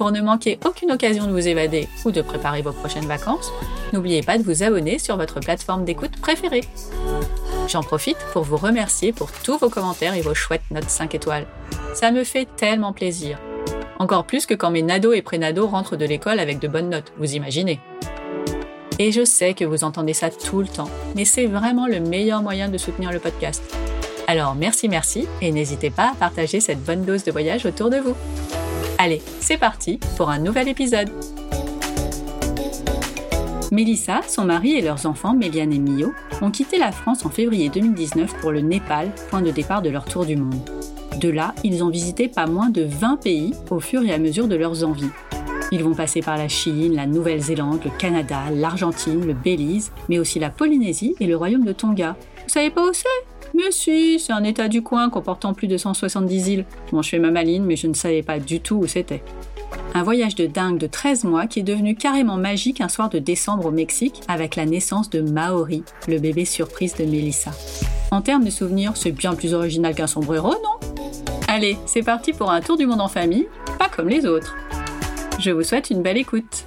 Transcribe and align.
Pour 0.00 0.12
ne 0.12 0.22
manquer 0.22 0.58
aucune 0.64 0.92
occasion 0.92 1.26
de 1.26 1.30
vous 1.30 1.46
évader 1.46 1.86
ou 2.06 2.10
de 2.10 2.22
préparer 2.22 2.62
vos 2.62 2.72
prochaines 2.72 3.04
vacances, 3.04 3.52
n'oubliez 3.92 4.22
pas 4.22 4.38
de 4.38 4.42
vous 4.42 4.62
abonner 4.62 4.98
sur 4.98 5.18
votre 5.18 5.40
plateforme 5.40 5.84
d'écoute 5.84 6.18
préférée. 6.22 6.64
J'en 7.68 7.82
profite 7.82 8.16
pour 8.32 8.44
vous 8.44 8.56
remercier 8.56 9.12
pour 9.12 9.30
tous 9.30 9.58
vos 9.58 9.68
commentaires 9.68 10.14
et 10.14 10.22
vos 10.22 10.32
chouettes 10.32 10.62
notes 10.70 10.88
5 10.88 11.14
étoiles. 11.14 11.46
Ça 11.92 12.12
me 12.12 12.24
fait 12.24 12.48
tellement 12.56 12.94
plaisir. 12.94 13.38
Encore 13.98 14.24
plus 14.24 14.46
que 14.46 14.54
quand 14.54 14.70
mes 14.70 14.80
nados 14.80 15.12
et 15.12 15.20
prénados 15.20 15.66
rentrent 15.66 15.96
de 15.96 16.06
l'école 16.06 16.40
avec 16.40 16.60
de 16.60 16.68
bonnes 16.68 16.88
notes, 16.88 17.12
vous 17.18 17.34
imaginez. 17.34 17.78
Et 18.98 19.12
je 19.12 19.26
sais 19.26 19.52
que 19.52 19.66
vous 19.66 19.84
entendez 19.84 20.14
ça 20.14 20.30
tout 20.30 20.62
le 20.62 20.68
temps, 20.68 20.88
mais 21.14 21.26
c'est 21.26 21.46
vraiment 21.46 21.86
le 21.86 22.00
meilleur 22.00 22.40
moyen 22.40 22.70
de 22.70 22.78
soutenir 22.78 23.12
le 23.12 23.18
podcast. 23.18 23.62
Alors 24.28 24.54
merci 24.54 24.88
merci 24.88 25.28
et 25.42 25.52
n'hésitez 25.52 25.90
pas 25.90 26.12
à 26.12 26.14
partager 26.14 26.60
cette 26.60 26.82
bonne 26.82 27.04
dose 27.04 27.24
de 27.24 27.32
voyage 27.32 27.66
autour 27.66 27.90
de 27.90 27.98
vous. 27.98 28.16
Allez, 29.02 29.22
c'est 29.40 29.56
parti 29.56 29.98
pour 30.18 30.28
un 30.28 30.38
nouvel 30.38 30.68
épisode. 30.68 31.08
Mélissa, 33.72 34.20
son 34.28 34.44
mari 34.44 34.72
et 34.72 34.82
leurs 34.82 35.06
enfants, 35.06 35.32
Méliane 35.32 35.72
et 35.72 35.78
Mio, 35.78 36.12
ont 36.42 36.50
quitté 36.50 36.76
la 36.76 36.92
France 36.92 37.24
en 37.24 37.30
février 37.30 37.70
2019 37.70 38.34
pour 38.42 38.52
le 38.52 38.60
Népal, 38.60 39.10
point 39.30 39.40
de 39.40 39.50
départ 39.50 39.80
de 39.80 39.88
leur 39.88 40.04
tour 40.04 40.26
du 40.26 40.36
monde. 40.36 40.68
De 41.18 41.30
là, 41.30 41.54
ils 41.64 41.82
ont 41.82 41.88
visité 41.88 42.28
pas 42.28 42.46
moins 42.46 42.68
de 42.68 42.82
20 42.82 43.16
pays 43.16 43.54
au 43.70 43.80
fur 43.80 44.02
et 44.02 44.12
à 44.12 44.18
mesure 44.18 44.48
de 44.48 44.56
leurs 44.56 44.84
envies. 44.84 45.08
Ils 45.72 45.82
vont 45.82 45.94
passer 45.94 46.20
par 46.20 46.36
la 46.36 46.48
Chine, 46.48 46.94
la 46.94 47.06
Nouvelle-Zélande, 47.06 47.80
le 47.82 47.90
Canada, 47.96 48.42
l'Argentine, 48.52 49.26
le 49.26 49.32
Belize, 49.32 49.92
mais 50.10 50.18
aussi 50.18 50.38
la 50.38 50.50
Polynésie 50.50 51.14
et 51.20 51.26
le 51.26 51.38
royaume 51.38 51.64
de 51.64 51.72
Tonga. 51.72 52.16
Vous 52.42 52.50
savez 52.50 52.68
pas 52.68 52.86
où 52.86 52.92
c'est? 52.92 53.29
Mais 53.54 53.70
si, 53.70 54.18
c'est 54.18 54.32
un 54.32 54.44
état 54.44 54.68
du 54.68 54.82
coin 54.82 55.10
comportant 55.10 55.54
plus 55.54 55.68
de 55.68 55.76
170 55.76 56.48
îles. 56.48 56.64
Bon, 56.92 57.02
je 57.02 57.10
fais 57.10 57.18
ma 57.18 57.30
maline, 57.30 57.64
mais 57.64 57.76
je 57.76 57.86
ne 57.86 57.94
savais 57.94 58.22
pas 58.22 58.38
du 58.38 58.60
tout 58.60 58.76
où 58.76 58.86
c'était. 58.86 59.22
Un 59.94 60.02
voyage 60.02 60.34
de 60.34 60.46
dingue 60.46 60.78
de 60.78 60.86
13 60.86 61.24
mois 61.24 61.46
qui 61.46 61.60
est 61.60 61.64
devenu 61.64 61.94
carrément 61.96 62.36
magique 62.36 62.80
un 62.80 62.88
soir 62.88 63.08
de 63.08 63.18
décembre 63.18 63.66
au 63.66 63.70
Mexique 63.70 64.20
avec 64.28 64.56
la 64.56 64.64
naissance 64.64 65.10
de 65.10 65.20
Maori, 65.20 65.82
le 66.06 66.18
bébé 66.18 66.44
surprise 66.44 66.94
de 66.94 67.04
Melissa. 67.04 67.50
En 68.12 68.22
termes 68.22 68.44
de 68.44 68.50
souvenirs, 68.50 68.92
c'est 68.96 69.12
bien 69.12 69.34
plus 69.34 69.54
original 69.54 69.94
qu'un 69.94 70.06
sombrero, 70.06 70.50
non? 70.50 70.88
Allez, 71.48 71.76
c'est 71.86 72.02
parti 72.02 72.32
pour 72.32 72.50
un 72.50 72.60
tour 72.60 72.76
du 72.76 72.86
monde 72.86 73.00
en 73.00 73.08
famille, 73.08 73.48
pas 73.78 73.88
comme 73.88 74.08
les 74.08 74.26
autres. 74.26 74.56
Je 75.40 75.50
vous 75.50 75.62
souhaite 75.62 75.90
une 75.90 76.02
belle 76.02 76.18
écoute. 76.18 76.64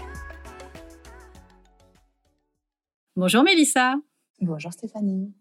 Bonjour 3.15 3.43
Mélissa. 3.43 3.95
Bonjour 4.41 4.73
Stéphanie. 4.73 5.31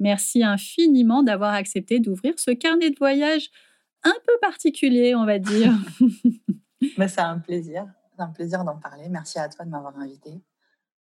Merci 0.00 0.42
infiniment 0.42 1.22
d'avoir 1.22 1.52
accepté 1.52 2.00
d'ouvrir 2.00 2.38
ce 2.38 2.50
carnet 2.50 2.90
de 2.90 2.98
voyage 2.98 3.50
un 4.02 4.14
peu 4.26 4.32
particulier, 4.40 5.14
on 5.14 5.26
va 5.26 5.38
dire. 5.38 5.72
bah, 6.98 7.08
c'est 7.08 7.20
un 7.20 7.38
plaisir. 7.38 7.86
C'est 8.16 8.22
un 8.22 8.28
plaisir 8.30 8.64
d'en 8.64 8.76
parler. 8.76 9.08
Merci 9.08 9.38
à 9.38 9.48
toi 9.48 9.64
de 9.64 9.70
m'avoir 9.70 9.96
invité. 9.98 10.40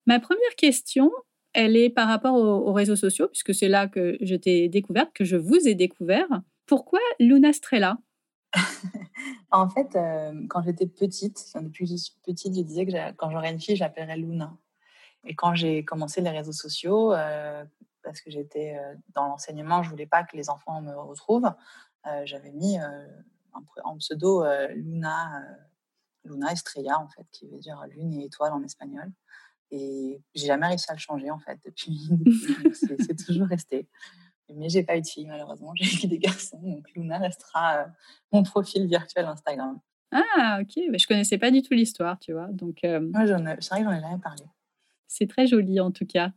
Ma 0.06 0.20
première 0.20 0.56
question, 0.58 1.12
elle 1.54 1.78
est 1.78 1.90
par 1.90 2.08
rapport 2.08 2.36
aux, 2.36 2.74
réseaux 2.74 2.96
sociaux, 2.96 3.28
puisque 3.28 3.54
c'est 3.54 3.68
là 3.68 3.88
que 3.88 4.18
je 4.22 4.36
t'ai 4.36 4.70
découverte, 4.70 5.12
que 5.14 5.26
je 5.26 5.38
vous 5.38 5.68
ai 5.68 5.76
découvert. 5.76 6.28
Pourquoi 6.66 7.00
Luna 7.20 7.54
Strella? 7.54 7.98
En 9.52 9.68
fait, 9.68 9.96
euh, 9.96 10.46
quand 10.48 10.62
j'étais 10.62 10.86
petite, 10.86 11.44
depuis 11.60 11.86
que 11.86 11.92
je 11.92 11.96
suis 11.96 12.14
petite, 12.24 12.56
je 12.56 12.62
disais 12.62 12.86
que 12.86 13.12
quand 13.14 13.32
j'aurais 13.32 13.52
une 13.52 13.60
fille, 13.60 13.76
j'appellerais 13.76 14.16
Luna. 14.16 14.56
Et 15.26 15.34
quand 15.34 15.56
j'ai 15.56 15.84
commencé 15.84 16.22
les 16.22 16.30
réseaux 16.30 16.52
sociaux, 16.52 17.14
euh, 17.14 17.66
parce 18.10 18.22
que 18.22 18.32
j'étais 18.32 18.76
dans 19.14 19.28
l'enseignement, 19.28 19.84
je 19.84 19.90
voulais 19.92 20.08
pas 20.08 20.24
que 20.24 20.36
les 20.36 20.50
enfants 20.50 20.82
me 20.82 20.96
retrouvent. 20.96 21.54
J'avais 22.24 22.52
mis 22.52 22.78
en 23.84 23.98
pseudo 23.98 24.44
Luna, 24.74 25.44
Luna 26.24 26.52
Estrella, 26.52 27.00
en 27.00 27.08
fait, 27.08 27.28
qui 27.32 27.48
veut 27.48 27.60
dire 27.60 27.80
lune 27.92 28.14
et 28.14 28.26
étoile 28.26 28.52
en 28.52 28.64
espagnol. 28.64 29.12
Et 29.70 30.24
j'ai 30.34 30.48
jamais 30.48 30.66
réussi 30.66 30.90
à 30.90 30.96
le 30.96 31.00
changer, 31.00 31.30
en 31.30 31.38
fait, 31.38 31.60
depuis. 31.64 32.10
c'est 32.74 33.26
toujours 33.26 33.46
resté. 33.46 33.88
Mais 34.56 34.70
j'ai 34.70 34.82
pas 34.82 34.98
eu 34.98 35.02
de 35.02 35.08
fille, 35.08 35.28
malheureusement. 35.28 35.74
J'ai 35.76 36.08
eu 36.08 36.10
des 36.10 36.18
garçons. 36.18 36.60
Donc 36.64 36.90
Luna 36.96 37.20
restera 37.20 37.86
mon 38.32 38.42
profil 38.42 38.88
virtuel 38.88 39.26
Instagram. 39.26 39.80
Ah, 40.12 40.58
ok. 40.62 40.84
Mais 40.90 40.98
je 40.98 41.06
connaissais 41.06 41.38
pas 41.38 41.52
du 41.52 41.62
tout 41.62 41.76
l'histoire, 41.76 42.18
tu 42.18 42.34
vois. 42.34 42.48
Donc, 42.48 42.80
Moi, 42.84 43.28
c'est 43.28 43.70
vrai 43.70 43.84
que 43.84 43.86
j'en 43.86 43.94
ai 43.94 44.02
jamais 44.02 44.18
parlé. 44.18 44.44
C'est 45.08 45.28
très 45.28 45.46
joli, 45.46 45.80
en 45.80 45.92
tout 45.92 46.06
cas. 46.06 46.32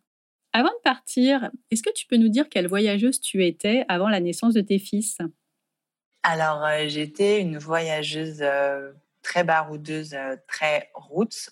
Avant 0.55 0.69
de 0.69 0.83
partir, 0.85 1.51
est-ce 1.71 1.83
que 1.83 1.93
tu 1.93 2.07
peux 2.07 2.19
nous 2.19 2.29
dire 2.29 2.51
quelle 2.51 2.69
voyageuse 2.69 3.21
tu 3.21 3.45
étais 3.47 3.87
avant 3.89 4.09
la 4.09 4.21
naissance 4.21 4.53
de 4.53 4.61
tes 4.61 4.79
fils? 4.79 5.19
Alors, 6.23 6.63
euh, 6.65 6.85
j'étais 6.89 7.41
une 7.41 7.57
voyageuse 7.57 8.43
euh, 8.43 8.93
très 9.23 9.45
baroudeuse, 9.45 10.13
euh, 10.13 10.37
très 10.47 10.91
route. 10.95 11.51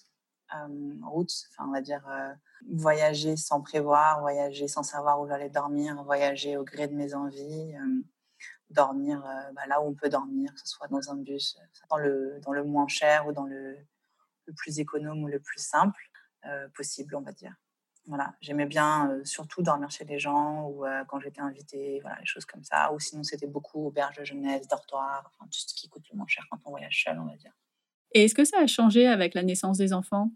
route, 1.03 1.33
enfin, 1.51 1.69
on 1.69 1.73
va 1.73 1.81
dire 1.81 2.05
voyager 2.71 3.37
sans 3.37 3.63
prévoir, 3.63 4.21
voyager 4.21 4.69
sans 4.69 4.83
savoir 4.83 5.21
où 5.21 5.27
j'allais 5.27 5.49
dormir, 5.49 6.03
voyager 6.05 6.59
au 6.59 6.65
gré 6.65 6.87
de 6.89 6.95
mes 6.95 7.15
envies, 7.15 7.73
dormir 8.69 9.23
bah, 9.55 9.63
là 9.67 9.81
où 9.81 9.87
on 9.87 9.95
peut 9.95 10.11
dormir, 10.11 10.53
que 10.53 10.61
ce 10.61 10.69
soit 10.69 10.89
dans 10.89 11.11
un 11.11 11.17
bus, 11.17 11.57
dans 11.89 11.97
le, 11.97 12.65
moins 12.65 12.89
cher 12.89 13.27
ou 13.27 13.33
dans 13.33 13.47
le, 13.47 13.77
le 14.47 14.53
plus 14.53 14.79
économe 14.79 15.23
ou 15.23 15.29
le 15.29 15.41
plus 15.41 15.61
simple 15.61 16.01
possible, 16.75 17.15
on 17.15 17.23
va 17.23 17.33
dire. 17.33 17.55
Voilà, 18.07 18.35
j'aimais 18.41 18.67
bien 18.67 19.21
surtout 19.25 19.63
dormir 19.63 19.91
chez 19.91 20.05
les 20.05 20.19
gens 20.19 20.67
ou 20.69 20.85
quand 21.09 21.21
j'étais 21.21 21.41
invitée, 21.41 22.01
voilà, 22.01 22.19
les 22.19 22.27
choses 22.27 22.45
comme 22.45 22.65
ça. 22.65 22.93
Ou 22.93 22.99
sinon, 22.99 23.23
c'était 23.23 23.47
beaucoup 23.47 23.87
auberge 23.87 24.17
de 24.17 24.25
jeunesse, 24.25 24.67
dortoir, 24.67 25.31
enfin, 25.33 25.45
tout 25.45 25.59
ce 25.59 25.75
qui 25.75 25.89
coûte 25.89 26.05
le 26.11 26.17
moins 26.17 26.27
cher 26.27 26.45
quand 26.51 26.59
on 26.65 26.71
voyage 26.71 27.05
seul, 27.05 27.19
on 27.21 27.27
va 27.27 27.37
dire. 27.37 27.53
Et 28.13 28.25
est-ce 28.25 28.35
que 28.35 28.45
ça 28.45 28.59
a 28.61 28.67
changé 28.67 29.07
avec 29.07 29.35
la 29.35 29.43
naissance 29.43 29.79
des 29.79 29.93
enfants? 29.93 30.31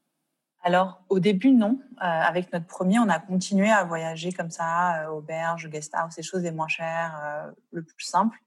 Alors, 0.63 1.05
au 1.09 1.19
début, 1.19 1.51
non. 1.51 1.81
avec 1.99 2.53
notre 2.53 2.67
premier, 2.67 2.99
on 2.99 3.09
a 3.09 3.19
continué 3.19 3.71
à 3.71 3.85
voyager 3.85 4.33
comme 4.33 4.51
ça, 4.51 5.13
auberge, 5.13 5.69
guest 5.69 5.93
house, 5.95 6.15
ces 6.15 6.23
choses 6.23 6.43
les 6.43 6.53
moins 6.53 6.69
chères, 6.69 7.53
le 7.73 7.83
plus 7.83 8.05
simple. 8.05 8.39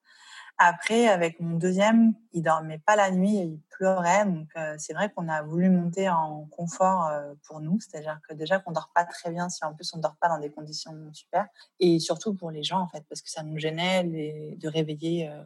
Après, 0.59 1.07
avec 1.07 1.39
mon 1.39 1.55
deuxième, 1.55 2.15
il 2.33 2.41
dormait 2.41 2.79
pas 2.79 2.95
la 2.95 3.11
nuit 3.11 3.37
il 3.37 3.59
pleurait. 3.69 4.25
Donc, 4.25 4.49
euh, 4.55 4.73
c'est 4.79 4.93
vrai 4.93 5.11
qu'on 5.11 5.29
a 5.29 5.43
voulu 5.43 5.69
monter 5.69 6.09
en 6.09 6.45
confort 6.45 7.05
euh, 7.07 7.35
pour 7.43 7.61
nous. 7.61 7.79
C'est-à-dire 7.79 8.19
que 8.27 8.33
déjà 8.33 8.57
qu'on 8.59 8.71
dort 8.71 8.89
pas 8.93 9.05
très 9.05 9.29
bien, 9.29 9.49
si 9.49 9.63
en 9.63 9.75
plus 9.75 9.93
on 9.93 9.99
dort 9.99 10.15
pas 10.19 10.29
dans 10.29 10.39
des 10.39 10.49
conditions 10.49 10.95
super. 11.13 11.45
Et 11.79 11.99
surtout 11.99 12.33
pour 12.33 12.49
les 12.49 12.63
gens, 12.63 12.79
en 12.79 12.87
fait, 12.87 13.05
parce 13.07 13.21
que 13.21 13.29
ça 13.29 13.43
nous 13.43 13.59
gênait 13.59 14.03
de 14.03 14.67
réveiller, 14.67 15.29
euh, 15.29 15.43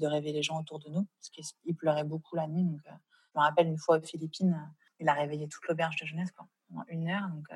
de 0.00 0.06
réveiller 0.06 0.36
les 0.36 0.42
gens 0.42 0.58
autour 0.58 0.78
de 0.78 0.88
nous. 0.88 1.06
Parce 1.18 1.28
qu'il 1.28 1.76
pleurait 1.76 2.04
beaucoup 2.04 2.34
la 2.34 2.46
nuit. 2.46 2.64
Donc, 2.64 2.80
je 2.86 3.38
me 3.38 3.44
rappelle 3.44 3.66
une 3.66 3.78
fois 3.78 3.98
aux 3.98 4.02
Philippines, 4.02 4.58
il 4.98 5.08
a 5.10 5.12
réveillé 5.12 5.46
toute 5.46 5.68
l'auberge 5.68 5.96
de 6.00 6.06
jeunesse, 6.06 6.30
quoi, 6.30 6.46
pendant 6.70 6.84
une 6.88 7.10
heure. 7.10 7.28
Donc, 7.28 7.48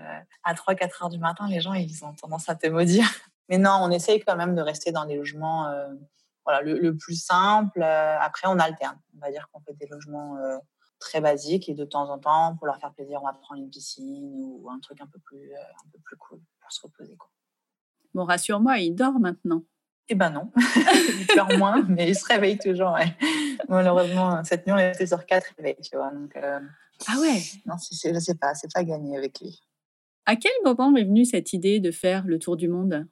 à 0.45 0.53
3-4 0.53 1.05
heures 1.05 1.09
du 1.09 1.19
matin, 1.19 1.49
les 1.49 1.61
gens, 1.63 1.73
ils 1.73 2.05
ont 2.05 2.13
tendance 2.13 2.51
à 2.51 2.55
te 2.55 2.67
maudire. 2.67 3.09
Mais 3.49 3.57
non, 3.57 3.79
on 3.81 3.91
essaye 3.91 4.21
quand 4.21 4.37
même 4.37 4.55
de 4.55 4.61
rester 4.61 4.93
dans 4.93 5.07
des 5.07 5.17
logements 5.17 5.73
voilà, 6.49 6.63
le, 6.63 6.97
plus 6.97 7.23
simple. 7.23 7.83
Euh, 7.83 8.19
après, 8.19 8.49
on 8.49 8.59
alterne. 8.59 8.99
On 9.15 9.21
va 9.21 9.31
dire 9.31 9.51
qu'on 9.53 9.61
fait 9.61 9.75
des 9.75 9.87
logements 9.87 10.39
euh, 10.39 10.57
très 10.99 11.21
basiques 11.21 11.69
et 11.69 11.75
de 11.75 11.85
temps 11.85 12.09
en 12.09 12.19
temps, 12.19 12.57
pour 12.57 12.67
leur 12.67 12.79
faire 12.81 12.95
plaisir, 12.95 13.21
on 13.21 13.27
va 13.27 13.35
prendre 13.35 13.61
une 13.61 13.69
piscine 13.69 14.33
ou 14.33 14.67
un 14.71 14.81
truc 14.81 14.99
un 15.03 15.07
peu 15.07 15.19
plus, 15.19 15.53
euh, 15.53 15.59
un 15.59 15.91
peu 15.93 15.99
plus 16.03 16.17
cool 16.17 16.41
pour 16.59 16.73
se 16.73 16.81
reposer. 16.81 17.17
Quoi. 17.19 17.29
Bon, 18.15 18.25
rassure-moi, 18.25 18.79
il 18.79 18.95
dort 18.95 19.21
maintenant. 19.21 19.63
Eh 20.09 20.15
ben 20.15 20.31
non, 20.31 20.51
il 20.57 21.27
dort 21.37 21.53
moins, 21.59 21.83
mais 21.87 22.09
il 22.09 22.17
se 22.17 22.25
réveille 22.25 22.57
toujours. 22.57 22.97
Malheureusement, 23.69 24.43
cette 24.43 24.67
nuit, 24.67 24.73
on 24.73 24.79
était 24.79 25.07
sur 25.07 25.27
quatre 25.27 25.53
réveils, 25.59 25.77
tu 25.83 25.99
vois. 25.99 26.11
Donc, 26.11 26.35
ah 26.35 27.21
ouais 27.21 27.43
Non, 27.67 27.75
je 27.77 28.19
sais 28.19 28.35
pas, 28.37 28.55
c'est 28.55 28.73
pas 28.73 28.85
gagné 28.85 29.19
avec 29.19 29.39
lui. 29.43 29.61
À 30.25 30.35
quel 30.37 30.53
moment 30.65 30.97
est 30.97 31.05
venue 31.05 31.27
cette 31.27 31.53
idée 31.53 31.79
de 31.79 31.91
faire 31.91 32.25
le 32.27 32.39
tour 32.39 32.57
du 32.57 32.69
monde? 32.69 33.07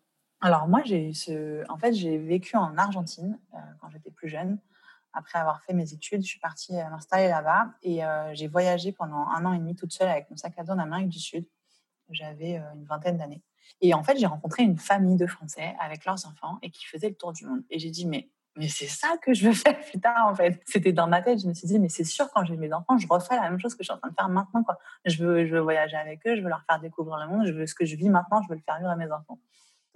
Alors 0.47 0.69
moi, 0.69 0.81
j'ai 0.85 1.13
ce... 1.13 1.69
en 1.69 1.77
fait, 1.77 1.93
j'ai 1.93 2.19
vécu 2.19 2.57
en 2.57 2.79
Argentine 2.79 3.37
euh, 3.55 3.59
quand 3.81 3.91
j'étais 3.91 4.13
plus 4.13 4.29
jeune. 4.29 4.59
Après 5.13 5.41
avoir 5.41 5.61
fait 5.63 5.73
mes 5.73 5.93
études, 5.93 6.23
je 6.23 6.29
suis 6.29 6.39
partie 6.39 6.79
euh, 6.79 6.89
m'installer 6.89 7.27
là-bas 7.27 7.71
et 7.83 8.05
euh, 8.05 8.33
j'ai 8.33 8.47
voyagé 8.47 8.93
pendant 8.93 9.27
un 9.27 9.45
an 9.45 9.53
et 9.55 9.59
demi 9.59 9.75
toute 9.75 9.93
seule 9.93 10.09
avec 10.09 10.31
mon 10.31 10.37
sac 10.37 10.57
à 10.57 10.63
dos 10.63 10.73
en 10.73 10.79
Amérique 10.79 11.09
du 11.09 11.19
Sud. 11.19 11.49
J'avais 12.11 12.63
une 12.77 12.85
vingtaine 12.85 13.17
d'années. 13.17 13.43
Et 13.81 13.93
en 13.93 14.05
fait, 14.05 14.17
j'ai 14.19 14.27
rencontré 14.27 14.63
une 14.63 14.79
famille 14.79 15.17
de 15.17 15.27
Français 15.27 15.75
avec 15.81 16.05
leurs 16.05 16.25
enfants 16.27 16.59
et 16.63 16.71
qui 16.71 16.85
faisaient 16.87 17.09
le 17.09 17.17
tour 17.17 17.33
du 17.33 17.45
monde. 17.45 17.65
Et 17.69 17.81
j'ai 17.81 17.91
dit, 17.91 18.07
mais 18.07 18.31
mais 18.55 18.69
c'est 18.69 18.87
ça 18.87 19.17
que 19.21 19.35
je 19.35 19.49
veux 19.49 19.53
faire 19.65 19.79
plus 19.81 20.01
tard 20.01 20.29
en 20.29 20.35
fait. 20.37 20.63
C'était 20.65 20.93
dans 20.93 21.09
ma 21.09 21.23
tête, 21.23 21.41
je 21.41 21.49
me 21.49 21.55
suis 21.55 21.67
dit 21.67 21.81
mais 21.81 21.89
c'est 21.89 22.05
sûr 22.05 22.31
quand 22.33 22.45
j'ai 22.45 22.57
mes 22.57 22.73
enfants, 22.73 22.97
je 22.97 23.09
refais 23.09 23.35
la 23.35 23.51
même 23.51 23.59
chose 23.59 23.75
que 23.75 23.83
je 23.83 23.89
suis 23.89 23.93
en 23.93 23.99
train 23.99 24.09
de 24.09 24.15
faire 24.15 24.29
maintenant 24.29 24.63
quoi. 24.63 24.79
Je 25.05 25.23
veux 25.25 25.45
je 25.45 25.55
veux 25.57 25.61
voyager 25.61 25.97
avec 25.97 26.25
eux, 26.27 26.37
je 26.37 26.41
veux 26.41 26.49
leur 26.49 26.63
faire 26.63 26.81
découvrir 26.81 27.19
le 27.19 27.27
monde, 27.27 27.47
je 27.47 27.53
veux 27.53 27.67
ce 27.67 27.75
que 27.75 27.85
je 27.85 27.97
vis 27.97 28.09
maintenant, 28.09 28.41
je 28.43 28.49
veux 28.49 28.55
le 28.55 28.63
faire 28.63 28.79
vivre 28.79 28.91
à 28.91 28.97
mes 28.97 29.11
enfants. 29.11 29.39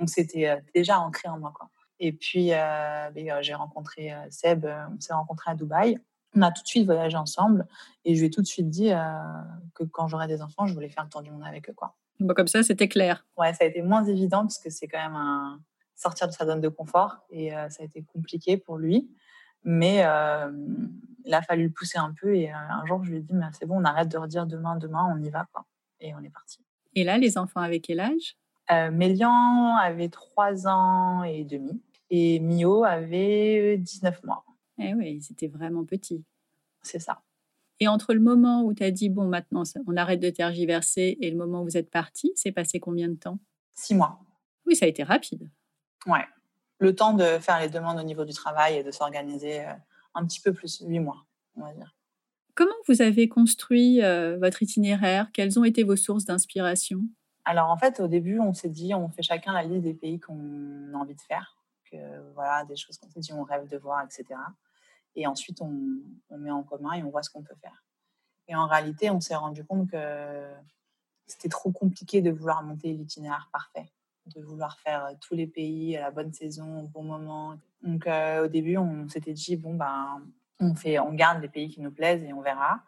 Donc 0.00 0.08
c'était 0.08 0.49
euh, 0.49 0.56
déjà 0.75 0.99
ancré 0.99 1.29
en 1.29 1.38
moi 1.38 1.52
quoi. 1.55 1.70
Et 2.00 2.12
puis 2.12 2.52
euh, 2.52 3.11
ben, 3.11 3.31
euh, 3.31 3.38
j'ai 3.43 3.55
rencontré 3.55 4.12
Seb, 4.31 4.67
on 4.67 4.99
s'est 4.99 5.12
rencontré 5.12 5.52
à 5.52 5.55
Dubaï. 5.55 5.99
On 6.35 6.43
a 6.43 6.50
tout 6.50 6.62
de 6.62 6.69
suite 6.69 6.87
voyagé 6.87 7.17
ensemble 7.17 7.67
et 8.05 8.14
je 8.14 8.20
lui 8.20 8.26
ai 8.26 8.31
tout 8.31 8.41
de 8.41 8.47
suite 8.47 8.69
dit 8.69 8.91
que 9.75 9.85
quand 9.85 10.08
j'aurais 10.08 10.29
des 10.29 10.43
enfants, 10.43 10.67
je 10.67 10.75
voulais 10.75 10.88
faire 10.88 11.05
le 11.05 11.11
tour 11.11 11.23
du 11.23 11.31
monde 11.31 11.44
avec 11.44 11.69
eux 11.69 11.73
quoi. 11.75 11.97
Bon, 12.20 12.35
comme 12.35 12.49
ça, 12.49 12.62
c'était 12.62 12.87
clair. 12.87 13.26
Ouais, 13.38 13.52
ça 13.55 13.64
a 13.64 13.67
été 13.67 13.82
moins 13.82 14.05
évident 14.05 14.43
parce 14.43 14.58
que 14.58 14.69
c'est 14.69 14.87
quand 14.87 15.02
même 15.02 15.17
un 15.17 15.61
sortir 16.00 16.29
de 16.29 16.32
sa 16.32 16.47
zone 16.47 16.61
de 16.61 16.69
confort 16.69 17.19
et 17.31 17.55
euh, 17.55 17.69
ça 17.69 17.82
a 17.82 17.87
été 17.87 18.02
compliqué 18.02 18.56
pour 18.56 18.79
lui. 18.79 19.11
Mais 19.64 20.02
euh, 20.05 20.50
il 21.25 21.35
a 21.35 21.43
fallu 21.43 21.64
le 21.64 21.70
pousser 21.70 21.99
un 21.99 22.14
peu 22.19 22.35
et 22.35 22.50
euh, 22.50 22.56
un 22.56 22.87
jour 22.87 23.05
je 23.05 23.11
lui 23.11 23.19
ai 23.19 23.20
dit 23.20 23.35
c'est 23.58 23.67
bon, 23.67 23.81
on 23.81 23.85
arrête 23.85 24.08
de 24.08 24.17
redire 24.17 24.47
demain, 24.47 24.76
demain, 24.76 25.14
on 25.14 25.23
y 25.23 25.29
va 25.29 25.47
quoi. 25.52 25.67
Et 26.00 26.14
on 26.14 26.20
est 26.20 26.31
parti. 26.31 26.64
Et 26.94 27.05
là, 27.05 27.19
les 27.19 27.37
enfants 27.37 27.61
avaient 27.61 27.81
quel 27.81 28.00
âge? 28.00 28.37
Mélian 28.93 29.77
avait 29.77 30.09
3 30.09 30.67
ans 30.67 31.25
et 31.25 31.45
demi 31.45 31.81
et 32.11 32.41
Mio 32.41 32.85
avait 32.85 33.79
19 33.79 34.25
mois. 34.25 34.45
Eh 34.79 34.95
oui, 34.95 35.21
ils 35.23 35.33
étaient 35.33 35.49
vraiment 35.49 35.85
petits. 35.85 36.25
C'est 36.83 36.99
ça. 36.99 37.23
Et 37.81 37.89
entre 37.89 38.13
le 38.13 38.21
moment 38.21 38.63
où 38.63 38.75
tu 38.75 38.83
as 38.83 38.91
dit, 38.91 39.09
bon, 39.09 39.27
maintenant, 39.27 39.63
on 39.87 39.97
arrête 39.97 40.21
de 40.21 40.31
tergiverser 40.31 41.17
et 41.21 41.31
le 41.31 41.37
moment 41.37 41.63
où 41.63 41.65
vous 41.65 41.77
êtes 41.77 41.91
parti, 41.91 42.33
c'est 42.35 42.53
passé 42.53 42.79
combien 42.79 43.09
de 43.09 43.15
temps? 43.15 43.39
Six 43.75 43.95
mois. 43.95 44.21
Oui, 44.67 44.77
ça 44.77 44.85
a 44.85 44.89
été 44.89 45.03
rapide. 45.03 45.49
Ouais. 46.07 46.25
Le 46.79 46.95
temps 46.95 47.15
de 47.15 47.39
faire 47.39 47.61
les 47.61 47.69
demandes 47.69 47.99
au 47.99 48.03
niveau 48.03 48.25
du 48.25 48.33
travail 48.33 48.77
et 48.77 48.85
de 48.85 48.91
s'organiser 48.91 49.61
euh, 49.61 49.73
un 50.15 50.27
petit 50.27 50.41
peu 50.41 50.53
plus, 50.53 50.83
huit 50.87 51.01
mois, 51.01 51.27
on 51.57 51.63
va 51.63 51.73
dire. 51.73 51.95
Comment 52.55 52.75
vous 52.89 53.01
avez 53.01 53.29
construit 53.29 54.03
euh, 54.03 54.37
votre 54.39 54.63
itinéraire? 54.63 55.31
Quelles 55.33 55.59
ont 55.59 55.65
été 55.65 55.83
vos 55.83 55.97
sources 55.97 56.25
d'inspiration? 56.25 57.01
Alors 57.45 57.71
en 57.71 57.77
fait, 57.77 58.01
au 58.01 58.09
début, 58.09 58.39
on 58.39 58.53
s'est 58.53 58.69
dit, 58.69 58.95
on 58.95 59.09
fait 59.09 59.23
chacun 59.23 59.53
la 59.53 59.63
liste 59.63 59.83
des 59.83 59.95
pays 59.95 60.21
qu'on 60.21 60.93
a 60.95 60.97
envie 60.97 61.15
de 61.15 61.21
faire, 61.21 61.57
que 61.91 61.97
voilà, 62.35 62.65
des 62.65 62.77
choses 62.77 62.99
qu'on 62.99 63.11
s'est 63.11 63.21
dit, 63.21 63.33
on 63.33 63.43
rêve 63.43 63.69
de 63.69 63.79
voir, 63.79 64.05
etc. 64.05 64.39
Et 65.17 65.27
ensuite, 65.27 65.61
on, 65.61 65.73
met 66.37 66.51
en 66.51 66.63
commun 66.63 66.93
et 66.93 67.03
on 67.03 67.11
voit 67.11 67.23
ce 67.23 67.31
qu'on 67.31 67.43
peut 67.43 67.57
faire. 67.61 67.85
Et 68.49 68.55
en 68.55 68.67
réalité, 68.67 69.11
on 69.11 69.21
s'est 69.21 69.35
rendu 69.35 69.65
compte 69.65 69.91
que 69.91 70.51
c'était 71.27 71.49
trop 71.49 71.71
compliqué 71.71 72.21
de 72.23 72.31
vouloir 72.31 72.63
monter 72.63 72.93
l'itinéraire 72.93 73.49
parfait 73.53 73.91
de 74.27 74.43
vouloir 74.43 74.79
faire 74.79 75.05
euh, 75.07 75.13
tous 75.21 75.35
les 75.35 75.47
pays 75.47 75.97
à 75.97 76.03
la 76.03 76.11
bonne 76.11 76.33
saison, 76.33 76.81
au 76.81 76.87
bon 76.87 77.03
moment. 77.03 77.57
Donc 77.83 78.07
euh, 78.07 78.45
au 78.45 78.49
début, 78.49 78.77
on 78.77 79.09
s'était 79.09 79.33
dit 79.33 79.57
bon 79.57 79.75
ben 79.75 80.23
on 80.61 80.75
fait, 80.75 80.99
on 80.99 81.13
garde 81.13 81.41
les 81.41 81.49
pays 81.49 81.69
qui 81.69 81.81
nous 81.81 81.91
plaisent 81.91 82.23
et 82.23 82.33
on 82.33 82.43
verra. 82.43 82.81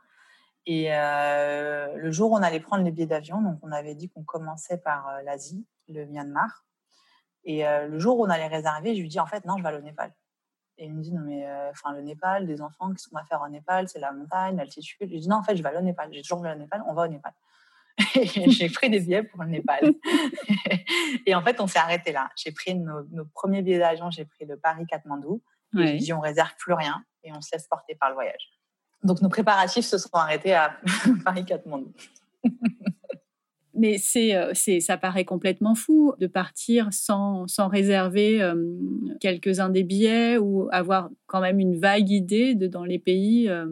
Et 0.67 0.95
euh, 0.95 1.97
le 1.97 2.13
jour 2.13 2.31
où 2.31 2.37
on 2.37 2.43
allait 2.43 2.61
prendre 2.61 2.85
les 2.85 2.91
billets 2.91 3.07
d'avion, 3.07 3.41
donc 3.43 3.59
on 3.63 3.73
avait 3.73 3.95
dit 3.95 4.09
qu'on 4.09 4.23
commençait 4.23 4.79
par 4.79 5.23
l'Asie, 5.25 5.67
le 5.89 6.07
Myanmar. 6.07 6.65
Et 7.45 7.65
le 7.65 7.99
jour 7.99 8.21
où 8.21 8.25
on 8.25 8.31
allait 8.31 8.47
réserver, 8.47 8.95
je 8.95 9.01
lui 9.01 9.09
dis 9.09 9.19
en 9.19 9.27
fait 9.27 9.45
non, 9.45 9.57
je 9.59 9.65
vais 9.65 9.75
au 9.75 9.81
Népal. 9.81 10.15
Et 10.79 10.85
il 10.85 10.95
me 10.95 11.03
dit 11.03 11.13
non 11.13 11.23
mais 11.23 11.45
enfin 11.71 11.93
le 11.93 12.01
Népal, 12.01 12.47
des 12.47 12.63
enfants, 12.63 12.93
qu'est-ce 12.93 13.09
qu'on 13.09 13.19
va 13.19 13.25
faire 13.25 13.43
au 13.45 13.49
Népal? 13.49 13.89
C'est 13.89 13.99
la 13.99 14.13
montagne, 14.13 14.57
l'altitude. 14.57 14.97
Je 15.01 15.07
lui 15.07 15.19
dis 15.19 15.29
non 15.29 15.39
en 15.39 15.43
fait 15.43 15.57
je 15.57 15.63
vais 15.65 15.77
au 15.77 15.81
Népal. 15.81 16.09
J'ai 16.13 16.23
toujours 16.23 16.39
voulu 16.39 16.53
au 16.53 16.55
Népal, 16.55 16.85
on 16.87 16.95
va 16.95 17.03
au 17.03 17.09
Népal. 17.09 17.33
j'ai 18.47 18.69
pris 18.69 18.91
des 18.91 19.01
billets 19.01 19.23
pour 19.23 19.43
le 19.43 19.49
Népal. 19.49 19.93
et 21.27 21.35
en 21.35 21.43
fait, 21.43 21.61
on 21.61 21.67
s'est 21.67 21.79
arrêté 21.79 22.13
là. 22.13 22.31
J'ai 22.37 22.53
pris 22.53 22.75
nos, 22.75 23.05
premiers 23.35 23.63
billets 23.63 23.79
d'avion, 23.79 24.11
j'ai 24.11 24.25
pris 24.25 24.45
le 24.45 24.57
Paris-Katmandou. 24.57 25.43
Et 25.79 25.87
j'ai 25.87 25.97
dit, 25.97 26.13
on 26.13 26.21
réserve 26.21 26.55
plus 26.59 26.75
rien 26.75 27.03
et 27.25 27.33
on 27.33 27.41
se 27.41 27.49
laisse 27.53 27.67
porter 27.67 27.95
par 27.95 28.11
le 28.11 28.15
voyage. 28.15 28.51
Donc, 29.03 29.21
nos 29.21 29.29
préparatifs 29.29 29.87
se 29.87 29.99
sont 29.99 30.11
arrêtés 30.13 30.55
à 30.55 30.77
Paris-Katmandou. 31.25 31.93
Mais 33.75 33.97
c'est, 33.99 34.37
euh, 34.37 34.53
c'est, 34.55 34.81
ça 34.81 34.99
paraît 34.99 35.25
complètement 35.25 35.75
fou 35.75 36.15
de 36.19 36.27
partir 36.27 36.89
sans, 36.93 37.47
sans 37.49 37.69
réserver 37.69 38.43
euh, 38.43 38.55
quelques-uns 39.19 39.71
des 39.71 39.83
billets 39.83 40.37
ou 40.37 40.69
avoir 40.73 41.09
quand 41.27 41.41
même 41.41 41.59
une 41.59 41.79
vague 41.79 42.11
idée 42.11 42.55
de 42.55 42.67
dans 42.67 42.85
les 42.85 42.99
pays. 42.99 43.49
Euh, 43.49 43.67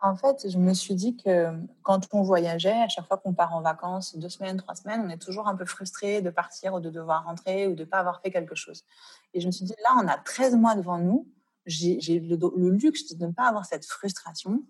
en 0.00 0.16
fait, 0.16 0.50
je 0.50 0.58
me 0.58 0.74
suis 0.74 0.94
dit 0.94 1.16
que 1.16 1.46
quand 1.82 2.08
on 2.12 2.22
voyageait, 2.22 2.82
à 2.82 2.88
chaque 2.88 3.06
fois 3.06 3.16
qu'on 3.16 3.32
part 3.32 3.54
en 3.54 3.62
vacances, 3.62 4.18
deux 4.18 4.28
semaines, 4.28 4.58
trois 4.58 4.74
semaines, 4.74 5.02
on 5.06 5.08
est 5.08 5.22
toujours 5.22 5.48
un 5.48 5.56
peu 5.56 5.64
frustré 5.64 6.20
de 6.20 6.28
partir 6.30 6.74
ou 6.74 6.80
de 6.80 6.90
devoir 6.90 7.24
rentrer 7.24 7.66
ou 7.68 7.74
de 7.74 7.84
ne 7.84 7.88
pas 7.88 8.00
avoir 8.00 8.20
fait 8.20 8.30
quelque 8.30 8.54
chose. 8.54 8.84
Et 9.32 9.40
je 9.40 9.46
me 9.46 9.52
suis 9.52 9.64
dit, 9.64 9.74
là, 9.82 9.96
on 10.02 10.06
a 10.06 10.18
13 10.18 10.56
mois 10.56 10.74
devant 10.74 10.98
nous. 10.98 11.26
J'ai 11.64 12.20
le, 12.20 12.70
luxe 12.70 13.14
de 13.16 13.24
ne 13.24 13.32
pas 13.32 13.48
avoir 13.48 13.64
cette 13.64 13.86
frustration. 13.86 14.62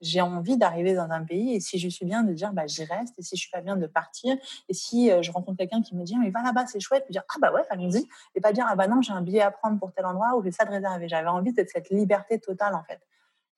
J'ai 0.00 0.20
envie 0.20 0.56
d'arriver 0.56 0.94
dans 0.94 1.10
un 1.10 1.24
pays 1.24 1.54
et 1.54 1.60
si 1.60 1.78
je 1.78 1.88
suis 1.88 2.06
bien, 2.06 2.22
de 2.22 2.32
dire, 2.32 2.52
bah, 2.52 2.66
j'y 2.66 2.84
reste. 2.84 3.14
Et 3.18 3.22
si 3.22 3.36
je 3.36 3.40
suis 3.42 3.50
pas 3.50 3.60
bien, 3.60 3.76
de 3.76 3.86
partir. 3.86 4.36
Et 4.68 4.74
si 4.74 5.10
euh, 5.10 5.22
je 5.22 5.30
rencontre 5.30 5.58
quelqu'un 5.58 5.82
qui 5.82 5.94
me 5.94 6.04
dit, 6.04 6.16
mais 6.16 6.30
va 6.30 6.42
là-bas, 6.42 6.66
c'est 6.66 6.80
chouette, 6.80 7.06
de 7.08 7.12
dire, 7.12 7.22
ah 7.28 7.38
bah 7.40 7.52
ouais, 7.52 7.62
allons-y. 7.70 8.06
Et 8.34 8.40
pas 8.40 8.52
dire, 8.52 8.66
ah 8.68 8.76
bah 8.76 8.88
non, 8.88 9.02
j'ai 9.02 9.12
un 9.12 9.22
billet 9.22 9.42
à 9.42 9.50
prendre 9.50 9.78
pour 9.78 9.92
tel 9.92 10.06
endroit 10.06 10.36
ou 10.36 10.42
j'ai 10.42 10.52
ça 10.52 10.64
de 10.64 10.70
réserver. 10.70 11.08
J'avais 11.08 11.28
envie 11.28 11.52
de 11.52 11.64
cette 11.66 11.90
liberté 11.90 12.38
totale, 12.40 12.74
en 12.74 12.82
fait. 12.84 13.00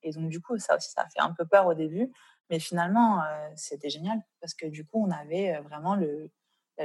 Et 0.02 0.10
donc, 0.10 0.28
du 0.28 0.40
coup, 0.40 0.58
ça 0.58 0.76
aussi, 0.76 0.90
ça 0.90 1.06
fait 1.14 1.20
un 1.20 1.32
peu 1.32 1.46
peur 1.46 1.66
au 1.66 1.74
début. 1.74 2.10
Mais 2.50 2.58
finalement, 2.58 3.22
euh, 3.22 3.48
c'était 3.54 3.88
génial 3.88 4.20
parce 4.40 4.54
que 4.54 4.66
du 4.66 4.84
coup, 4.84 5.04
on 5.06 5.10
avait 5.10 5.56
euh, 5.56 5.60
vraiment 5.60 5.94
le, 5.94 6.30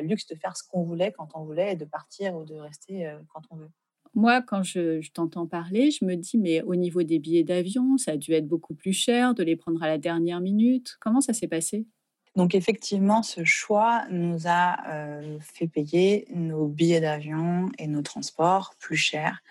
luxe 0.01 0.27
de 0.27 0.35
faire 0.35 0.55
ce 0.55 0.63
qu'on 0.63 0.83
voulait 0.83 1.11
quand 1.11 1.29
on 1.33 1.43
voulait 1.43 1.73
et 1.73 1.75
de 1.75 1.85
partir 1.85 2.35
ou 2.35 2.45
de 2.45 2.53
rester 2.55 3.11
quand 3.33 3.41
on 3.49 3.55
veut. 3.55 3.71
Moi, 4.15 4.41
quand 4.41 4.63
je, 4.63 5.07
t'entends 5.11 5.47
parler, 5.47 5.91
je 5.91 6.05
me 6.05 6.15
dis, 6.15 6.37
mais 6.37 6.61
au 6.61 6.75
niveau 6.75 7.03
des 7.03 7.19
billets 7.19 7.43
d'avion, 7.43 7.97
ça 7.97 8.11
a 8.11 8.17
dû 8.17 8.33
être 8.33 8.47
beaucoup 8.47 8.73
plus 8.73 8.93
cher 8.93 9.33
de 9.33 9.43
les 9.43 9.55
prendre 9.55 9.81
à 9.83 9.87
la 9.87 9.97
dernière 9.97 10.41
minute. 10.41 10.97
Comment 10.99 11.21
ça 11.21 11.33
s'est 11.33 11.47
passé? 11.47 11.85
Donc 12.35 12.53
effectivement, 12.53 13.23
ce 13.23 13.43
choix 13.43 14.05
nous 14.11 14.41
a 14.45 14.77
fait 15.39 15.65
payer 15.67 16.27
nos 16.35 16.67
billets 16.67 17.01
d'avion 17.01 17.69
et 17.79 17.87
nos 17.87 18.03
transports 18.03 18.75
plus 18.79 18.95
chers 18.95 19.41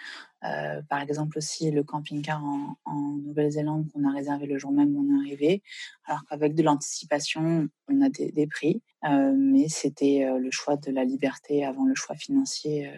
euh, 0.44 0.82
par 0.88 1.00
exemple 1.00 1.38
aussi 1.38 1.70
le 1.70 1.82
camping-car 1.82 2.42
en, 2.44 2.76
Nouvelle-Zélande 3.24 3.90
qu'on 3.92 4.08
a 4.08 4.12
réservé 4.12 4.46
le 4.46 4.58
jour 4.58 4.70
même 4.70 4.94
où 4.94 5.00
on 5.00 5.16
est 5.16 5.26
arrivé, 5.26 5.62
alors 6.04 6.24
qu'avec 6.26 6.54
de 6.54 6.62
l'anticipation, 6.62 7.68
on 7.88 8.00
a 8.02 8.08
des, 8.08 8.46
prix, 8.46 8.82
euh, 9.04 9.32
mais 9.36 9.68
c'était 9.68 10.24
euh, 10.24 10.38
le 10.38 10.50
choix 10.50 10.76
de 10.76 10.90
la 10.90 11.04
liberté 11.04 11.64
avant 11.64 11.84
le 11.84 11.94
choix 11.94 12.14
financier 12.14 12.90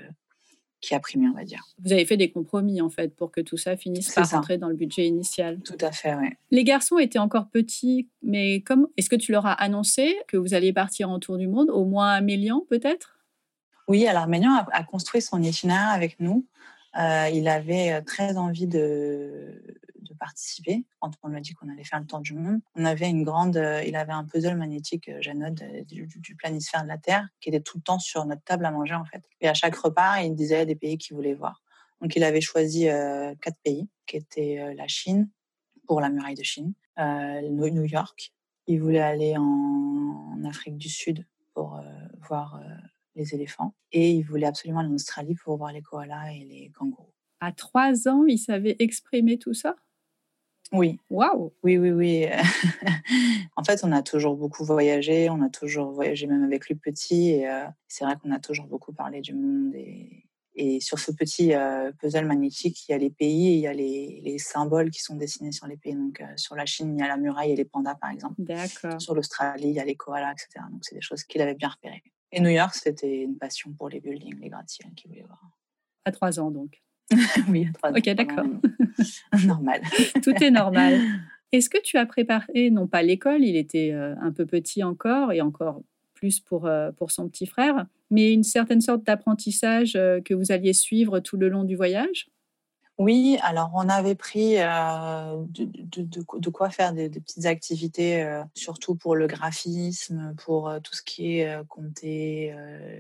qui 0.81 0.95
a 0.95 1.01
primé, 1.01 1.27
on 1.29 1.35
va 1.35 1.45
dire. 1.45 1.65
Vous 1.85 1.93
avez 1.93 2.05
fait 2.05 2.17
des 2.17 2.31
compromis 2.31 2.81
en 2.81 2.91
fait 2.91 3.15
pour 3.15 3.31
que 3.31 3.41
tout 3.41 3.57
ça 3.57 3.77
finisse 3.77 4.13
par 4.15 4.29
rentrer 4.31 4.59
dans 4.59 4.69
le 4.69 4.77
budget 4.77 5.07
initial. 5.07 5.59
Tout 5.65 5.79
à 5.81 5.93
fait, 5.93 6.15
oui. 6.15 6.29
Les 6.51 6.65
garçons 6.65 6.99
étaient 6.99 7.19
encore 7.19 7.49
petits, 7.49 8.09
mais 8.23 8.61
comme 8.61 8.89
est-ce 8.97 9.11
que 9.11 9.17
tu 9.17 9.33
leur 9.33 9.47
as 9.47 9.53
annoncé 9.53 10.17
que 10.29 10.37
vous 10.37 10.55
alliez 10.55 10.73
partir 10.73 11.11
en 11.11 11.19
tour 11.19 11.37
du 11.37 11.49
monde, 11.49 11.71
au 11.71 11.85
moins 11.85 12.11
à 12.11 12.21
Mélian 12.21 12.65
peut-être? 12.69 13.19
Oui, 13.89 14.07
alors 14.07 14.27
Mélian 14.27 14.53
a, 14.71 14.85
construit 14.85 15.23
son 15.23 15.43
itinéraire 15.43 15.91
avec 15.91 16.21
nous. 16.21 16.47
Euh, 16.99 17.29
il 17.33 17.49
avait 17.49 17.93
euh, 17.93 18.01
très 18.05 18.37
envie 18.37 18.67
de, 18.67 19.63
participer 20.19 20.85
quand 21.01 21.13
on 21.23 21.29
lui 21.29 21.39
a 21.39 21.41
dit 21.41 21.55
qu'on 21.55 21.69
allait 21.69 21.85
faire 21.85 22.01
le 22.01 22.07
tour 22.07 22.21
du 22.21 22.35
monde. 22.35 22.61
On 22.75 22.85
avait 22.85 23.09
une 23.09 23.25
grande, 23.25 23.57
euh, 23.57 23.83
il 23.85 23.97
avait 23.97 24.13
un 24.13 24.25
puzzle 24.25 24.57
magnétique, 24.57 25.11
Janod, 25.21 25.63
du, 25.87 26.07
du, 26.07 26.37
planisphère 26.37 26.83
de 26.83 26.89
la 26.89 26.99
Terre, 26.99 27.29
qui 27.41 27.49
était 27.49 27.61
tout 27.61 27.79
le 27.79 27.83
temps 27.83 27.99
sur 27.99 28.25
notre 28.27 28.43
table 28.43 28.65
à 28.67 28.71
manger 28.71 28.95
en 28.95 29.05
fait. 29.05 29.23
Et 29.41 29.49
à 29.49 29.55
chaque 29.55 29.77
repas, 29.77 30.21
il 30.21 30.35
disait 30.35 30.67
des 30.67 30.77
pays 30.77 30.99
qu'il 30.99 31.17
voulait 31.17 31.35
voir. 31.35 31.63
Donc 32.01 32.15
il 32.17 32.23
avait 32.23 32.41
choisi 32.41 32.87
quatre 33.41 33.59
pays, 33.65 33.89
qui 34.07 34.17
étaient 34.17 34.75
la 34.77 34.87
Chine 34.87 35.29
pour 35.87 36.01
la 36.01 36.11
muraille 36.11 36.37
de 36.37 36.45
Chine, 36.45 36.75
New 36.97 37.85
York. 37.85 38.33
Il 38.69 38.81
voulait 38.81 39.01
aller 39.01 39.35
en, 39.37 40.45
Afrique 40.45 40.79
du 40.79 40.89
Sud 40.89 41.27
pour 41.53 41.81
voir 42.29 42.61
les 43.17 43.35
éléphants. 43.35 43.75
Et 43.93 44.13
il 44.13 44.23
voulait 44.23 44.47
absolument 44.47 44.81
aller 44.81 44.89
en 44.89 44.95
Australie 44.95 45.35
pour 45.35 45.57
voir 45.57 45.73
les 45.73 45.83
koalas 45.83 46.33
et 46.33 46.45
les 46.45 46.71
kangourous. 46.71 47.13
À 47.41 47.53
trois 47.53 48.09
ans, 48.09 48.25
il 48.27 48.39
savait 48.39 48.77
exprimer 48.79 49.39
tout 49.39 49.55
ça? 49.55 49.77
Oui. 50.73 50.99
Waouh 51.11 51.53
Oui, 51.63 51.79
oui, 51.79 51.91
oui. 51.91 52.27
en 53.57 53.65
fait, 53.65 53.81
on 53.85 53.93
a 53.93 54.03
toujours 54.03 54.37
beaucoup 54.37 54.65
voyagé. 54.65 55.31
On 55.31 55.43
a 55.43 55.49
toujours 55.49 55.93
voyagé 55.93 56.27
même 56.27 56.45
avec 56.45 56.69
lui 56.69 56.75
petit. 56.75 57.31
Et 57.31 57.49
euh, 57.49 57.65
c'est 57.87 58.05
vrai 58.05 58.17
qu'on 58.23 58.31
a 58.33 58.39
toujours 58.39 58.67
beaucoup 58.67 58.93
parlé 58.93 59.21
du 59.21 59.35
monde. 59.35 59.75
Et, 59.75 60.25
et 60.55 60.81
sur 60.81 60.99
ce 60.99 61.11
petit 61.13 61.55
euh, 61.55 61.91
puzzle 62.01 62.27
magnétique, 62.27 62.87
il 62.89 62.93
y 62.93 62.95
a 62.95 62.99
les 62.99 63.11
pays 63.11 63.49
et 63.49 63.55
il 63.55 63.61
y 63.61 63.67
a 63.67 63.73
les, 63.73 64.21
les 64.23 64.39
symboles 64.39 64.91
qui 64.91 65.01
sont 65.01 65.17
dessinés 65.17 65.53
sur 65.53 65.67
les 65.67 65.77
pays. 65.77 65.95
Donc, 65.95 66.21
euh, 66.21 66.27
sur 66.37 66.55
la 66.55 66.67
Chine, 66.67 66.97
il 66.97 67.01
y 67.01 67.03
a 67.03 67.09
la 67.09 67.17
muraille 67.17 67.53
et 67.53 67.57
les 67.57 67.65
pandas, 67.65 67.95
par 67.95 68.11
exemple. 68.11 68.35
D'accord. 68.39 69.01
Sur 69.01 69.15
l'Australie, 69.15 69.69
il 69.69 69.75
y 69.75 69.81
a 69.81 69.85
les 69.85 69.97
koalas, 69.97 70.33
etc. 70.33 70.65
Donc, 70.71 70.85
c'est 70.85 70.95
des 70.95 71.01
choses 71.01 71.25
qu'il 71.25 71.41
avait 71.41 71.55
bien 71.55 71.69
repérées. 71.69 72.03
Et 72.31 72.41
New 72.41 72.51
York, 72.51 72.75
c'était 72.75 73.23
une 73.23 73.39
passion 73.39 73.73
pour 73.73 73.89
les 73.89 74.01
buildings, 74.01 74.39
les 74.39 74.51
gratte-ciels 74.51 74.93
qu'il 74.95 75.09
voulait 75.11 75.23
voir. 75.23 75.41
À 76.05 76.13
trois 76.13 76.39
ans, 76.39 76.51
donc. 76.51 76.83
Oui, 77.49 77.67
à 77.69 77.73
trois 77.73 77.91
ans. 77.91 77.95
Ok, 77.97 78.09
d'accord. 78.11 78.47
normal. 79.47 79.81
Tout 80.23 80.35
est 80.43 80.51
normal. 80.51 81.01
Est-ce 81.53 81.71
que 81.71 81.81
tu 81.83 81.97
as 81.97 82.07
préparé, 82.07 82.71
non 82.71 82.87
pas 82.87 83.03
l'école, 83.03 83.43
il 83.43 83.57
était 83.57 83.93
euh, 83.93 84.15
un 84.21 84.33
peu 84.33 84.45
petit 84.45 84.83
encore 84.83 85.33
et 85.33 85.41
encore 85.41 85.83
plus 86.15 86.41
pour, 86.41 86.67
euh, 86.67 86.91
pour 86.93 87.11
son 87.11 87.29
petit 87.29 87.47
frère, 87.47 87.87
mais 88.11 88.33
une 88.33 88.43
certaine 88.43 88.81
sorte 88.81 89.05
d'apprentissage 89.05 89.95
euh, 89.97 90.21
que 90.21 90.35
vous 90.35 90.53
alliez 90.53 90.73
suivre 90.73 91.21
tout 91.21 91.37
le 91.37 91.49
long 91.49 91.65
du 91.65 91.77
voyage? 91.77 92.29
Oui, 92.99 93.39
alors 93.43 93.71
on 93.75 93.89
avait 93.89 94.17
pris 94.17 94.57
euh, 94.59 95.45
de, 95.47 96.51
quoi 96.51 96.69
faire 96.69 96.93
des, 96.93 97.09
petites 97.09 97.47
activités, 97.47 98.25
euh, 98.25 98.43
surtout 98.55 98.97
pour 98.97 99.15
le 99.15 99.29
graphisme, 99.29 100.35
pour 100.45 100.69
euh, 100.69 100.81
tout 100.81 100.95
ce 100.95 101.03
qui 101.03 101.39
est 101.39 101.65
compter 101.69 102.53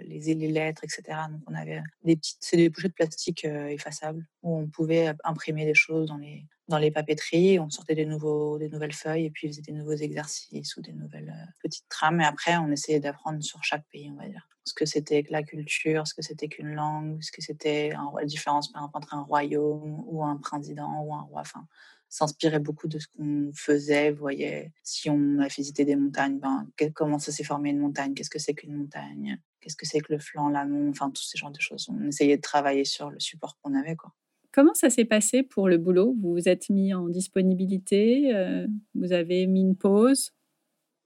les, 0.06 0.20
les 0.20 0.48
lettres, 0.52 0.84
etc. 0.84 1.02
Donc 1.32 1.40
on 1.48 1.54
avait 1.54 1.82
des 2.04 2.14
petites, 2.14 2.38
c'est 2.40 2.56
des 2.56 2.70
pochettes 2.70 2.92
de 2.92 2.94
plastique 2.94 3.44
effaçables 3.44 4.24
où 4.44 4.56
on 4.58 4.68
pouvait 4.68 5.14
imprimer 5.24 5.64
des 5.64 5.74
choses 5.74 6.06
dans 6.06 6.16
les 6.16 6.46
dans 6.68 6.78
les 6.78 6.90
papeteries, 6.90 7.58
on 7.58 7.70
sortait 7.70 7.94
des, 7.94 8.04
nouveaux, 8.04 8.58
des 8.58 8.68
nouvelles 8.68 8.92
feuilles 8.92 9.26
et 9.26 9.30
puis 9.30 9.48
on 9.48 9.50
faisait 9.50 9.62
des 9.62 9.72
nouveaux 9.72 9.96
exercices 9.96 10.76
ou 10.76 10.82
des 10.82 10.92
nouvelles 10.92 11.34
petites 11.62 11.88
trames. 11.88 12.20
Et 12.20 12.24
après, 12.24 12.56
on 12.58 12.70
essayait 12.70 13.00
d'apprendre 13.00 13.42
sur 13.42 13.64
chaque 13.64 13.84
pays, 13.90 14.10
on 14.10 14.20
va 14.20 14.28
dire. 14.28 14.46
Ce 14.64 14.74
que 14.74 14.84
c'était 14.84 15.22
que 15.22 15.32
la 15.32 15.42
culture, 15.42 16.06
ce 16.06 16.12
que 16.12 16.20
c'était 16.20 16.48
qu'une 16.48 16.74
langue, 16.74 17.22
ce 17.22 17.32
que 17.32 17.40
c'était 17.40 17.90
la 17.90 18.24
différence 18.26 18.70
par 18.70 18.82
exemple, 18.82 18.98
entre 18.98 19.14
un 19.14 19.22
royaume 19.22 20.04
ou 20.06 20.22
un 20.22 20.36
président 20.36 21.02
ou 21.02 21.14
un 21.14 21.22
roi. 21.22 21.40
Enfin, 21.40 21.66
s'inspirait 22.08 22.58
beaucoup 22.58 22.88
de 22.88 22.98
ce 22.98 23.06
qu'on 23.08 23.50
faisait. 23.54 24.10
Voyez, 24.10 24.72
si 24.82 25.10
on 25.10 25.38
a 25.38 25.48
visité 25.48 25.84
des 25.84 25.96
montagnes, 25.96 26.38
ben, 26.38 26.66
comment 26.94 27.18
ça 27.18 27.32
s'est 27.32 27.44
formé 27.44 27.70
une 27.70 27.78
montagne? 27.78 28.14
Qu'est-ce 28.14 28.30
que 28.30 28.38
c'est 28.38 28.54
qu'une 28.54 28.74
montagne? 28.74 29.40
Qu'est-ce 29.60 29.76
que 29.76 29.86
c'est 29.86 30.00
que 30.00 30.12
le 30.12 30.18
flanc, 30.18 30.48
l'amont? 30.48 30.90
Enfin, 30.90 31.10
tous 31.10 31.22
ces 31.22 31.38
genres 31.38 31.50
de 31.50 31.60
choses. 31.60 31.88
On 31.90 32.06
essayait 32.06 32.36
de 32.36 32.42
travailler 32.42 32.84
sur 32.84 33.10
le 33.10 33.20
support 33.20 33.58
qu'on 33.60 33.74
avait, 33.74 33.96
quoi. 33.96 34.12
Comment 34.52 34.74
ça 34.74 34.90
s'est 34.90 35.04
passé 35.04 35.42
pour 35.42 35.68
le 35.68 35.78
boulot? 35.78 36.16
Vous 36.20 36.32
vous 36.32 36.48
êtes 36.48 36.70
mis 36.70 36.94
en 36.94 37.08
disponibilité 37.08 38.34
euh, 38.34 38.66
Vous 38.94 39.12
avez 39.12 39.46
mis 39.46 39.60
une 39.60 39.76
pause? 39.76 40.32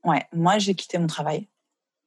Ouais, 0.05 0.25
moi 0.33 0.59
j'ai 0.59 0.75
quitté 0.75 0.99
mon 0.99 1.07
travail, 1.07 1.49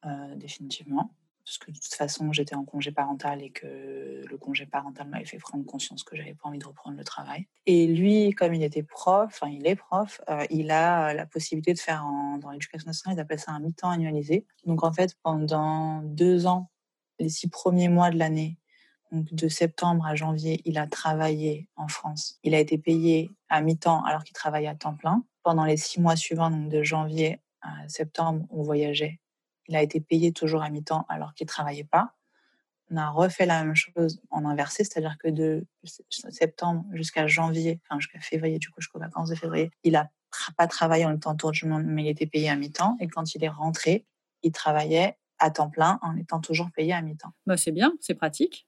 euh, 0.05 0.35
définitivement. 0.35 1.13
Parce 1.45 1.59
que 1.59 1.69
de 1.69 1.77
toute 1.77 1.93
façon, 1.93 2.31
j'étais 2.31 2.55
en 2.55 2.65
congé 2.65 2.91
parental 2.91 3.43
et 3.43 3.51
que 3.51 4.23
le 4.27 4.37
congé 4.37 4.65
parental 4.65 5.07
m'avait 5.07 5.25
fait 5.25 5.37
prendre 5.37 5.63
conscience 5.63 6.03
que 6.03 6.15
j'avais 6.15 6.33
pas 6.33 6.49
envie 6.49 6.57
de 6.57 6.65
reprendre 6.65 6.97
le 6.97 7.03
travail. 7.03 7.47
Et 7.67 7.85
lui, 7.85 8.31
comme 8.31 8.55
il 8.55 8.63
était 8.63 8.81
prof, 8.81 9.25
enfin 9.27 9.49
il 9.49 9.67
est 9.67 9.75
prof, 9.75 10.21
euh, 10.27 10.43
il 10.49 10.71
a 10.71 11.13
la 11.13 11.27
possibilité 11.27 11.73
de 11.73 11.79
faire 11.79 12.03
dans 12.41 12.49
l'éducation 12.49 12.87
nationale, 12.87 13.17
il 13.17 13.21
appelle 13.21 13.39
ça 13.39 13.51
un 13.51 13.59
mi-temps 13.59 13.91
annualisé. 13.91 14.47
Donc 14.65 14.83
en 14.83 14.91
fait, 14.91 15.15
pendant 15.21 16.01
deux 16.01 16.47
ans, 16.47 16.71
les 17.19 17.29
six 17.29 17.47
premiers 17.47 17.89
mois 17.89 18.09
de 18.09 18.17
l'année, 18.17 18.57
donc 19.11 19.33
de 19.33 19.47
septembre 19.47 20.05
à 20.05 20.15
janvier, 20.15 20.61
il 20.65 20.77
a 20.77 20.87
travaillé 20.87 21.69
en 21.75 21.87
France. 21.87 22.39
Il 22.43 22.55
a 22.55 22.59
été 22.59 22.77
payé 22.77 23.31
à 23.49 23.61
mi-temps 23.61 24.03
alors 24.03 24.23
qu'il 24.23 24.33
travaillait 24.33 24.67
à 24.67 24.75
temps 24.75 24.95
plein. 24.95 25.23
Pendant 25.43 25.65
les 25.65 25.77
six 25.77 26.01
mois 26.01 26.15
suivants, 26.15 26.49
donc 26.49 26.69
de 26.69 26.83
janvier 26.83 27.39
à 27.61 27.87
septembre, 27.87 28.45
on 28.49 28.63
voyageait. 28.63 29.19
Il 29.67 29.75
a 29.75 29.81
été 29.81 29.99
payé 29.99 30.31
toujours 30.31 30.63
à 30.63 30.69
mi-temps 30.69 31.05
alors 31.09 31.33
qu'il 31.33 31.47
travaillait 31.47 31.83
pas. 31.83 32.13
On 32.91 32.97
a 32.97 33.09
refait 33.09 33.45
la 33.45 33.63
même 33.63 33.75
chose 33.75 34.21
en 34.29 34.45
inversé, 34.45 34.83
c'est-à-dire 34.83 35.17
que 35.17 35.29
de 35.29 35.65
septembre 36.09 36.85
jusqu'à 36.93 37.25
janvier, 37.25 37.79
enfin 37.89 37.99
jusqu'à 37.99 38.19
février, 38.19 38.59
du 38.59 38.69
coup 38.69 38.79
jusqu'aux 38.79 38.99
vacances 38.99 39.29
de 39.29 39.35
février, 39.35 39.71
il 39.83 39.93
n'a 39.93 40.09
pas 40.57 40.67
travaillé 40.67 41.05
en 41.05 41.15
étant 41.15 41.35
tour 41.35 41.51
du 41.51 41.65
monde, 41.65 41.83
mais 41.85 42.03
il 42.03 42.07
était 42.09 42.27
payé 42.27 42.49
à 42.49 42.55
mi-temps. 42.55 42.97
Et 42.99 43.07
quand 43.07 43.33
il 43.33 43.43
est 43.43 43.49
rentré, 43.49 44.05
il 44.43 44.51
travaillait 44.51 45.17
à 45.39 45.49
temps 45.49 45.69
plein 45.69 45.99
en 46.01 46.15
étant 46.15 46.39
toujours 46.39 46.69
payé 46.71 46.93
à 46.93 47.01
mi-temps. 47.01 47.33
Bah 47.45 47.57
c'est 47.57 47.71
bien, 47.71 47.93
c'est 48.01 48.13
pratique 48.13 48.67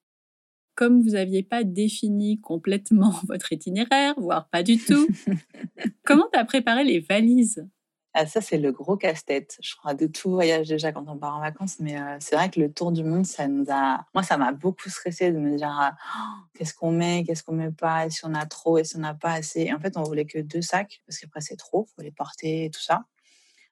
comme 0.77 1.01
vous 1.01 1.12
n'aviez 1.12 1.43
pas 1.43 1.63
défini 1.63 2.39
complètement 2.39 3.13
votre 3.27 3.51
itinéraire, 3.51 4.13
voire 4.17 4.48
pas 4.48 4.63
du 4.63 4.77
tout, 4.77 5.07
comment 6.05 6.27
tu 6.31 6.39
as 6.39 6.46
préparé 6.46 6.86
les 6.86 7.00
valises? 7.00 7.67
Ah, 8.13 8.25
ça, 8.25 8.41
c'est 8.41 8.57
le 8.57 8.72
gros 8.72 8.98
casse-tête, 8.98 9.57
je 9.62 9.75
crois, 9.75 9.93
de 9.93 10.07
tout 10.07 10.31
voyage 10.31 10.67
déjà 10.69 10.91
quand 10.91 11.05
on 11.07 11.17
part 11.17 11.36
en 11.36 11.41
vacances. 11.41 11.79
Mais 11.79 12.01
euh, 12.01 12.17
c'est 12.19 12.36
vrai 12.36 12.50
que 12.50 12.60
le 12.60 12.72
tour 12.72 12.91
du 12.91 13.03
monde, 13.03 13.27
ça 13.27 13.48
nous 13.48 13.65
a. 13.69 14.05
Moi, 14.15 14.24
ça 14.24 14.38
m'a 14.38 14.53
beaucoup 14.53 14.89
stressé 14.89 15.31
de 15.31 15.38
me 15.38 15.55
dire 15.55 15.93
oh, 16.01 16.48
qu'est-ce 16.55 16.74
qu'on 16.74 16.91
met, 16.91 17.24
qu'est-ce 17.27 17.43
qu'on 17.43 17.53
met 17.53 17.72
pas, 17.72 18.10
si 18.10 18.25
on 18.25 18.34
a 18.34 18.48
trop, 18.48 18.79
et 18.79 18.84
si 18.86 18.96
on 18.96 19.01
n'a 19.01 19.13
pas 19.13 19.34
assez. 19.34 19.62
Et 19.62 19.74
en 19.74 19.79
fait, 19.79 19.98
on 19.98 20.03
voulait 20.03 20.25
que 20.25 20.39
deux 20.39 20.63
sacs, 20.63 21.01
parce 21.05 21.19
qu'après, 21.19 21.41
c'est 21.41 21.57
trop, 21.57 21.86
il 21.88 21.93
faut 21.96 22.01
les 22.01 22.12
porter 22.12 22.65
et 22.65 22.72
tout 22.72 22.81
ça. 22.81 23.03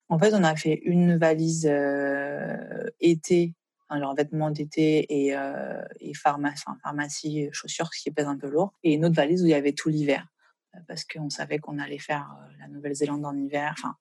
En 0.10 0.20
fait, 0.20 0.34
on 0.36 0.44
a 0.44 0.56
fait 0.56 0.80
une 0.84 1.18
valise 1.18 1.68
euh, 1.68 2.86
été 3.00 3.56
alors 3.89 4.15
vêtements 4.15 4.51
d'été 4.51 5.06
et, 5.10 5.36
euh, 5.36 5.82
et 6.00 6.13
pharmacie, 6.13 6.63
pharmacie, 6.82 7.50
chaussures, 7.51 7.94
ce 7.94 8.01
qui 8.01 8.12
pèse 8.12 8.27
un 8.27 8.38
peu 8.38 8.50
lourd, 8.50 8.74
et 8.84 8.94
une 8.94 9.06
autre 9.06 9.15
valise 9.15 9.44
où 9.44 9.46
il 9.46 9.51
y 9.51 9.56
avait 9.56 9.74
tout 9.74 9.89
l'hiver, 9.89 10.27
euh, 10.75 10.80
parce 10.88 11.06
qu'on 11.06 11.30
savait 11.30 11.60
qu'on 11.60 11.80
allait 11.80 12.00
faire 12.00 12.36
euh, 12.42 12.51
la 12.60 12.68
Nouvelle-Zélande 12.68 13.25
en 13.25 13.36
hiver, 13.36 13.74
enfin 13.77 13.96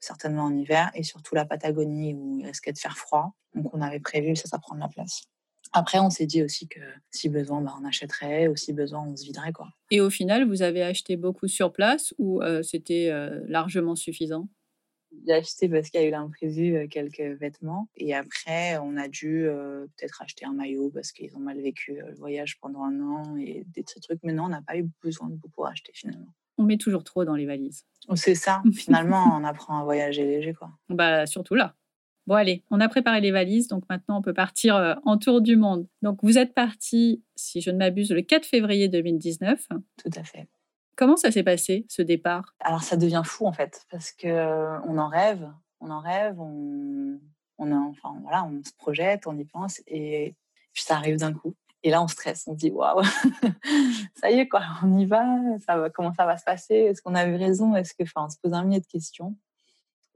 certainement 0.00 0.44
en 0.44 0.56
hiver, 0.56 0.90
et 0.94 1.02
surtout 1.02 1.34
la 1.34 1.44
Patagonie 1.44 2.14
où 2.14 2.38
il 2.38 2.46
risquait 2.46 2.72
de 2.72 2.78
faire 2.78 2.96
froid. 2.96 3.34
Donc 3.54 3.72
on 3.74 3.80
avait 3.80 4.00
prévu 4.00 4.36
ça, 4.36 4.48
ça 4.48 4.58
prend 4.58 4.74
de 4.74 4.80
la 4.80 4.88
place. 4.88 5.22
Après, 5.72 5.98
on 5.98 6.10
s'est 6.10 6.26
dit 6.26 6.42
aussi 6.44 6.68
que 6.68 6.80
si 7.10 7.28
besoin, 7.28 7.60
bah, 7.60 7.74
on 7.80 7.84
achèterait, 7.84 8.46
ou 8.46 8.54
si 8.54 8.72
besoin, 8.72 9.04
on 9.04 9.16
se 9.16 9.24
viderait. 9.24 9.52
Quoi. 9.52 9.68
Et 9.90 10.00
au 10.00 10.10
final, 10.10 10.46
vous 10.46 10.62
avez 10.62 10.82
acheté 10.82 11.16
beaucoup 11.16 11.48
sur 11.48 11.72
place 11.72 12.14
ou 12.18 12.40
c'était 12.62 13.10
largement 13.48 13.96
suffisant? 13.96 14.48
J'ai 15.26 15.32
acheté 15.32 15.68
parce 15.68 15.90
qu'il 15.90 16.00
y 16.00 16.04
a 16.04 16.06
eu 16.06 16.10
l'imprévu 16.10 16.88
quelques 16.88 17.38
vêtements. 17.38 17.88
Et 17.96 18.14
après, 18.14 18.78
on 18.78 18.96
a 18.96 19.08
dû 19.08 19.48
peut-être 19.96 20.22
acheter 20.22 20.44
un 20.44 20.52
maillot 20.52 20.90
parce 20.90 21.12
qu'ils 21.12 21.34
ont 21.36 21.40
mal 21.40 21.60
vécu 21.60 21.94
le 21.94 22.14
voyage 22.14 22.58
pendant 22.60 22.82
un 22.82 23.00
an 23.00 23.36
et 23.36 23.64
des 23.74 23.82
trucs. 23.82 24.04
Mais 24.22 24.32
non, 24.32 24.44
on 24.44 24.48
n'a 24.48 24.62
pas 24.62 24.76
eu 24.76 24.88
besoin 25.02 25.28
de 25.28 25.34
beaucoup 25.34 25.64
acheter 25.64 25.92
finalement. 25.94 26.32
On 26.58 26.64
met 26.64 26.78
toujours 26.78 27.04
trop 27.04 27.24
dans 27.24 27.34
les 27.34 27.46
valises. 27.46 27.84
C'est 28.14 28.34
ça. 28.34 28.62
Finalement, 28.72 29.36
on 29.38 29.44
apprend 29.44 29.78
à 29.80 29.84
voyager 29.84 30.24
léger. 30.24 30.54
quoi. 30.54 30.70
Bah, 30.88 31.26
surtout 31.26 31.54
là. 31.54 31.74
Bon, 32.26 32.34
allez, 32.34 32.64
on 32.70 32.80
a 32.80 32.88
préparé 32.88 33.20
les 33.20 33.30
valises, 33.30 33.68
donc 33.68 33.84
maintenant 33.88 34.18
on 34.18 34.22
peut 34.22 34.34
partir 34.34 34.98
en 35.04 35.16
tour 35.16 35.40
du 35.40 35.54
monde. 35.54 35.86
Donc 36.02 36.18
vous 36.22 36.38
êtes 36.38 36.54
parti, 36.54 37.22
si 37.36 37.60
je 37.60 37.70
ne 37.70 37.78
m'abuse, 37.78 38.10
le 38.10 38.22
4 38.22 38.46
février 38.46 38.88
2019. 38.88 39.68
Tout 39.96 40.10
à 40.16 40.24
fait. 40.24 40.48
Comment 40.96 41.16
ça 41.16 41.30
s'est 41.30 41.42
passé, 41.42 41.84
ce 41.88 42.02
départ? 42.02 42.54
Alors, 42.60 42.82
ça 42.82 42.96
devient 42.96 43.22
fou, 43.24 43.46
en 43.46 43.52
fait, 43.52 43.84
parce 43.90 44.12
que 44.12 44.26
euh, 44.26 44.80
on 44.82 44.98
en 44.98 45.08
rêve, 45.08 45.46
on 45.80 45.90
en 45.90 46.00
rêve, 46.00 46.40
on, 46.40 47.20
enfin, 47.58 48.16
voilà, 48.22 48.44
on 48.44 48.62
se 48.64 48.72
projette, 48.76 49.26
on 49.26 49.36
y 49.36 49.44
pense, 49.44 49.82
et 49.86 50.34
puis 50.72 50.82
ça 50.82 50.96
arrive 50.96 51.18
d'un 51.18 51.34
coup. 51.34 51.54
Et 51.82 51.90
là, 51.90 52.02
on 52.02 52.08
stresse, 52.08 52.44
on 52.46 52.52
se 52.52 52.58
dit, 52.58 52.70
waouh, 52.70 53.02
ça 54.16 54.30
y 54.30 54.38
est, 54.38 54.48
quoi, 54.48 54.62
on 54.82 54.98
y 54.98 55.04
va, 55.06 55.24
ça 55.66 55.76
va, 55.76 55.90
comment 55.90 56.12
ça 56.14 56.24
va 56.24 56.36
se 56.36 56.44
passer? 56.44 56.74
Est-ce 56.74 57.02
qu'on 57.02 57.14
a 57.14 57.26
eu 57.26 57.36
raison? 57.36 57.76
Est-ce 57.76 57.94
que, 57.94 58.02
enfin, 58.02 58.26
on 58.26 58.30
se 58.30 58.38
pose 58.42 58.54
un 58.54 58.64
millier 58.64 58.80
de 58.80 58.86
questions. 58.86 59.36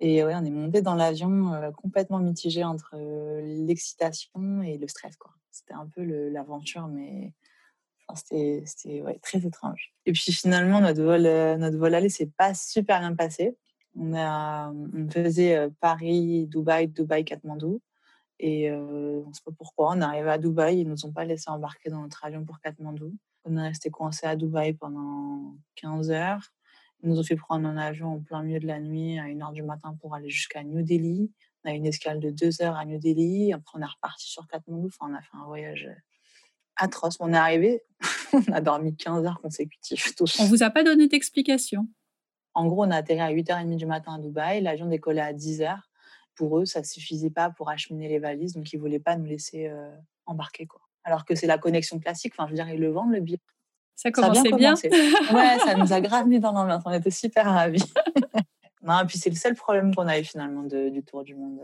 Et 0.01 0.25
ouais, 0.25 0.35
on 0.35 0.45
est 0.45 0.51
monté 0.51 0.81
dans 0.81 0.95
l'avion 0.95 1.53
euh, 1.53 1.71
complètement 1.73 2.19
mitigé 2.19 2.65
entre 2.65 2.95
euh, 2.95 3.43
l'excitation 3.67 4.63
et 4.63 4.79
le 4.79 4.89
stress. 4.89 5.15
C'était 5.51 5.75
un 5.75 5.87
peu 5.87 6.03
l'aventure, 6.03 6.89
mais 6.89 7.35
c'était 8.17 8.65
très 9.23 9.39
étrange. 9.47 9.93
Et 10.07 10.13
puis 10.13 10.33
finalement, 10.33 10.81
notre 10.81 11.03
vol, 11.03 11.27
euh, 11.27 11.57
notre 11.57 11.77
vol 11.77 11.95
aller 11.95 12.09
s'est 12.09 12.31
pas 12.37 12.55
super 12.55 13.01
bien 13.01 13.15
passé. 13.15 13.57
On, 13.97 14.13
faisait 15.11 15.57
euh, 15.57 15.69
Paris, 15.81 16.47
Dubaï, 16.47 16.89
Dubaï, 16.89 17.25
Katmandou. 17.25 17.81
Et 18.39 18.71
euh, 18.71 19.23
on 19.25 19.29
ne 19.29 19.35
sait 19.35 19.43
pas 19.45 19.53
pourquoi. 19.57 19.91
On 19.91 20.01
est 20.01 20.05
arrivé 20.05 20.31
à 20.31 20.39
Dubaï, 20.39 20.81
ils 20.81 20.85
ne 20.85 20.91
nous 20.91 21.07
ont 21.07 21.13
pas 21.13 21.25
laissé 21.25 21.51
embarquer 21.51 21.91
dans 21.91 22.03
notre 22.03 22.25
avion 22.25 22.45
pour 22.45 22.61
Katmandou. 22.61 23.15
On 23.45 23.57
est 23.57 23.69
resté 23.69 23.91
coincé 23.91 24.27
à 24.27 24.37
Dubaï 24.37 24.75
pendant 24.75 25.57
15 25.77 26.11
heures. 26.11 26.53
Ils 27.03 27.11
nous 27.11 27.19
ont 27.19 27.23
fait 27.23 27.37
prendre 27.37 27.67
un 27.67 27.77
avion 27.77 28.15
en 28.15 28.21
plein 28.21 28.43
milieu 28.43 28.61
de 28.61 28.67
la 28.67 28.81
nuit 28.81 29.19
à 29.19 29.25
1h 29.25 29.53
du 29.53 29.63
matin 29.63 29.97
pour 30.01 30.15
aller 30.15 30.29
jusqu'à 30.29 30.63
New 30.63 30.83
Delhi. 30.83 31.31
On 31.65 31.71
a 31.71 31.75
eu 31.75 31.77
une 31.77 31.87
escale 31.87 32.21
de 32.21 32.31
2 32.31 32.63
heures 32.63 32.77
à 32.77 32.85
New 32.85 32.99
Delhi. 32.99 33.53
Après, 33.53 33.79
on 33.79 33.83
est 33.83 33.87
reparti 33.87 34.29
sur 34.29 34.47
Katmandou. 34.47 34.89
Enfin, 34.89 35.11
on 35.11 35.15
a 35.15 35.21
fait 35.21 35.37
un 35.37 35.45
voyage 35.45 35.89
atroce. 36.83 37.17
On 37.21 37.33
est 37.33 37.37
arrivé, 37.37 37.83
on 38.33 38.53
a 38.53 38.61
dormi 38.61 38.97
15 38.97 39.25
heures 39.25 39.41
consécutives. 39.41 40.03
On 40.39 40.45
vous 40.45 40.63
a 40.63 40.71
pas 40.71 40.83
donné 40.83 41.09
d'explication 41.09 41.87
En 42.55 42.67
gros, 42.67 42.85
on 42.85 42.91
a 42.91 42.97
atterri 42.97 43.21
à 43.21 43.33
8h30 43.33 43.77
du 43.77 43.87
matin 43.87 44.15
à 44.15 44.19
Dubaï. 44.19 44.61
L'avion 44.61 44.87
décollait 44.87 45.21
à 45.21 45.33
10h. 45.33 45.79
Pour 46.35 46.59
eux, 46.59 46.65
ça 46.65 46.81
ne 46.81 46.85
suffisait 46.85 47.31
pas 47.31 47.51
pour 47.51 47.69
acheminer 47.71 48.09
les 48.09 48.19
valises. 48.19 48.55
Donc, 48.55 48.73
ils 48.73 48.77
ne 48.77 48.81
voulaient 48.81 49.01
pas 49.01 49.17
nous 49.17 49.27
laisser 49.27 49.69
euh, 49.69 49.91
embarquer. 50.27 50.67
Quoi. 50.67 50.81
Alors 51.05 51.25
que 51.25 51.35
c'est 51.35 51.47
la 51.47 51.59
connexion 51.59 51.99
classique. 51.99 52.33
Enfin, 52.37 52.47
je 52.47 52.53
veux 52.53 52.57
dire, 52.57 52.69
ils 52.69 52.81
le 52.81 52.91
vendent, 52.91 53.13
le 53.13 53.21
billet. 53.21 53.41
Ça 53.97 54.11
commençait 54.11 54.53
bien. 54.53 54.75
ouais, 54.75 55.59
ça 55.59 55.75
nous 55.75 55.93
a 55.93 56.01
grave 56.01 56.27
mis 56.27 56.41
dans 56.41 56.53
l'ambiance. 56.53 56.83
On 56.87 56.93
était 56.93 57.11
super 57.11 57.45
ravis. 57.45 57.85
non, 58.83 59.01
et 59.01 59.07
puis 59.07 59.19
c'est 59.19 59.29
le 59.29 59.37
seul 59.37 59.55
problème 59.55 59.95
qu'on 59.95 60.09
a 60.09 60.19
eu 60.19 60.25
finalement 60.25 60.63
du 60.63 61.03
Tour 61.03 61.23
du 61.23 61.35
Monde. 61.35 61.61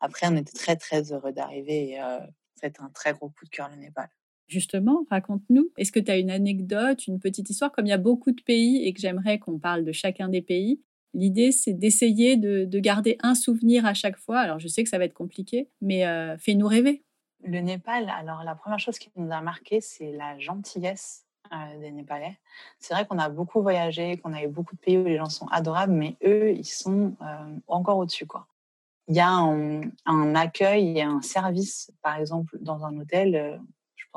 Après, 0.00 0.26
on 0.28 0.36
était 0.36 0.56
très, 0.56 0.76
très 0.76 1.12
heureux 1.12 1.32
d'arriver. 1.32 1.90
Et 1.90 2.02
euh, 2.02 2.18
c'était 2.56 2.80
un 2.80 2.90
très 2.90 3.12
gros 3.12 3.28
coup 3.28 3.44
de 3.44 3.50
cœur, 3.50 3.68
le 3.68 3.76
Népal. 3.76 4.08
Justement, 4.48 5.04
raconte-nous. 5.10 5.70
Est-ce 5.76 5.92
que 5.92 6.00
tu 6.00 6.10
as 6.10 6.16
une 6.16 6.30
anecdote, 6.30 7.06
une 7.06 7.20
petite 7.20 7.50
histoire? 7.50 7.70
Comme 7.70 7.84
il 7.84 7.90
y 7.90 7.92
a 7.92 7.98
beaucoup 7.98 8.32
de 8.32 8.40
pays 8.40 8.82
et 8.86 8.94
que 8.94 9.00
j'aimerais 9.00 9.38
qu'on 9.38 9.58
parle 9.58 9.84
de 9.84 9.92
chacun 9.92 10.28
des 10.28 10.40
pays, 10.40 10.80
l'idée 11.12 11.52
c'est 11.52 11.74
d'essayer 11.74 12.36
de, 12.36 12.66
garder 12.78 13.18
un 13.22 13.34
souvenir 13.34 13.84
à 13.84 13.92
chaque 13.92 14.16
fois. 14.16 14.38
Alors 14.38 14.58
je 14.58 14.66
sais 14.66 14.82
que 14.82 14.88
ça 14.88 14.96
va 14.96 15.04
être 15.04 15.14
compliqué, 15.14 15.68
mais 15.82 16.06
euh, 16.06 16.38
fais-nous 16.38 16.66
rêver. 16.66 17.04
Le 17.44 17.60
Népal, 17.60 18.08
alors 18.08 18.42
la 18.42 18.54
première 18.54 18.78
chose 18.78 18.98
qui 18.98 19.10
nous 19.16 19.30
a 19.30 19.42
marqué, 19.42 19.82
c'est 19.82 20.12
la 20.12 20.38
gentillesse 20.38 21.26
euh, 21.52 21.80
des 21.80 21.90
Népalais. 21.90 22.38
C'est 22.78 22.94
vrai 22.94 23.06
qu'on 23.06 23.18
a 23.18 23.28
beaucoup 23.28 23.60
voyagé, 23.60 24.16
qu'on 24.16 24.32
a 24.32 24.42
eu 24.42 24.48
beaucoup 24.48 24.74
de 24.74 24.80
pays 24.80 24.96
où 24.96 25.04
les 25.04 25.18
gens 25.18 25.28
sont 25.28 25.46
adorables, 25.48 25.92
mais 25.92 26.16
eux, 26.24 26.52
ils 26.52 26.64
sont 26.64 27.14
euh, 27.20 27.58
encore 27.66 27.98
au-dessus. 27.98 28.26
quoi. 28.26 28.46
Il 29.08 29.14
y 29.14 29.20
a 29.20 29.30
un, 29.30 29.82
un, 30.06 30.34
accueil 30.34 30.98
et 30.98 31.02
un 31.02 31.20
service, 31.20 31.92
par 32.02 32.16
exemple, 32.16 32.58
dans 32.60 32.84
un 32.84 32.98
hôtel 32.98 33.60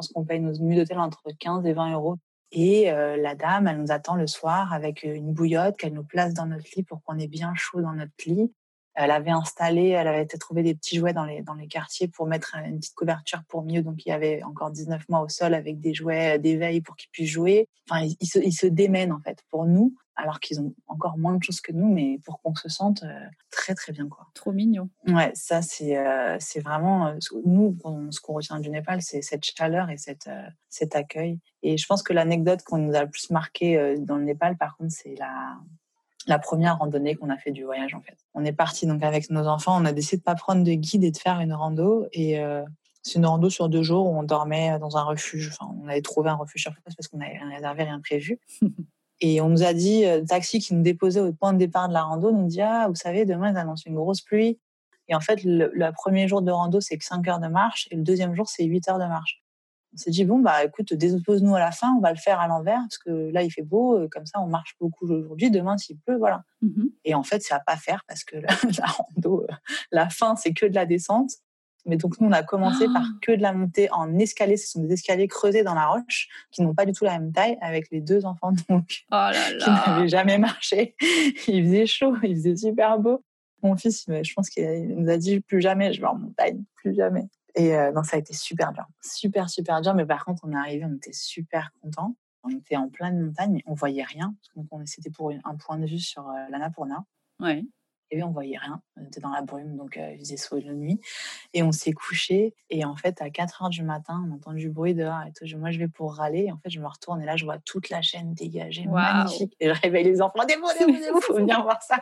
qu'on 0.09 0.25
paye 0.25 0.39
nos 0.39 0.57
nuits 0.59 0.77
d'hôtel 0.77 0.99
entre 0.99 1.23
15 1.39 1.65
et 1.65 1.73
20 1.73 1.93
euros. 1.93 2.17
Et 2.51 2.91
la 2.91 3.33
dame, 3.35 3.67
elle 3.67 3.77
nous 3.77 3.93
attend 3.93 4.15
le 4.15 4.27
soir 4.27 4.73
avec 4.73 5.03
une 5.03 5.31
bouillotte 5.33 5.77
qu'elle 5.77 5.93
nous 5.93 6.03
place 6.03 6.33
dans 6.33 6.45
notre 6.45 6.65
lit 6.75 6.83
pour 6.83 7.01
qu'on 7.03 7.17
ait 7.17 7.27
bien 7.27 7.53
chaud 7.55 7.81
dans 7.81 7.93
notre 7.93 8.11
lit. 8.25 8.51
Elle 8.93 9.11
avait 9.11 9.31
installé, 9.31 9.89
elle 9.89 10.07
avait 10.07 10.23
été 10.23 10.37
trouver 10.37 10.63
des 10.63 10.75
petits 10.75 10.97
jouets 10.97 11.13
dans 11.13 11.23
les, 11.23 11.41
dans 11.41 11.53
les 11.53 11.67
quartiers 11.67 12.07
pour 12.07 12.27
mettre 12.27 12.55
une 12.57 12.79
petite 12.79 12.95
couverture 12.95 13.41
pour 13.47 13.63
mieux. 13.63 13.81
Donc, 13.81 14.05
il 14.05 14.09
y 14.09 14.11
avait 14.11 14.43
encore 14.43 14.71
19 14.71 15.07
mois 15.09 15.21
au 15.21 15.29
sol 15.29 15.53
avec 15.53 15.79
des 15.79 15.93
jouets 15.93 16.39
d'éveil 16.39 16.81
pour 16.81 16.95
qu'ils 16.95 17.09
puissent 17.09 17.29
jouer. 17.29 17.69
Enfin, 17.89 18.05
ils, 18.19 18.27
se, 18.27 18.39
ils 18.39 18.53
se 18.53 18.67
démènent, 18.67 19.13
en 19.13 19.21
fait, 19.21 19.39
pour 19.49 19.65
nous, 19.65 19.95
alors 20.15 20.39
qu'ils 20.39 20.59
ont 20.59 20.73
encore 20.87 21.17
moins 21.17 21.35
de 21.35 21.43
choses 21.43 21.61
que 21.61 21.71
nous, 21.71 21.91
mais 21.91 22.19
pour 22.25 22.41
qu'on 22.41 22.53
se 22.55 22.69
sente 22.69 23.03
euh, 23.03 23.25
très, 23.49 23.73
très 23.75 23.91
bien, 23.91 24.07
quoi. 24.07 24.27
Trop 24.33 24.51
mignon. 24.51 24.89
Ouais, 25.07 25.31
ça, 25.33 25.61
c'est 25.61 25.97
euh, 25.97 26.37
c'est 26.39 26.59
vraiment, 26.59 27.07
euh, 27.07 27.17
nous, 27.45 27.77
ce 28.11 28.19
qu'on 28.19 28.33
retient 28.33 28.59
du 28.59 28.69
Népal, 28.69 29.01
c'est 29.01 29.21
cette 29.21 29.45
chaleur 29.45 29.89
et 29.89 29.97
cette, 29.97 30.29
cet 30.69 30.95
accueil. 30.95 31.39
Et 31.63 31.77
je 31.77 31.85
pense 31.87 32.03
que 32.03 32.13
l'anecdote 32.13 32.63
qu'on 32.63 32.77
nous 32.77 32.95
a 32.95 33.03
le 33.03 33.09
plus 33.09 33.29
marqué 33.29 33.95
dans 33.99 34.17
le 34.17 34.23
Népal, 34.23 34.57
par 34.57 34.77
contre, 34.77 34.91
c'est 34.91 35.15
la, 35.17 35.57
la 36.27 36.39
première 36.39 36.79
randonnée 36.79 37.15
qu'on 37.15 37.29
a 37.29 37.37
fait 37.37 37.51
du 37.51 37.63
voyage 37.63 37.93
en 37.93 38.01
fait. 38.01 38.17
On 38.33 38.45
est 38.45 38.51
parti 38.51 38.85
donc 38.87 39.03
avec 39.03 39.29
nos 39.29 39.47
enfants, 39.47 39.81
on 39.81 39.85
a 39.85 39.91
décidé 39.91 40.17
de 40.17 40.23
pas 40.23 40.35
prendre 40.35 40.63
de 40.63 40.71
guide 40.73 41.03
et 41.03 41.11
de 41.11 41.17
faire 41.17 41.39
une 41.39 41.53
rando 41.53 42.07
et 42.13 42.39
euh, 42.39 42.63
c'est 43.03 43.17
une 43.17 43.25
rando 43.25 43.49
sur 43.49 43.69
deux 43.69 43.83
jours 43.83 44.05
où 44.05 44.17
on 44.17 44.23
dormait 44.23 44.77
dans 44.79 44.97
un 44.97 45.03
refuge. 45.03 45.51
Enfin, 45.51 45.73
on 45.81 45.87
avait 45.87 46.01
trouvé 46.01 46.29
un 46.29 46.35
refuge 46.35 46.61
sur 46.61 46.71
place 46.71 46.95
parce 46.95 47.07
qu'on 47.07 47.19
avait 47.19 47.39
réservé 47.55 47.83
rien 47.83 47.99
prévu. 47.99 48.39
et 49.21 49.41
on 49.41 49.49
nous 49.49 49.63
a 49.63 49.73
dit, 49.73 50.05
euh, 50.05 50.19
le 50.19 50.25
taxi 50.25 50.59
qui 50.59 50.75
nous 50.75 50.83
déposait 50.83 51.21
au 51.21 51.33
point 51.33 51.53
de 51.53 51.57
départ 51.57 51.87
de 51.87 51.93
la 51.93 52.03
rando 52.03 52.31
nous 52.31 52.47
dit 52.47 52.61
ah 52.61 52.87
vous 52.87 52.95
savez 52.95 53.25
demain 53.25 53.51
ils 53.51 53.57
annoncent 53.57 53.83
une 53.85 53.95
grosse 53.95 54.21
pluie. 54.21 54.59
Et 55.07 55.15
en 55.15 55.19
fait 55.19 55.43
le, 55.43 55.71
le 55.73 55.91
premier 55.91 56.27
jour 56.27 56.41
de 56.41 56.51
rando 56.51 56.79
c'est 56.79 56.97
que 56.97 57.05
5 57.05 57.27
heures 57.27 57.39
de 57.39 57.47
marche 57.47 57.87
et 57.91 57.95
le 57.95 58.03
deuxième 58.03 58.35
jour 58.35 58.47
c'est 58.47 58.63
8 58.63 58.89
heures 58.89 58.99
de 58.99 59.05
marche 59.05 59.40
on 59.93 59.97
s'est 59.97 60.11
dit 60.11 60.25
bon 60.25 60.39
bah 60.39 60.63
écoute 60.63 60.93
dépose-nous 60.93 61.55
à 61.55 61.59
la 61.59 61.71
fin 61.71 61.93
on 61.97 61.99
va 61.99 62.11
le 62.11 62.17
faire 62.17 62.39
à 62.39 62.47
l'envers 62.47 62.79
parce 62.79 62.97
que 62.97 63.31
là 63.31 63.43
il 63.43 63.51
fait 63.51 63.61
beau 63.61 63.97
euh, 63.97 64.07
comme 64.09 64.25
ça 64.25 64.39
on 64.39 64.47
marche 64.47 64.75
beaucoup 64.79 65.09
aujourd'hui. 65.09 65.51
Demain 65.51 65.77
s'il 65.77 65.97
pleut 65.99 66.17
voilà. 66.17 66.43
Mmh 66.61 66.85
et 67.03 67.15
en 67.15 67.23
fait 67.23 67.41
ça 67.41 67.55
va 67.55 67.61
pas 67.61 67.77
faire 67.77 68.03
parce 68.07 68.23
que 68.23 68.37
la, 68.37 68.49
la 68.77 68.85
rando 68.85 69.43
euh, 69.43 69.53
la 69.91 70.09
fin 70.09 70.35
c'est 70.35 70.53
que 70.53 70.65
de 70.65 70.75
la 70.75 70.85
descente. 70.85 71.31
Mais 71.85 71.97
donc 71.97 72.19
nous 72.19 72.27
on 72.27 72.31
a 72.31 72.43
commencé 72.43 72.85
par 72.85 73.03
ah! 73.03 73.17
que 73.23 73.31
de 73.31 73.41
la 73.41 73.53
montée 73.53 73.91
en 73.91 74.17
escalier. 74.19 74.55
Ce 74.55 74.69
sont 74.69 74.83
des 74.83 74.93
escaliers 74.93 75.27
creusés 75.27 75.63
dans 75.63 75.73
la 75.73 75.87
roche 75.87 76.29
qui 76.51 76.61
n'ont 76.61 76.75
pas 76.75 76.85
du 76.85 76.93
tout 76.93 77.05
la 77.05 77.17
même 77.17 77.31
taille 77.31 77.57
avec 77.59 77.89
les 77.89 78.01
deux 78.01 78.25
enfants 78.25 78.51
donc 78.69 79.03
oh 79.11 79.15
là 79.15 79.31
là. 79.31 79.57
qui 79.57 79.89
n'avaient 79.89 80.07
jamais 80.07 80.37
marché. 80.37 80.95
Il 81.47 81.65
faisait 81.65 81.85
chaud 81.87 82.15
il 82.23 82.35
faisait 82.35 82.55
super 82.55 82.99
beau. 82.99 83.23
Mon 83.63 83.75
fils 83.75 84.05
je 84.07 84.33
pense 84.33 84.49
qu'il 84.49 84.95
nous 84.95 85.09
a 85.09 85.17
dit 85.17 85.39
plus 85.41 85.59
jamais 85.59 85.91
je 85.91 86.01
vais 86.01 86.07
en 86.07 86.15
montagne 86.15 86.63
plus 86.75 86.95
jamais 86.95 87.27
et 87.55 87.75
euh, 87.75 87.91
non, 87.91 88.03
ça 88.03 88.17
a 88.17 88.19
été 88.19 88.33
super 88.33 88.71
dur, 88.73 88.85
super 89.01 89.49
super 89.49 89.81
dur. 89.81 89.93
Mais 89.93 90.05
par 90.05 90.25
contre, 90.25 90.43
on 90.45 90.51
est 90.51 90.57
arrivé, 90.57 90.85
on 90.85 90.95
était 90.95 91.13
super 91.13 91.71
contents. 91.81 92.15
On 92.43 92.49
était 92.49 92.75
en 92.75 92.89
pleine 92.89 93.21
montagne, 93.21 93.61
on 93.67 93.73
voyait 93.73 94.03
rien. 94.03 94.35
Donc 94.55 94.67
c'était 94.85 95.11
pour 95.11 95.31
un 95.31 95.55
point 95.57 95.77
de 95.77 95.85
vue 95.85 95.99
sur 95.99 96.27
euh, 96.27 96.33
l'Annapurna. 96.49 97.05
Ouais. 97.39 97.63
Et 98.13 98.23
on 98.23 98.31
voyait 98.31 98.57
rien. 98.57 98.81
On 98.97 99.05
était 99.05 99.21
dans 99.21 99.29
la 99.29 99.41
brume, 99.41 99.77
donc 99.77 99.95
euh, 99.95 100.11
il 100.11 100.19
faisait 100.19 100.35
soir 100.35 100.61
de 100.61 100.73
nuit. 100.73 100.99
Et 101.53 101.63
on 101.63 101.71
s'est 101.71 101.93
couché. 101.93 102.53
Et 102.69 102.83
en 102.83 102.95
fait, 102.95 103.21
à 103.21 103.29
4 103.29 103.63
heures 103.63 103.69
du 103.69 103.83
matin, 103.83 104.21
on 104.27 104.33
entend 104.33 104.53
du 104.53 104.69
bruit 104.69 104.93
dehors. 104.93 105.21
Et 105.25 105.31
tout. 105.31 105.45
Moi, 105.57 105.71
je 105.71 105.79
vais 105.79 105.87
pour 105.87 106.15
râler. 106.15 106.45
Et 106.47 106.51
en 106.51 106.57
fait, 106.57 106.69
je 106.69 106.81
me 106.81 106.87
retourne 106.87 107.21
et 107.21 107.25
là, 107.25 107.37
je 107.37 107.45
vois 107.45 107.57
toute 107.59 107.89
la 107.89 108.01
chaîne 108.01 108.33
dégagée, 108.33 108.85
magnifique. 108.85 109.55
Et 109.61 109.73
je 109.73 109.81
réveille 109.81 110.03
les 110.03 110.21
enfants. 110.21 110.43
Des 110.45 110.55
des 110.55 110.93
il 110.93 111.21
faut 111.21 111.35
venir 111.35 111.61
voir 111.63 111.81
ça. 111.81 112.01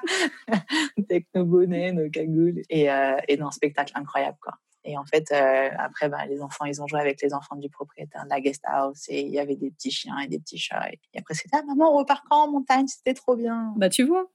Avec 0.98 1.27
nos 1.36 1.46
bonnets, 1.46 1.91
nos 1.91 2.10
cagoules. 2.10 2.63
Et, 2.70 2.89
euh, 2.89 3.18
et 3.27 3.38
dans 3.38 3.48
un 3.48 3.51
spectacle 3.51 3.91
incroyable, 3.96 4.38
quoi. 4.41 4.56
Et 4.84 4.98
en 4.98 5.06
fait, 5.06 5.32
euh, 5.32 5.70
après, 5.78 6.10
bah, 6.10 6.26
les 6.26 6.42
enfants, 6.42 6.66
ils 6.66 6.82
ont 6.82 6.88
joué 6.88 7.00
avec 7.00 7.22
les 7.22 7.34
enfants 7.34 7.56
du 7.56 7.70
propriétaire 7.70 8.24
de 8.24 8.30
la 8.30 8.40
guest 8.40 8.64
house 8.66 9.06
et 9.10 9.22
il 9.22 9.30
y 9.30 9.40
avait 9.40 9.56
des 9.56 9.72
petits 9.72 9.92
chiens 9.92 10.18
et 10.20 10.28
des 10.28 10.40
petits 10.40 10.58
chats. 10.58 10.90
Et, 10.92 11.20
après, 11.20 11.34
c'était 11.34 11.58
ah, 11.58 11.63
maman, 11.63 11.94
on 11.94 11.98
repart 11.98 12.24
quand 12.30 12.44
en 12.44 12.52
montagne? 12.52 12.88
C'était 12.88 13.13
trop 13.13 13.36
bien. 13.36 13.74
Bah, 13.76 13.89
tu 13.89 14.04
vois. 14.04 14.28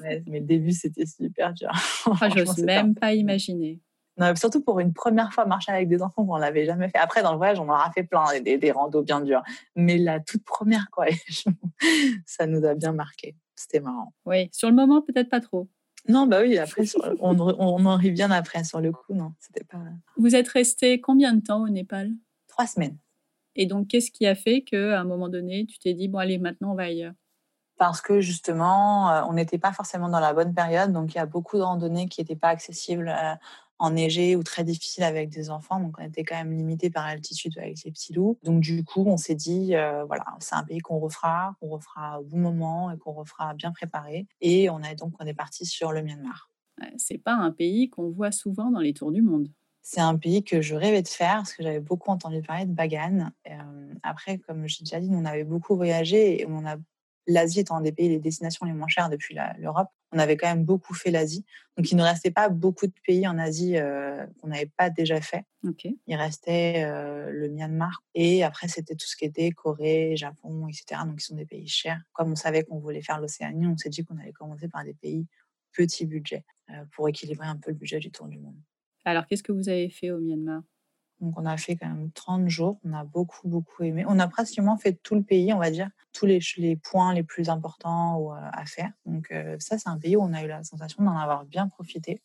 mais 0.00 0.22
le 0.26 0.40
début, 0.40 0.72
c'était 0.72 1.06
super 1.06 1.54
dur. 1.54 1.70
Ah, 2.20 2.28
j'ose 2.28 2.58
même 2.58 2.94
pas 2.94 3.14
imaginer. 3.14 3.80
Non, 4.18 4.34
surtout 4.36 4.62
pour 4.62 4.80
une 4.80 4.92
première 4.92 5.32
fois 5.32 5.46
marcher 5.46 5.72
avec 5.72 5.88
des 5.88 6.02
enfants, 6.02 6.26
on 6.28 6.36
l'avait 6.36 6.66
jamais 6.66 6.88
fait. 6.88 6.98
Après, 6.98 7.22
dans 7.22 7.32
le 7.32 7.38
voyage, 7.38 7.58
on 7.58 7.68
en 7.68 7.74
a 7.74 7.90
fait 7.90 8.02
plein, 8.02 8.24
des, 8.40 8.58
des 8.58 8.70
randos 8.70 9.02
bien 9.02 9.20
durs. 9.22 9.42
Mais 9.76 9.96
la 9.96 10.20
toute 10.20 10.44
première, 10.44 10.88
quoi, 10.92 11.06
ça 12.26 12.46
nous 12.46 12.64
a 12.66 12.74
bien 12.74 12.92
marqué. 12.92 13.34
C'était 13.56 13.80
marrant. 13.80 14.12
Oui, 14.26 14.50
sur 14.52 14.68
le 14.68 14.74
moment, 14.74 15.00
peut-être 15.00 15.30
pas 15.30 15.40
trop. 15.40 15.68
Non, 16.10 16.26
bah 16.26 16.40
oui, 16.42 16.58
après, 16.58 16.82
on, 17.20 17.38
on, 17.38 17.86
en 17.86 17.96
rit 17.96 18.10
bien 18.10 18.32
après, 18.32 18.64
sur 18.64 18.80
le 18.80 18.90
coup, 18.90 19.14
non, 19.14 19.32
c'était 19.38 19.64
pas. 19.64 19.78
Vous 20.16 20.34
êtes 20.34 20.48
resté 20.48 21.00
combien 21.00 21.34
de 21.34 21.40
temps 21.40 21.62
au 21.62 21.68
Népal? 21.68 22.10
Trois 22.48 22.66
semaines. 22.66 22.98
Et 23.54 23.66
donc, 23.66 23.86
qu'est-ce 23.86 24.10
qui 24.10 24.26
a 24.26 24.34
fait 24.34 24.62
qu'à 24.62 25.00
un 25.00 25.04
moment 25.04 25.28
donné, 25.28 25.66
tu 25.66 25.78
t'es 25.78 25.94
dit, 25.94 26.08
bon, 26.08 26.18
allez, 26.18 26.38
maintenant, 26.38 26.72
on 26.72 26.74
va 26.74 26.84
ailleurs? 26.84 27.12
Parce 27.76 28.00
que 28.00 28.20
justement, 28.20 29.10
euh, 29.10 29.22
on 29.28 29.34
n'était 29.34 29.58
pas 29.58 29.72
forcément 29.72 30.08
dans 30.08 30.20
la 30.20 30.34
bonne 30.34 30.52
période, 30.52 30.92
donc 30.92 31.14
il 31.14 31.16
y 31.16 31.20
a 31.20 31.26
beaucoup 31.26 31.56
de 31.56 31.62
randonnées 31.62 32.08
qui 32.08 32.20
n'étaient 32.20 32.36
pas 32.36 32.48
accessibles 32.48 33.08
euh, 33.08 33.34
enneigé 33.80 34.36
ou 34.36 34.42
très 34.42 34.62
difficile 34.62 35.02
avec 35.02 35.30
des 35.30 35.50
enfants. 35.50 35.80
Donc, 35.80 35.96
on 35.98 36.04
était 36.04 36.22
quand 36.22 36.36
même 36.36 36.52
limité 36.52 36.90
par 36.90 37.06
l'altitude 37.06 37.58
avec 37.58 37.82
les 37.84 37.90
petits 37.90 38.12
loups. 38.12 38.38
Donc, 38.44 38.60
du 38.60 38.84
coup, 38.84 39.04
on 39.06 39.16
s'est 39.16 39.34
dit, 39.34 39.74
euh, 39.74 40.04
voilà, 40.04 40.26
c'est 40.38 40.54
un 40.54 40.62
pays 40.62 40.78
qu'on 40.78 40.98
refera, 40.98 41.56
qu'on 41.60 41.70
refera 41.70 42.20
au 42.20 42.24
bon 42.24 42.38
moment 42.38 42.90
et 42.90 42.98
qu'on 42.98 43.12
refera 43.12 43.54
bien 43.54 43.72
préparé. 43.72 44.26
Et 44.40 44.70
on 44.70 44.82
a 44.82 44.94
donc, 44.94 45.14
on 45.18 45.26
est 45.26 45.34
parti 45.34 45.66
sur 45.66 45.92
le 45.92 46.02
Myanmar. 46.02 46.50
C'est 46.96 47.18
pas 47.18 47.34
un 47.34 47.50
pays 47.50 47.90
qu'on 47.90 48.10
voit 48.10 48.32
souvent 48.32 48.70
dans 48.70 48.80
les 48.80 48.94
tours 48.94 49.12
du 49.12 49.20
monde. 49.20 49.48
C'est 49.82 50.00
un 50.00 50.16
pays 50.16 50.44
que 50.44 50.60
je 50.60 50.74
rêvais 50.74 51.02
de 51.02 51.08
faire 51.08 51.36
parce 51.36 51.54
que 51.54 51.62
j'avais 51.62 51.80
beaucoup 51.80 52.10
entendu 52.10 52.42
parler 52.42 52.66
de 52.66 52.72
Bagan. 52.72 53.30
Euh, 53.48 53.94
après, 54.02 54.38
comme 54.38 54.66
j'ai 54.66 54.84
déjà 54.84 55.00
dit, 55.00 55.10
on 55.10 55.24
avait 55.24 55.44
beaucoup 55.44 55.74
voyagé 55.74 56.40
et 56.40 56.46
on 56.46 56.66
a 56.66 56.76
l'Asie 57.26 57.60
étant 57.60 57.76
un 57.76 57.80
des 57.80 57.92
pays, 57.92 58.08
les 58.08 58.18
destinations 58.18 58.66
les 58.66 58.72
moins 58.72 58.88
chères 58.88 59.08
depuis 59.08 59.36
l'Europe, 59.58 59.88
on 60.12 60.18
avait 60.18 60.36
quand 60.36 60.48
même 60.48 60.64
beaucoup 60.64 60.94
fait 60.94 61.10
l'Asie. 61.10 61.44
Donc, 61.76 61.90
il 61.90 61.96
ne 61.96 62.02
restait 62.02 62.30
pas 62.30 62.48
beaucoup 62.48 62.86
de 62.86 62.92
pays 63.06 63.26
en 63.26 63.38
Asie 63.38 63.76
euh, 63.76 64.26
qu'on 64.40 64.48
n'avait 64.48 64.70
pas 64.76 64.90
déjà 64.90 65.20
fait. 65.20 65.44
Il 66.06 66.16
restait 66.16 66.82
euh, 66.84 67.30
le 67.30 67.48
Myanmar. 67.48 68.02
Et 68.14 68.42
après, 68.42 68.68
c'était 68.68 68.94
tout 68.94 69.06
ce 69.06 69.16
qui 69.16 69.24
était 69.24 69.50
Corée, 69.50 70.16
Japon, 70.16 70.66
etc. 70.68 71.02
Donc, 71.06 71.22
ils 71.22 71.24
sont 71.24 71.36
des 71.36 71.46
pays 71.46 71.68
chers. 71.68 72.00
Comme 72.12 72.32
on 72.32 72.36
savait 72.36 72.64
qu'on 72.64 72.78
voulait 72.78 73.02
faire 73.02 73.20
l'Océanie, 73.20 73.66
on 73.66 73.76
s'est 73.76 73.90
dit 73.90 74.04
qu'on 74.04 74.18
allait 74.18 74.32
commencer 74.32 74.68
par 74.68 74.84
des 74.84 74.94
pays 74.94 75.26
petit 75.72 76.06
budget 76.06 76.44
euh, 76.70 76.84
pour 76.92 77.08
équilibrer 77.08 77.46
un 77.46 77.56
peu 77.56 77.70
le 77.70 77.76
budget 77.76 78.00
du 78.00 78.10
tour 78.10 78.26
du 78.26 78.38
monde. 78.38 78.56
Alors, 79.04 79.26
qu'est-ce 79.26 79.42
que 79.42 79.52
vous 79.52 79.68
avez 79.68 79.88
fait 79.88 80.10
au 80.10 80.18
Myanmar? 80.18 80.62
Donc, 81.20 81.38
on 81.38 81.44
a 81.44 81.56
fait 81.56 81.76
quand 81.76 81.88
même 81.88 82.10
30 82.12 82.48
jours. 82.48 82.78
On 82.84 82.92
a 82.94 83.04
beaucoup, 83.04 83.46
beaucoup 83.48 83.82
aimé. 83.82 84.04
On 84.08 84.18
a 84.18 84.28
pratiquement 84.28 84.76
fait 84.78 84.94
tout 85.02 85.14
le 85.14 85.22
pays, 85.22 85.52
on 85.52 85.58
va 85.58 85.70
dire, 85.70 85.90
tous 86.12 86.26
les, 86.26 86.40
points 86.76 87.12
les 87.12 87.22
plus 87.22 87.50
importants 87.50 88.32
euh, 88.32 88.36
à 88.52 88.64
faire. 88.64 88.90
Donc, 89.04 89.30
euh, 89.30 89.56
ça, 89.58 89.78
c'est 89.78 89.88
un 89.88 89.98
pays 89.98 90.16
où 90.16 90.22
on 90.22 90.32
a 90.32 90.42
eu 90.42 90.48
la 90.48 90.64
sensation 90.64 91.04
d'en 91.04 91.16
avoir 91.16 91.44
bien 91.44 91.68
profité. 91.68 92.22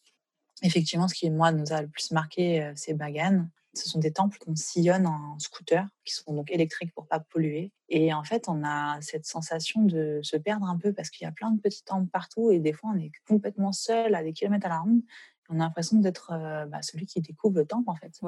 Effectivement, 0.61 1.07
ce 1.09 1.13
qui, 1.13 1.29
moi, 1.29 1.51
nous 1.51 1.73
a 1.73 1.81
le 1.81 1.89
plus 1.89 2.11
marqué, 2.11 2.63
euh, 2.63 2.71
c'est 2.75 2.93
Bagan. 2.93 3.47
Ce 3.73 3.89
sont 3.89 3.99
des 3.99 4.13
temples 4.13 4.37
qu'on 4.37 4.55
sillonne 4.55 5.05
en 5.05 5.37
scooter, 5.39 5.85
qui 6.05 6.13
sont 6.13 6.33
donc 6.33 6.49
électriques 6.49 6.93
pour 6.93 7.07
pas 7.07 7.19
polluer. 7.19 7.73
Et 7.89 8.13
en 8.13 8.23
fait, 8.23 8.47
on 8.47 8.63
a 8.63 9.01
cette 9.01 9.25
sensation 9.25 9.83
de 9.83 10.21
se 10.23 10.37
perdre 10.37 10.65
un 10.67 10.77
peu 10.77 10.93
parce 10.93 11.09
qu'il 11.09 11.25
y 11.25 11.27
a 11.27 11.33
plein 11.33 11.51
de 11.51 11.59
petits 11.59 11.83
temples 11.83 12.09
partout 12.09 12.51
et 12.51 12.59
des 12.59 12.71
fois, 12.71 12.91
on 12.95 12.97
est 12.97 13.11
complètement 13.27 13.73
seul 13.73 14.15
à 14.15 14.23
des 14.23 14.31
kilomètres 14.31 14.67
à 14.67 14.69
la 14.69 14.79
ronde 14.79 15.01
on 15.49 15.55
a 15.55 15.63
l'impression 15.63 15.97
d'être 15.99 16.31
euh, 16.31 16.65
bah, 16.65 16.81
celui 16.81 17.05
qui 17.05 17.21
découvre 17.21 17.57
le 17.59 17.65
temple 17.65 17.89
en 17.89 17.95
fait. 17.95 18.19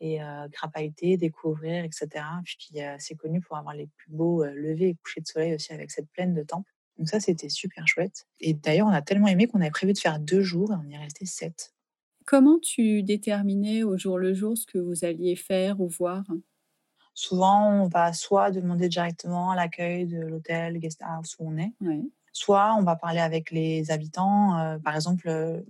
Et 0.00 0.22
euh, 0.22 1.16
découvrir, 1.16 1.84
etc. 1.84 2.08
Puis 2.44 2.82
euh, 2.82 2.96
c'est 2.98 3.14
connu 3.14 3.40
pour 3.40 3.56
avoir 3.56 3.74
les 3.74 3.88
plus 3.96 4.10
beaux 4.10 4.42
euh, 4.42 4.52
levées 4.54 4.88
et 4.88 4.94
couchers 4.94 5.20
de 5.20 5.26
soleil 5.26 5.54
aussi 5.54 5.72
avec 5.72 5.90
cette 5.90 6.10
plaine 6.10 6.34
de 6.34 6.42
temple. 6.42 6.70
Donc 6.98 7.08
ça, 7.08 7.20
c'était 7.20 7.48
super 7.48 7.86
chouette. 7.86 8.26
Et 8.40 8.54
d'ailleurs, 8.54 8.88
on 8.88 8.92
a 8.92 9.02
tellement 9.02 9.28
aimé 9.28 9.46
qu'on 9.46 9.60
avait 9.60 9.70
prévu 9.70 9.92
de 9.92 9.98
faire 9.98 10.18
deux 10.18 10.42
jours 10.42 10.72
et 10.72 10.76
on 10.76 10.88
y 10.88 10.94
est 10.94 10.98
resté 10.98 11.26
sept. 11.26 11.72
Comment 12.26 12.58
tu 12.58 13.02
déterminais 13.02 13.84
au 13.84 13.96
jour 13.96 14.18
le 14.18 14.34
jour 14.34 14.58
ce 14.58 14.66
que 14.66 14.78
vous 14.78 15.04
alliez 15.04 15.36
faire 15.36 15.80
ou 15.80 15.88
voir? 15.88 16.24
Souvent, 17.14 17.82
on 17.82 17.88
va 17.88 18.12
soit 18.12 18.50
demander 18.50 18.88
directement 18.88 19.52
à 19.52 19.56
l'accueil 19.56 20.06
de 20.06 20.20
l'hôtel, 20.20 20.78
guest 20.78 21.00
house 21.02 21.36
où 21.38 21.48
on 21.48 21.56
est, 21.56 21.72
soit 22.32 22.74
on 22.74 22.82
va 22.82 22.96
parler 22.96 23.20
avec 23.20 23.50
les 23.50 23.90
habitants. 23.90 24.78
par 24.84 24.94
exemple, 24.94 25.64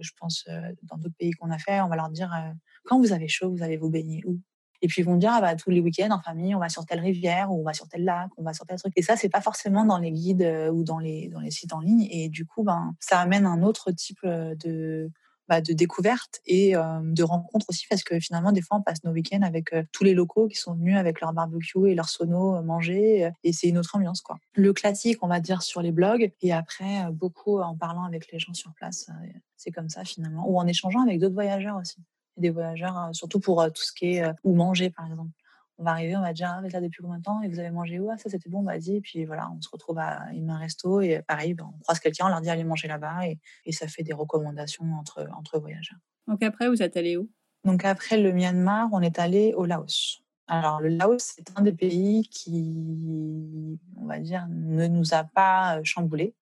je 0.00 0.12
pense, 0.18 0.44
euh, 0.48 0.72
dans 0.84 0.96
d'autres 0.96 1.16
pays 1.18 1.32
qu'on 1.32 1.50
a 1.50 1.58
fait, 1.58 1.80
on 1.80 1.88
va 1.88 1.96
leur 1.96 2.10
dire 2.10 2.32
euh, 2.32 2.52
quand 2.84 2.98
vous 2.98 3.12
avez 3.12 3.28
chaud, 3.28 3.50
vous 3.50 3.62
allez 3.62 3.76
vous 3.76 3.90
baigner 3.90 4.22
où? 4.26 4.38
Et 4.82 4.88
puis 4.88 5.02
ils 5.02 5.04
vont 5.04 5.16
dire 5.16 5.32
ah 5.34 5.42
bah 5.42 5.56
tous 5.56 5.68
les 5.68 5.80
week-ends 5.80 6.10
en 6.10 6.22
famille 6.22 6.54
on 6.54 6.58
va 6.58 6.70
sur 6.70 6.86
telle 6.86 7.00
rivière 7.00 7.52
ou 7.52 7.60
on 7.60 7.64
va 7.64 7.74
sur 7.74 7.86
tel 7.86 8.02
lac 8.02 8.30
on 8.38 8.42
va 8.42 8.54
sur 8.54 8.64
tel 8.64 8.78
truc. 8.78 8.94
Et 8.96 9.02
ça 9.02 9.14
c'est 9.14 9.28
pas 9.28 9.42
forcément 9.42 9.84
dans 9.84 9.98
les 9.98 10.10
guides 10.10 10.40
euh, 10.40 10.70
ou 10.70 10.84
dans 10.84 10.98
les 10.98 11.30
sites 11.50 11.74
en 11.74 11.80
ligne. 11.80 12.08
Et 12.10 12.30
du 12.30 12.46
coup 12.46 12.62
ben 12.62 12.94
ça 12.98 13.20
amène 13.20 13.44
un 13.44 13.62
autre 13.62 13.90
type 13.92 14.24
de 14.24 15.10
bah, 15.50 15.60
de 15.60 15.72
découverte 15.72 16.40
et 16.46 16.74
de 16.74 17.22
rencontres 17.24 17.66
aussi 17.68 17.84
parce 17.90 18.04
que 18.04 18.20
finalement 18.20 18.52
des 18.52 18.62
fois 18.62 18.78
on 18.78 18.82
passe 18.82 19.02
nos 19.02 19.10
week-ends 19.10 19.42
avec 19.42 19.74
tous 19.92 20.04
les 20.04 20.14
locaux 20.14 20.46
qui 20.46 20.56
sont 20.56 20.74
venus 20.74 20.96
avec 20.96 21.20
leur 21.20 21.32
barbecue 21.32 21.90
et 21.90 21.96
leur 21.96 22.08
sono 22.08 22.62
manger 22.62 23.32
et 23.42 23.52
c'est 23.52 23.66
une 23.66 23.76
autre 23.76 23.96
ambiance 23.96 24.20
quoi. 24.20 24.38
Le 24.54 24.72
classique 24.72 25.18
on 25.22 25.26
va 25.26 25.40
dire 25.40 25.62
sur 25.62 25.82
les 25.82 25.90
blogs 25.90 26.32
et 26.40 26.52
après 26.52 27.04
beaucoup 27.10 27.58
en 27.58 27.76
parlant 27.76 28.04
avec 28.04 28.30
les 28.30 28.38
gens 28.38 28.54
sur 28.54 28.72
place 28.74 29.10
c'est 29.56 29.72
comme 29.72 29.88
ça 29.88 30.04
finalement. 30.04 30.48
Ou 30.48 30.56
en 30.56 30.66
échangeant 30.68 31.02
avec 31.02 31.18
d'autres 31.18 31.34
voyageurs 31.34 31.76
aussi. 31.76 31.96
Des 32.36 32.50
voyageurs 32.50 33.10
surtout 33.12 33.40
pour 33.40 33.64
tout 33.74 33.82
ce 33.82 33.92
qui 33.92 34.18
est 34.18 34.24
ou 34.44 34.54
manger 34.54 34.90
par 34.90 35.06
exemple 35.06 35.32
On 35.80 35.84
va 35.84 35.92
arriver, 35.92 36.14
on 36.14 36.20
va 36.20 36.34
dire, 36.34 36.52
ah, 36.54 36.60
vous 36.60 36.66
êtes 36.66 36.74
là 36.74 36.80
depuis 36.82 37.00
combien 37.02 37.16
de 37.16 37.22
temps 37.22 37.40
et 37.40 37.48
vous 37.48 37.58
avez 37.58 37.70
mangé 37.70 37.98
où? 37.98 38.10
Ah, 38.10 38.18
Ça, 38.18 38.28
c'était 38.28 38.50
bon, 38.50 38.62
vas-y. 38.62 38.96
Et 38.96 39.00
puis 39.00 39.24
voilà, 39.24 39.50
on 39.50 39.62
se 39.62 39.68
retrouve 39.72 39.98
à 39.98 40.26
un 40.28 40.58
resto 40.58 41.00
et 41.00 41.22
pareil, 41.26 41.54
ben, 41.54 41.72
on 41.74 41.78
croise 41.78 41.98
quelqu'un, 42.00 42.26
on 42.26 42.28
leur 42.28 42.42
dit 42.42 42.50
allez 42.50 42.64
manger 42.64 42.86
là-bas 42.86 43.26
et, 43.26 43.38
et, 43.64 43.72
ça 43.72 43.88
fait 43.88 44.02
des 44.02 44.12
recommandations 44.12 44.84
entre, 44.98 45.26
entre 45.34 45.58
voyageurs. 45.58 45.98
Donc 46.28 46.42
après, 46.42 46.68
vous 46.68 46.82
êtes 46.82 46.98
allé 46.98 47.16
où? 47.16 47.30
Donc 47.64 47.86
après 47.86 48.18
le 48.18 48.30
Myanmar, 48.32 48.90
on 48.92 49.00
est 49.00 49.18
allé 49.18 49.54
au 49.54 49.64
Laos. 49.64 50.22
Alors, 50.48 50.82
le 50.82 50.90
Laos, 50.90 51.32
c'est 51.36 51.50
un 51.56 51.62
des 51.62 51.72
pays 51.72 52.28
qui, 52.28 53.78
on 53.96 54.04
va 54.04 54.18
dire, 54.18 54.46
ne 54.50 54.86
nous 54.86 55.14
a 55.14 55.24
pas 55.24 55.82
chamboulés. 55.82 56.34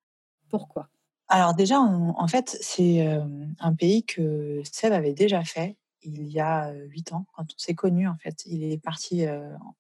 Pourquoi? 0.49 0.89
Alors, 1.29 1.55
déjà, 1.55 1.79
en 1.79 2.27
fait, 2.27 2.57
c'est 2.61 3.07
un 3.61 3.75
pays 3.75 4.05
que 4.05 4.63
Seb 4.65 4.93
avait 4.95 5.13
déjà 5.13 5.45
fait 5.45 5.77
il 6.03 6.29
y 6.29 6.41
a 6.41 6.73
huit 6.73 7.13
ans, 7.13 7.27
quand 7.35 7.43
on 7.43 7.59
s'est 7.59 7.75
connus, 7.75 8.09
en 8.09 8.17
fait. 8.17 8.45
Il 8.47 8.65
est 8.65 8.83
parti 8.83 9.27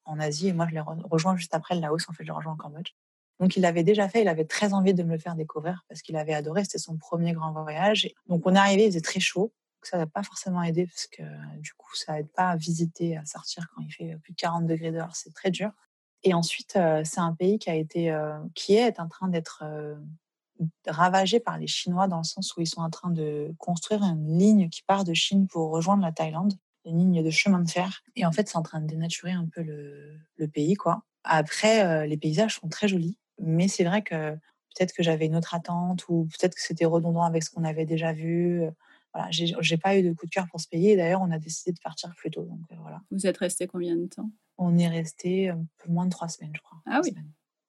en 0.05 0.19
Asie 0.19 0.49
et 0.49 0.53
moi, 0.53 0.67
je 0.69 0.75
l'ai 0.75 0.81
rejoint 0.81 1.37
juste 1.37 1.55
après 1.55 1.75
le 1.75 1.81
Laos. 1.81 2.09
En 2.09 2.13
fait, 2.13 2.25
je 2.25 2.29
l'ai 2.29 2.37
rejoint 2.37 2.53
en 2.53 2.57
Cambodge. 2.57 2.93
Donc, 3.41 3.57
il 3.57 3.61
l'avait 3.61 3.85
déjà 3.85 4.09
fait. 4.09 4.23
Il 4.23 4.29
avait 4.29 4.45
très 4.45 4.75
envie 4.75 4.95
de 4.95 5.03
me 5.03 5.13
le 5.13 5.19
faire 5.19 5.37
découvrir 5.37 5.85
parce 5.89 6.03
qu'il 6.03 6.17
avait 6.17 6.35
adoré. 6.35 6.65
C'était 6.65 6.79
son 6.79 6.97
premier 6.97 7.33
grand 7.33 7.53
voyage. 7.53 8.09
Donc, 8.27 8.47
on 8.47 8.55
est 8.55 8.59
arrivé, 8.59 8.85
il 8.85 8.89
faisait 8.89 9.01
très 9.01 9.21
chaud 9.21 9.53
ça 9.83 9.99
n'a 9.99 10.07
pas 10.07 10.23
forcément 10.23 10.63
aidé 10.63 10.87
parce 10.87 11.07
que 11.07 11.23
du 11.59 11.73
coup, 11.75 11.95
ça 11.95 12.19
aide 12.19 12.29
pas 12.29 12.51
à 12.51 12.57
visiter, 12.57 13.17
à 13.17 13.25
sortir 13.25 13.69
quand 13.75 13.83
il 13.83 13.93
fait 13.93 14.17
plus 14.23 14.33
de 14.33 14.37
40 14.37 14.67
degrés 14.67 14.93
dehors, 14.93 15.15
c'est 15.15 15.33
très 15.33 15.51
dur. 15.51 15.71
Et 16.25 16.35
ensuite, 16.35 16.73
c'est 17.05 17.21
un 17.21 17.35
pays 17.35 17.59
qui 17.59 17.71
est 17.71 19.01
en 19.01 19.09
train 19.09 19.29
d'être 19.29 19.65
ravagé 20.87 21.41
par 21.41 21.59
les 21.59 21.67
Chinois 21.67 22.09
dans 22.09 22.19
le 22.19 22.25
sens 22.25 22.57
où 22.57 22.61
ils 22.61 22.67
sont 22.67 22.81
en 22.81 22.91
train 22.91 23.11
de 23.11 23.55
construire 23.59 24.03
une 24.03 24.39
ligne 24.39 24.69
qui 24.69 24.83
part 24.83 25.05
de 25.05 25.15
Chine 25.15 25.47
pour 25.47 25.71
rejoindre 25.71 26.03
la 26.03 26.13
Thaïlande, 26.13 26.55
une 26.85 26.99
ligne 26.99 27.23
de 27.23 27.31
chemin 27.31 27.61
de 27.61 27.71
fer. 27.71 28.03
Et 28.17 28.25
en 28.27 28.33
fait, 28.33 28.49
c'est 28.49 28.57
en 28.57 28.63
train 28.63 28.81
de 28.81 28.87
dénaturer 28.87 29.33
un 29.33 29.47
peu 29.47 29.63
le, 29.63 30.19
le 30.37 30.49
pays, 30.49 30.75
quoi. 30.75 31.03
Après, 31.25 32.07
les 32.07 32.17
paysages 32.17 32.57
sont 32.57 32.69
très 32.69 32.89
jolis, 32.89 33.19
mais 33.39 33.69
c'est 33.69 33.85
vrai 33.85 34.03
que 34.03 34.33
peut-être 34.33 34.95
que 34.95 35.03
j'avais 35.03 35.27
une 35.27 35.37
autre 35.37 35.55
attente 35.55 36.09
ou 36.09 36.27
peut-être 36.27 36.55
que 36.55 36.63
c'était 36.63 36.87
redondant 36.87 37.23
avec 37.23 37.43
ce 37.43 37.51
qu'on 37.51 37.65
avait 37.65 37.85
déjà 37.85 38.13
vu 38.13 38.69
voilà, 39.15 39.29
j'ai 39.31 39.77
pas 39.79 39.97
eu 39.97 40.03
de 40.03 40.13
coup 40.13 40.27
de 40.27 40.31
cœur 40.31 40.47
pour 40.51 40.61
ce 40.61 40.69
pays. 40.69 40.97
D'ailleurs, 40.97 41.23
on 41.23 41.31
a 41.31 41.39
décidé 41.39 41.73
de 41.73 41.81
partir 41.83 42.15
plus 42.17 42.31
tôt. 42.31 42.45
Donc, 42.45 42.61
voilà. 42.81 43.01
Vous 43.11 43.27
êtes 43.27 43.39
resté 43.39 43.67
combien 43.67 43.97
de 43.97 44.07
temps? 44.07 44.31
On 44.59 44.77
est 44.77 44.89
resté 44.89 45.49
un 45.49 45.65
peu 45.79 45.91
moins 45.91 46.05
de 46.05 46.11
trois 46.11 46.29
semaines, 46.29 46.53
je 46.55 46.61
crois. 46.61 46.79
Ah 46.87 47.01
oui. 47.03 47.15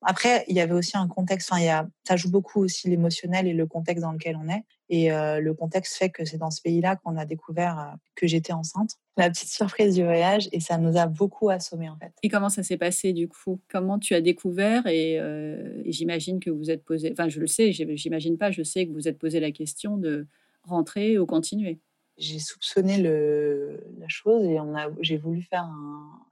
Après, 0.02 0.46
il 0.48 0.56
y 0.56 0.62
avait 0.62 0.74
aussi 0.74 0.98
un 0.98 1.08
contexte, 1.08 1.52
enfin, 1.52 1.88
ça 2.08 2.16
joue 2.16 2.32
beaucoup 2.32 2.62
aussi 2.64 2.90
l'émotionnel 2.90 3.48
et 3.48 3.54
le 3.54 3.66
contexte 3.66 4.02
dans 4.02 4.12
lequel 4.12 4.38
on 4.38 4.48
est. 4.50 4.64
Et 4.90 5.10
le 5.10 5.52
contexte 5.54 5.98
fait 5.98 6.10
que 6.10 6.26
c'est 6.26 6.38
dans 6.38 6.50
ce 6.50 6.62
pays-là 6.62 6.96
qu'on 6.96 7.18
a 7.18 7.26
découvert 7.26 7.96
que 8.16 8.26
j'étais 8.26 8.54
enceinte. 8.54 8.96
La 9.18 9.30
petite 9.30 9.50
surprise 9.50 9.94
du 9.96 10.04
voyage, 10.04 10.50
et 10.52 10.60
ça 10.60 10.78
nous 10.78 10.98
a 10.98 11.06
beaucoup 11.06 11.50
assommés 11.50 11.90
en 11.90 11.98
fait. 11.98 12.12
Et 12.24 12.30
comment 12.30 12.50
ça 12.50 12.64
s'est 12.64 12.78
passé 12.78 13.14
du 13.14 13.28
coup? 13.28 13.60
Comment 13.70 14.00
tu 14.00 14.16
as 14.16 14.22
découvert 14.22 14.88
Et, 14.88 15.16
et 15.16 15.92
j'imagine 15.92 16.40
que 16.40 16.50
vous 16.50 16.72
êtes 16.72 16.84
posé, 16.86 17.12
enfin 17.12 17.30
je 17.30 17.40
le 17.40 17.48
sais, 17.48 17.72
j'imagine 17.72 18.38
pas, 18.38 18.52
je 18.52 18.64
sais 18.64 18.88
que 18.88 18.94
vous 18.94 19.08
êtes 19.08 19.20
posé 19.20 19.40
la 19.40 19.52
question 19.52 19.98
de 19.98 20.28
rentrer 20.64 21.20
ou 21.20 21.26
continuer 21.26 21.82
J'ai 22.20 22.40
soupçonné 22.40 22.98
le, 22.98 23.82
la 23.98 24.08
chose 24.08 24.44
et 24.44 24.60
on 24.60 24.76
a, 24.76 24.90
j'ai 25.00 25.18
voulu 25.18 25.42
faire 25.42 25.68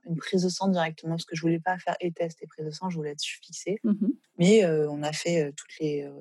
une 0.06 0.16
prise 0.16 0.42
de 0.42 0.48
sang 0.48 0.68
directement 0.68 1.14
parce 1.14 1.24
que 1.24 1.34
je 1.34 1.40
voulais 1.40 1.60
pas 1.60 1.78
faire 1.78 1.96
et 2.00 2.12
test 2.12 2.42
et 2.42 2.46
prise 2.46 2.66
de 2.66 2.70
sang, 2.70 2.90
je 2.90 2.96
voulais 2.96 3.10
être 3.10 3.22
fixée. 3.22 3.80
Mmh 3.84 4.08
Mais 4.38 4.64
euh, 4.64 4.90
on 4.90 5.02
a 5.02 5.12
fait 5.12 5.44
euh, 5.44 5.52
toutes 5.56 5.78
les, 5.80 6.04
euh, 6.04 6.12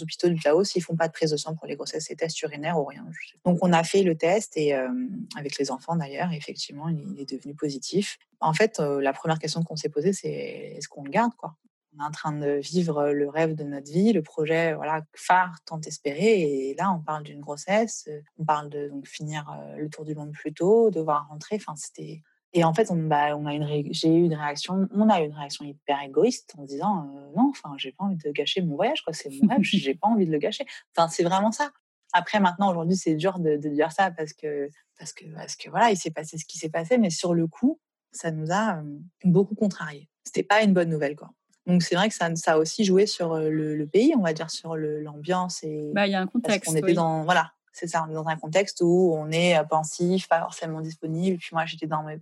hôpitaux 0.00 0.28
du 0.28 0.40
Laos, 0.44 0.74
ils 0.74 0.80
font 0.80 0.96
pas 0.96 1.06
de 1.08 1.12
prise 1.12 1.30
de 1.30 1.36
sang 1.36 1.54
pour 1.54 1.66
les 1.66 1.76
grossesses 1.76 2.10
et 2.10 2.16
tests 2.16 2.40
urinaires 2.42 2.78
ou 2.78 2.84
rien. 2.84 3.04
Donc 3.44 3.58
on 3.62 3.72
a 3.72 3.84
fait 3.84 4.02
le 4.02 4.16
test 4.16 4.56
et 4.56 4.72
avec 5.36 5.58
les 5.58 5.70
enfants 5.70 5.96
d'ailleurs, 5.96 6.32
effectivement, 6.32 6.88
il 6.88 7.20
est 7.20 7.30
devenu 7.30 7.54
positif. 7.54 8.16
En 8.40 8.54
fait, 8.54 8.78
la 8.78 9.12
première 9.12 9.38
question 9.38 9.62
qu'on 9.62 9.76
s'est 9.76 9.88
posée, 9.88 10.12
c'est 10.12 10.30
est-ce 10.30 10.88
qu'on 10.88 11.04
le 11.04 11.10
garde 11.10 11.34
quoi? 11.34 11.56
On 12.00 12.04
est 12.04 12.06
en 12.06 12.10
train 12.10 12.32
de 12.32 12.60
vivre 12.62 13.10
le 13.10 13.28
rêve 13.28 13.54
de 13.54 13.64
notre 13.64 13.90
vie, 13.90 14.12
le 14.12 14.22
projet 14.22 14.74
voilà 14.74 15.02
phare 15.14 15.58
tant 15.66 15.80
espéré. 15.80 16.40
Et 16.40 16.74
là, 16.74 16.92
on 16.92 17.00
parle 17.00 17.24
d'une 17.24 17.40
grossesse, 17.40 18.08
on 18.38 18.44
parle 18.44 18.70
de 18.70 18.88
donc, 18.88 19.06
finir 19.06 19.56
le 19.76 19.88
tour 19.88 20.04
du 20.04 20.14
monde 20.14 20.32
plus 20.32 20.52
tôt, 20.52 20.90
devoir 20.90 21.28
rentrer. 21.28 21.56
Enfin, 21.56 21.74
c'était 21.76 22.22
et 22.52 22.64
en 22.64 22.74
fait, 22.74 22.90
on, 22.90 22.96
bah, 22.96 23.36
on 23.36 23.46
a 23.46 23.54
une 23.54 23.92
j'ai 23.92 24.08
eu 24.08 24.24
une 24.24 24.34
réaction, 24.34 24.88
on 24.92 25.08
a 25.08 25.22
eu 25.22 25.26
une 25.26 25.34
réaction 25.34 25.64
hyper 25.64 26.02
égoïste 26.02 26.54
en 26.58 26.62
se 26.62 26.72
disant 26.72 27.08
non, 27.36 27.50
enfin, 27.50 27.74
j'ai 27.76 27.92
pas 27.92 28.04
envie 28.04 28.16
de 28.16 28.30
gâcher 28.32 28.60
mon 28.62 28.74
voyage, 28.74 29.02
quoi. 29.02 29.12
C'est 29.12 29.30
mon 29.30 29.48
rêve, 29.48 29.60
j'ai 29.62 29.94
pas 29.94 30.08
envie 30.08 30.26
de 30.26 30.32
le 30.32 30.38
gâcher. 30.38 30.64
Enfin, 30.96 31.08
c'est 31.08 31.22
vraiment 31.22 31.52
ça. 31.52 31.70
Après, 32.12 32.40
maintenant, 32.40 32.70
aujourd'hui, 32.70 32.96
c'est 32.96 33.14
dur 33.14 33.38
de, 33.38 33.56
de, 33.56 33.68
dire 33.68 33.92
ça 33.92 34.10
parce 34.10 34.32
que 34.32 34.68
parce 34.98 35.12
que 35.12 35.26
parce 35.32 35.54
que 35.54 35.70
voilà, 35.70 35.90
il 35.92 35.96
s'est 35.96 36.10
passé 36.10 36.38
ce 36.38 36.44
qui 36.44 36.58
s'est 36.58 36.70
passé, 36.70 36.98
mais 36.98 37.10
sur 37.10 37.34
le 37.34 37.46
coup, 37.46 37.78
ça 38.10 38.32
nous 38.32 38.50
a 38.50 38.82
beaucoup 39.24 39.54
contrariés. 39.54 40.08
C'était 40.24 40.42
pas 40.42 40.62
une 40.62 40.74
bonne 40.74 40.90
nouvelle, 40.90 41.14
quoi. 41.14 41.30
Donc 41.66 41.82
c'est 41.82 41.94
vrai 41.94 42.08
que 42.08 42.14
ça, 42.14 42.34
ça, 42.36 42.54
a 42.54 42.58
aussi 42.58 42.84
joué 42.84 43.06
sur 43.06 43.36
le, 43.36 43.86
pays, 43.86 44.14
on 44.16 44.22
va 44.22 44.32
dire, 44.32 44.50
sur 44.50 44.76
l'ambiance. 44.76 45.64
bah, 45.92 46.06
il 46.06 46.12
y 46.12 46.14
a 46.14 46.20
un 46.20 46.26
contexte. 46.26 46.70
On 46.70 46.76
était 46.76 46.94
dans, 46.94 47.24
voilà, 47.24 47.52
c'est 47.72 47.86
ça, 47.86 48.04
on 48.06 48.10
est 48.10 48.14
dans 48.14 48.26
un 48.26 48.36
contexte 48.36 48.80
où 48.80 49.12
on 49.14 49.30
est 49.30 49.56
pensif, 49.68 50.26
pas 50.26 50.40
forcément 50.40 50.80
disponible. 50.80 51.38
Puis 51.38 51.50
moi, 51.52 51.66
j'étais 51.66 51.86
dans 51.86 52.02
mes, 52.02 52.18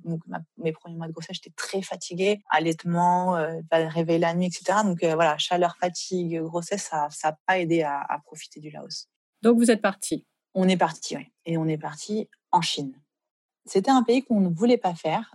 mes, 0.59 0.72
premiers 0.72 0.96
mois 0.96 1.07
de 1.07 1.12
grossesse, 1.12 1.37
j'étais 1.37 1.55
très 1.57 1.83
fatiguée, 1.83 2.42
allaitement, 2.51 3.37
euh, 3.37 3.61
pas 3.70 3.88
réveiller 3.88 4.18
la 4.18 4.35
nuit, 4.35 4.46
etc. 4.46 4.81
Donc 4.85 5.03
voilà, 5.03 5.38
chaleur, 5.38 5.77
fatigue, 5.77 6.40
grossesse, 6.42 6.83
ça 6.83 7.09
n'a 7.24 7.38
pas 7.46 7.59
aidé 7.59 7.83
à, 7.83 8.01
à, 8.01 8.18
profiter 8.18 8.61
du 8.61 8.70
Laos. 8.70 9.09
Donc 9.42 9.57
vous 9.57 9.70
êtes 9.70 9.83
parti 9.83 10.27
On 10.55 10.68
est 10.68 10.77
parti, 10.77 11.16
oui. 11.16 11.33
Et 11.46 11.57
on 11.57 11.66
est 11.66 11.79
parti 11.79 12.29
en 12.51 12.61
Chine. 12.61 12.92
C'était 13.64 13.90
un 13.90 14.03
pays 14.03 14.24
qu'on 14.24 14.40
ne 14.40 14.48
voulait 14.48 14.79
pas 14.79 14.94
faire 14.94 15.35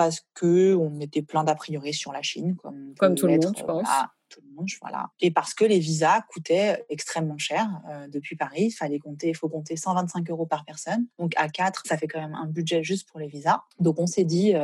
parce 0.00 0.22
que 0.32 0.74
on 0.76 0.98
était 0.98 1.20
plein 1.20 1.44
d'a 1.44 1.54
priori 1.54 1.92
sur 1.92 2.10
la 2.10 2.22
Chine, 2.22 2.56
comme, 2.56 2.94
comme 2.98 3.14
tout 3.14 3.26
le 3.26 3.34
monde, 3.34 3.54
je 3.54 3.62
pense. 3.62 3.86
tout 4.30 4.40
le 4.42 4.54
monde, 4.54 4.66
voilà. 4.80 5.10
Et 5.20 5.30
parce 5.30 5.52
que 5.52 5.66
les 5.66 5.78
visas 5.78 6.22
coûtaient 6.32 6.86
extrêmement 6.88 7.36
cher 7.36 7.68
depuis 8.08 8.34
Paris. 8.34 8.68
Il 8.68 8.70
fallait 8.70 8.98
compter, 8.98 9.28
il 9.28 9.36
faut 9.36 9.50
compter 9.50 9.76
125 9.76 10.30
euros 10.30 10.46
par 10.46 10.64
personne. 10.64 11.06
Donc 11.18 11.34
à 11.36 11.50
4, 11.50 11.82
ça 11.84 11.98
fait 11.98 12.06
quand 12.06 12.18
même 12.18 12.34
un 12.34 12.46
budget 12.46 12.82
juste 12.82 13.10
pour 13.10 13.20
les 13.20 13.26
visas. 13.26 13.60
Donc 13.78 14.00
on 14.00 14.06
s'est 14.06 14.24
dit, 14.24 14.54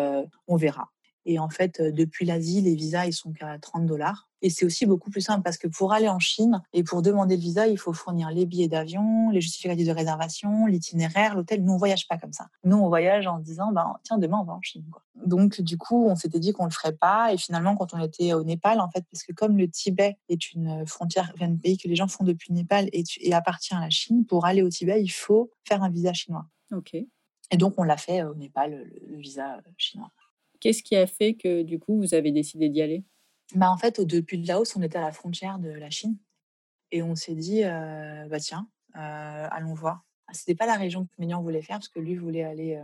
on 0.49 0.57
verra. 0.57 0.90
Et 1.27 1.39
en 1.41 1.49
fait, 1.49 1.83
depuis 1.83 2.25
l'Asie, 2.25 2.62
les 2.62 2.75
visas, 2.75 3.07
ils 3.07 3.12
sont 3.12 3.33
qu'à 3.33 3.59
30 3.59 3.85
dollars. 3.85 4.29
Et 4.43 4.51
c'est 4.51 4.65
aussi 4.65 4.87
beaucoup 4.87 5.11
plus 5.11 5.23
simple 5.23 5.43
parce 5.43 5.59
que 5.59 5.67
pour 5.67 5.93
aller 5.93 6.09
en 6.09 6.21
Chine 6.21 6.62
et 6.73 6.85
pour 6.85 7.03
demander 7.03 7.37
le 7.37 7.43
visa, 7.43 7.67
il 7.67 7.79
faut 7.79 7.93
fournir 7.93 8.31
les 8.31 8.47
billets 8.47 8.69
d'avion, 8.69 9.31
les 9.31 9.41
justificatifs 9.41 9.89
de 9.89 9.93
réservation, 9.93 10.67
l'itinéraire, 10.67 11.35
l'hôtel. 11.35 11.65
Nous, 11.65 11.73
on 11.73 11.79
voyage 11.79 12.07
pas 12.07 12.17
comme 12.17 12.33
ça. 12.33 12.47
Nous, 12.62 12.77
on 12.77 12.89
voyage 12.89 13.27
en 13.27 13.41
disant, 13.41 13.73
bah, 13.73 13.99
tiens, 14.05 14.19
demain, 14.19 14.39
on 14.41 14.45
va 14.45 14.53
en 14.53 14.62
Chine. 14.62 14.85
Donc, 15.25 15.61
du 15.61 15.77
coup, 15.77 16.07
on 16.07 16.15
s'était 16.15 16.39
dit 16.39 16.53
qu'on 16.53 16.67
le 16.67 16.71
ferait 16.71 16.95
pas. 16.95 17.33
Et 17.33 17.39
finalement, 17.39 17.75
quand 17.75 17.93
on 17.93 17.99
était 17.99 18.35
au 18.35 18.45
Népal, 18.45 18.79
en 18.79 18.89
fait, 18.89 19.05
parce 19.11 19.25
que 19.25 19.33
comme 19.33 19.59
le 19.59 19.69
Tibet 19.69 20.17
est 20.29 20.53
une 20.53 20.87
frontière, 20.87 21.33
un 21.41 21.57
pays 21.57 21.77
que 21.77 21.89
les 21.89 21.97
gens 21.97 22.07
font 22.07 22.23
depuis 22.23 22.53
le 22.53 22.57
Népal 22.57 22.89
et, 22.93 23.03
et 23.21 23.35
appartient 23.35 23.75
à 23.75 23.81
la 23.81 23.91
Chine, 23.91 24.27
pour 24.27 24.45
aller 24.47 24.62
au 24.62 24.69
Tibet, 24.69 25.03
il 25.03 25.09
faut 25.09 25.51
faire 25.65 25.83
un 25.83 25.91
visa 25.91 26.12
chinois. 26.12 26.47
Ok. 26.73 26.95
Et 27.51 27.57
donc, 27.57 27.75
on 27.79 27.85
l'a 27.85 27.97
fait 27.97 28.23
au 28.23 28.35
Népal, 28.35 28.89
le, 29.09 29.17
visa 29.19 29.61
chinois. 29.77 30.11
Qu'est-ce 30.61 30.83
qui 30.83 30.97
a 30.97 31.07
fait 31.07 31.35
que, 31.35 31.62
du 31.62 31.79
coup, 31.79 31.97
vous 31.97 32.14
avez 32.14 32.33
décidé 32.33 32.69
d'y 32.69 32.83
aller? 32.83 33.05
Bah, 33.55 33.71
en 33.71 33.77
fait, 33.77 34.01
depuis 34.01 34.38
le 34.38 34.47
Laos, 34.47 34.75
on 34.77 34.83
était 34.83 34.99
à 34.99 35.03
la 35.03 35.12
frontière 35.12 35.59
de 35.59 35.71
la 35.71 35.90
Chine 35.90 36.19
et 36.90 37.03
on 37.03 37.14
s'est 37.14 37.35
dit, 37.35 37.62
bah 37.62 38.40
tiens, 38.40 38.69
allons 38.95 39.75
voir. 39.75 40.05
Ah, 40.29 40.35
c'était 40.35 40.57
pas 40.57 40.66
la 40.66 40.77
région 40.77 41.07
que 41.07 41.12
Ménian 41.19 41.40
voulait 41.42 41.62
faire 41.62 41.77
parce 41.77 41.88
que 41.88 42.01
lui 42.01 42.16
voulait 42.16 42.42
aller 42.42 42.83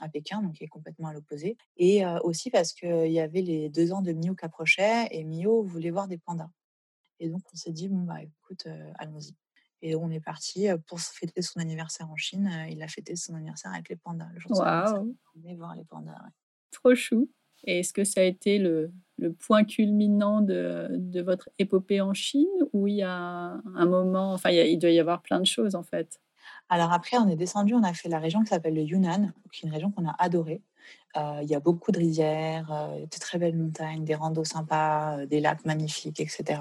à 0.00 0.08
Pékin, 0.08 0.42
donc 0.42 0.54
qui 0.54 0.64
est 0.64 0.68
complètement 0.68 1.08
à 1.08 1.14
l'opposé. 1.14 1.56
Et 1.76 2.04
aussi 2.22 2.50
parce 2.50 2.72
qu'il 2.72 3.12
y 3.12 3.20
avait 3.20 3.42
les 3.42 3.70
deux 3.70 3.92
ans 3.92 4.02
de 4.02 4.12
Mio 4.12 4.34
qui 4.34 4.44
approchaient 4.44 5.08
et 5.10 5.24
Mio 5.24 5.62
voulait 5.62 5.90
voir 5.90 6.08
des 6.08 6.18
pandas. 6.18 6.50
Et 7.20 7.28
donc 7.28 7.42
on 7.52 7.56
s'est 7.56 7.72
dit, 7.72 7.88
bon, 7.88 8.02
bah 8.02 8.22
écoute, 8.22 8.66
allons-y. 8.98 9.34
Et 9.80 9.96
on 9.96 10.10
est 10.10 10.20
parti 10.20 10.68
pour 10.86 11.00
fêter 11.00 11.42
son 11.42 11.58
anniversaire 11.58 12.10
en 12.10 12.16
Chine. 12.16 12.66
Il 12.70 12.82
a 12.82 12.88
fêté 12.88 13.16
son 13.16 13.34
anniversaire 13.34 13.72
avec 13.72 13.88
les 13.88 13.96
pandas. 13.96 14.28
Le 14.32 14.40
jour 14.40 14.50
wow. 14.52 15.14
On 15.34 15.48
est 15.48 15.54
voir 15.54 15.74
les 15.74 15.84
pandas. 15.84 16.18
Trop 16.72 16.94
chou. 16.94 17.30
Et 17.64 17.80
est-ce 17.80 17.92
que 17.92 18.04
ça 18.04 18.20
a 18.20 18.24
été 18.24 18.58
le, 18.58 18.92
point 19.38 19.62
culminant 19.62 20.40
de, 20.40 21.20
votre 21.20 21.48
épopée 21.58 22.00
en 22.00 22.12
Chine 22.12 22.48
ou 22.72 22.88
il 22.88 22.96
y 22.96 23.02
a 23.02 23.60
un 23.76 23.86
moment, 23.86 24.32
enfin 24.32 24.50
il, 24.50 24.78
doit 24.78 24.90
y 24.90 24.98
avoir 24.98 25.22
plein 25.22 25.38
de 25.38 25.46
choses 25.46 25.76
en 25.76 25.84
fait? 25.84 26.20
Alors 26.68 26.92
après 26.92 27.18
on 27.18 27.28
est 27.28 27.36
descendu, 27.36 27.74
on 27.74 27.84
a 27.84 27.92
fait 27.94 28.08
la 28.08 28.18
région 28.18 28.40
qui 28.42 28.48
s'appelle 28.48 28.74
le 28.74 28.82
Yunnan, 28.82 29.30
qui 29.52 29.64
est 29.64 29.68
une 29.68 29.74
région 29.74 29.92
qu'on 29.92 30.08
a 30.08 30.16
adorée. 30.18 30.60
Euh, 31.16 31.40
il 31.42 31.48
y 31.48 31.54
a 31.54 31.60
beaucoup 31.60 31.92
de 31.92 31.98
rizières, 31.98 32.72
euh, 32.72 33.00
de 33.02 33.18
très 33.20 33.38
belles 33.38 33.56
montagnes, 33.56 34.04
des 34.04 34.16
randos 34.16 34.44
sympas, 34.44 35.18
euh, 35.18 35.26
des 35.26 35.40
lacs 35.40 35.64
magnifiques, 35.64 36.18
etc. 36.20 36.60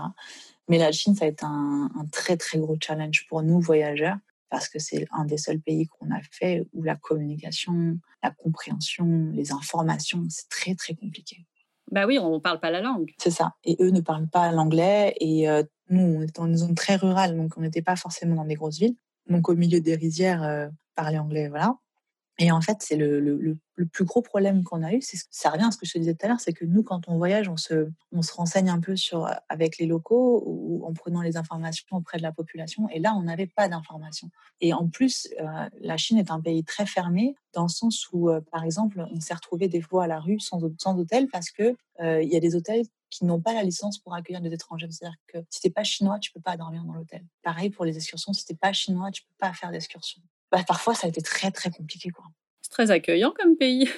Mais 0.67 0.77
la 0.77 0.91
Chine, 0.91 1.15
ça 1.15 1.25
a 1.25 1.29
été 1.29 1.45
un 1.45 1.89
très 2.11 2.37
très 2.37 2.59
gros 2.59 2.77
challenge 2.79 3.25
pour 3.27 3.41
nous 3.41 3.59
voyageurs 3.59 4.17
parce 4.51 4.67
que 4.67 4.77
c'est 4.77 5.07
un 5.11 5.25
des 5.25 5.37
seuls 5.37 5.61
pays 5.61 5.87
qu'on 5.87 6.11
a 6.11 6.19
fait 6.29 6.67
où 6.73 6.83
la 6.83 6.95
communication, 6.95 7.97
la 8.21 8.29
compréhension, 8.31 9.31
les 9.33 9.51
informations, 9.53 10.23
c'est 10.29 10.49
très 10.49 10.75
très 10.75 10.93
compliqué. 10.93 11.47
Bah 11.89 12.05
oui, 12.05 12.19
on 12.19 12.35
ne 12.35 12.39
parle 12.39 12.59
pas 12.59 12.69
la 12.69 12.81
langue. 12.81 13.11
C'est 13.17 13.31
ça. 13.31 13.55
Et 13.63 13.77
eux 13.79 13.89
ne 13.89 14.01
parlent 14.01 14.29
pas 14.29 14.51
l'anglais. 14.51 15.15
Et 15.19 15.49
euh, 15.49 15.63
nous, 15.89 16.01
on 16.01 16.21
est 16.21 16.35
dans 16.35 16.45
une 16.45 16.57
zone 16.57 16.75
très 16.75 16.97
rurale, 16.97 17.35
donc 17.35 17.53
on 17.57 17.61
n'était 17.61 17.81
pas 17.81 17.95
forcément 17.95 18.35
dans 18.35 18.45
des 18.45 18.55
grosses 18.55 18.77
villes. 18.77 18.95
Donc 19.29 19.49
au 19.49 19.55
milieu 19.55 19.79
des 19.79 19.95
rizières, 19.95 20.43
euh, 20.43 20.67
parler 20.95 21.17
anglais, 21.17 21.47
voilà. 21.47 21.75
Et 22.41 22.51
en 22.51 22.59
fait, 22.59 22.77
c'est 22.79 22.95
le, 22.95 23.19
le, 23.19 23.55
le, 23.75 23.85
plus 23.85 24.03
gros 24.03 24.23
problème 24.23 24.63
qu'on 24.63 24.81
a 24.81 24.93
eu, 24.93 25.01
c'est 25.01 25.17
ça 25.29 25.51
revient 25.51 25.65
à 25.65 25.71
ce 25.71 25.77
que 25.77 25.85
je 25.85 25.93
te 25.93 25.99
disais 25.99 26.15
tout 26.15 26.25
à 26.25 26.29
l'heure, 26.29 26.39
c'est 26.39 26.53
que 26.53 26.65
nous, 26.65 26.81
quand 26.81 27.07
on 27.07 27.17
voyage, 27.17 27.47
on 27.49 27.55
se, 27.55 27.91
on 28.11 28.23
se 28.23 28.33
renseigne 28.33 28.69
un 28.69 28.79
peu 28.79 28.95
sur, 28.95 29.29
avec 29.47 29.77
les 29.77 29.85
locaux 29.85 30.41
ou 30.47 30.83
en 30.83 30.91
prenant 30.91 31.21
les 31.21 31.37
informations 31.37 31.85
auprès 31.91 32.17
de 32.17 32.23
la 32.23 32.31
population. 32.31 32.89
Et 32.89 32.99
là, 32.99 33.13
on 33.15 33.21
n'avait 33.21 33.45
pas 33.45 33.69
d'informations. 33.69 34.31
Et 34.59 34.73
en 34.73 34.87
plus, 34.87 35.27
euh, 35.39 35.69
la 35.81 35.97
Chine 35.97 36.17
est 36.17 36.31
un 36.31 36.41
pays 36.41 36.63
très 36.63 36.87
fermé 36.87 37.35
dans 37.53 37.63
le 37.63 37.69
sens 37.69 38.07
où, 38.11 38.31
euh, 38.31 38.41
par 38.51 38.63
exemple, 38.63 39.05
on 39.13 39.19
s'est 39.19 39.35
retrouvé 39.35 39.67
des 39.67 39.81
fois 39.81 40.05
à 40.05 40.07
la 40.07 40.19
rue 40.19 40.39
sans, 40.39 40.59
sans 40.79 40.97
hôtel 40.97 41.27
parce 41.27 41.51
que 41.51 41.75
euh, 41.99 42.23
il 42.23 42.29
y 42.29 42.35
a 42.35 42.39
des 42.39 42.55
hôtels 42.55 42.85
qui 43.11 43.25
n'ont 43.25 43.41
pas 43.41 43.53
la 43.53 43.61
licence 43.61 43.99
pour 43.99 44.15
accueillir 44.15 44.41
des 44.41 44.51
étrangers. 44.51 44.87
C'est-à-dire 44.89 45.17
que 45.27 45.37
si 45.51 45.61
t'es 45.61 45.69
pas 45.69 45.83
chinois, 45.83 46.17
tu 46.17 46.31
peux 46.31 46.41
pas 46.41 46.57
dormir 46.57 46.83
dans 46.85 46.93
l'hôtel. 46.93 47.23
Pareil 47.43 47.69
pour 47.69 47.85
les 47.85 47.95
excursions, 47.97 48.33
si 48.33 48.45
t'es 48.45 48.55
pas 48.55 48.73
chinois, 48.73 49.11
tu 49.11 49.21
peux 49.21 49.35
pas 49.37 49.53
faire 49.53 49.69
d'excursion. 49.69 50.23
Bah, 50.51 50.63
parfois, 50.67 50.93
ça 50.93 51.07
a 51.07 51.09
été 51.09 51.21
très, 51.21 51.51
très 51.51 51.71
compliqué. 51.71 52.09
Quoi. 52.09 52.25
C'est 52.61 52.71
très 52.71 52.91
accueillant 52.91 53.33
comme 53.37 53.55
pays. 53.55 53.89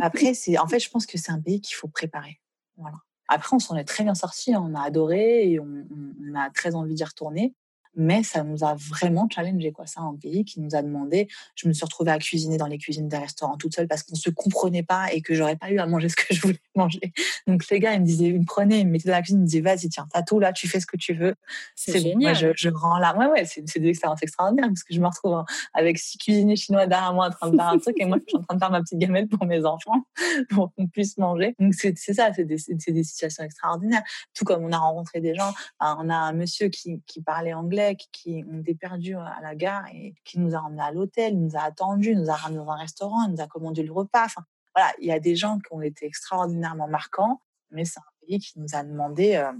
Après, 0.00 0.34
c'est, 0.34 0.58
en 0.58 0.66
fait, 0.66 0.80
je 0.80 0.90
pense 0.90 1.06
que 1.06 1.18
c'est 1.18 1.32
un 1.32 1.40
pays 1.40 1.60
qu'il 1.60 1.76
faut 1.76 1.88
préparer. 1.88 2.40
Voilà. 2.76 2.96
Après, 3.28 3.54
on 3.54 3.58
s'en 3.58 3.76
est 3.76 3.84
très 3.84 4.04
bien 4.04 4.14
sorti, 4.14 4.54
on 4.56 4.74
a 4.74 4.82
adoré 4.82 5.50
et 5.50 5.60
on, 5.60 5.86
on 6.28 6.34
a 6.34 6.50
très 6.50 6.74
envie 6.74 6.94
d'y 6.94 7.04
retourner 7.04 7.54
mais 7.94 8.22
ça 8.22 8.42
nous 8.42 8.64
a 8.64 8.74
vraiment 8.74 9.28
challengé 9.28 9.72
quoi. 9.72 9.86
C'est 9.86 10.00
un 10.00 10.16
pays 10.20 10.44
qui 10.44 10.60
nous 10.60 10.74
a 10.74 10.82
demandé. 10.82 11.28
Je 11.54 11.68
me 11.68 11.72
suis 11.72 11.84
retrouvée 11.84 12.10
à 12.10 12.18
cuisiner 12.18 12.56
dans 12.56 12.66
les 12.66 12.78
cuisines 12.78 13.08
des 13.08 13.18
restaurants 13.18 13.56
toute 13.56 13.74
seule 13.74 13.88
parce 13.88 14.02
qu'on 14.02 14.14
se 14.14 14.30
comprenait 14.30 14.82
pas 14.82 15.12
et 15.12 15.20
que 15.20 15.34
j'aurais 15.34 15.56
pas 15.56 15.70
eu 15.70 15.78
à 15.78 15.86
manger 15.86 16.08
ce 16.08 16.16
que 16.16 16.34
je 16.34 16.40
voulais 16.40 16.58
manger. 16.74 17.12
Donc 17.46 17.68
les 17.68 17.80
gars, 17.80 17.94
ils 17.94 18.00
me 18.00 18.06
disaient, 18.06 18.28
ils 18.28 18.40
me 18.40 18.44
prenaient, 18.44 18.80
ils 18.80 18.86
me 18.86 18.92
mettaient 18.92 19.08
dans 19.08 19.14
la 19.14 19.22
cuisine, 19.22 19.40
ils 19.40 19.42
me 19.42 19.46
disaient, 19.46 19.60
vas-y, 19.60 19.88
tiens, 19.88 20.06
t'as 20.12 20.22
tout 20.22 20.40
là, 20.40 20.52
tu 20.52 20.68
fais 20.68 20.80
ce 20.80 20.86
que 20.86 20.96
tu 20.96 21.14
veux. 21.14 21.34
C'est 21.74 22.00
génial. 22.00 22.34
je, 22.34 22.48
je, 22.56 22.70
rends 22.70 22.98
là. 22.98 23.16
Ouais, 23.16 23.26
ouais, 23.26 23.44
c'est 23.44 23.78
des 23.78 23.88
expériences 23.88 24.22
extraordinaires 24.22 24.68
parce 24.68 24.82
que 24.82 24.94
je 24.94 25.00
me 25.00 25.06
retrouve 25.06 25.44
avec 25.74 25.98
six 25.98 26.18
cuisiniers 26.18 26.56
chinois 26.56 26.86
derrière 26.86 27.12
moi 27.12 27.26
en 27.26 27.30
train 27.30 27.50
de 27.50 27.56
faire 27.56 27.68
un 27.68 27.78
truc 27.78 27.96
et 27.98 28.06
moi, 28.06 28.18
je 28.18 28.28
suis 28.28 28.38
en 28.38 28.42
train 28.42 28.54
de 28.54 28.60
faire 28.60 28.70
ma 28.70 28.80
petite 28.80 28.98
gamelle 28.98 29.28
pour 29.28 29.46
mes 29.46 29.64
enfants 29.64 30.06
pour 30.50 30.72
qu'on 30.74 30.86
puisse 30.86 31.18
manger. 31.18 31.54
Donc 31.58 31.74
c'est 31.74 31.94
ça, 31.96 32.32
c'est 32.34 32.44
des, 32.44 32.56
des, 32.68 33.04
situations 33.04 33.44
extraordinaires. 33.44 34.02
Tout 34.34 34.44
comme 34.44 34.64
on 34.64 34.72
a 34.72 34.78
rencontré 34.78 35.20
des 35.20 35.34
gens, 35.34 35.52
on 35.80 36.08
a 36.08 36.14
un 36.14 36.32
monsieur 36.32 36.68
qui, 36.68 37.02
qui 37.06 37.20
parlait 37.20 37.52
anglais 37.52 37.81
qui 38.12 38.44
ont 38.50 38.60
été 38.60 38.74
perdus 38.74 39.16
à 39.16 39.38
la 39.42 39.54
gare 39.54 39.86
et 39.92 40.14
qui 40.24 40.38
nous 40.38 40.54
a 40.54 40.58
emmenés 40.58 40.82
à 40.82 40.92
l'hôtel, 40.92 41.38
nous 41.38 41.56
a 41.56 41.60
attendus, 41.60 42.14
nous 42.14 42.30
a 42.30 42.34
ramenés 42.34 42.58
dans 42.58 42.70
un 42.70 42.76
restaurant, 42.76 43.28
nous 43.28 43.40
a 43.40 43.46
commandé 43.46 43.82
le 43.82 43.92
repas. 43.92 44.24
Enfin, 44.24 44.42
voilà, 44.74 44.92
il 44.98 45.06
y 45.06 45.12
a 45.12 45.20
des 45.20 45.36
gens 45.36 45.58
qui 45.58 45.72
ont 45.72 45.82
été 45.82 46.06
extraordinairement 46.06 46.88
marquants, 46.88 47.40
mais 47.70 47.84
c'est 47.84 48.00
un 48.00 48.26
pays 48.26 48.38
qui 48.38 48.58
nous 48.58 48.74
a 48.74 48.82
demandé 48.82 49.36
euh, 49.36 49.52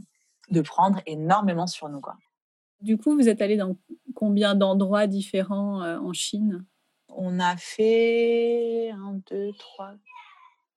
de 0.51 0.61
prendre 0.61 1.01
énormément 1.07 1.67
sur 1.67 1.89
nous. 1.89 2.01
Quoi. 2.01 2.17
Du 2.81 2.97
coup, 2.99 3.15
vous 3.15 3.29
êtes 3.29 3.43
allé 3.43 3.57
dans 3.57 3.77
combien 4.15 4.55
d'endroits 4.55 5.07
différents 5.07 5.83
euh, 5.83 5.99
en 5.99 6.13
Chine? 6.13 6.65
On 7.09 7.41
a 7.41 7.57
fait 7.57 8.91
1, 8.91 9.21
2, 9.31 9.53
3, 9.59 9.95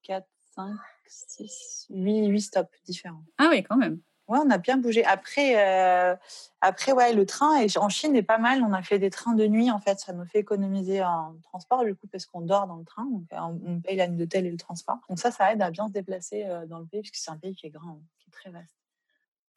4, 0.04 0.28
5, 0.56 0.72
6, 1.08 1.88
8, 1.90 2.28
8 2.28 2.42
stops 2.42 2.70
différents. 2.86 3.24
Ah 3.38 3.48
oui, 3.50 3.64
quand 3.64 3.78
même. 3.78 4.02
Ouais, 4.28 4.40
on 4.44 4.50
a 4.50 4.58
bien 4.58 4.78
bougé. 4.78 5.06
Après, 5.06 5.54
euh, 5.58 6.16
après 6.62 6.94
ouais, 6.94 7.14
le 7.14 7.28
train 7.28 7.64
en 7.78 7.90
Chine 7.90 8.16
est 8.16 8.24
pas 8.24 8.40
mal. 8.40 8.64
On 8.64 8.74
a 8.74 8.82
fait 8.82 8.98
des 8.98 9.12
trains 9.12 9.36
de 9.36 9.46
nuit 9.46 9.70
en 9.70 9.80
fait, 9.80 10.00
ça 10.00 10.14
nous 10.14 10.26
fait 10.26 10.40
économiser 10.40 11.04
en 11.04 11.36
transport 11.44 11.86
du 11.86 11.94
coup 11.94 12.08
parce 12.08 12.26
qu'on 12.26 12.42
dort 12.42 12.66
dans 12.66 12.78
le 12.78 12.86
train, 12.86 13.08
euh, 13.34 13.38
on 13.66 13.80
paye 13.82 13.98
la 13.98 14.08
nuit 14.08 14.18
d'hôtel 14.18 14.48
et 14.48 14.52
le 14.52 14.58
transport. 14.58 14.98
Donc 15.10 15.20
ça, 15.20 15.30
ça 15.30 15.54
aide 15.54 15.62
à 15.62 15.70
bien 15.70 15.88
se 15.88 15.94
déplacer 15.94 16.44
euh, 16.46 16.66
dans 16.66 16.80
le 16.80 16.86
pays 16.86 17.02
puisque 17.02 17.18
c'est 17.18 17.30
un 17.30 17.38
pays 17.38 17.54
qui 17.54 17.68
est 17.68 17.70
grand, 17.70 18.02
qui 18.20 18.30
est 18.30 18.34
très 18.34 18.50
vaste. 18.50 18.76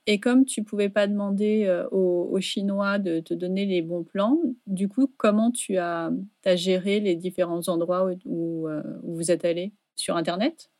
Et 0.06 0.20
comme 0.20 0.44
tu 0.44 0.62
pouvais 0.64 0.88
pas 0.88 1.06
demander 1.06 1.84
aux, 1.90 2.40
Chinois 2.40 2.98
de 2.98 3.20
te 3.20 3.34
donner 3.34 3.66
les 3.66 3.82
bons 3.82 4.04
plans, 4.04 4.38
du 4.66 4.88
coup, 4.88 5.12
comment 5.18 5.50
tu 5.50 5.76
as, 5.76 6.10
géré 6.54 7.00
les 7.00 7.14
différents 7.14 7.68
endroits 7.68 8.06
où, 8.06 8.16
où, 8.24 8.68
où 8.70 9.14
vous 9.14 9.30
êtes 9.30 9.44
allé 9.44 9.74
sur 9.96 10.16
Internet? 10.16 10.70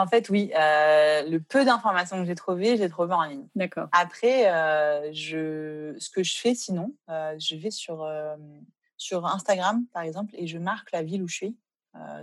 En 0.00 0.06
fait, 0.06 0.28
oui. 0.28 0.50
Euh, 0.58 1.22
le 1.28 1.40
peu 1.40 1.64
d'informations 1.64 2.18
que 2.18 2.24
j'ai 2.24 2.34
trouvées, 2.34 2.76
j'ai 2.76 2.88
trouvé 2.88 3.14
en 3.14 3.24
ligne. 3.24 3.46
D'accord. 3.54 3.88
Après, 3.92 4.52
euh, 4.52 5.12
je, 5.12 5.94
ce 5.98 6.10
que 6.10 6.22
je 6.22 6.36
fais 6.36 6.54
sinon, 6.54 6.94
euh, 7.08 7.36
je 7.38 7.56
vais 7.56 7.70
sur, 7.70 8.08
sur 8.96 9.26
Instagram, 9.26 9.84
par 9.92 10.02
exemple, 10.02 10.34
et 10.36 10.46
je 10.46 10.58
marque 10.58 10.90
la 10.92 11.02
ville 11.02 11.22
où 11.22 11.28
je 11.28 11.36
suis 11.36 11.56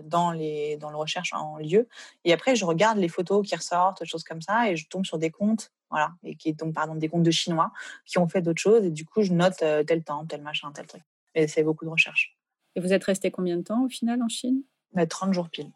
dans, 0.04 0.32
les, 0.32 0.76
dans 0.78 0.90
le 0.90 0.98
recherche 0.98 1.32
en 1.32 1.58
lieu. 1.58 1.88
Et 2.26 2.34
après, 2.34 2.58
je 2.58 2.66
regarde 2.66 2.98
les 2.98 3.08
photos 3.08 3.48
qui 3.48 3.56
ressortent, 3.56 4.04
choses 4.04 4.26
comme 4.26 4.42
ça, 4.42 4.70
et 4.70 4.76
je 4.76 4.90
tombe 4.90 5.06
sur 5.06 5.18
des 5.18 5.32
comptes, 5.32 5.72
voilà, 5.90 6.12
et 6.24 6.36
qui 6.36 6.54
donc 6.54 6.74
pardon 6.74 6.96
des 6.96 7.08
comptes 7.08 7.24
de 7.24 7.32
Chinois 7.32 7.72
qui 8.06 8.18
ont 8.18 8.28
fait 8.28 8.42
d'autres 8.42 8.62
choses. 8.62 8.84
Et 8.84 8.92
du 8.92 9.06
coup, 9.06 9.22
je 9.22 9.32
note 9.32 9.58
tel 9.58 10.04
temps, 10.04 10.26
tel 10.26 10.42
machin, 10.42 10.74
tel 10.74 10.88
truc. 10.88 11.04
Et 11.36 11.48
c'est 11.48 11.64
beaucoup 11.64 11.86
de 11.86 11.90
recherche. 11.90 12.38
Et 12.76 12.82
vous 12.82 12.92
êtes 12.92 13.04
resté 13.06 13.32
combien 13.32 13.56
de 13.56 13.62
temps 13.62 13.86
au 13.86 13.90
final 13.90 14.22
en 14.22 14.28
Chine? 14.28 14.62
30 15.08 15.34
jours 15.34 15.50
pile. 15.50 15.72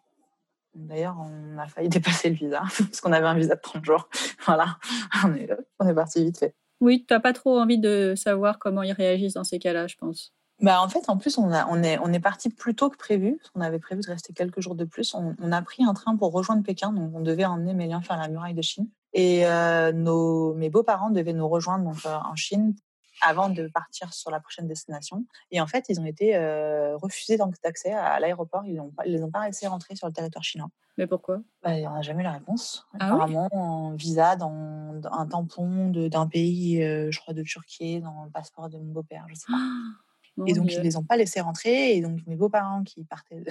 D'ailleurs, 0.75 1.17
on 1.19 1.57
a 1.57 1.67
failli 1.67 1.89
dépasser 1.89 2.29
le 2.29 2.35
visa 2.35 2.61
parce 2.77 3.01
qu'on 3.01 3.13
avait 3.13 3.27
un 3.27 3.35
visa 3.35 3.55
de 3.55 3.61
30 3.61 3.83
jours. 3.83 4.09
Voilà, 4.45 4.77
on 5.23 5.33
est, 5.33 5.49
on 5.79 5.87
est 5.87 5.93
parti 5.93 6.23
vite 6.23 6.37
fait. 6.37 6.53
Oui, 6.81 7.05
tu 7.07 7.13
n'as 7.13 7.19
pas 7.19 7.33
trop 7.33 7.57
envie 7.59 7.79
de 7.79 8.13
savoir 8.15 8.59
comment 8.59 8.83
ils 8.83 8.91
réagissent 8.91 9.33
dans 9.33 9.43
ces 9.43 9.59
cas-là, 9.59 9.87
je 9.87 9.95
pense. 9.95 10.33
Bah, 10.61 10.81
en 10.81 10.87
fait, 10.87 11.09
en 11.09 11.17
plus, 11.17 11.37
on, 11.37 11.51
a, 11.51 11.67
on, 11.67 11.83
est, 11.83 11.97
on 11.99 12.13
est 12.13 12.19
parti 12.19 12.49
plus 12.49 12.75
tôt 12.75 12.89
que 12.89 12.97
prévu. 12.97 13.37
Parce 13.37 13.49
qu'on 13.49 13.61
avait 13.61 13.79
prévu 13.79 14.01
de 14.01 14.07
rester 14.07 14.33
quelques 14.33 14.61
jours 14.61 14.75
de 14.75 14.85
plus. 14.85 15.13
On, 15.13 15.51
a 15.51 15.61
pris 15.61 15.83
un 15.83 15.93
train 15.93 16.15
pour 16.15 16.31
rejoindre 16.31 16.63
Pékin. 16.63 16.93
Donc, 16.93 17.11
on 17.13 17.21
devait 17.21 17.45
emmener 17.45 17.73
mes 17.73 17.87
liens 17.87 18.01
faire 18.01 18.17
la 18.17 18.27
muraille 18.27 18.53
de 18.53 18.61
Chine. 18.61 18.87
Et 19.13 19.45
euh, 19.45 19.91
nos, 19.91 20.53
mes 20.53 20.69
beaux-parents 20.69 21.09
devaient 21.09 21.33
nous 21.33 21.47
rejoindre 21.47 21.85
donc, 21.85 22.05
euh, 22.05 22.15
en 22.29 22.35
Chine 22.35 22.75
avant 23.21 23.49
de 23.49 23.67
partir 23.67 24.13
sur 24.13 24.31
la 24.31 24.39
prochaine 24.39 24.67
destination. 24.67 25.25
Et 25.51 25.61
en 25.61 25.67
fait, 25.67 25.85
ils 25.89 25.99
ont 25.99 26.05
été 26.05 26.35
euh, 26.35 26.95
refusés 26.97 27.37
d'accès 27.63 27.91
à 27.91 28.19
l'aéroport. 28.19 28.63
Ils 28.65 28.75
ne 28.75 29.03
les 29.05 29.23
ont 29.23 29.31
pas 29.31 29.45
laissés 29.45 29.67
rentrer 29.67 29.95
sur 29.95 30.07
le 30.07 30.13
territoire 30.13 30.43
chinois. 30.43 30.69
Mais 30.97 31.07
pourquoi? 31.07 31.41
Bah, 31.61 31.71
On 31.71 31.93
n'a 31.95 32.01
jamais 32.01 32.23
la 32.23 32.31
réponse. 32.31 32.87
Ah 32.99 33.07
Apparemment, 33.07 33.49
un 33.51 33.95
visa 33.95 34.35
dans, 34.35 35.01
un 35.11 35.25
tampon 35.27 35.89
d'un 35.89 36.27
pays, 36.27 36.81
euh, 36.83 37.11
je 37.11 37.19
crois 37.19 37.33
de 37.33 37.43
Turquie, 37.43 37.99
dans 37.99 38.23
le 38.23 38.31
passeport 38.31 38.69
de 38.69 38.77
mon 38.77 38.93
beau-père, 38.93 39.25
je 39.27 39.35
sais 39.35 39.45
pas. 39.47 39.57
Ah, 39.57 40.43
et 40.47 40.53
donc, 40.53 40.71
ils 40.71 40.79
ne 40.79 40.83
les 40.83 40.97
ont 40.97 41.03
pas 41.03 41.17
laissés 41.17 41.41
rentrer. 41.41 41.95
Et 41.95 42.01
donc, 42.01 42.19
mes 42.27 42.35
beaux-parents 42.35 42.83
qui 42.83 43.03
partaient 43.05 43.43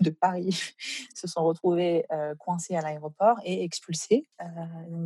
de 0.00 0.10
Paris 0.10 0.50
se 1.14 1.26
sont 1.26 1.44
retrouvés 1.44 2.04
euh, 2.12 2.34
coincés 2.34 2.76
à 2.76 2.80
l'aéroport 2.80 3.38
et 3.44 3.64
expulsés 3.64 4.28
euh, 4.40 4.44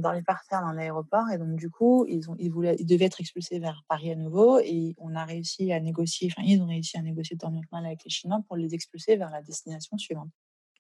dans 0.01 0.13
les 0.13 0.23
parterres 0.23 0.63
dans 0.63 0.73
l'aéroport. 0.73 1.31
Et 1.33 1.39
donc, 1.39 1.57
du 1.57 1.71
coup, 1.71 2.07
ils, 2.09 2.31
ont, 2.31 2.37
ils, 2.39 2.51
voulaient, 2.51 2.77
ils 2.79 2.87
devaient 2.87 3.07
être 3.07 3.21
expulsés 3.21 3.59
vers 3.59 3.85
Paris 3.89 4.11
à 4.11 4.17
nouveau. 4.17 4.59
Et 4.61 4.95
on 4.99 5.15
a 5.15 5.25
réussi 5.25 5.73
à 5.73 5.81
négocier, 5.81 6.31
enfin, 6.33 6.47
ils 6.47 6.61
ont 6.61 6.67
réussi 6.67 6.97
à 6.97 7.03
négocier 7.03 7.37
bien 7.37 7.51
que 7.61 7.69
mal 7.73 7.87
avec 7.87 8.05
les 8.05 8.11
Chinois 8.11 8.41
pour 8.47 8.57
les 8.57 8.75
expulser 8.75 9.17
vers 9.17 9.31
la 9.31 9.43
destination 9.43 9.97
suivante. 9.99 10.31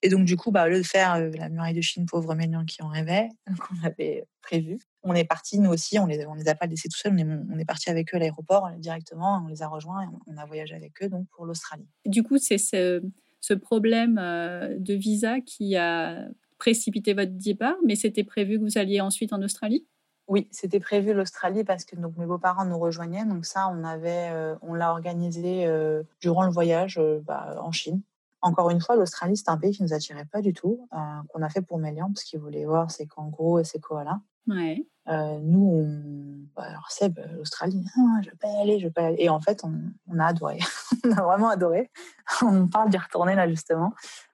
Et 0.03 0.09
donc, 0.09 0.25
du 0.25 0.37
coup, 0.37 0.51
bah, 0.51 0.64
au 0.64 0.68
lieu 0.68 0.79
de 0.79 0.87
faire 0.87 1.14
euh, 1.14 1.31
la 1.35 1.49
muraille 1.49 1.75
de 1.75 1.81
Chine, 1.81 2.07
pauvre 2.07 2.35
Ménian 2.35 2.64
qui 2.64 2.83
en 2.83 2.88
rêvait, 2.88 3.29
qu'on 3.46 3.75
avait 3.85 4.27
prévu, 4.40 4.79
on 5.03 5.14
est 5.14 5.25
parti, 5.25 5.59
nous 5.59 5.70
aussi, 5.70 5.99
on 5.99 6.07
les, 6.07 6.25
on 6.27 6.35
les 6.35 6.49
a 6.49 6.55
pas 6.55 6.66
laissés 6.66 6.88
tout 6.88 6.96
seuls, 6.96 7.12
on 7.14 7.18
est, 7.18 7.25
on 7.25 7.59
est 7.59 7.64
parti 7.64 7.90
avec 7.90 8.14
eux 8.14 8.16
à 8.16 8.20
l'aéroport 8.20 8.70
directement, 8.79 9.42
on 9.44 9.49
les 9.49 9.62
a 9.62 9.68
rejoints 9.68 10.05
et 10.05 10.07
on, 10.27 10.37
a 10.38 10.46
voyagé 10.46 10.75
avec 10.75 11.03
eux 11.03 11.09
donc 11.09 11.27
pour 11.29 11.44
l'Australie. 11.44 11.88
Du 12.07 12.23
coup, 12.23 12.38
c'est 12.38 12.59
ce, 12.59 13.03
ce 13.40 13.55
problème 13.55 14.18
euh, 14.18 14.76
de 14.79 14.94
visa 14.94 15.40
qui 15.40 15.76
a 15.76 16.29
précipité 16.59 17.14
votre 17.14 17.33
départ, 17.33 17.76
mais 17.87 17.96
c'était 17.96 18.24
prévu 18.24 18.59
que 18.59 18.64
vous 18.64 18.79
alliez 18.79 19.00
ensuite 19.00 19.33
en 19.33 19.42
Australie? 19.42 19.87
Oui, 20.29 20.46
c'était 20.53 20.79
prévu 20.79 21.12
l'Australie 21.12 21.64
parce 21.64 21.85
que 21.85 21.96
donc, 21.96 22.16
mes 22.16 22.26
beaux-parents 22.26 22.64
nous 22.64 22.79
rejoignaient. 22.79 23.24
Donc 23.24 23.46
ça, 23.46 23.68
on, 23.68 23.83
avait, 23.83 24.31
euh, 24.31 24.55
on 24.62 24.74
l'a 24.74 24.92
organisé 24.92 25.66
euh, 25.66 26.03
durant 26.20 26.44
le 26.44 26.53
voyage 26.53 27.00
bah, 27.24 27.57
en 27.61 27.72
Chine. 27.72 28.03
Encore 28.42 28.70
une 28.70 28.81
fois, 28.81 28.96
l'Australie, 28.96 29.37
c'est 29.37 29.50
un 29.50 29.59
pays 29.59 29.72
qui 29.72 29.83
ne 29.83 29.88
nous 29.88 29.94
attirait 29.94 30.24
pas 30.24 30.40
du 30.40 30.55
tout, 30.55 30.88
qu'on 31.29 31.42
a 31.42 31.48
fait 31.50 31.61
pour 31.61 31.79
Mélian, 31.79 32.11
parce 32.14 32.24
qu'il 32.24 32.40
voulait 32.40 32.64
voir 32.64 32.90
ses 32.90 33.07
kangourous 33.07 33.59
et 33.59 33.64
ses 33.64 33.81
koalas. 33.81 34.20
Ouais. 34.46 34.87
nous, 35.07 35.70
on... 35.72 36.46
Bah, 36.57 36.64
alors 36.64 36.90
Seb, 36.90 37.18
l'Australie, 37.37 37.85
ah, 37.96 38.20
je 38.24 38.31
pas 38.37 38.48
y 38.48 38.57
aller, 38.61 38.81
je 38.81 38.88
pas 38.88 39.03
y 39.03 39.05
aller. 39.07 39.16
Et 39.18 39.29
en 39.29 39.40
fait, 39.40 39.62
on, 39.64 39.74
on 40.09 40.18
a 40.18 40.26
adoré. 40.26 40.59
on 41.05 41.12
a 41.12 41.22
vraiment 41.22 41.48
adoré. 41.48 41.90
on 42.42 42.68
parle 42.68 42.90
d'y 42.90 42.98
retourner 42.98 43.35
là, 43.35 43.48
justement. 43.48 43.92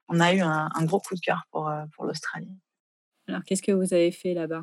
On 0.09 0.21
a 0.21 0.33
eu 0.33 0.41
un, 0.41 0.71
un 0.75 0.85
gros 0.85 1.01
coup 1.01 1.15
de 1.15 1.21
cœur 1.21 1.45
pour, 1.51 1.73
pour 1.95 2.05
l'Australie. 2.05 2.57
Alors, 3.29 3.43
qu'est-ce 3.45 3.63
que 3.63 3.73
vous 3.73 3.93
avez 3.93 4.13
fait 4.13 4.35
là-bas? 4.35 4.63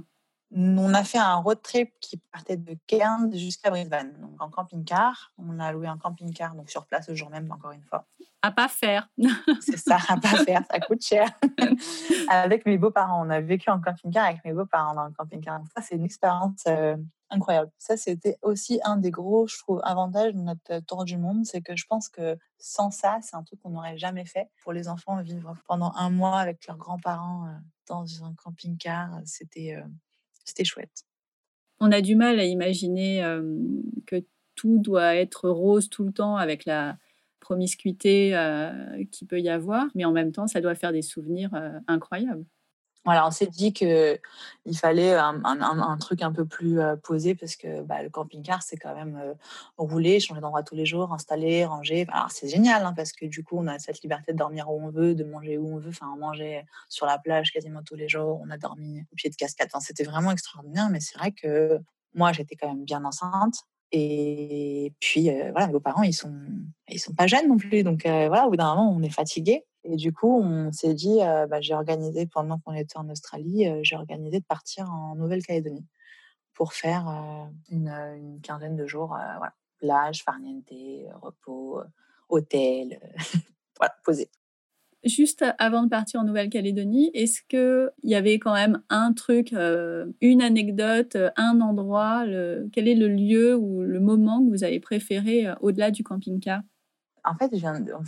On 0.55 0.93
a 0.93 1.03
fait 1.03 1.17
un 1.17 1.35
road 1.35 1.61
trip 1.61 1.93
qui 1.99 2.17
partait 2.31 2.57
de 2.57 2.77
Cairns 2.87 3.33
jusqu'à 3.33 3.69
Brisbane, 3.69 4.13
donc 4.19 4.41
en 4.41 4.49
camping-car. 4.49 5.33
On 5.37 5.59
a 5.59 5.71
loué 5.71 5.87
un 5.87 5.97
camping-car, 5.97 6.55
donc 6.55 6.69
sur 6.69 6.85
place 6.85 7.09
le 7.09 7.15
jour 7.15 7.29
même, 7.29 7.51
encore 7.51 7.71
une 7.71 7.83
fois. 7.83 8.05
À 8.41 8.51
pas 8.51 8.67
faire. 8.67 9.09
C'est 9.61 9.77
ça, 9.77 9.97
à 10.07 10.17
pas 10.17 10.43
faire, 10.43 10.61
ça 10.69 10.79
coûte 10.79 11.03
cher. 11.03 11.29
avec 12.29 12.65
mes 12.65 12.77
beaux-parents, 12.77 13.25
on 13.25 13.29
a 13.29 13.41
vécu 13.41 13.69
en 13.69 13.79
camping-car 13.79 14.25
avec 14.25 14.45
mes 14.45 14.53
beaux-parents 14.53 14.93
dans 14.93 15.05
le 15.05 15.13
camping-car. 15.13 15.61
ça, 15.75 15.81
c'est 15.81 15.95
une 15.95 16.03
expérience 16.03 16.61
euh, 16.67 16.97
incroyable. 17.29 17.71
Ça, 17.77 17.97
c'était 17.97 18.37
aussi 18.41 18.79
un 18.83 18.97
des 18.97 19.11
gros, 19.11 19.47
je 19.47 19.57
trouve, 19.57 19.81
avantages 19.83 20.33
de 20.33 20.39
notre 20.39 20.79
tour 20.85 21.05
du 21.05 21.17
monde, 21.17 21.45
c'est 21.45 21.61
que 21.61 21.75
je 21.75 21.85
pense 21.87 22.09
que 22.09 22.37
sans 22.59 22.91
ça, 22.91 23.19
c'est 23.21 23.35
un 23.35 23.43
truc 23.43 23.59
qu'on 23.61 23.71
n'aurait 23.71 23.97
jamais 23.97 24.25
fait. 24.25 24.49
Pour 24.61 24.73
les 24.73 24.87
enfants, 24.87 25.21
vivre 25.21 25.55
pendant 25.67 25.93
un 25.95 26.09
mois 26.09 26.39
avec 26.39 26.67
leurs 26.67 26.77
grands-parents 26.77 27.47
euh, 27.47 27.57
dans 27.87 28.23
un 28.23 28.33
camping-car, 28.35 29.21
c'était 29.25 29.75
euh, 29.75 29.87
c'était 30.45 30.63
chouette. 30.63 31.05
On 31.79 31.91
a 31.91 32.01
du 32.01 32.15
mal 32.15 32.39
à 32.39 32.45
imaginer 32.45 33.23
que 34.05 34.23
tout 34.55 34.77
doit 34.79 35.15
être 35.15 35.49
rose 35.49 35.89
tout 35.89 36.03
le 36.03 36.11
temps 36.11 36.37
avec 36.37 36.65
la 36.65 36.97
promiscuité 37.39 38.33
qui 39.11 39.25
peut 39.25 39.41
y 39.41 39.49
avoir, 39.49 39.87
mais 39.95 40.05
en 40.05 40.11
même 40.11 40.31
temps, 40.31 40.47
ça 40.47 40.61
doit 40.61 40.75
faire 40.75 40.93
des 40.93 41.01
souvenirs 41.01 41.51
incroyables. 41.87 42.45
Voilà, 43.05 43.27
on 43.27 43.31
s'est 43.31 43.47
dit 43.47 43.73
qu'il 43.73 44.19
fallait 44.75 45.13
un, 45.13 45.97
truc 45.99 46.21
un 46.21 46.31
peu 46.31 46.45
plus 46.45 46.79
posé 47.03 47.35
parce 47.35 47.57
que 47.57 47.81
bah, 47.81 48.01
le 48.01 48.09
camping-car, 48.09 48.63
c'est 48.63 48.77
quand 48.77 48.95
même 48.95 49.35
rouler, 49.77 50.21
changer 50.21 50.39
d'endroit 50.39 50.63
tous 50.63 50.75
les 50.75 50.85
jours, 50.85 51.11
installer, 51.11 51.65
ranger. 51.65 52.05
Alors, 52.13 52.31
c'est 52.31 52.47
génial 52.47 52.85
hein, 52.85 52.93
parce 52.95 53.11
que 53.11 53.25
du 53.25 53.43
coup, 53.43 53.57
on 53.57 53.67
a 53.67 53.77
cette 53.77 54.01
liberté 54.01 54.31
de 54.31 54.37
dormir 54.37 54.69
où 54.69 54.81
on 54.81 54.89
veut, 54.89 55.15
de 55.15 55.25
manger 55.25 55.57
où 55.57 55.75
on 55.75 55.79
veut. 55.79 55.89
Enfin, 55.89 56.09
on 56.13 56.17
mangeait 56.17 56.65
sur 56.87 57.05
la 57.05 57.19
plage 57.19 57.51
quasiment 57.51 57.83
tous 57.83 57.95
les 57.95 58.07
jours, 58.07 58.41
on 58.41 58.49
a 58.49 58.57
dormi 58.57 59.01
au 59.11 59.15
pied 59.15 59.29
de 59.29 59.35
cascade. 59.35 59.69
c'était 59.81 60.05
vraiment 60.05 60.31
extraordinaire, 60.31 60.89
mais 60.89 61.01
c'est 61.01 61.17
vrai 61.17 61.33
que 61.33 61.81
moi, 62.13 62.31
j'étais 62.31 62.55
quand 62.55 62.69
même 62.69 62.85
bien 62.85 63.03
enceinte. 63.03 63.55
Et 63.91 64.93
puis, 65.01 65.29
voilà, 65.51 65.67
mes 65.67 65.73
beaux-parents, 65.73 66.03
ils 66.03 66.13
sont, 66.13 66.33
ils 66.87 66.99
sont 66.99 67.13
pas 67.13 67.27
jeunes 67.27 67.49
non 67.49 67.57
plus. 67.57 67.83
Donc, 67.83 68.03
voilà, 68.05 68.47
au 68.47 68.49
bout 68.49 68.55
d'un 68.55 68.73
moment, 68.75 68.95
on 68.95 69.03
est 69.03 69.09
fatigué. 69.09 69.65
Et 69.83 69.95
du 69.95 70.13
coup, 70.13 70.41
on 70.41 70.71
s'est 70.71 70.93
dit, 70.93 71.19
bah, 71.49 71.59
j'ai 71.61 71.73
organisé, 71.73 72.25
pendant 72.25 72.59
qu'on 72.59 72.73
était 72.73 72.97
en 72.97 73.09
Australie, 73.09 73.67
j'ai 73.83 73.95
organisé 73.95 74.39
de 74.39 74.45
partir 74.45 74.89
en 74.89 75.15
Nouvelle-Calédonie 75.15 75.85
pour 76.53 76.73
faire 76.73 77.07
une, 77.69 78.39
quinzaine 78.43 78.75
de 78.75 78.85
jours, 78.85 79.17
plage, 79.79 80.23
farniente, 80.23 80.71
repos, 81.21 81.81
hôtel, 82.29 82.99
voilà, 83.77 83.93
posé. 84.05 84.29
Juste 85.03 85.43
avant 85.59 85.83
de 85.83 85.89
partir 85.89 86.21
en 86.21 86.23
Nouvelle-Calédonie, 86.23 87.11
est-ce 87.13 87.41
qu'il 87.49 88.09
y 88.09 88.15
avait 88.15 88.39
quand 88.39 88.53
même 88.53 88.81
un 88.89 89.11
truc, 89.11 89.51
une 89.51 90.41
anecdote, 90.41 91.17
un 91.35 91.59
endroit 91.59 92.23
Quel 92.71 92.87
est 92.87 92.95
le 92.95 93.09
lieu 93.09 93.53
ou 93.55 93.81
le 93.81 93.99
moment 93.99 94.41
que 94.45 94.49
vous 94.49 94.63
avez 94.63 94.79
préféré 94.79 95.47
au-delà 95.59 95.91
du 95.91 96.03
camping-car? 96.03 96.61
En 97.25 97.35
fait, 97.35 97.51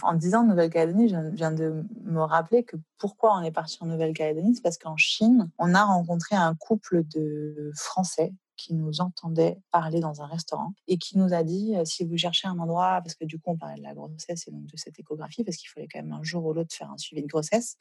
en 0.03 0.13
disant 0.13 0.43
Nouvelle-Calédonie, 0.43 1.09
je 1.09 1.15
viens 1.31 1.51
de 1.51 1.83
me 2.03 2.21
rappeler 2.21 2.63
que 2.63 2.75
pourquoi 2.97 3.37
on 3.37 3.41
est 3.41 3.51
parti 3.51 3.77
en 3.81 3.85
Nouvelle-Calédonie, 3.85 4.55
c'est 4.55 4.61
parce 4.61 4.77
qu'en 4.77 4.97
Chine, 4.97 5.49
on 5.57 5.73
a 5.73 5.83
rencontré 5.83 6.35
un 6.35 6.53
couple 6.55 7.03
de 7.05 7.71
Français 7.75 8.33
qui 8.57 8.73
nous 8.73 9.01
entendait 9.01 9.59
parler 9.71 9.99
dans 9.99 10.21
un 10.21 10.27
restaurant 10.27 10.73
et 10.87 10.97
qui 10.97 11.17
nous 11.17 11.33
a 11.33 11.43
dit 11.43 11.75
euh, 11.75 11.85
si 11.85 12.05
vous 12.05 12.17
cherchez 12.17 12.47
un 12.47 12.57
endroit, 12.57 13.01
parce 13.03 13.15
que 13.15 13.25
du 13.25 13.37
coup 13.37 13.51
on 13.51 13.57
parlait 13.57 13.77
de 13.77 13.83
la 13.83 13.93
grossesse 13.93 14.47
et 14.47 14.51
donc 14.51 14.65
de 14.65 14.77
cette 14.77 14.97
échographie, 14.99 15.43
parce 15.43 15.57
qu'il 15.57 15.69
fallait 15.69 15.87
quand 15.91 16.01
même 16.01 16.13
un 16.13 16.23
jour 16.23 16.45
ou 16.45 16.53
l'autre 16.53 16.73
faire 16.73 16.89
un 16.89 16.97
suivi 16.97 17.21
de 17.21 17.27
grossesse, 17.27 17.77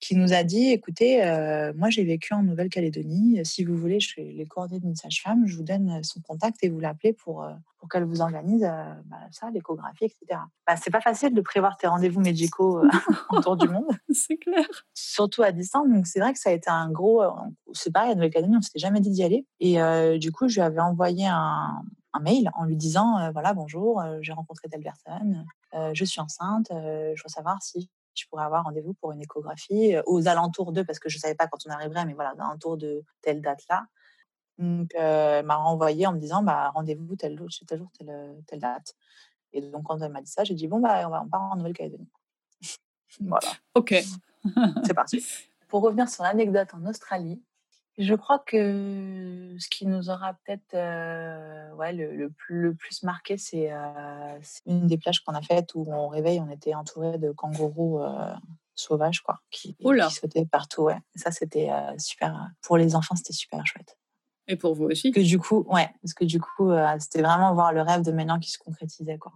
qui 0.00 0.16
nous 0.16 0.34
a 0.34 0.42
dit 0.42 0.70
écoutez, 0.70 1.24
euh, 1.24 1.72
moi 1.76 1.88
j'ai 1.88 2.04
vécu 2.04 2.34
en 2.34 2.42
Nouvelle-Calédonie. 2.42 3.40
Si 3.44 3.64
vous 3.64 3.76
voulez, 3.76 4.00
je 4.00 4.20
les 4.20 4.46
coordonnées 4.46 4.80
d'une 4.80 4.94
sage-femme, 4.94 5.46
je 5.46 5.56
vous 5.56 5.62
donne 5.62 6.02
son 6.02 6.20
contact 6.20 6.58
et 6.62 6.68
vous 6.68 6.80
l'appelez 6.80 7.12
pour, 7.12 7.42
euh, 7.42 7.52
pour 7.78 7.88
qu'elle 7.88 8.04
vous 8.04 8.20
organise 8.20 8.64
euh, 8.64 8.94
bah, 9.06 9.16
ça, 9.30 9.50
l'échographie, 9.50 10.04
etc. 10.04 10.40
Bah, 10.66 10.76
c'est 10.76 10.90
pas 10.90 11.00
facile 11.00 11.32
de 11.32 11.40
prévoir 11.40 11.76
tes 11.76 11.86
rendez-vous 11.86 12.20
médicaux 12.20 12.82
autour 13.30 13.56
du 13.56 13.68
monde. 13.68 13.86
C'est 14.12 14.36
clair. 14.36 14.66
Surtout 14.92 15.42
à 15.42 15.52
distance. 15.52 15.88
Donc 15.88 16.06
c'est 16.06 16.20
vrai 16.20 16.32
que 16.32 16.38
ça 16.38 16.50
a 16.50 16.52
été 16.52 16.68
un 16.68 16.90
gros. 16.90 17.22
c'est 17.72 17.92
pareil, 17.92 18.12
à 18.12 18.14
Nouvelle-Calédonie, 18.14 18.58
on 18.58 18.62
s'était 18.62 18.80
jamais 18.80 19.00
dit 19.00 19.10
d'y 19.10 19.22
aller. 19.22 19.46
Et 19.60 19.78
du 20.18 20.32
coup, 20.32 20.48
je 20.48 20.56
lui 20.56 20.62
avais 20.62 20.80
envoyé 20.80 21.26
un, 21.26 21.82
un 22.12 22.20
mail 22.20 22.50
en 22.54 22.64
lui 22.64 22.76
disant 22.76 23.30
voilà, 23.32 23.54
bonjour, 23.54 24.02
j'ai 24.20 24.32
rencontré 24.32 24.68
telle 24.68 24.82
personne, 24.82 25.46
je 25.92 26.04
suis 26.04 26.20
enceinte, 26.20 26.68
je 26.70 27.22
veux 27.22 27.28
savoir 27.28 27.62
si 27.62 27.88
je 28.14 28.26
pourrais 28.28 28.44
avoir 28.44 28.64
rendez-vous 28.64 28.94
pour 28.94 29.12
une 29.12 29.20
échographie 29.20 29.96
aux 30.06 30.28
alentours 30.28 30.72
de, 30.72 30.82
parce 30.82 30.98
que 30.98 31.08
je 31.08 31.16
ne 31.16 31.20
savais 31.20 31.34
pas 31.34 31.46
quand 31.46 31.58
on 31.66 31.70
arriverait, 31.70 32.04
mais 32.06 32.14
voilà, 32.14 32.34
aux 32.34 32.40
alentours 32.40 32.76
de 32.76 33.02
telle 33.22 33.40
date-là. 33.40 33.86
Donc, 34.58 34.90
elle 34.94 35.44
m'a 35.44 35.56
renvoyé 35.56 36.06
en 36.06 36.12
me 36.12 36.18
disant 36.18 36.42
bah, 36.42 36.70
rendez-vous 36.70 37.16
tel 37.16 37.36
jour, 37.36 37.48
tel 37.66 37.78
jour, 37.78 37.90
telle, 37.98 38.36
telle 38.46 38.60
date. 38.60 38.94
Et 39.52 39.60
donc, 39.60 39.84
quand 39.84 40.00
elle 40.00 40.12
m'a 40.12 40.20
dit 40.20 40.30
ça, 40.30 40.44
j'ai 40.44 40.54
dit 40.54 40.68
bon, 40.68 40.80
bah, 40.80 41.02
on, 41.06 41.10
va, 41.10 41.22
on 41.22 41.28
part 41.28 41.52
en 41.52 41.56
Nouvelle-Calédonie. 41.56 42.08
voilà. 43.20 43.48
Ok. 43.74 43.94
C'est 44.84 44.94
parti. 44.94 45.24
Pour 45.68 45.82
revenir 45.82 46.08
sur 46.08 46.22
l'anecdote 46.22 46.68
en 46.74 46.86
Australie, 46.86 47.42
je 47.98 48.14
crois 48.14 48.40
que 48.40 49.54
ce 49.58 49.68
qui 49.68 49.86
nous 49.86 50.10
aura 50.10 50.34
peut-être 50.34 50.74
euh, 50.74 51.72
ouais, 51.74 51.92
le, 51.92 52.28
plus, 52.30 52.60
le, 52.60 52.74
plus, 52.74 53.02
marqué, 53.04 53.34
euh, 53.34 54.38
c'est 54.42 54.66
une 54.66 54.86
des 54.86 54.98
plages 54.98 55.20
qu'on 55.20 55.34
a 55.34 55.42
faites 55.42 55.74
où 55.74 55.84
on 55.88 56.08
réveille, 56.08 56.40
on 56.40 56.50
était 56.50 56.74
entouré 56.74 57.18
de 57.18 57.30
kangourous 57.30 58.00
euh, 58.00 58.34
sauvages 58.74 59.20
quoi, 59.20 59.40
qui, 59.50 59.76
qui, 59.76 60.10
sautaient 60.10 60.46
partout. 60.46 60.82
Ouais. 60.82 60.98
Ça, 61.14 61.30
c'était 61.30 61.70
super. 61.98 62.50
Pour 62.62 62.76
les 62.76 62.96
enfants, 62.96 63.14
c'était 63.14 63.32
super 63.32 63.64
chouette. 63.64 63.96
Et 64.48 64.56
pour 64.56 64.74
vous 64.74 64.84
aussi? 64.84 65.12
Que 65.12 65.20
du 65.20 65.38
coup, 65.38 65.64
ouais, 65.68 65.88
parce 66.02 66.14
que 66.14 66.24
du 66.24 66.40
coup, 66.40 66.72
c'était 66.98 67.22
vraiment 67.22 67.54
voir 67.54 67.72
le 67.72 67.82
rêve 67.82 68.02
de 68.02 68.10
maintenant 68.10 68.40
qui 68.40 68.50
se 68.50 68.58
concrétisait. 68.58 69.18
Quoi 69.18 69.32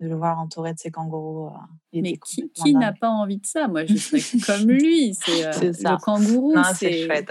de 0.00 0.08
le 0.08 0.16
voir 0.16 0.40
entouré 0.40 0.74
de 0.74 0.78
ces 0.80 0.90
kangourous. 0.90 1.52
Mais 1.92 2.16
qui, 2.16 2.50
qui 2.50 2.74
n'a 2.74 2.92
pas 2.92 3.08
envie 3.08 3.38
de 3.38 3.46
ça? 3.46 3.68
Moi, 3.68 3.84
je 3.86 3.94
serais 3.94 4.20
comme 4.46 4.68
lui. 4.68 5.14
C'est 5.14 5.44
le 5.44 5.96
kangourou. 6.00 6.56
C'est 6.74 7.06
chouette. 7.06 7.30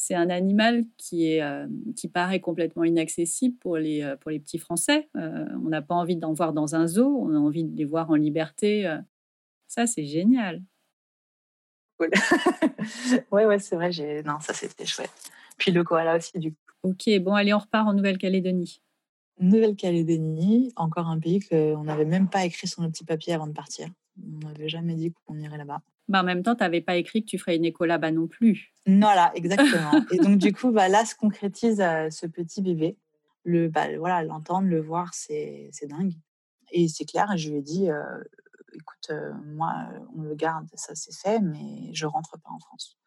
C'est 0.00 0.14
un 0.14 0.30
animal 0.30 0.84
qui, 0.96 1.32
est, 1.32 1.42
euh, 1.42 1.66
qui 1.96 2.06
paraît 2.06 2.38
complètement 2.38 2.84
inaccessible 2.84 3.58
pour 3.58 3.78
les, 3.78 4.04
euh, 4.04 4.14
pour 4.14 4.30
les 4.30 4.38
petits 4.38 4.58
Français. 4.58 5.10
Euh, 5.16 5.44
on 5.56 5.70
n'a 5.70 5.82
pas 5.82 5.96
envie 5.96 6.14
d'en 6.14 6.32
voir 6.32 6.52
dans 6.52 6.76
un 6.76 6.86
zoo, 6.86 7.18
on 7.20 7.34
a 7.34 7.36
envie 7.36 7.64
de 7.64 7.76
les 7.76 7.84
voir 7.84 8.08
en 8.08 8.14
liberté. 8.14 8.88
Ça, 9.66 9.88
c'est 9.88 10.04
génial. 10.04 10.62
Cool. 11.98 12.10
ouais, 13.32 13.44
ouais, 13.44 13.58
c'est 13.58 13.74
vrai. 13.74 13.90
Non, 14.22 14.38
ça, 14.38 14.54
c'était 14.54 14.86
chouette. 14.86 15.10
Puis 15.56 15.72
le 15.72 15.82
koala 15.82 16.16
aussi, 16.16 16.38
du 16.38 16.52
coup. 16.52 16.58
Ok, 16.84 17.10
bon, 17.18 17.34
allez, 17.34 17.52
on 17.52 17.58
repart 17.58 17.88
en 17.88 17.92
Nouvelle-Calédonie. 17.92 18.80
Nouvelle-Calédonie, 19.40 20.72
encore 20.76 21.08
un 21.08 21.18
pays 21.18 21.40
qu'on 21.40 21.82
n'avait 21.82 22.04
même 22.04 22.30
pas 22.30 22.44
écrit 22.44 22.68
sur 22.68 22.82
nos 22.82 22.88
petits 22.88 23.04
papiers 23.04 23.32
avant 23.32 23.48
de 23.48 23.52
partir. 23.52 23.88
On 24.16 24.46
n'avait 24.46 24.68
jamais 24.68 24.94
dit 24.94 25.12
qu'on 25.26 25.40
irait 25.40 25.58
là-bas. 25.58 25.82
Bah 26.08 26.22
en 26.22 26.24
même 26.24 26.42
temps, 26.42 26.54
tu 26.54 26.62
n'avais 26.62 26.80
pas 26.80 26.96
écrit 26.96 27.22
que 27.22 27.28
tu 27.28 27.38
ferais 27.38 27.56
une 27.56 27.66
écho 27.66 27.84
là-bas 27.84 28.10
non 28.12 28.26
plus. 28.26 28.72
Voilà, 28.86 29.30
exactement. 29.34 29.92
et 30.10 30.16
donc, 30.18 30.38
du 30.38 30.52
coup, 30.52 30.70
bah, 30.70 30.88
là 30.88 31.04
se 31.04 31.14
concrétise 31.14 31.80
euh, 31.80 32.08
ce 32.10 32.26
petit 32.26 32.62
bébé. 32.62 32.96
Le, 33.44 33.68
bah, 33.68 33.86
voilà, 33.98 34.22
l'entendre, 34.22 34.68
le 34.68 34.80
voir, 34.80 35.12
c'est, 35.12 35.70
dingue. 35.82 36.14
Et 36.72 36.88
c'est 36.88 37.04
clair, 37.04 37.36
je 37.36 37.50
lui 37.50 37.58
ai 37.58 37.62
dit, 37.62 37.90
euh, 37.90 38.22
écoute, 38.72 39.10
euh, 39.10 39.32
moi, 39.44 39.74
on 40.16 40.22
le 40.22 40.34
garde, 40.34 40.66
ça 40.74 40.94
c'est 40.94 41.14
fait, 41.14 41.40
mais 41.40 41.92
je 41.92 42.06
rentre 42.06 42.38
pas 42.38 42.50
en 42.50 42.58
France. 42.58 42.98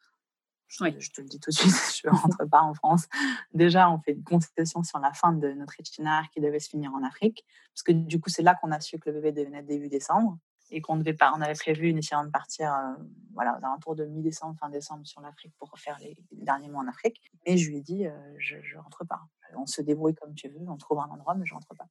Je, 0.68 0.86
je, 1.00 1.12
te 1.12 1.22
le 1.22 1.28
dis 1.28 1.40
tout 1.40 1.50
de 1.50 1.56
suite, 1.56 1.74
je 2.04 2.08
ne 2.08 2.16
rentre 2.16 2.48
pas 2.50 2.62
en 2.62 2.74
France. 2.74 3.08
Déjà, 3.54 3.90
on 3.92 4.00
fait 4.00 4.14
une 4.14 4.24
concession 4.24 4.84
sur 4.84 5.00
la 5.00 5.12
fin 5.14 5.34
de 5.34 5.52
notre 5.54 5.80
itinéraire 5.80 6.30
qui 6.32 6.40
devait 6.40 6.60
se 6.60 6.70
finir 6.70 6.94
en 6.94 7.04
Afrique, 7.04 7.46
parce 7.74 7.84
que 7.84 7.92
du 7.92 8.20
coup, 8.20 8.30
c'est 8.30 8.44
là 8.44 8.56
qu'on 8.56 8.72
a 8.72 8.80
su 8.80 9.00
que 9.00 9.10
le 9.10 9.20
bébé 9.20 9.32
devait 9.32 9.50
naître 9.50 9.68
début 9.68 9.90
décembre 9.90 10.38
et 10.72 10.82
qu'on 10.82 10.96
devait 10.96 11.14
pas, 11.14 11.34
on 11.36 11.42
avait 11.42 11.54
prévu 11.54 11.90
initialement 11.90 12.26
de 12.26 12.32
partir, 12.32 12.74
euh, 12.74 13.04
voilà, 13.34 13.60
aux 13.60 13.66
alentours 13.66 13.96
de 13.96 14.06
mi-décembre, 14.06 14.56
fin 14.60 14.70
décembre 14.70 15.06
sur 15.06 15.22
l'Afrique 15.22 15.54
pour 15.58 15.70
refaire 15.70 15.98
les, 16.02 16.18
derniers 16.32 16.70
mois 16.70 16.82
en 16.82 16.88
Afrique. 16.88 17.22
Mais 17.46 17.58
je 17.58 17.70
lui 17.70 17.78
ai 17.78 17.82
dit, 17.82 18.08
euh, 18.08 18.12
je, 18.38 18.56
je 18.64 18.78
rentre 18.78 19.06
pas. 19.06 19.22
On 19.58 19.66
se 19.66 19.82
débrouille 19.82 20.16
comme 20.16 20.34
tu 20.34 20.48
veux, 20.48 20.60
on 20.68 20.78
trouve 20.78 21.00
un 21.00 21.10
endroit, 21.10 21.36
mais 21.36 21.46
je 21.46 21.54
rentre 21.54 21.76
pas. 21.76 21.88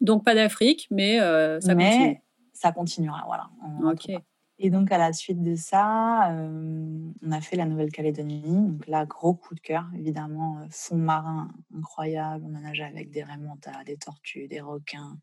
Donc 0.00 0.24
pas 0.24 0.34
d'Afrique, 0.34 0.88
mais 0.90 1.20
euh, 1.20 1.60
ça 1.60 1.74
mais 1.74 1.90
continue. 1.90 2.22
Ça 2.52 2.72
continuera, 2.72 3.22
voilà. 3.26 3.48
ok. 3.90 4.10
Et 4.58 4.70
donc 4.70 4.90
à 4.90 4.96
la 4.96 5.12
suite 5.12 5.42
de 5.42 5.54
ça, 5.54 6.30
on 6.30 7.30
a 7.30 7.40
fait 7.42 7.56
la 7.56 7.66
Nouvelle-Calédonie. 7.66 8.40
Donc 8.42 8.86
là, 8.86 9.04
gros 9.04 9.34
coup 9.34 9.54
de 9.54 9.60
cœur, 9.60 9.84
évidemment, 9.94 10.66
fond 10.70 10.96
marin 10.96 11.50
incroyable. 11.76 12.46
On 12.48 12.54
a 12.54 12.60
nagé 12.60 12.82
avec 12.82 13.10
des 13.10 13.22
remontas, 13.22 13.84
des 13.84 13.98
tortues, 13.98 14.48
des 14.48 14.62
requins, 14.62 15.18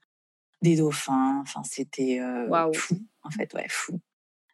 des 0.63 0.77
dauphins. 0.77 1.41
Enfin, 1.41 1.61
c'était 1.63 2.19
fou, 2.73 2.95
en 3.21 3.29
fait, 3.29 3.53
ouais, 3.53 3.67
fou. 3.69 3.99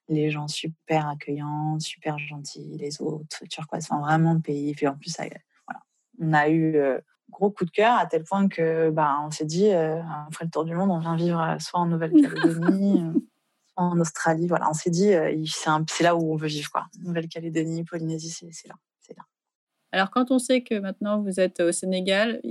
Les 0.10 0.32
gens 0.32 0.48
super 0.48 1.08
accueillants, 1.08 1.80
super 1.80 2.18
gentils, 2.18 2.78
les 2.78 3.00
autres, 3.02 3.46
turquoise, 3.50 3.88
enfin, 3.90 4.02
vraiment 4.02 4.34
le 4.34 4.40
pays. 4.40 4.74
Puis 4.74 4.88
en 4.88 4.96
plus, 4.96 5.12
ça, 5.12 5.24
voilà. 5.68 5.82
on 6.20 6.34
a 6.34 6.50
eu 6.50 6.78
gros 7.30 7.52
coup 7.52 7.64
de 7.64 7.70
cœur 7.70 7.96
à 7.96 8.08
tel 8.08 8.24
point 8.24 8.48
que 8.48 8.90
bah, 8.90 9.20
on 9.24 9.30
s'est 9.30 9.46
dit, 9.46 9.70
on 9.72 10.32
ferait 10.32 10.46
le 10.46 10.52
tour 10.52 10.66
du 10.66 10.74
monde, 10.74 10.90
on 10.90 11.00
vient 11.00 11.16
vivre 11.16 11.58
soit 11.60 11.80
en 11.80 11.86
Nouvelle-Calédonie, 11.86 13.04
soit 13.74 13.84
en 13.84 14.00
Australie. 14.00 14.48
Voilà, 14.48 14.68
on 14.68 14.74
s'est 14.74 14.90
dit, 14.90 15.12
c'est 15.46 16.04
là 16.04 16.16
où 16.16 16.34
on 16.34 16.36
veut 16.36 16.48
vivre, 16.48 16.72
quoi. 16.72 16.88
Nouvelle-Calédonie, 17.04 17.84
Polynésie, 17.84 18.32
c'est 18.32 18.68
là, 18.68 18.76
c'est 19.00 19.16
là. 19.16 19.24
Alors, 19.92 20.10
quand 20.10 20.32
on 20.32 20.40
sait 20.40 20.62
que 20.64 20.80
maintenant 20.80 21.22
vous 21.22 21.40
êtes 21.40 21.60
au 21.60 21.72
Sénégal, 21.72 22.42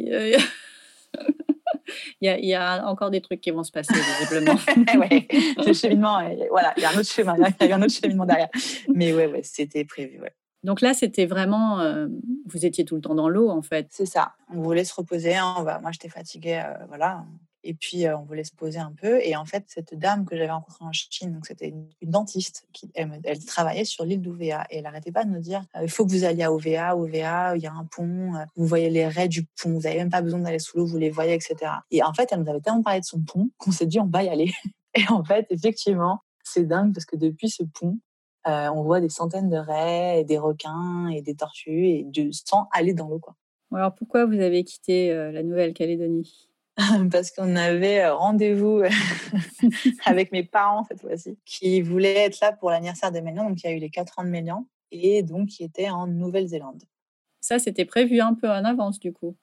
il 2.21 2.49
y, 2.49 2.55
a, 2.55 2.87
encore 2.89 3.11
des 3.11 3.21
trucs 3.21 3.41
qui 3.41 3.51
vont 3.51 3.63
se 3.63 3.71
passer, 3.71 3.95
visiblement. 4.21 4.59
ouais, 5.01 5.29
le 5.65 5.73
cheminement, 5.73 6.21
voilà, 6.51 6.75
il 6.77 6.83
y 6.83 6.87
a 6.87 6.91
un 6.91 6.99
autre 6.99 7.09
chemin, 7.09 7.37
il 7.61 7.67
y 7.67 7.73
a 7.73 7.77
un 7.77 7.83
autre 7.83 7.93
cheminement 7.93 8.27
derrière. 8.27 8.49
Mais 8.93 9.13
ouais, 9.13 9.27
ouais 9.27 9.43
c'était 9.45 9.85
prévu, 9.85 10.21
ouais. 10.21 10.35
Donc 10.65 10.81
là, 10.81 10.93
c'était 10.93 11.27
vraiment, 11.27 11.81
euh, 11.81 12.09
vous 12.47 12.67
étiez 12.67 12.85
tout 12.85 12.97
le 12.97 13.01
temps 13.01 13.15
dans 13.15 13.29
l'eau, 13.29 13.49
en 13.49 13.63
fait. 13.63 13.87
C'est 13.91 14.07
ça. 14.07 14.33
On 14.53 14.61
voulait 14.61 14.85
se 14.85 14.95
reposer. 14.95 15.37
Hein, 15.37 15.55
on 15.59 15.63
va, 15.63 15.79
moi, 15.79 15.93
j'étais 15.93 16.09
fatiguée, 16.09 16.63
euh, 16.65 16.85
voilà. 16.89 17.25
Et 17.69 17.75
puis, 17.75 18.09
on 18.09 18.23
voulait 18.23 18.45
se 18.45 18.55
poser 18.55 18.79
un 18.79 18.95
peu. 18.99 19.21
Et 19.23 19.37
en 19.37 19.45
fait, 19.45 19.65
cette 19.67 19.95
dame 19.95 20.25
que 20.25 20.35
j'avais 20.35 20.51
rencontrée 20.51 20.87
en 20.87 20.93
Chine, 20.93 21.39
c'était 21.47 21.69
une, 21.69 21.87
dentiste, 22.01 22.67
qui, 22.73 22.91
elle, 22.95 23.45
travaillait 23.45 23.85
sur 23.85 24.07
l'île 24.07 24.23
d'Ouvéa. 24.23 24.67
Et 24.71 24.79
elle 24.79 24.85
n'arrêtait 24.85 25.13
pas 25.13 25.25
de 25.27 25.31
nous 25.31 25.41
dire 25.41 25.67
il 25.83 25.91
faut 25.91 26.07
que 26.07 26.13
vous 26.13 26.25
alliez 26.25 26.45
à 26.45 26.51
Ouvéa. 26.51 26.97
Ouvéa, 26.97 27.57
il 27.57 27.63
y 27.63 27.67
a 27.67 27.73
un 27.75 27.85
pont. 27.85 28.33
vous 28.57 28.67
voyez 28.67 28.89
les 28.89 29.07
raies 29.07 29.29
du 29.29 29.45
pont. 29.45 29.73
Vous 29.73 29.81
n'avez 29.81 29.99
même 29.99 30.09
pas 30.09 30.23
besoin 30.23 30.41
d'aller 30.41 30.59
sous 30.59 30.79
l'eau. 30.79 30.87
Vous 30.87 30.97
les 30.97 31.11
voyez, 31.11 31.35
etc. 31.35 31.57
Et 31.91 32.03
en 32.03 32.15
fait, 32.15 32.31
elle 32.33 32.41
nous 32.41 32.49
avait 32.49 32.63
tellement 32.63 32.83
parlé 32.83 33.01
de 33.01 33.05
son 33.05 33.21
pont 33.21 33.51
qu'on 33.59 33.71
s'est 33.71 33.85
dit 33.85 34.01
on 34.01 34.07
va 34.07 34.23
y 34.23 34.31
aller. 34.31 34.51
Et 34.95 35.03
en 35.11 35.23
fait, 35.23 35.47
effectivement, 35.51 36.21
c'est 36.45 36.65
dingue 36.65 36.95
parce 36.95 37.05
que 37.05 37.17
depuis 37.17 37.51
ce 37.51 37.65
pont, 37.65 37.99
on 38.47 38.83
voit 38.83 39.03
des 39.03 39.11
centaines 39.11 39.51
de 39.51 39.59
raies, 39.59 40.25
des 40.25 40.39
requins 40.39 41.09
et 41.09 41.21
des 41.21 41.35
tortues 41.35 41.89
et 41.89 42.05
du 42.05 42.33
sang 42.33 42.67
aller 42.73 42.95
dans 42.95 43.09
l'eau. 43.09 43.19
Quoi. 43.19 43.37
Alors 43.75 43.95
pourquoi 43.95 44.25
vous 44.25 44.41
avez 44.41 44.65
quitté 44.65 45.13
la 45.13 45.43
Nouvelle-Calédonie? 45.43 46.48
Parce 47.11 47.31
qu'on 47.31 47.57
avait 47.57 48.05
euh, 48.05 48.15
rendez-vous 48.15 48.83
avec 50.07 50.33
mes 50.33 50.45
parents 50.45 50.85
cette 50.85 51.01
fois-ci, 51.01 51.39
qui 51.45 51.83
voulaient 51.83 52.27
être 52.27 52.41
là 52.41 52.53
pour 52.53 52.71
l'anniversaire 52.71 53.13
de 53.13 53.21
Mélian. 53.21 53.49
Donc 53.49 53.63
il 53.63 53.67
y 53.67 53.73
a 53.73 53.77
eu 53.77 53.81
les 53.81 53.91
4 53.91 54.19
ans 54.19 54.25
de 54.25 54.29
Mélian 54.29 54.67
et 54.93 55.23
donc 55.23 55.49
qui 55.49 55.65
étaient 55.65 55.91
en 55.91 56.07
Nouvelle-Zélande. 56.07 56.83
Ça, 57.41 57.59
c'était 57.59 57.85
prévu 57.85 58.21
un 58.21 58.35
peu 58.35 58.49
en 58.49 58.65
avance 58.65 58.99
du 59.01 59.13
coup. 59.13 59.37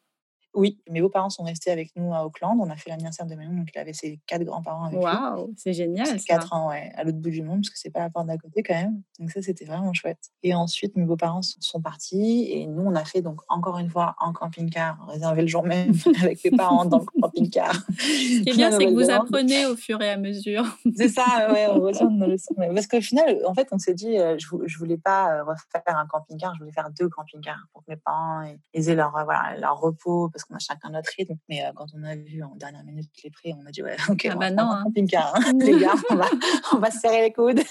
Oui, 0.55 0.79
mes 0.89 1.01
beaux-parents 1.01 1.29
sont 1.29 1.43
restés 1.43 1.71
avec 1.71 1.91
nous 1.95 2.13
à 2.13 2.25
Auckland. 2.25 2.57
On 2.59 2.69
a 2.69 2.75
fait 2.75 2.89
l'anniversaire 2.89 3.25
de 3.25 3.35
Manon, 3.35 3.57
donc 3.57 3.69
il 3.73 3.77
avait 3.77 3.93
ses 3.93 4.19
quatre 4.25 4.43
grands-parents 4.43 4.85
avec 4.85 4.99
Waouh, 4.99 5.53
c'est 5.57 5.73
génial. 5.73 6.07
ça. 6.07 6.15
Quatre 6.25 6.53
ans, 6.53 6.69
ouais, 6.69 6.91
à 6.95 7.03
l'autre 7.03 7.17
bout 7.17 7.29
du 7.29 7.41
monde, 7.41 7.61
parce 7.61 7.69
que 7.69 7.77
c'est 7.77 7.89
pas 7.89 7.99
la 7.99 8.09
porte 8.09 8.27
d'à 8.27 8.37
côté 8.37 8.63
quand 8.63 8.73
même. 8.73 9.01
Donc 9.19 9.31
ça, 9.31 9.41
c'était 9.41 9.65
vraiment 9.65 9.93
chouette. 9.93 10.31
Et 10.43 10.53
ensuite, 10.53 10.95
mes 10.95 11.03
beaux-parents 11.03 11.41
sont 11.41 11.81
partis 11.81 12.47
et 12.51 12.65
nous, 12.67 12.83
on 12.83 12.95
a 12.95 13.03
fait 13.03 13.21
donc 13.21 13.41
encore 13.49 13.77
une 13.77 13.89
fois 13.89 14.15
en 14.19 14.33
camping-car, 14.33 15.05
réservé 15.07 15.41
le 15.41 15.47
jour 15.47 15.63
même 15.63 15.93
avec 16.21 16.43
mes 16.43 16.51
parents 16.51 16.85
dans 16.85 16.99
le 16.99 17.21
camping-car. 17.21 17.73
Ce 17.97 18.43
qui 18.43 18.49
est 18.49 18.53
bien, 18.55 18.71
c'est 18.71 18.85
que 18.85 18.93
vous 18.93 19.09
apprenez 19.09 19.65
au 19.65 19.75
fur 19.75 20.01
et 20.01 20.09
à 20.09 20.17
mesure. 20.17 20.65
C'est 20.95 21.09
ça, 21.09 21.51
ouais, 21.51 21.67
on 21.69 21.81
retient 21.81 22.09
nos 22.09 22.27
leçons. 22.27 22.55
Parce 22.55 22.87
qu'au 22.87 23.01
final, 23.01 23.39
en 23.45 23.53
fait, 23.53 23.67
on 23.71 23.77
s'est 23.77 23.93
dit, 23.93 24.17
euh, 24.17 24.37
je, 24.37 24.77
voulais 24.77 24.97
pas 24.97 25.33
euh, 25.33 25.43
refaire 25.43 25.97
un 25.97 26.07
camping-car, 26.07 26.53
je 26.55 26.59
voulais 26.59 26.71
faire 26.71 26.89
deux 26.97 27.09
camping-cars 27.09 27.67
pour 27.73 27.83
que 27.83 27.91
mes 27.91 27.97
parents 27.97 28.45
ils 28.73 28.89
aient 28.89 28.95
leur, 28.95 29.15
euh, 29.17 29.23
voilà, 29.23 29.57
leur 29.57 29.79
repos, 29.79 30.29
parce 30.29 30.44
qu'on 30.47 30.55
a 30.55 30.59
chacun 30.59 30.89
notre 30.89 31.09
rythme 31.17 31.35
mais 31.49 31.63
quand 31.75 31.87
on 31.93 32.03
a 32.03 32.15
vu 32.15 32.43
en 32.43 32.55
dernière 32.55 32.83
minute 32.83 33.09
les 33.23 33.31
prix, 33.31 33.53
on 33.53 33.65
a 33.65 33.71
dit 33.71 33.83
ouais, 33.83 33.95
ok, 34.09 34.25
ah 34.25 34.33
on 34.35 34.39
bah 34.39 34.49
va 34.49 34.51
non, 34.51 34.63
un 34.63 34.79
hein. 34.79 34.83
camping-car, 34.83 35.35
hein. 35.35 35.53
les 35.59 35.79
gars, 35.79 35.95
on 36.09 36.15
va, 36.15 36.27
on 36.73 36.77
va 36.77 36.91
se 36.91 36.99
serrer 36.99 37.21
les 37.21 37.33
coudes. 37.33 37.61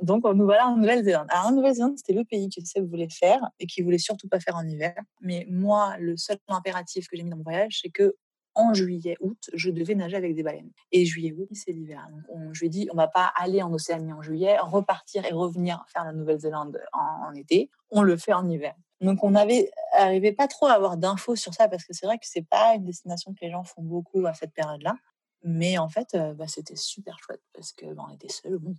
Donc 0.00 0.24
nous 0.24 0.44
voilà 0.44 0.68
en 0.68 0.76
Nouvelle-Zélande. 0.76 1.26
Alors 1.30 1.46
en 1.46 1.52
Nouvelle-Zélande, 1.52 1.98
c'était 1.98 2.12
le 2.12 2.24
pays 2.24 2.48
que 2.48 2.64
Seb 2.64 2.88
voulait 2.88 3.08
faire 3.10 3.40
et 3.58 3.66
qui 3.66 3.82
voulait 3.82 3.98
surtout 3.98 4.28
pas 4.28 4.38
faire 4.38 4.56
en 4.56 4.66
hiver. 4.66 4.94
Mais 5.20 5.46
moi, 5.50 5.96
le 5.98 6.16
seul 6.16 6.38
impératif 6.48 7.08
que 7.08 7.16
j'ai 7.16 7.24
mis 7.24 7.30
dans 7.30 7.36
mon 7.36 7.42
voyage, 7.42 7.80
c'est 7.82 7.90
que 7.90 8.14
en 8.54 8.74
juillet, 8.74 9.16
août, 9.20 9.50
je 9.54 9.70
devais 9.70 9.94
nager 9.94 10.16
avec 10.16 10.34
des 10.34 10.42
baleines. 10.42 10.72
Et 10.90 11.04
juillet, 11.04 11.32
août, 11.32 11.48
c'est 11.52 11.70
l'hiver. 11.70 12.04
Donc, 12.10 12.22
on, 12.28 12.52
je 12.52 12.60
lui 12.60 12.66
ai 12.66 12.70
dit, 12.70 12.88
on 12.92 12.96
va 12.96 13.06
pas 13.06 13.32
aller 13.36 13.62
en 13.62 13.72
Océanie 13.72 14.12
en 14.12 14.20
juillet, 14.20 14.58
repartir 14.58 15.24
et 15.24 15.32
revenir 15.32 15.84
faire 15.86 16.04
la 16.04 16.12
Nouvelle-Zélande 16.12 16.80
en, 16.92 17.28
en 17.28 17.34
été. 17.34 17.70
On 17.90 18.02
le 18.02 18.16
fait 18.16 18.32
en 18.32 18.48
hiver. 18.48 18.74
Donc, 19.00 19.22
on 19.22 19.34
avait 19.34 19.70
arrivé 19.96 20.32
pas 20.32 20.48
trop 20.48 20.66
à 20.66 20.72
avoir 20.72 20.96
d'infos 20.96 21.36
sur 21.36 21.54
ça 21.54 21.68
parce 21.68 21.84
que 21.84 21.92
c'est 21.92 22.06
vrai 22.06 22.18
que 22.18 22.26
c'est 22.26 22.46
pas 22.46 22.74
une 22.74 22.84
destination 22.84 23.32
que 23.32 23.38
les 23.42 23.50
gens 23.50 23.64
font 23.64 23.82
beaucoup 23.82 24.26
à 24.26 24.34
cette 24.34 24.52
période-là. 24.52 24.96
Mais 25.44 25.78
en 25.78 25.88
fait, 25.88 26.14
euh, 26.14 26.34
bah, 26.34 26.46
c'était 26.48 26.76
super 26.76 27.16
chouette 27.20 27.42
parce 27.52 27.72
que 27.72 27.86
bah, 27.94 28.04
on 28.08 28.14
était 28.14 28.28
seuls. 28.28 28.58
Bon. 28.58 28.74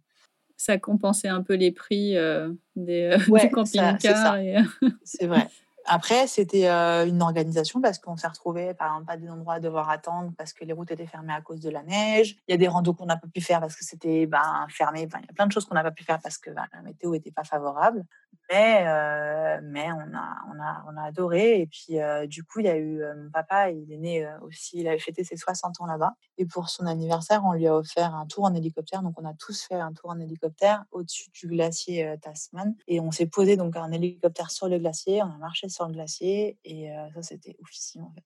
Ça 0.57 0.78
compensait 0.78 1.30
un 1.30 1.41
peu 1.41 1.53
les 1.53 1.72
prix 1.72 2.17
euh, 2.17 2.51
des, 2.76 3.03
euh, 3.03 3.17
Ouais, 3.30 3.39
c'est 3.39 3.49
camping-car. 3.49 4.38
et, 4.38 4.57
euh, 4.57 4.89
C'est 5.03 5.28
vrai. 5.28 5.47
Après, 5.92 6.28
c'était 6.28 6.70
euh, 6.70 7.08
une 7.08 7.20
organisation 7.24 7.82
parce 7.82 7.98
qu'on 7.98 8.16
s'est 8.16 8.28
retrouvé 8.28 8.76
par 8.76 8.90
exemple, 8.90 9.08
pas 9.08 9.18
des 9.18 9.28
endroits 9.28 9.56
à 9.56 9.60
devoir 9.60 9.90
attendre 9.90 10.32
parce 10.38 10.54
que 10.54 10.64
les 10.64 10.72
routes 10.72 10.92
étaient 10.92 11.08
fermées 11.08 11.34
à 11.34 11.42
cause 11.42 11.62
de 11.62 11.72
la 11.72 11.82
neige. 11.82 12.38
Il 12.48 12.52
y 12.52 12.54
a 12.54 12.58
des 12.58 12.68
randos 12.68 12.94
qu'on 12.94 13.08
n'a 13.08 13.18
pas 13.18 13.28
pu 13.28 13.42
faire 13.42 13.60
parce 13.60 13.76
que 13.76 13.84
c'était 13.84 14.28
ben, 14.28 14.68
fermé. 14.70 15.02
Il 15.12 15.26
y 15.26 15.30
a 15.30 15.34
plein 15.34 15.48
de 15.48 15.52
choses 15.52 15.66
qu'on 15.66 15.74
n'a 15.74 15.82
pas 15.82 15.90
pu 15.90 16.04
faire 16.04 16.20
parce 16.22 16.38
que 16.38 16.52
ben, 16.52 16.68
la 16.74 16.84
météo 16.84 17.14
n'était 17.14 17.32
pas 17.32 17.44
favorable. 17.44 18.06
Mais, 18.52 18.84
euh, 18.86 19.60
mais 19.64 19.92
on, 19.92 20.16
a, 20.16 20.38
on, 20.54 20.62
a, 20.62 20.86
on 20.92 20.98
a 20.98 21.08
adoré. 21.08 21.62
Et 21.62 21.66
puis, 21.66 22.00
euh, 22.00 22.28
du 22.28 22.44
coup, 22.44 22.60
il 22.60 22.68
y 22.68 22.70
a 22.70 22.78
eu 22.78 23.02
mon 23.16 23.32
papa, 23.32 23.72
il 23.72 23.92
est 23.92 23.98
né 23.98 24.28
aussi, 24.44 24.80
il 24.80 24.88
avait 24.88 25.00
fêté 25.00 25.24
ses 25.24 25.38
60 25.38 25.82
ans 25.82 25.88
là-bas. 25.88 26.14
Et 26.38 26.46
pour 26.46 26.70
son 26.70 26.86
anniversaire, 26.86 27.44
on 27.46 27.54
lui 27.54 27.68
a 27.68 27.76
offert 27.76 28.14
un 28.14 28.28
tour 28.28 28.44
en 28.44 28.54
hélicoptère. 28.54 29.02
Donc, 29.02 29.20
on 29.20 29.26
a 29.26 29.34
tous 29.34 29.64
fait 29.64 29.76
un 29.76 29.94
tour 29.94 30.12
en 30.12 30.20
hélicoptère 30.20 30.84
au-dessus 30.92 31.32
du 31.32 31.48
glacier 31.48 32.16
Tasman. 32.22 32.76
Et 32.88 33.00
on 33.00 33.10
s'est 33.10 33.26
posé 33.26 33.58
donc 33.58 33.76
en 33.76 33.92
hélicoptère 33.92 34.52
sur 34.52 34.68
le 34.68 34.78
glacier. 34.78 35.24
On 35.24 35.32
a 35.32 35.38
marché 35.38 35.68
sur 35.68 35.78
le 35.88 35.93
glacier. 35.93 36.57
Et 36.63 36.91
euh, 36.91 37.11
ça, 37.13 37.21
c'était 37.21 37.55
oufissime 37.59 38.03
en 38.03 38.11
fait. 38.11 38.25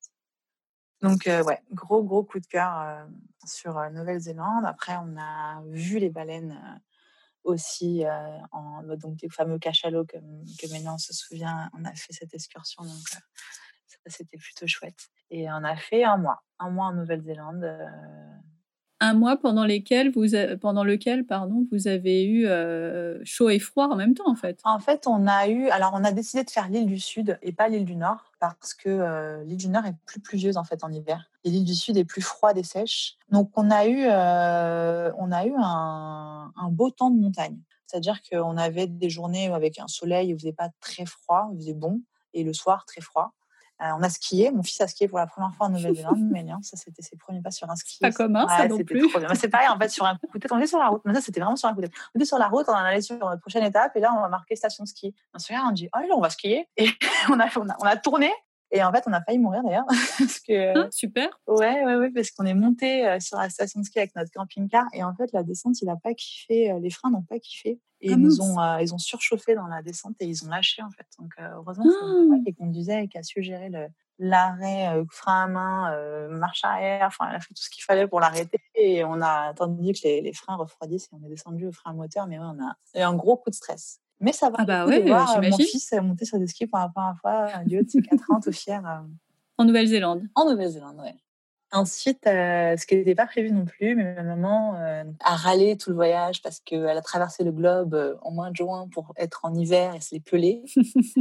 Donc, 1.01 1.27
euh, 1.27 1.43
ouais, 1.43 1.61
gros, 1.71 2.03
gros 2.03 2.23
coup 2.23 2.39
de 2.39 2.45
cœur 2.45 2.79
euh, 2.79 3.05
sur 3.45 3.73
Nouvelle-Zélande. 3.91 4.65
Après, 4.65 4.95
on 4.95 5.17
a 5.17 5.61
vu 5.67 5.99
les 5.99 6.09
baleines 6.09 6.81
aussi 7.43 8.05
en 8.53 8.83
donc 8.95 9.21
les 9.21 9.27
fameux 9.27 9.59
cachalots 9.59 10.05
que, 10.05 10.15
que 10.15 10.71
maintenant 10.71 10.95
on 10.95 10.97
se 10.97 11.13
souvient. 11.13 11.69
On 11.77 11.83
a 11.83 11.93
fait 11.93 12.13
cette 12.13 12.33
excursion, 12.33 12.83
donc 12.83 13.09
ça, 13.09 13.19
c'était 14.07 14.37
plutôt 14.37 14.65
chouette. 14.65 15.09
Et 15.29 15.51
on 15.51 15.63
a 15.65 15.75
fait 15.75 16.05
un 16.05 16.15
mois, 16.15 16.41
un 16.59 16.69
mois 16.69 16.85
en 16.85 16.93
Nouvelle-Zélande. 16.93 17.65
Un 19.03 19.13
mois 19.13 19.37
pendant, 19.37 19.65
lesquels 19.65 20.11
vous 20.11 20.27
pendant 20.61 20.83
lequel 20.83 21.25
pardon, 21.25 21.67
vous 21.71 21.87
avez 21.87 22.23
eu 22.23 22.47
euh, 22.47 23.19
chaud 23.23 23.49
et 23.49 23.59
froid 23.59 23.87
en 23.87 23.95
même 23.95 24.13
temps, 24.13 24.29
en 24.29 24.35
fait. 24.35 24.59
En 24.63 24.79
fait, 24.79 25.07
on 25.07 25.27
a 25.27 25.47
eu, 25.47 25.67
alors 25.69 25.91
on 25.93 26.03
a 26.03 26.11
décidé 26.11 26.43
de 26.43 26.49
faire 26.49 26.69
l'île 26.69 26.85
du 26.85 26.99
Sud 26.99 27.37
et 27.41 27.51
pas 27.51 27.67
l'île 27.67 27.85
du 27.85 27.95
Nord 27.95 28.31
parce 28.39 28.73
que 28.73 28.89
euh, 28.89 29.43
l'île 29.43 29.57
du 29.57 29.67
Nord 29.67 29.85
est 29.85 29.95
plus 30.05 30.21
pluvieuse 30.21 30.57
en 30.57 30.63
fait 30.63 30.83
en 30.83 30.91
hiver 30.91 31.29
et 31.43 31.49
l'île 31.49 31.65
du 31.65 31.75
Sud 31.75 31.97
est 31.97 32.05
plus 32.05 32.21
froide 32.21 32.57
et 32.57 32.63
sèche. 32.63 33.17
Donc 33.29 33.51
on 33.55 33.69
a 33.69 33.87
eu, 33.87 34.05
euh, 34.09 35.11
on 35.17 35.31
a 35.31 35.45
eu 35.45 35.53
un, 35.57 36.51
un 36.55 36.69
beau 36.69 36.89
temps 36.89 37.09
de 37.09 37.19
montagne. 37.19 37.59
C'est-à-dire 37.85 38.21
qu'on 38.23 38.57
avait 38.57 38.87
des 38.87 39.09
journées 39.09 39.53
avec 39.53 39.79
un 39.79 39.87
soleil, 39.87 40.29
il 40.29 40.39
faisait 40.39 40.53
pas 40.53 40.69
très 40.79 41.05
froid, 41.05 41.49
il 41.53 41.59
faisait 41.59 41.73
bon, 41.73 42.01
et 42.33 42.43
le 42.43 42.53
soir 42.53 42.85
très 42.85 43.01
froid. 43.01 43.33
Euh, 43.83 43.87
on 43.97 44.01
a 44.01 44.09
skié, 44.09 44.51
mon 44.51 44.63
fils 44.63 44.79
a 44.79 44.87
skié 44.87 45.09
pour 45.09 45.17
la 45.17 45.27
première 45.27 45.53
fois 45.55 45.67
en 45.67 45.69
Nouvelle-Zélande, 45.69 46.17
mais 46.31 46.43
bien, 46.43 46.59
ça 46.61 46.77
c'était 46.77 47.01
ses 47.01 47.17
premiers 47.17 47.41
pas 47.41 47.51
sur 47.51 47.69
un 47.69 47.75
ski. 47.75 47.97
Pas 47.99 48.11
commun, 48.11 48.47
ça 48.47 48.61
Ouais, 48.61 48.67
non 48.69 48.77
c'était 48.77 48.93
plus. 48.93 49.09
C'est 49.35 49.49
pareil 49.49 49.67
en 49.67 49.77
fait 49.77 49.89
sur 49.89 50.05
un 50.05 50.15
coup 50.15 50.27
de 50.33 50.39
tête, 50.39 50.51
on 50.51 50.57
était 50.57 50.67
sur 50.67 50.79
la 50.79 50.87
route, 50.87 51.01
mais 51.03 51.13
ça 51.13 51.21
c'était 51.21 51.41
vraiment 51.41 51.57
sur 51.57 51.67
un 51.67 51.73
coup 51.73 51.81
de 51.81 51.87
tête. 51.87 51.95
On 52.15 52.19
était 52.19 52.25
sur 52.25 52.37
la 52.37 52.47
route, 52.47 52.65
on 52.69 52.71
en 52.71 52.75
allait 52.75 53.01
sur 53.01 53.17
notre 53.17 53.41
prochaine 53.41 53.63
étape, 53.63 53.95
et 53.95 53.99
là 53.99 54.13
on 54.15 54.21
va 54.21 54.29
marquer 54.29 54.55
station 54.55 54.85
de 54.85 54.89
ski. 54.89 55.13
On 55.33 55.39
se 55.39 55.47
regarde, 55.49 55.67
on 55.69 55.73
dit, 55.73 55.89
oh 55.93 55.99
là, 55.99 56.15
on 56.15 56.21
va 56.21 56.29
skier, 56.29 56.69
et 56.77 56.87
on 57.29 57.39
a, 57.39 57.47
on 57.57 57.69
a, 57.69 57.75
on 57.81 57.85
a 57.85 57.97
tourné, 57.97 58.31
et 58.71 58.81
en 58.83 58.91
fait 58.93 59.03
on 59.05 59.11
a 59.11 59.21
failli 59.21 59.39
mourir 59.39 59.63
d'ailleurs, 59.63 59.85
parce 60.17 60.39
que 60.39 60.77
Hein, 60.77 60.87
super. 60.91 61.29
Ouais, 61.47 61.83
ouais, 61.83 61.95
ouais, 61.95 62.11
parce 62.11 62.31
qu'on 62.31 62.45
est 62.45 62.53
monté 62.53 63.05
euh, 63.05 63.19
sur 63.19 63.37
la 63.37 63.49
station 63.49 63.81
de 63.81 63.85
ski 63.85 63.99
avec 63.99 64.15
notre 64.15 64.31
camping-car 64.31 64.85
et 64.93 65.03
en 65.03 65.13
fait 65.13 65.29
la 65.33 65.43
descente, 65.43 65.81
il 65.81 65.89
a 65.89 65.97
pas 65.97 66.13
kiffé, 66.13 66.71
euh, 66.71 66.79
les 66.79 66.89
freins 66.89 67.11
n'ont 67.11 67.21
pas 67.21 67.39
kiffé 67.39 67.79
et 68.03 68.09
Ah 68.09 68.13
ils 68.13 68.17
nous 68.17 68.41
ont, 68.41 68.59
euh, 68.59 68.81
ils 68.81 68.93
ont 68.93 68.97
surchauffé 68.97 69.55
dans 69.55 69.67
la 69.67 69.81
descente 69.81 70.15
et 70.19 70.25
ils 70.25 70.45
ont 70.45 70.49
lâché 70.49 70.81
en 70.83 70.89
fait. 70.91 71.05
Donc 71.19 71.31
euh, 71.39 71.47
heureusement 71.55 71.85
c'est 71.85 72.05
mon 72.05 72.29
papa 72.29 72.43
qui 72.45 72.53
conduisait 72.53 73.05
et 73.05 73.07
qui 73.07 73.17
a 73.17 73.23
su 73.23 73.41
gérer 73.41 73.71
l'arrêt, 74.19 74.95
euh, 74.95 75.05
frein 75.09 75.43
à 75.43 75.47
main, 75.47 76.27
marche 76.29 76.63
arrière, 76.63 77.07
enfin 77.07 77.29
il 77.31 77.35
a 77.35 77.39
fait 77.39 77.53
tout 77.53 77.63
ce 77.63 77.69
qu'il 77.69 77.83
fallait 77.83 78.07
pour 78.07 78.19
l'arrêter 78.19 78.59
et 78.75 79.03
on 79.05 79.21
a 79.21 79.49
attendu 79.49 79.93
que 79.93 79.99
les, 80.03 80.21
les 80.21 80.33
freins 80.33 80.55
refroidissent 80.55 81.05
et 81.05 81.15
on 81.19 81.25
est 81.25 81.29
descendu 81.29 81.67
au 81.67 81.71
frein 81.71 81.93
moteur, 81.93 82.27
mais 82.27 82.37
ouais, 82.37 82.45
on 82.45 82.63
a 82.63 82.99
eu 82.99 83.03
un 83.03 83.13
gros 83.15 83.37
coup 83.37 83.49
de 83.49 83.55
stress. 83.55 83.99
Mais 84.19 84.31
ça 84.31 84.49
va 84.49 84.57
Ah 84.59 84.65
bah 84.65 84.85
ouais, 84.85 85.01
voir 85.01 85.41
mon 85.41 85.57
fils 85.57 85.93
euh, 85.93 86.01
monter 86.01 86.25
sur 86.25 86.39
des 86.39 86.47
skis 86.47 86.67
pour 86.67 86.79
la 86.79 86.89
première 86.89 87.17
fois 87.19 87.63
du 87.65 87.79
haut 87.79 87.83
de 87.83 87.89
ses 87.89 88.01
4 88.01 88.31
ans, 88.31 88.39
tout 88.43 88.51
fier. 88.51 88.81
En 89.57 89.65
Nouvelle-Zélande. 89.65 90.23
en 90.35 90.49
Nouvelle-Zélande, 90.49 90.97
ouais. 90.99 91.15
Ensuite, 91.73 92.27
euh, 92.27 92.77
ce 92.77 92.85
qui 92.85 92.95
n'était 92.95 93.15
pas 93.15 93.25
prévu 93.25 93.51
non 93.51 93.65
plus, 93.65 93.95
mais 93.95 94.13
ma 94.13 94.21
maman 94.21 94.75
euh, 94.75 95.03
a 95.21 95.35
râlé 95.35 95.75
tout 95.75 95.89
le 95.89 95.95
voyage 95.95 96.43
parce 96.43 96.59
qu'elle 96.59 96.87
a 96.87 97.01
traversé 97.01 97.43
le 97.43 97.51
globe 97.51 97.95
euh, 97.95 98.15
en 98.21 98.29
mois 98.29 98.51
de 98.51 98.55
juin 98.55 98.87
pour 98.93 99.11
être 99.17 99.39
en 99.43 99.55
hiver 99.55 99.95
et 99.95 99.99
se 99.99 100.13
les 100.13 100.21
peler. 100.21 100.63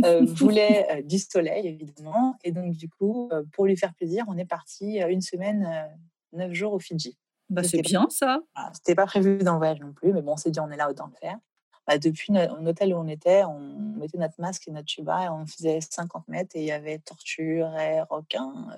Euh, 0.04 0.26
voulait 0.26 0.86
euh, 0.90 1.02
du 1.02 1.18
soleil, 1.18 1.66
évidemment. 1.68 2.36
Et 2.44 2.52
donc, 2.52 2.76
du 2.76 2.90
coup, 2.90 3.30
euh, 3.32 3.44
pour 3.54 3.64
lui 3.64 3.78
faire 3.78 3.94
plaisir, 3.94 4.26
on 4.28 4.36
est 4.36 4.44
parti 4.44 5.02
euh, 5.02 5.08
une 5.08 5.22
semaine, 5.22 5.66
euh, 5.66 6.36
neuf 6.36 6.52
jours 6.52 6.74
au 6.74 6.78
Fidji. 6.78 7.16
Bah, 7.48 7.62
c'est 7.62 7.80
bien 7.80 8.06
ça. 8.10 8.40
Voilà, 8.54 8.72
C'était 8.74 8.94
pas 8.94 9.06
prévu 9.06 9.38
dans 9.38 9.52
le 9.52 9.58
voyage 9.58 9.80
non 9.80 9.94
plus, 9.94 10.12
mais 10.12 10.20
bon, 10.20 10.32
on 10.34 10.36
s'est 10.36 10.50
dit, 10.50 10.60
on 10.60 10.70
est 10.70 10.76
là, 10.76 10.90
autant 10.90 11.06
le 11.06 11.16
faire. 11.18 11.38
Bah, 11.86 11.96
depuis 11.96 12.30
l'hôtel 12.60 12.92
où 12.92 12.98
on 12.98 13.08
était, 13.08 13.42
on 13.44 13.58
mettait 13.96 14.18
notre 14.18 14.38
masque 14.38 14.68
et 14.68 14.70
notre 14.70 14.86
tuba 14.86 15.24
et 15.24 15.28
on 15.30 15.46
faisait 15.46 15.80
50 15.80 16.28
mètres 16.28 16.50
et 16.54 16.60
il 16.60 16.66
y 16.66 16.72
avait 16.72 16.98
tortues, 16.98 17.62
raies, 17.62 18.02
requins. 18.02 18.68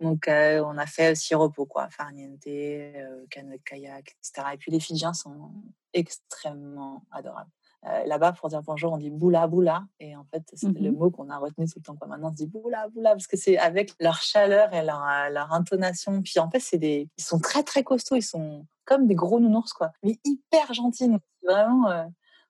Donc, 0.00 0.28
euh, 0.28 0.62
on 0.64 0.78
a 0.78 0.86
fait 0.86 1.12
aussi 1.12 1.34
repos, 1.34 1.66
quoi, 1.66 1.88
farniente, 1.90 2.46
euh, 2.46 3.26
canoë 3.30 3.58
kayak, 3.64 4.16
etc. 4.20 4.48
Et 4.54 4.56
puis, 4.58 4.70
les 4.70 4.80
Fidjiens 4.80 5.12
sont 5.14 5.50
extrêmement 5.92 7.02
adorables. 7.10 7.50
Euh, 7.86 8.04
Là-bas, 8.06 8.32
pour 8.32 8.48
dire 8.48 8.60
bonjour, 8.62 8.92
on 8.92 8.96
dit 8.98 9.10
boula 9.10 9.46
boula. 9.46 9.84
Et 10.00 10.16
en 10.16 10.24
fait, 10.24 10.42
c'était 10.54 10.80
le 10.80 10.90
Mhm. 10.90 10.98
mot 10.98 11.10
qu'on 11.10 11.30
a 11.30 11.38
retenu 11.38 11.66
tout 11.66 11.74
le 11.78 11.82
temps. 11.82 11.94
Quoi. 11.96 12.08
Maintenant, 12.08 12.28
on 12.28 12.32
se 12.32 12.36
dit 12.36 12.46
boula 12.46 12.88
boula 12.88 13.10
parce 13.10 13.28
que 13.28 13.36
c'est 13.36 13.56
avec 13.56 13.92
leur 14.00 14.20
chaleur 14.20 14.72
et 14.74 14.82
leur, 14.82 15.00
leur 15.30 15.52
intonation. 15.52 16.20
Puis 16.22 16.40
en 16.40 16.50
fait, 16.50 16.58
c'est 16.60 16.78
des, 16.78 17.08
ils 17.16 17.24
sont 17.24 17.38
très 17.38 17.62
très 17.62 17.84
costauds. 17.84 18.16
Ils 18.16 18.22
sont 18.22 18.66
comme 18.84 19.06
des 19.06 19.14
gros 19.14 19.38
nounours, 19.38 19.72
quoi. 19.72 19.92
Mais 20.02 20.18
hyper 20.24 20.74
gentils. 20.74 21.08
Donc, 21.08 21.20
c'est 21.40 21.52
vraiment, 21.52 21.86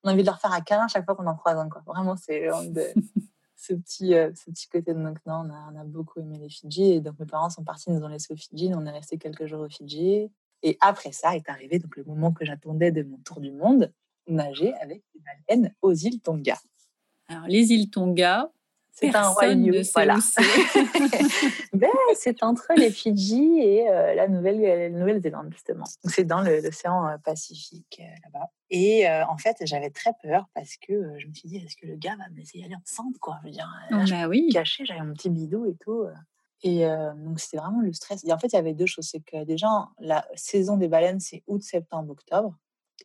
on 0.03 0.09
a 0.09 0.13
envie 0.13 0.23
de 0.23 0.27
leur 0.27 0.41
faire 0.41 0.53
un 0.53 0.63
câlin 0.63 0.89
chaque 0.89 1.05
fois 1.05 1.15
qu'on 1.15 1.27
en 1.27 1.37
croise 1.37 1.59
un, 1.59 1.69
quoi. 1.69 1.83
Vraiment, 1.87 2.17
c'est 2.17 2.49
ce 3.69 3.75
petit, 3.75 4.15
euh, 4.15 4.31
ce 4.35 4.51
petit 4.51 4.69
côté 4.69 4.95
de 4.95 4.99
non, 4.99 5.15
on 5.27 5.77
a, 5.79 5.85
beaucoup 5.85 6.21
aimé 6.21 6.39
les 6.39 6.49
Fidji. 6.49 6.93
Et 6.93 7.01
donc 7.01 7.19
mes 7.19 7.27
parents 7.27 7.51
sont 7.51 7.65
partis, 7.65 7.91
nous 7.91 8.03
ont 8.03 8.09
laissés 8.09 8.33
aux 8.33 8.37
Fidji. 8.37 8.71
On 8.75 8.87
est 8.87 8.91
resté 8.91 9.19
quelques 9.19 9.47
jours 9.47 9.61
aux 9.61 9.69
Fidji. 9.69 10.31
Et 10.63 10.77
après 10.81 11.13
ça 11.13 11.37
est 11.37 11.49
arrivé 11.49 11.79
donc 11.79 11.97
le 11.97 12.05
moment 12.05 12.33
que 12.33 12.45
j'attendais 12.45 12.91
de 12.91 13.03
mon 13.03 13.19
tour 13.19 13.41
du 13.41 13.53
monde, 13.53 13.93
nager 14.27 14.75
avec 14.75 15.05
les 15.15 15.21
baleines 15.21 15.75
aux 15.83 15.95
îles 15.95 16.21
Tonga. 16.21 16.59
Alors, 17.29 17.47
les 17.47 17.73
îles 17.73 17.91
Tonga, 17.91 18.51
c'est 19.01 19.15
un 19.15 19.29
royaume. 19.29 19.83
Voilà. 19.95 20.17
ben, 21.73 21.89
c'est 22.17 22.43
entre 22.43 22.73
les 22.77 22.91
Fidji 22.91 23.61
et 23.61 23.89
euh, 23.89 24.15
la 24.15 24.29
Nouvelle-Zélande, 24.29 25.53
justement. 25.53 25.85
C'est 26.05 26.25
dans 26.25 26.41
l'océan 26.41 27.07
euh, 27.07 27.17
Pacifique, 27.19 28.01
euh, 28.01 28.15
là-bas. 28.25 28.51
Et 28.71 29.09
en 29.09 29.39
fait, 29.39 29.57
j'avais 29.63 29.89
très 29.89 30.11
peur 30.23 30.47
parce 30.55 30.77
que 30.77 31.19
je 31.19 31.27
me 31.27 31.33
suis 31.33 31.49
dit, 31.49 31.57
est-ce 31.57 31.75
que 31.75 31.87
le 31.87 31.97
gars 31.97 32.17
va 32.19 32.29
me 32.29 32.37
laisser 32.37 32.59
y 32.59 32.65
aller 32.65 32.75
ensemble, 32.75 33.17
quoi? 33.19 33.39
Je 33.43 33.49
veux 33.49 33.53
dire, 33.53 33.67
là, 33.91 34.05
bah 34.05 34.29
oui. 34.29 34.51
caché, 34.53 34.85
j'avais 34.85 35.01
mon 35.01 35.15
petit 35.15 35.31
bidou 35.31 35.65
et 35.65 35.75
tout. 35.81 36.05
Et 36.63 36.87
donc, 37.17 37.41
c'était 37.41 37.57
vraiment 37.57 37.81
le 37.81 37.95
stress. 37.95 38.23
Et 38.25 38.33
en 38.33 38.39
fait, 38.39 38.49
il 38.49 38.57
y 38.57 38.59
avait 38.59 38.75
deux 38.75 38.85
choses. 38.85 39.09
C'est 39.11 39.21
que 39.21 39.45
déjà, 39.45 39.89
la 40.01 40.27
saison 40.35 40.77
des 40.77 40.89
baleines, 40.89 41.19
c'est 41.19 41.43
août, 41.47 41.63
septembre, 41.63 42.11
octobre. 42.11 42.55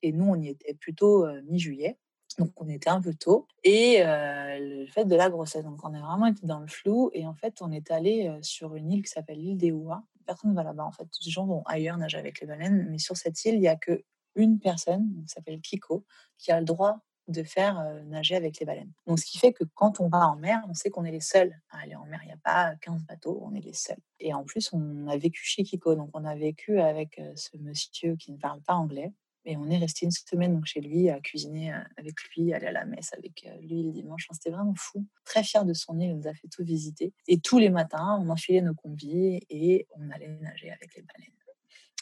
Et 0.02 0.12
nous, 0.12 0.26
on 0.26 0.36
y 0.36 0.50
était 0.50 0.74
plutôt 0.74 1.26
mi-juillet. 1.44 1.98
Donc, 2.38 2.52
on 2.62 2.68
était 2.68 2.90
un 2.90 3.02
peu 3.02 3.14
tôt. 3.14 3.48
Et 3.64 4.04
le 4.04 4.86
fait 4.88 5.06
de 5.06 5.16
la 5.16 5.30
grossesse. 5.30 5.64
Donc, 5.64 5.84
on 5.84 5.94
a 5.94 6.00
vraiment 6.00 6.28
été 6.28 6.46
dans 6.46 6.60
le 6.60 6.68
flou. 6.68 7.10
Et 7.14 7.26
en 7.26 7.34
fait, 7.34 7.62
on 7.62 7.72
est 7.72 7.92
allé 7.92 8.32
sur 8.42 8.76
une 8.76 8.92
île 8.92 9.04
qui 9.04 9.10
s'appelle 9.10 9.40
l'île 9.40 9.58
des 9.58 9.72
Ouas. 9.72 10.04
Personne 10.26 10.52
ne 10.52 10.56
va 10.56 10.64
là-bas, 10.64 10.86
en 10.86 10.92
fait. 10.92 11.08
Les 11.26 11.32
gens 11.32 11.46
vont 11.46 11.64
ailleurs 11.66 11.98
nager 11.98 12.18
avec 12.18 12.40
les 12.40 12.48
baleines. 12.48 12.88
Mais 12.90 12.98
sur 12.98 13.18
cette 13.18 13.44
île, 13.46 13.56
il 13.56 13.62
n'y 13.62 13.68
a 13.68 13.76
qu'une 13.76 14.60
personne, 14.60 15.10
qui 15.26 15.34
s'appelle 15.34 15.60
Kiko, 15.60 16.06
qui 16.38 16.52
a 16.52 16.60
le 16.60 16.66
droit 16.66 17.00
de 17.30 17.42
faire 17.44 17.82
nager 18.08 18.36
avec 18.36 18.60
les 18.60 18.66
baleines. 18.66 18.92
Donc, 19.08 19.20
ce 19.20 19.26
qui 19.26 19.38
fait 19.38 19.54
que 19.54 19.64
quand 19.76 20.02
on 20.02 20.10
va 20.10 20.28
en 20.28 20.36
mer, 20.36 20.62
on 20.68 20.74
sait 20.74 20.90
qu'on 20.90 21.06
est 21.06 21.12
les 21.12 21.22
seuls 21.22 21.58
à 21.70 21.80
aller 21.80 21.96
en 21.96 22.06
mer. 22.06 22.20
Il 22.24 22.28
n'y 22.28 22.34
a 22.34 22.38
pas 22.44 22.76
15 22.82 23.06
bateaux, 23.06 23.40
on 23.44 23.54
est 23.54 23.62
les 23.62 23.74
seuls. 23.74 24.02
Et 24.20 24.34
en 24.34 24.44
plus, 24.44 24.72
on 24.74 25.08
a 25.08 25.16
vécu 25.16 25.42
chez 25.46 25.64
Kiko. 25.64 25.96
Donc, 25.96 26.10
on 26.14 26.26
a 26.26 26.36
vécu 26.36 26.82
avec 26.82 27.22
ce 27.36 27.56
monsieur 27.58 28.18
qui 28.18 28.32
ne 28.34 28.38
parle 28.38 28.62
pas 28.62 28.74
anglais. 28.74 29.14
Et 29.46 29.58
on 29.58 29.70
est 29.70 29.78
resté 29.78 30.06
une 30.06 30.12
semaine 30.12 30.54
donc, 30.54 30.66
chez 30.66 30.80
lui 30.80 31.10
à 31.10 31.20
cuisiner 31.20 31.74
avec 31.98 32.16
lui, 32.30 32.54
aller 32.54 32.68
à 32.68 32.72
la 32.72 32.86
messe 32.86 33.14
avec 33.14 33.46
lui 33.62 33.84
le 33.84 33.92
dimanche. 33.92 34.28
C'était 34.32 34.52
vraiment 34.52 34.76
fou. 34.76 35.06
Très 35.26 35.44
fier 35.44 35.66
de 35.66 35.74
son 35.74 36.00
île, 36.00 36.12
il 36.12 36.18
nous 36.18 36.28
a 36.28 36.34
fait 36.34 36.48
tout 36.48 36.64
visiter. 36.64 37.14
Et 37.28 37.40
tous 37.40 37.60
les 37.60 37.70
matins, 37.70 38.20
on 38.22 38.30
enfilait 38.30 38.62
nos 38.62 38.74
combis 38.74 39.42
et 39.50 39.88
on 39.92 40.10
allait 40.12 40.30
nager 40.30 40.72
avec 40.72 40.96
les 40.96 41.02
baleines. 41.02 41.34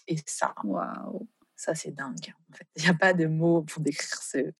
Et 0.07 0.17
ça, 0.25 0.53
waouh, 0.63 1.27
ça 1.55 1.73
c'est 1.73 1.91
dingue. 1.91 2.33
En 2.49 2.55
fait. 2.55 2.67
Il 2.75 2.83
n'y 2.83 2.89
a 2.89 2.93
pas 2.93 3.13
de 3.13 3.25
mots 3.25 3.61
pour 3.63 3.81
décrire 3.81 4.21
ce. 4.21 4.51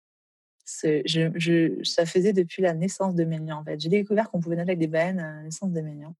ce 0.64 1.02
je, 1.04 1.30
je, 1.36 1.84
ça 1.84 2.06
faisait 2.06 2.32
depuis 2.32 2.62
la 2.62 2.74
naissance 2.74 3.14
de 3.14 3.24
Mélian. 3.24 3.58
En 3.58 3.64
fait. 3.64 3.78
J'ai 3.80 3.88
découvert 3.88 4.30
qu'on 4.30 4.40
pouvait 4.40 4.56
nager 4.56 4.70
avec 4.70 4.78
des 4.78 4.88
baleines 4.88 5.20
à 5.20 5.34
la 5.34 5.42
naissance 5.42 5.70
de 5.72 5.80
Mélian. 5.80 6.16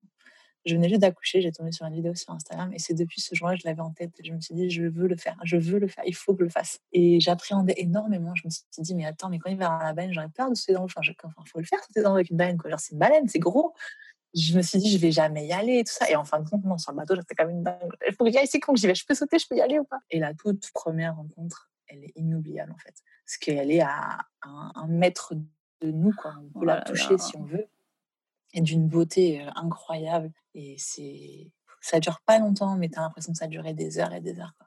Je 0.65 0.75
venais 0.75 0.89
juste 0.89 1.01
d'accoucher, 1.01 1.41
j'ai 1.41 1.51
tombé 1.51 1.73
sur 1.73 1.87
une 1.87 1.95
vidéo 1.95 2.15
sur 2.15 2.33
Instagram 2.33 2.73
et 2.73 2.79
c'est 2.79 2.95
depuis 2.95 3.21
ce 3.21 3.35
jour-là 3.35 3.55
que 3.55 3.61
je 3.63 3.67
l'avais 3.67 3.81
en 3.81 3.91
tête. 3.91 4.13
Je 4.23 4.33
me 4.33 4.41
suis 4.41 4.55
dit, 4.55 4.71
je 4.71 4.85
veux 4.85 5.09
le 5.09 5.17
faire, 5.17 5.37
je 5.43 5.57
veux 5.57 5.79
le 5.79 5.89
faire, 5.89 6.05
il 6.07 6.15
faut 6.15 6.35
que 6.35 6.41
je 6.41 6.45
le 6.45 6.51
fasse. 6.51 6.79
Et 6.93 7.19
j'appréhendais 7.19 7.75
énormément. 7.79 8.35
Je 8.35 8.47
me 8.47 8.51
suis 8.51 8.65
dit, 8.79 8.95
mais 8.95 9.05
attends, 9.05 9.29
mais 9.29 9.39
quand 9.41 9.51
il 9.51 9.57
va 9.57 9.67
avoir 9.67 9.83
la 9.83 9.93
baleine, 9.93 10.13
j'aurais 10.13 10.29
peur 10.29 10.51
de 10.51 10.55
sauter 10.55 10.75
dans 10.75 10.81
l'eau. 10.83 10.87
Enfin, 10.87 11.01
il 11.03 11.49
faut 11.49 11.59
le 11.59 11.65
faire, 11.65 11.83
sauter 11.85 12.03
dans 12.03 12.11
l'eau 12.11 12.17
avec 12.17 12.31
une 12.31 12.37
baleine. 12.37 12.59
Genre, 12.65 12.79
c'est 12.79 12.93
une 12.93 12.99
baleine, 12.99 13.29
c'est 13.29 13.41
gros. 13.41 13.75
Je 14.35 14.57
me 14.57 14.63
suis 14.63 14.79
dit, 14.79 14.91
je 14.91 14.99
vais 14.99 15.11
jamais 15.11 15.47
y 15.47 15.53
aller 15.53 15.79
et 15.79 15.85
tout 15.85 15.93
ça. 15.93 16.09
Et 16.09 16.17
en 16.17 16.25
fin 16.25 16.41
de 16.41 16.49
compte, 16.49 16.65
non, 16.65 16.79
sur 16.79 16.93
le 16.93 16.97
bateau, 16.97 17.17
j'étais 17.17 17.35
comme 17.35 17.51
une 17.51 17.65
dingue. 17.65 17.91
Il 18.07 18.15
faut 18.15 18.25
que 18.25 18.31
j'y 18.31 18.39
aille, 18.39 18.47
c'est 18.47 18.61
quand 18.61 18.77
j'y 18.77 18.87
vais, 18.87 18.95
je 18.95 19.05
peux 19.05 19.15
sauter, 19.15 19.39
je 19.39 19.47
peux 19.49 19.57
y 19.57 19.61
aller 19.61 19.79
ou 19.79 19.85
pas? 19.85 19.99
Et 20.11 20.21
la 20.21 20.33
toute 20.33 20.71
première 20.73 21.17
rencontre, 21.17 21.71
elle 21.89 22.05
est 22.05 22.13
inoubliable 22.17 22.73
en 22.73 22.79
fait. 22.79 22.95
Parce 23.27 23.37
qu'elle 23.37 23.71
est 23.71 23.83
à 23.83 24.19
un, 24.43 24.87
mètre 24.87 25.35
de 25.81 25.91
nous, 25.91 26.13
quoi. 26.13 26.35
On 26.39 26.61
peut 26.61 26.61
oh 26.63 26.65
la 26.65 26.81
toucher 26.83 27.19
si 27.19 27.37
on 27.37 27.45
veut 27.45 27.67
et 28.53 28.61
d'une 28.61 28.89
beauté 28.89 29.45
incroyable. 29.57 30.31
Et 30.55 30.77
c'est, 30.79 31.51
ça 31.81 32.01
dure 32.01 32.21
pas 32.27 32.39
longtemps, 32.39 32.77
mais 32.77 32.89
tu 32.89 32.99
as 32.99 33.03
l'impression 33.03 33.33
que 33.33 33.39
ça 33.39 33.47
durait 33.47 33.75
des 33.75 33.99
heures 33.99 34.13
et 34.13 34.21
des 34.21 34.39
heures. 34.39 34.55
Quoi. 34.59 34.67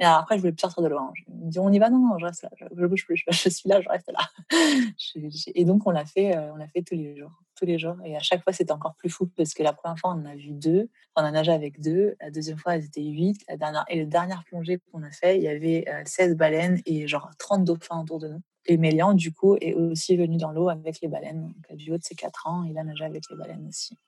Et 0.00 0.04
alors 0.04 0.18
après, 0.18 0.36
je 0.36 0.40
voulais 0.40 0.52
plus 0.52 0.60
sortir 0.60 0.82
de. 0.82 0.92
Hein. 0.92 1.12
Je 1.14 1.22
me 1.32 1.50
dis, 1.50 1.58
on 1.60 1.70
y 1.70 1.78
va 1.78 1.88
Non, 1.88 1.98
non, 1.98 2.18
je 2.18 2.26
reste 2.26 2.42
là. 2.42 2.50
Je, 2.56 2.86
bouge 2.86 3.06
plus. 3.06 3.22
Je, 3.30 3.48
suis 3.48 3.68
là, 3.68 3.80
je 3.80 3.88
reste 3.88 4.10
là. 4.10 4.28
et 5.54 5.64
donc, 5.64 5.86
on 5.86 5.90
l'a 5.90 6.04
fait, 6.04 6.36
on 6.36 6.56
l'a 6.56 6.66
fait 6.68 6.82
tous 6.82 6.96
les 6.96 7.16
jours. 7.16 7.30
Tous 7.56 7.64
les 7.64 7.78
jours. 7.78 7.96
Et 8.04 8.16
à 8.16 8.20
chaque 8.20 8.42
fois, 8.42 8.52
c'était 8.52 8.72
encore 8.72 8.96
plus 8.96 9.08
fou 9.08 9.26
parce 9.36 9.54
que 9.54 9.62
la 9.62 9.72
première 9.72 9.96
fois, 9.98 10.10
on 10.10 10.20
en 10.20 10.24
a 10.24 10.34
vu 10.34 10.50
deux. 10.50 10.90
On 11.14 11.22
a 11.22 11.30
nagé 11.30 11.52
avec 11.52 11.80
deux. 11.80 12.16
La 12.20 12.32
deuxième 12.32 12.58
fois, 12.58 12.74
elles 12.74 12.86
étaient 12.86 13.04
huit. 13.04 13.40
La 13.48 13.56
dernière, 13.56 13.84
et 13.88 14.00
la 14.00 14.06
dernière 14.06 14.42
plongée 14.44 14.80
qu'on 14.90 15.04
a 15.04 15.10
fait, 15.12 15.36
il 15.36 15.44
y 15.44 15.48
avait 15.48 15.84
16 16.04 16.36
baleines 16.36 16.80
et 16.86 17.06
genre 17.06 17.30
30 17.38 17.64
dauphins 17.64 18.00
autour 18.00 18.18
de 18.18 18.28
nous. 18.28 18.42
Et 18.66 18.76
Mélian, 18.76 19.14
du 19.14 19.32
coup, 19.32 19.56
est 19.60 19.74
aussi 19.74 20.16
venu 20.16 20.36
dans 20.36 20.50
l'eau 20.50 20.68
avec 20.68 21.00
les 21.00 21.08
baleines. 21.08 21.52
Donc, 21.52 21.76
du 21.76 21.92
haut 21.92 21.98
de 21.98 22.02
ses 22.02 22.14
4 22.14 22.46
ans, 22.46 22.64
il 22.64 22.78
a 22.78 22.84
nagé 22.84 23.04
avec 23.04 23.24
les 23.30 23.36
baleines 23.36 23.66
aussi. 23.68 23.98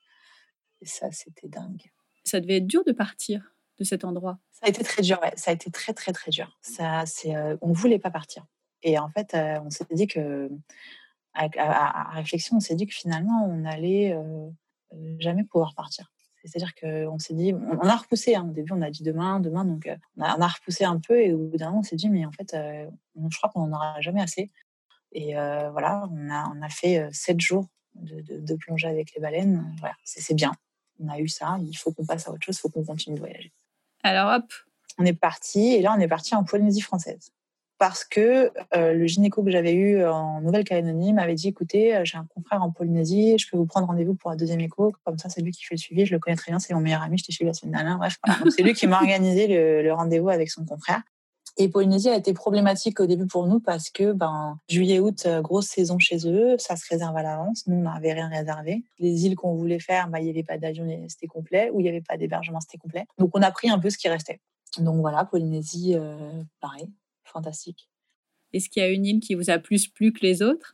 Et 0.81 0.85
ça, 0.85 1.11
c'était 1.11 1.47
dingue. 1.47 1.91
Ça 2.23 2.39
devait 2.39 2.57
être 2.57 2.67
dur 2.67 2.83
de 2.83 2.91
partir 2.91 3.53
de 3.77 3.83
cet 3.83 4.03
endroit. 4.03 4.39
Ça 4.51 4.65
a 4.65 4.69
été 4.69 4.83
très 4.83 5.01
dur, 5.01 5.19
ouais. 5.21 5.33
Ça 5.35 5.51
a 5.51 5.53
été 5.53 5.69
très, 5.69 5.93
très, 5.93 6.11
très 6.11 6.31
dur. 6.31 6.57
Ça, 6.61 7.05
c'est, 7.05 7.35
euh, 7.35 7.55
on 7.61 7.69
ne 7.69 7.73
voulait 7.73 7.99
pas 7.99 8.09
partir. 8.09 8.45
Et 8.81 8.97
en 8.97 9.09
fait, 9.09 9.33
euh, 9.33 9.59
on 9.63 9.69
s'est 9.69 9.85
dit 9.91 10.07
que, 10.07 10.49
à, 11.33 12.09
réflexion, 12.13 12.57
on 12.57 12.59
s'est 12.59 12.75
dit 12.75 12.87
que 12.87 12.93
finalement, 12.93 13.45
on 13.45 13.65
allait 13.65 14.13
euh, 14.13 14.49
jamais 15.19 15.43
pouvoir 15.43 15.75
partir. 15.75 16.11
C'est-à-dire 16.47 16.73
qu'on 16.75 17.19
s'est 17.19 17.33
dit, 17.33 17.53
on, 17.53 17.87
a 17.87 17.95
repoussé. 17.95 18.35
Hein. 18.35 18.47
Au 18.49 18.53
début, 18.53 18.71
on 18.73 18.81
a 18.81 18.89
dit 18.89 19.03
demain, 19.03 19.39
demain. 19.39 19.65
Donc, 19.65 19.89
on 20.17 20.23
a, 20.23 20.37
on, 20.37 20.41
a, 20.41 20.47
repoussé 20.47 20.85
un 20.85 20.99
peu. 20.99 21.21
Et 21.21 21.33
au 21.33 21.37
bout 21.37 21.57
d'un 21.57 21.67
moment, 21.67 21.79
on 21.79 21.83
s'est 21.83 21.95
dit, 21.95 22.09
mais 22.09 22.25
en 22.25 22.31
fait, 22.31 22.55
je 22.55 23.37
crois 23.37 23.49
qu'on 23.49 23.67
n'en 23.67 23.75
aura 23.75 24.01
jamais 24.01 24.21
assez. 24.21 24.51
Et 25.11 25.33
voilà, 25.33 26.07
on 26.11 26.29
a, 26.29 26.51
on 26.55 26.61
a 26.61 26.69
fait 26.69 27.07
sept 27.11 27.39
jours 27.39 27.67
de, 27.95 28.21
de, 28.39 28.55
plongée 28.55 28.87
avec 28.87 29.13
les 29.13 29.21
baleines. 29.21 29.75
Voilà, 29.79 29.95
c'est 30.03 30.33
bien 30.33 30.53
on 30.99 31.09
a 31.09 31.19
eu 31.19 31.27
ça, 31.27 31.57
il 31.61 31.75
faut 31.75 31.91
qu'on 31.91 32.05
passe 32.05 32.27
à 32.27 32.31
autre 32.31 32.43
chose, 32.43 32.57
il 32.57 32.61
faut 32.61 32.69
qu'on 32.69 32.83
continue 32.83 33.15
de 33.15 33.19
voyager. 33.19 33.51
Alors 34.03 34.31
hop 34.33 34.51
On 34.97 35.05
est 35.05 35.13
parti, 35.13 35.73
et 35.73 35.81
là 35.81 35.95
on 35.97 35.99
est 35.99 36.07
parti 36.07 36.35
en 36.35 36.43
Polynésie 36.43 36.81
française. 36.81 37.31
Parce 37.79 38.03
que 38.03 38.51
euh, 38.75 38.93
le 38.93 39.05
gynéco 39.05 39.43
que 39.43 39.51
j'avais 39.51 39.73
eu 39.73 40.03
en 40.03 40.41
Nouvelle-Calédonie 40.41 41.13
m'avait 41.13 41.35
dit 41.35 41.49
écoutez, 41.49 41.95
euh, 41.95 42.05
j'ai 42.05 42.17
un 42.17 42.25
confrère 42.33 42.63
en 42.63 42.71
Polynésie, 42.71 43.37
je 43.37 43.49
peux 43.49 43.57
vous 43.57 43.67
prendre 43.67 43.87
rendez-vous 43.87 44.15
pour 44.15 44.31
un 44.31 44.35
deuxième 44.35 44.61
écho. 44.61 44.93
Comme 45.05 45.17
ça, 45.17 45.29
c'est 45.29 45.41
lui 45.41 45.51
qui 45.51 45.63
fait 45.63 45.75
le 45.75 45.79
suivi, 45.79 46.05
je 46.05 46.13
le 46.13 46.19
connais 46.19 46.37
très 46.37 46.51
bien, 46.51 46.59
c'est 46.59 46.73
mon 46.73 46.81
meilleur 46.81 47.03
ami, 47.03 47.17
je 47.17 47.25
t'ai 47.25 47.31
suivi 47.31 47.47
la 47.47 47.53
semaine 47.53 47.73
dernière. 47.73 47.97
Bref, 47.97 48.17
c'est 48.55 48.63
lui 48.63 48.73
qui 48.73 48.87
m'a 48.87 48.97
organisé 48.97 49.47
le 49.47 49.91
rendez-vous 49.93 50.29
avec 50.29 50.49
son 50.49 50.65
confrère. 50.65 51.01
Et 51.59 51.69
Polynésie 51.69 52.09
a 52.09 52.15
été 52.15 52.33
problématique 52.33 52.99
au 52.99 53.07
début 53.07 53.25
pour 53.25 53.47
nous 53.47 53.59
parce 53.59 53.89
que 53.89 54.11
ben, 54.11 54.59
juillet-août, 54.69 55.23
euh, 55.25 55.41
grosse 55.41 55.65
saison 55.65 55.97
chez 55.97 56.27
eux, 56.27 56.55
ça 56.59 56.75
se 56.75 56.85
réserve 56.87 57.17
à 57.17 57.23
l'avance. 57.23 57.65
Nous, 57.65 57.77
on 57.77 57.81
n'avait 57.81 58.13
rien 58.13 58.27
réservé. 58.27 58.83
Les 58.99 59.25
îles 59.25 59.35
qu'on 59.35 59.55
voulait 59.55 59.79
faire, 59.79 60.07
ben, 60.07 60.19
il 60.19 60.25
n'y 60.25 60.29
avait 60.29 60.43
pas 60.43 60.59
d'avion, 60.59 60.85
c'était 61.07 61.25
complet. 61.25 61.71
Ou 61.73 61.79
il 61.79 61.83
n'y 61.83 61.89
avait 61.89 62.01
pas 62.01 62.15
d'hébergement, 62.15 62.61
c'était 62.61 62.77
complet. 62.77 63.05
Donc, 63.17 63.31
on 63.33 63.41
a 63.41 63.49
pris 63.49 63.71
un 63.71 63.79
peu 63.79 63.89
ce 63.89 63.97
qui 63.97 64.07
restait. 64.07 64.39
Donc 64.77 65.01
voilà, 65.01 65.25
Polynésie, 65.25 65.95
pareil, 66.59 66.91
fantastique. 67.29 67.89
Est-ce 68.53 68.69
qu'il 68.69 68.81
y 68.81 68.85
a 68.85 68.89
une 68.89 69.05
île 69.05 69.19
qui 69.19 69.35
vous 69.35 69.49
a 69.49 69.59
plus 69.59 69.87
plu 69.87 70.13
que 70.13 70.21
les 70.21 70.41
autres? 70.41 70.73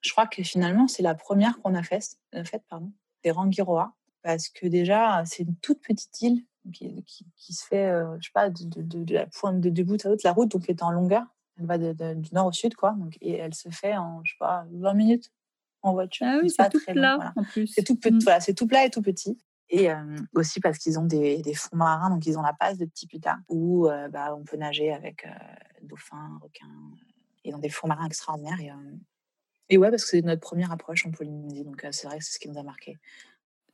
Je 0.00 0.10
crois 0.10 0.26
que 0.26 0.42
finalement, 0.42 0.88
c'est 0.88 1.02
la 1.02 1.14
première 1.14 1.58
qu'on 1.60 1.74
a 1.74 1.82
faite, 1.82 2.16
euh, 2.34 2.44
fait, 2.44 2.62
pardon. 2.68 2.92
C'est 3.22 3.30
Rangiroa. 3.30 3.94
Parce 4.22 4.48
que 4.48 4.66
déjà, 4.66 5.22
c'est 5.24 5.44
une 5.44 5.56
toute 5.56 5.80
petite 5.80 6.20
île 6.20 6.44
qui, 6.72 7.04
qui, 7.36 7.52
se 7.52 7.64
fait, 7.64 7.86
euh, 7.86 8.16
je 8.20 8.26
sais 8.26 8.32
pas, 8.32 8.50
de, 8.50 8.64
de, 8.64 9.04
de, 9.04 9.14
la 9.14 9.26
pointe 9.26 9.60
de, 9.60 9.82
bout 9.82 10.04
à 10.04 10.08
l'autre, 10.08 10.22
la 10.24 10.32
route, 10.32 10.50
donc 10.50 10.68
est 10.68 10.82
en 10.82 10.90
longueur. 10.90 11.24
Elle 11.58 11.66
va 11.66 11.78
du 11.78 12.34
nord 12.34 12.46
au 12.46 12.52
sud, 12.52 12.74
quoi. 12.74 12.92
Donc, 12.98 13.16
et 13.20 13.34
elle 13.34 13.54
se 13.54 13.68
fait 13.68 13.96
en, 13.96 14.22
je 14.24 14.32
sais 14.32 14.38
pas, 14.38 14.66
20 14.72 14.94
minutes 14.94 15.30
en 15.82 15.92
voiture. 15.92 16.26
Ah 16.28 16.40
oui, 16.42 16.50
c'est 16.50 16.68
tout 16.70 16.80
plat, 16.86 17.32
en 17.36 17.44
plus. 17.44 17.68
C'est 17.68 17.84
tout, 17.84 17.96
petit, 17.96 18.18
voilà, 18.24 18.40
tout 18.40 18.66
plat 18.66 18.84
et 18.84 18.90
tout 18.90 19.02
petit. 19.02 19.38
Et 19.68 19.90
euh, 19.90 20.16
aussi 20.34 20.60
parce 20.60 20.78
qu'ils 20.78 20.98
ont 20.98 21.04
des, 21.04 21.42
des, 21.42 21.54
fonds 21.54 21.76
marins, 21.76 22.08
donc 22.08 22.24
ils 22.26 22.38
ont 22.38 22.42
la 22.42 22.52
passe 22.52 22.78
de 22.78 22.84
petits 22.84 23.08
putas, 23.08 23.38
où 23.48 23.88
euh, 23.88 24.08
bah, 24.08 24.34
on 24.36 24.44
peut 24.44 24.56
nager 24.56 24.92
avec 24.92 25.26
dauphins, 25.82 26.38
requins. 26.40 26.66
Ils 27.44 27.54
ont 27.54 27.58
des 27.58 27.68
fonds 27.68 27.88
marins 27.88 28.06
extraordinaires. 28.06 28.60
Et, 28.60 28.70
et 29.68 29.78
ouais, 29.78 29.90
parce 29.90 30.04
que 30.04 30.10
c'est 30.10 30.22
notre 30.22 30.40
première 30.40 30.70
approche 30.70 31.04
en 31.06 31.10
Polynésie, 31.10 31.64
donc 31.64 31.84
c'est 31.90 32.06
vrai 32.06 32.18
que 32.18 32.24
c'est 32.24 32.34
ce 32.34 32.38
qui 32.38 32.48
nous 32.48 32.58
a 32.58 32.62
marqué 32.62 32.96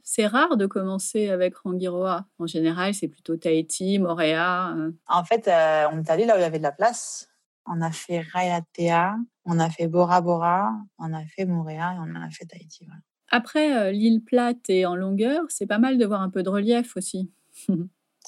c'est 0.02 0.26
rare 0.26 0.56
de 0.56 0.66
commencer 0.66 1.30
avec 1.30 1.56
Rangiroa. 1.56 2.26
En 2.38 2.46
général, 2.46 2.94
c'est 2.94 3.08
plutôt 3.08 3.36
Tahiti, 3.36 3.98
Moréa. 3.98 4.74
En 5.06 5.24
fait, 5.24 5.48
euh, 5.48 5.88
on 5.92 6.00
est 6.00 6.10
allé 6.10 6.26
là 6.26 6.34
où 6.34 6.38
il 6.38 6.42
y 6.42 6.44
avait 6.44 6.58
de 6.58 6.62
la 6.62 6.72
place. 6.72 7.28
On 7.66 7.80
a 7.80 7.92
fait 7.92 8.20
Raiatea, 8.20 9.16
on 9.44 9.60
a 9.60 9.70
fait 9.70 9.86
Bora 9.86 10.20
Bora, 10.20 10.72
on 10.98 11.12
a 11.12 11.24
fait 11.26 11.44
Moréa 11.44 11.94
et 11.94 11.98
on 12.00 12.14
a 12.16 12.28
fait 12.30 12.44
Tahiti. 12.44 12.88
Après, 13.34 13.74
euh, 13.74 13.90
l'île 13.92 14.22
plate 14.22 14.68
et 14.68 14.84
en 14.84 14.94
longueur, 14.94 15.44
c'est 15.48 15.66
pas 15.66 15.78
mal 15.78 15.96
de 15.96 16.04
voir 16.04 16.20
un 16.20 16.28
peu 16.28 16.42
de 16.42 16.50
relief 16.50 16.98
aussi. 16.98 17.32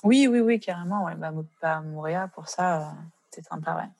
oui, 0.02 0.26
oui, 0.26 0.40
oui, 0.40 0.58
carrément. 0.58 1.04
Ouais. 1.04 1.14
Bah, 1.14 1.30
bah 1.60 1.80
Moréa, 1.82 2.28
pour 2.34 2.48
ça, 2.48 2.80
euh, 2.80 2.92
c'est 3.30 3.44
sympa. 3.44 3.76
Ouais. 3.76 3.90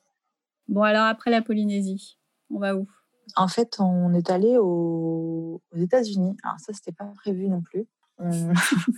Bon, 0.66 0.82
alors 0.82 1.05
après 1.05 1.30
la 1.30 1.42
Polynésie, 1.42 2.18
on 2.50 2.59
va 2.59 2.74
où? 2.74 2.88
En 3.36 3.48
fait, 3.48 3.76
on 3.80 4.14
est 4.14 4.30
allé 4.30 4.57
aux, 4.57 5.61
États-Unis. 5.76 6.38
Alors 6.42 6.59
ça, 6.59 6.72
c'était 6.72 6.92
pas 6.92 7.12
prévu 7.16 7.48
non 7.48 7.61
plus. 7.61 7.86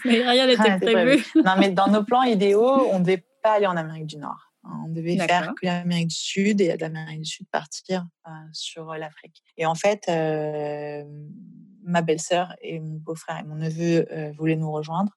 mais 0.04 0.28
rien 0.28 0.46
n'était 0.46 0.76
prévu. 0.78 1.24
non, 1.44 1.54
mais 1.58 1.70
dans 1.70 1.88
nos 1.88 2.04
plans 2.04 2.22
idéaux, 2.22 2.88
on 2.92 3.00
ne 3.00 3.04
devait 3.04 3.26
pas 3.42 3.54
aller 3.54 3.66
en 3.66 3.76
Amérique 3.76 4.06
du 4.06 4.18
Nord. 4.18 4.52
On 4.62 4.88
devait 4.88 5.16
faire 5.16 5.54
que 5.54 5.66
l'Amérique 5.66 6.08
du 6.08 6.14
Sud 6.14 6.60
et 6.60 6.76
de 6.76 6.80
l'Amérique 6.80 7.22
du 7.22 7.30
Sud 7.30 7.46
partir 7.50 8.06
euh, 8.26 8.30
sur 8.52 8.94
l'Afrique. 8.94 9.42
Et 9.56 9.66
en 9.66 9.74
fait, 9.74 10.04
euh, 10.08 11.04
ma 11.86 12.02
belle-sœur 12.02 12.54
et 12.60 12.78
mon 12.80 12.98
beau-frère 12.98 13.38
et 13.38 13.44
mon 13.44 13.54
neveu 13.54 14.06
euh, 14.12 14.32
voulaient 14.32 14.56
nous 14.56 14.70
rejoindre. 14.70 15.16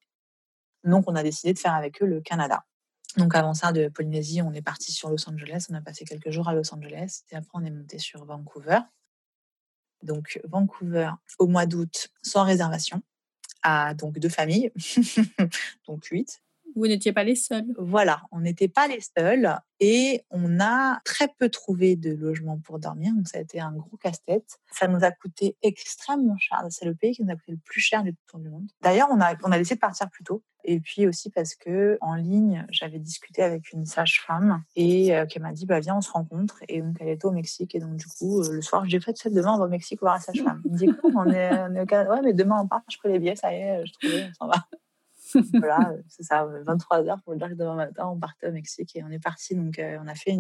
Donc, 0.86 1.06
on 1.08 1.16
a 1.16 1.24
décidé 1.24 1.54
de 1.54 1.60
faire 1.60 1.74
avec 1.74 2.02
eux 2.02 2.06
le 2.06 2.22
Canada. 2.22 2.64
Donc 3.18 3.36
avant 3.36 3.54
ça, 3.54 3.72
de 3.72 3.88
Polynésie, 3.88 4.42
on 4.42 4.54
est 4.54 4.62
parti 4.62 4.92
sur 4.92 5.10
Los 5.10 5.28
Angeles. 5.28 5.66
On 5.70 5.74
a 5.74 5.82
passé 5.82 6.06
quelques 6.06 6.30
jours 6.30 6.48
à 6.48 6.54
Los 6.54 6.74
Angeles 6.74 7.24
et 7.32 7.36
après 7.36 7.52
on 7.54 7.66
est 7.66 7.72
monté 7.72 7.98
sur 7.98 8.24
Vancouver. 8.24 8.80
donc 10.04 10.40
Vancouver, 10.46 11.12
au 11.40 11.48
mois 11.48 11.66
d'août, 11.66 12.10
sans 12.22 12.44
réservation, 12.44 13.02
à 13.64 13.94
donc 13.96 14.20
deux 14.20 14.30
familles, 14.30 14.72
donc 15.88 16.06
huit. 16.06 16.42
Vous 16.76 16.88
n'étiez 16.88 17.14
pas 17.14 17.24
les 17.24 17.36
seuls. 17.36 17.66
Voilà, 17.78 18.22
on 18.32 18.42
n'était 18.42 18.68
pas 18.68 18.88
les 18.88 19.02
seuls 19.02 19.58
et 19.80 20.24
on 20.30 20.60
a 20.60 21.00
très 21.04 21.28
peu 21.28 21.50
trouvé 21.50 21.96
de 21.96 22.14
logements 22.14 22.60
pour 22.60 22.80
dormir. 22.80 23.14
Donc 23.16 23.28
ça 23.28 23.38
a 23.38 23.42
été 23.42 23.60
un 23.60 23.72
gros 23.72 23.98
casse-tête. 23.98 24.60
Ça 24.72 24.88
nous 24.88 25.04
a 25.04 25.12
coûté 25.12 25.58
extrêmement 25.62 26.38
cher. 26.38 26.64
C'est 26.70 26.86
le 26.86 26.96
pays 26.96 27.14
qui 27.14 27.24
nous 27.24 27.32
a 27.32 27.36
coûté 27.36 27.52
le 27.54 27.60
plus 27.64 27.82
cher 27.82 28.04
du 28.04 28.16
tour 28.28 28.40
du 28.40 28.50
monde. 28.50 28.70
D'ailleurs, 28.82 29.08
on 29.12 29.20
a, 29.22 29.36
on 29.44 29.52
a 29.52 29.58
décidé 29.58 29.76
de 29.76 29.80
partir 29.80 30.10
plus 30.10 30.24
tôt. 30.24 30.44
Et 30.66 30.80
puis 30.82 31.08
aussi 31.08 31.30
parce 31.30 31.56
que 31.56 31.98
en 32.02 32.16
ligne, 32.16 32.66
j'avais 32.70 33.00
discuté 33.00 33.42
avec 33.42 33.72
une 33.72 33.86
sage-femme 33.86 34.64
et 34.76 35.16
euh, 35.16 35.26
qui 35.26 35.40
m'a 35.40 35.54
dit 35.54 35.66
bah 35.66 35.80
viens 35.80 35.96
on 35.96 36.02
se 36.02 36.12
rencontre 36.12 36.58
et 36.68 36.82
donc 36.82 36.98
elle 37.00 37.08
était 37.08 37.26
au 37.26 37.32
Mexique 37.32 37.76
et 37.76 37.80
donc 37.80 37.96
du 37.96 38.06
coup 38.06 38.42
euh, 38.42 38.52
le 38.52 38.62
soir 38.62 38.84
j'ai 38.86 39.00
fait 39.00 39.16
cette 39.18 39.34
demain 39.34 39.54
on 39.54 39.58
va 39.58 39.66
au 39.66 39.70
Mexique 39.70 40.02
voir 40.02 40.16
la 40.16 40.20
sage-femme. 40.20 40.62
Elle 40.66 40.72
me 40.72 40.78
dit 40.78 40.90
on 41.16 41.28
est 41.30 41.82
au 41.82 41.86
Canada 41.86 42.12
ouais 42.12 42.22
mais 42.24 42.34
demain 42.34 42.60
on 42.62 42.68
part 42.68 42.82
je 42.92 42.98
prends 42.98 43.08
les 43.08 43.20
billets 43.20 43.38
ça 43.38 43.54
y 43.54 43.56
est 43.56 43.86
je 43.86 43.94
trouve 43.94 44.20
on 44.20 44.34
s'en 44.34 44.48
va 44.48 44.66
voilà, 45.54 45.94
c'est 46.08 46.24
ça, 46.24 46.46
23 46.46 47.08
heures 47.08 47.22
pour 47.24 47.34
le 47.34 47.40
dire 47.40 47.50
que 47.50 47.54
demain 47.54 47.76
matin, 47.76 48.08
on 48.08 48.20
partait 48.20 48.48
au 48.48 48.52
Mexique 48.52 48.96
et 48.96 49.04
on 49.04 49.10
est 49.10 49.20
parti. 49.20 49.56
Donc, 49.56 49.80
euh, 49.80 49.98
on 50.04 50.08
a 50.08 50.16
fait 50.16 50.38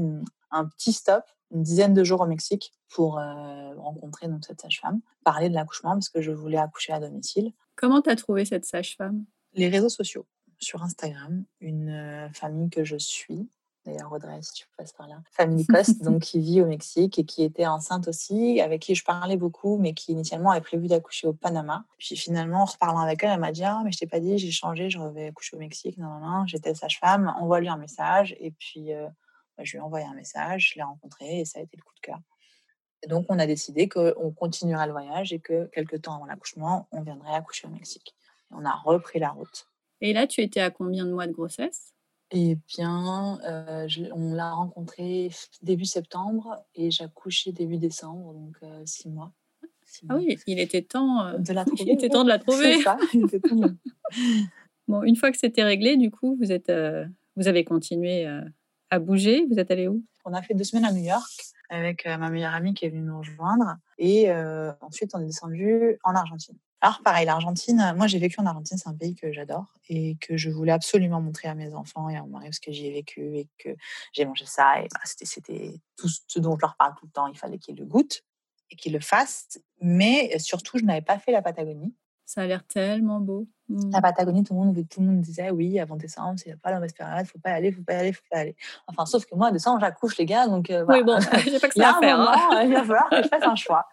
un 0.51 0.65
petit 0.65 0.93
stop, 0.93 1.23
une 1.51 1.63
dizaine 1.63 1.93
de 1.93 2.03
jours 2.03 2.21
au 2.21 2.27
Mexique 2.27 2.73
pour 2.89 3.19
euh, 3.19 3.73
rencontrer 3.75 4.27
donc, 4.27 4.45
cette 4.45 4.61
sage-femme, 4.61 5.01
parler 5.23 5.49
de 5.49 5.53
l'accouchement 5.53 5.91
parce 5.91 6.09
que 6.09 6.21
je 6.21 6.31
voulais 6.31 6.57
accoucher 6.57 6.93
à 6.93 6.99
domicile. 6.99 7.53
Comment 7.75 8.01
tu 8.01 8.09
as 8.09 8.15
trouvé 8.15 8.45
cette 8.45 8.65
sage-femme? 8.65 9.25
Les 9.53 9.69
réseaux 9.69 9.89
sociaux, 9.89 10.27
sur 10.59 10.83
Instagram, 10.83 11.43
une 11.59 11.89
euh, 11.89 12.29
famille 12.29 12.69
que 12.69 12.83
je 12.83 12.97
suis 12.97 13.49
si 14.41 14.53
tu 14.53 14.67
passes 14.77 14.93
par 14.93 15.07
là, 15.07 15.21
famille 15.31 15.65
Coste, 15.65 16.01
donc 16.03 16.21
qui 16.21 16.39
vit 16.39 16.61
au 16.61 16.65
Mexique 16.65 17.19
et 17.19 17.25
qui 17.25 17.43
était 17.43 17.65
enceinte 17.65 18.07
aussi, 18.07 18.61
avec 18.61 18.81
qui 18.81 18.95
je 18.95 19.03
parlais 19.03 19.37
beaucoup, 19.37 19.77
mais 19.77 19.93
qui 19.93 20.11
initialement 20.11 20.51
avait 20.51 20.61
prévu 20.61 20.87
d'accoucher 20.87 21.27
au 21.27 21.33
Panama. 21.33 21.85
Puis 21.97 22.15
finalement, 22.15 22.61
en 22.61 22.65
reparlant 22.65 22.99
avec 22.99 23.23
elle, 23.23 23.31
elle 23.31 23.39
m'a 23.39 23.51
dit 23.51 23.63
ah 23.63 23.81
mais 23.83 23.91
je 23.91 23.99
t'ai 23.99 24.07
pas 24.07 24.19
dit, 24.19 24.37
j'ai 24.37 24.51
changé, 24.51 24.89
je 24.89 24.99
vais 24.99 25.27
accoucher 25.27 25.55
au 25.55 25.59
Mexique. 25.59 25.97
Non 25.97 26.07
non 26.07 26.19
non, 26.19 26.45
j'étais 26.45 26.73
sage-femme, 26.73 27.33
envoie-lui 27.39 27.69
un 27.69 27.77
message 27.77 28.35
et 28.39 28.51
puis 28.51 28.93
euh, 28.93 29.07
bah, 29.57 29.63
je 29.63 29.71
lui 29.71 29.77
ai 29.77 29.81
envoyé 29.81 30.05
un 30.05 30.13
message, 30.13 30.71
je 30.71 30.75
l'ai 30.79 30.83
rencontré 30.83 31.41
et 31.41 31.45
ça 31.45 31.59
a 31.59 31.61
été 31.61 31.77
le 31.77 31.83
coup 31.83 31.95
de 31.95 32.01
cœur. 32.01 32.19
Et 33.03 33.07
donc 33.07 33.25
on 33.29 33.39
a 33.39 33.45
décidé 33.45 33.87
qu'on 33.87 34.31
continuerait 34.31 34.87
le 34.87 34.91
voyage 34.91 35.33
et 35.33 35.39
que 35.39 35.65
quelques 35.73 36.01
temps 36.01 36.15
avant 36.15 36.25
l'accouchement, 36.25 36.87
on 36.91 37.01
viendrait 37.01 37.33
accoucher 37.33 37.67
au 37.67 37.71
Mexique. 37.71 38.15
on 38.51 38.65
a 38.65 38.73
repris 38.73 39.19
la 39.19 39.29
route. 39.29 39.67
Et 40.01 40.13
là, 40.13 40.27
tu 40.27 40.41
étais 40.41 40.61
à 40.61 40.71
combien 40.71 41.05
de 41.05 41.11
mois 41.11 41.27
de 41.27 41.33
grossesse? 41.33 41.93
Eh 42.31 42.57
bien, 42.67 43.39
euh, 43.43 43.87
on 44.13 44.33
l'a 44.33 44.51
rencontré 44.51 45.31
début 45.61 45.85
septembre 45.85 46.63
et 46.75 46.91
j'ai 46.91 47.03
accouché 47.03 47.51
début 47.51 47.77
décembre, 47.77 48.33
donc 48.33 48.55
euh, 48.63 48.81
six 48.85 49.09
mois. 49.09 49.33
Ah 50.07 50.17
oui, 50.17 50.37
il 50.45 50.59
était 50.59 50.83
temps 50.83 51.25
euh, 51.25 51.37
de 51.39 51.53
la 51.53 51.65
trouver. 51.65 51.83
il 51.83 51.91
était 51.91 52.09
temps 52.09 52.23
de 52.23 52.29
la 52.29 52.37
trouver. 52.39 52.81
Ça, 52.81 52.97
il 53.13 53.25
était 53.25 53.39
temps 53.39 53.55
de... 53.55 53.75
bon, 54.87 55.01
une 55.03 55.15
fois 55.15 55.31
que 55.31 55.37
c'était 55.37 55.63
réglé, 55.63 55.97
du 55.97 56.11
coup, 56.11 56.37
vous 56.39 56.51
êtes, 56.51 56.71
vous 57.35 57.47
avez 57.47 57.63
continué 57.63 58.27
à 58.91 58.99
bouger. 58.99 59.47
Vous 59.49 59.57
êtes 59.57 59.71
allé 59.71 59.87
où? 59.87 60.03
On 60.25 60.33
a 60.33 60.43
fait 60.43 60.53
deux 60.53 60.63
semaines 60.63 60.85
à 60.85 60.91
New 60.91 61.03
York 61.03 61.31
avec 61.69 62.05
ma 62.05 62.29
meilleure 62.29 62.53
amie 62.53 62.73
qui 62.75 62.85
est 62.85 62.89
venue 62.89 63.01
nous 63.01 63.19
rejoindre 63.19 63.77
et 63.97 64.31
ensuite 64.81 65.11
on 65.15 65.19
est 65.19 65.25
descendu 65.25 65.97
en 66.03 66.13
Argentine. 66.13 66.57
Alors 66.81 67.01
pareil, 67.03 67.25
l'Argentine, 67.25 67.93
moi 67.97 68.07
j'ai 68.07 68.19
vécu 68.19 68.39
en 68.39 68.45
Argentine, 68.45 68.77
c'est 68.77 68.87
un 68.87 68.95
pays 68.95 69.15
que 69.15 69.33
j'adore 69.33 69.65
et 69.89 70.17
que 70.21 70.37
je 70.37 70.49
voulais 70.49 70.71
absolument 70.71 71.19
montrer 71.21 71.49
à 71.49 71.55
mes 71.55 71.73
enfants 71.73 72.09
et 72.09 72.15
à 72.15 72.21
mon 72.21 72.29
mari 72.29 72.45
parce 72.45 72.59
que 72.59 72.71
j'y 72.71 72.87
ai 72.87 72.93
vécu 72.93 73.37
et 73.37 73.49
que 73.57 73.69
j'ai 74.13 74.25
mangé 74.25 74.45
ça 74.45 74.79
et 74.79 74.87
bah, 74.93 75.01
c'était 75.03 75.81
tout 75.97 76.07
ce 76.07 76.39
dont 76.39 76.55
je 76.55 76.61
leur 76.61 76.75
parle 76.77 76.93
tout 76.97 77.05
le 77.05 77.11
temps, 77.11 77.27
il 77.27 77.37
fallait 77.37 77.57
qu'ils 77.57 77.75
le 77.75 77.85
goûtent 77.85 78.23
et 78.71 78.75
qu'ils 78.75 78.93
le 78.93 79.01
fassent, 79.01 79.59
mais 79.81 80.37
surtout 80.39 80.77
je 80.77 80.85
n'avais 80.85 81.01
pas 81.01 81.19
fait 81.19 81.31
la 81.31 81.41
Patagonie. 81.41 81.93
Ça 82.29 82.41
a 82.41 82.45
l'air 82.45 82.63
tellement 82.63 83.19
beau. 83.19 83.47
Mmh. 83.69 83.89
La 83.91 84.01
Patagonie, 84.01 84.43
tout 84.43 84.53
le 84.53 84.59
monde, 84.59 84.87
tout 84.87 84.99
le 85.01 85.07
monde 85.07 85.21
disait 85.21 85.49
oui, 85.49 85.79
avant 85.79 85.95
décembre, 85.95 86.39
a 86.47 86.57
pas 86.57 86.79
la 86.79 86.85
il 87.21 87.25
faut 87.25 87.39
pas 87.39 87.49
y 87.49 87.53
aller, 87.53 87.71
faut 87.71 87.81
pas 87.81 87.93
y 87.93 87.95
aller, 87.97 88.13
faut 88.13 88.21
pas 88.29 88.37
y 88.37 88.41
aller. 88.41 88.55
Enfin, 88.85 89.07
sauf 89.07 89.25
que 89.25 89.33
moi, 89.33 89.51
décembre, 89.51 89.79
j'accouche 89.79 90.15
les 90.17 90.27
gars, 90.27 90.45
donc 90.47 90.69
euh, 90.69 90.85
Oui, 90.87 91.03
bon, 91.03 91.19
j'ai 91.43 91.59
pas 91.59 91.67
que 91.67 91.73
ça 91.73 91.97
à 91.97 91.99
faire. 91.99 92.19
Hein. 92.19 92.61
il 92.65 92.71
va 92.71 92.81
falloir 92.81 93.09
que 93.09 93.23
je 93.23 93.27
fasse 93.27 93.43
un 93.43 93.55
choix. 93.55 93.87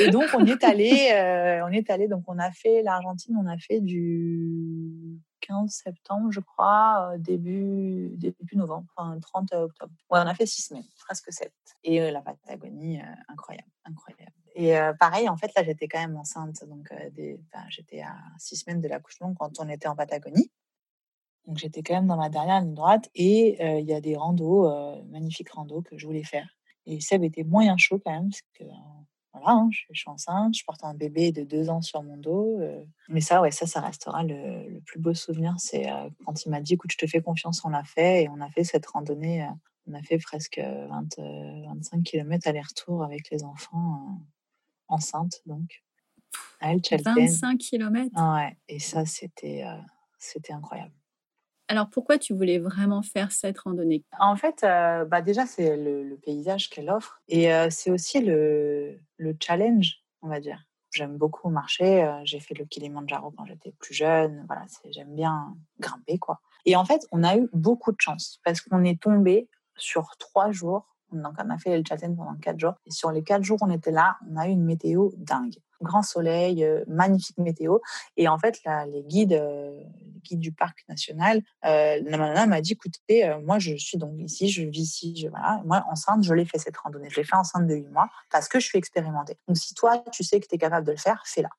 Et 0.00 0.10
donc, 0.10 0.24
on 0.34 0.44
est 0.46 0.62
allé, 0.64 1.10
euh, 1.12 1.64
on 1.64 1.72
est 1.72 1.90
allé, 1.90 2.08
donc 2.08 2.24
on 2.26 2.38
a 2.38 2.50
fait 2.50 2.82
l'Argentine, 2.82 3.36
on 3.36 3.46
a 3.46 3.58
fait 3.58 3.80
du 3.80 5.20
15 5.40 5.70
septembre, 5.70 6.30
je 6.30 6.40
crois, 6.40 7.12
euh, 7.12 7.18
début, 7.18 8.10
début 8.16 8.56
novembre, 8.56 8.86
enfin 8.96 9.18
30 9.20 9.54
octobre. 9.54 9.92
Ouais, 10.10 10.20
on 10.22 10.26
a 10.26 10.34
fait 10.34 10.46
six 10.46 10.62
semaines, 10.62 10.84
presque 10.98 11.32
sept. 11.32 11.52
Et 11.82 12.00
euh, 12.00 12.10
la 12.10 12.20
Patagonie, 12.20 13.00
incroyable, 13.28 13.70
incroyable. 13.84 14.32
Et 14.56 14.74
pareil, 14.98 15.28
en 15.28 15.36
fait, 15.36 15.52
là, 15.56 15.62
j'étais 15.62 15.86
quand 15.86 16.00
même 16.00 16.16
enceinte, 16.16 16.64
donc 16.68 16.92
j'étais 17.68 18.00
à 18.02 18.16
six 18.36 18.56
semaines 18.56 18.80
de 18.80 18.88
l'accouchement 18.88 19.32
quand 19.32 19.60
on 19.60 19.68
était 19.68 19.86
en 19.86 19.94
Patagonie. 19.94 20.50
Donc 21.46 21.56
j'étais 21.56 21.82
quand 21.82 21.94
même 21.94 22.08
dans 22.08 22.16
ma 22.16 22.28
dernière 22.28 22.60
ligne 22.60 22.74
droite 22.74 23.08
et 23.14 23.62
il 23.78 23.86
y 23.86 23.94
a 23.94 24.00
des 24.00 24.16
randos, 24.16 24.68
magnifiques 25.06 25.50
randos 25.50 25.82
que 25.82 25.96
je 25.96 26.04
voulais 26.04 26.24
faire. 26.24 26.48
Et 26.86 27.00
Seb 27.00 27.22
était 27.22 27.44
moyen 27.44 27.76
chaud 27.76 28.00
quand 28.04 28.10
même, 28.10 28.30
parce 28.30 28.42
que 28.54 28.64
voilà, 29.32 29.50
hein, 29.50 29.68
je, 29.70 29.98
suis 29.98 30.10
enceinte, 30.10 30.56
je 30.56 30.64
porte 30.64 30.82
un 30.82 30.94
bébé 30.94 31.30
de 31.30 31.44
deux 31.44 31.70
ans 31.70 31.82
sur 31.82 32.02
mon 32.02 32.16
dos. 32.16 32.58
Euh. 32.60 32.84
mais 33.08 33.20
ça, 33.20 33.40
ouais, 33.40 33.50
ça, 33.50 33.66
ça 33.66 33.80
restera 33.80 34.22
le, 34.24 34.80
plus 34.80 34.98
beau 34.98 35.14
souvenir. 35.14 35.54
C'est 35.58 35.90
euh, 35.90 36.08
quand 36.24 36.44
il 36.44 36.50
m'a 36.50 36.60
dit, 36.60 36.74
écoute, 36.74 36.90
je 36.92 36.98
te 36.98 37.06
fais 37.06 37.20
confiance, 37.20 37.64
on 37.64 37.68
l'a 37.68 37.84
fait. 37.84 38.24
Et 38.24 38.28
on 38.28 38.40
a 38.40 38.50
fait 38.50 38.64
cette 38.64 38.86
randonnée. 38.86 39.44
Euh, 39.44 39.50
on 39.86 39.94
a 39.94 40.02
fait 40.02 40.18
presque 40.18 40.58
20, 40.58 41.16
25 41.18 42.02
km 42.02 42.46
aller-retour 42.48 43.02
avec 43.02 43.30
les 43.30 43.44
enfants 43.44 44.20
enceintes, 44.88 45.42
donc. 45.46 45.82
À 46.60 46.72
El 46.72 46.80
25 46.80 47.58
km 47.58 48.10
Ouais, 48.14 48.56
et 48.68 48.78
ça, 48.78 49.04
c'était 49.04 49.64
c'était 50.18 50.52
incroyable. 50.52 50.92
Alors 51.70 51.88
pourquoi 51.88 52.18
tu 52.18 52.34
voulais 52.34 52.58
vraiment 52.58 53.00
faire 53.00 53.30
cette 53.30 53.60
randonnée? 53.60 54.02
En 54.18 54.34
fait, 54.34 54.64
euh, 54.64 55.04
bah 55.04 55.22
déjà 55.22 55.46
c'est 55.46 55.76
le, 55.76 56.18
paysage 56.20 56.68
qu'elle 56.68 56.90
offre 56.90 57.22
et 57.28 57.54
euh, 57.54 57.68
c'est 57.70 57.92
aussi 57.92 58.20
le, 58.20 58.98
challenge, 59.40 60.02
on 60.20 60.28
va 60.28 60.40
dire. 60.40 60.64
J'aime 60.92 61.16
beaucoup 61.16 61.48
marcher. 61.48 62.02
Euh, 62.02 62.20
j'ai 62.24 62.40
fait 62.40 62.54
le 62.54 62.64
Kilimanjaro 62.64 63.30
quand 63.30 63.44
j'étais 63.46 63.70
plus 63.78 63.94
jeune. 63.94 64.44
Voilà, 64.48 64.64
j'aime 64.90 65.14
bien 65.14 65.54
grimper 65.78 66.18
quoi. 66.18 66.40
Et 66.66 66.74
en 66.74 66.84
fait, 66.84 67.06
on 67.12 67.22
a 67.22 67.36
eu 67.36 67.48
beaucoup 67.52 67.92
de 67.92 68.00
chance 68.00 68.40
parce 68.44 68.60
qu'on 68.60 68.82
est 68.82 69.00
tombé 69.00 69.48
sur 69.76 70.16
trois 70.18 70.50
jours. 70.50 70.96
Donc 71.12 71.34
on 71.38 71.50
a 71.50 71.58
fait 71.58 71.78
le 71.78 71.84
Chaten 71.88 72.16
pendant 72.16 72.34
quatre 72.34 72.58
jours 72.58 72.74
et 72.84 72.90
sur 72.90 73.12
les 73.12 73.22
quatre 73.22 73.44
jours 73.44 73.58
on 73.60 73.70
était 73.70 73.92
là, 73.92 74.16
on 74.28 74.36
a 74.36 74.48
eu 74.48 74.50
une 74.50 74.64
météo 74.64 75.10
dingue 75.16 75.54
grand 75.82 76.02
soleil, 76.02 76.64
euh, 76.64 76.84
magnifique 76.86 77.38
météo. 77.38 77.78
Et 78.16 78.28
en 78.28 78.38
fait, 78.38 78.62
là, 78.64 78.86
les 78.86 79.02
guides, 79.02 79.32
euh, 79.32 79.82
les 80.00 80.20
guides 80.20 80.40
du 80.40 80.52
parc 80.52 80.84
national, 80.88 81.42
euh, 81.64 82.46
m'a 82.46 82.60
dit, 82.60 82.72
écoutez, 82.72 83.34
moi, 83.44 83.58
je 83.58 83.76
suis 83.76 83.98
donc 83.98 84.14
ici, 84.18 84.48
je 84.48 84.62
vis 84.62 84.82
ici, 84.82 85.16
je, 85.16 85.28
voilà. 85.28 85.62
Moi, 85.64 85.84
enceinte, 85.90 86.22
je 86.24 86.34
l'ai 86.34 86.44
fait 86.44 86.58
cette 86.58 86.76
randonnée. 86.76 87.08
Je 87.10 87.16
l'ai 87.16 87.24
fait 87.24 87.36
enceinte 87.36 87.66
de 87.66 87.74
8 87.74 87.88
mois 87.88 88.08
parce 88.30 88.48
que 88.48 88.60
je 88.60 88.66
suis 88.66 88.78
expérimentée. 88.78 89.36
Donc, 89.48 89.56
si 89.56 89.74
toi, 89.74 90.02
tu 90.12 90.24
sais 90.24 90.40
que 90.40 90.46
tu 90.46 90.54
es 90.54 90.58
capable 90.58 90.86
de 90.86 90.92
le 90.92 90.98
faire, 90.98 91.22
fais-la. 91.26 91.50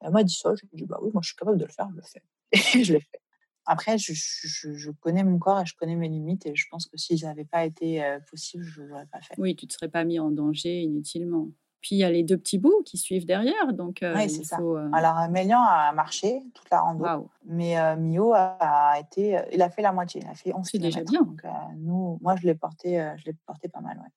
Elle 0.00 0.10
m'a 0.10 0.22
dit 0.22 0.34
ça. 0.34 0.54
Je 0.54 0.62
lui 0.62 0.70
ai 0.74 0.76
dit, 0.76 0.86
bah 0.86 0.98
oui, 1.02 1.10
moi, 1.12 1.22
je 1.22 1.28
suis 1.28 1.36
capable 1.36 1.58
de 1.58 1.64
le 1.64 1.72
faire, 1.72 1.88
je 1.90 1.96
le 1.96 2.02
fais. 2.02 2.22
Et 2.52 2.84
je 2.84 2.92
l'ai 2.92 3.00
fait. 3.00 3.20
Après, 3.68 3.98
je, 3.98 4.12
je, 4.14 4.90
connais 4.92 5.24
mon 5.24 5.38
corps 5.38 5.60
et 5.60 5.66
je 5.66 5.74
connais 5.74 5.96
mes 5.96 6.08
limites 6.08 6.46
et 6.46 6.54
je 6.54 6.66
pense 6.70 6.86
que 6.86 6.96
si 6.96 7.18
ça 7.18 7.26
n'avait 7.26 7.44
pas 7.44 7.64
été 7.64 8.00
possible, 8.30 8.62
je 8.62 8.80
ne 8.80 8.86
l'aurais 8.86 9.06
pas 9.06 9.20
fait. 9.20 9.34
Oui, 9.38 9.56
tu 9.56 9.64
ne 9.64 9.68
te 9.68 9.74
serais 9.74 9.88
pas 9.88 10.04
mis 10.04 10.20
en 10.20 10.30
danger 10.30 10.82
inutilement. 10.82 11.48
Puis 11.86 11.94
il 11.94 11.98
y 11.98 12.04
a 12.04 12.10
les 12.10 12.24
deux 12.24 12.36
petits 12.36 12.58
bouts 12.58 12.82
qui 12.84 12.98
suivent 12.98 13.26
derrière. 13.26 13.72
Donc, 13.72 14.02
euh, 14.02 14.12
oui, 14.16 14.28
c'est 14.28 14.42
ça. 14.42 14.58
Euh, 14.58 14.90
Alors, 14.92 15.28
Mélian 15.30 15.62
a 15.62 15.92
marché 15.92 16.42
toute 16.52 16.68
la 16.68 16.80
rando. 16.80 17.30
Mais 17.44 17.78
euh, 17.78 17.94
Mio 17.94 18.32
a, 18.34 18.96
été. 18.98 19.40
Il 19.52 19.62
a 19.62 19.70
fait 19.70 19.82
la 19.82 19.92
moitié. 19.92 20.20
Il 20.24 20.28
a 20.28 20.34
fait 20.34 20.52
11 20.52 20.68
C'est 20.68 20.78
déjà 20.78 21.04
bien. 21.04 21.22
Donc, 21.22 21.46
nous, 21.76 22.18
moi, 22.22 22.34
je 22.34 22.44
l'ai 22.44 22.56
porté, 22.56 23.08
je 23.24 23.30
porté 23.46 23.68
pas 23.68 23.80
mal. 23.80 23.98
Ouais. 23.98 24.10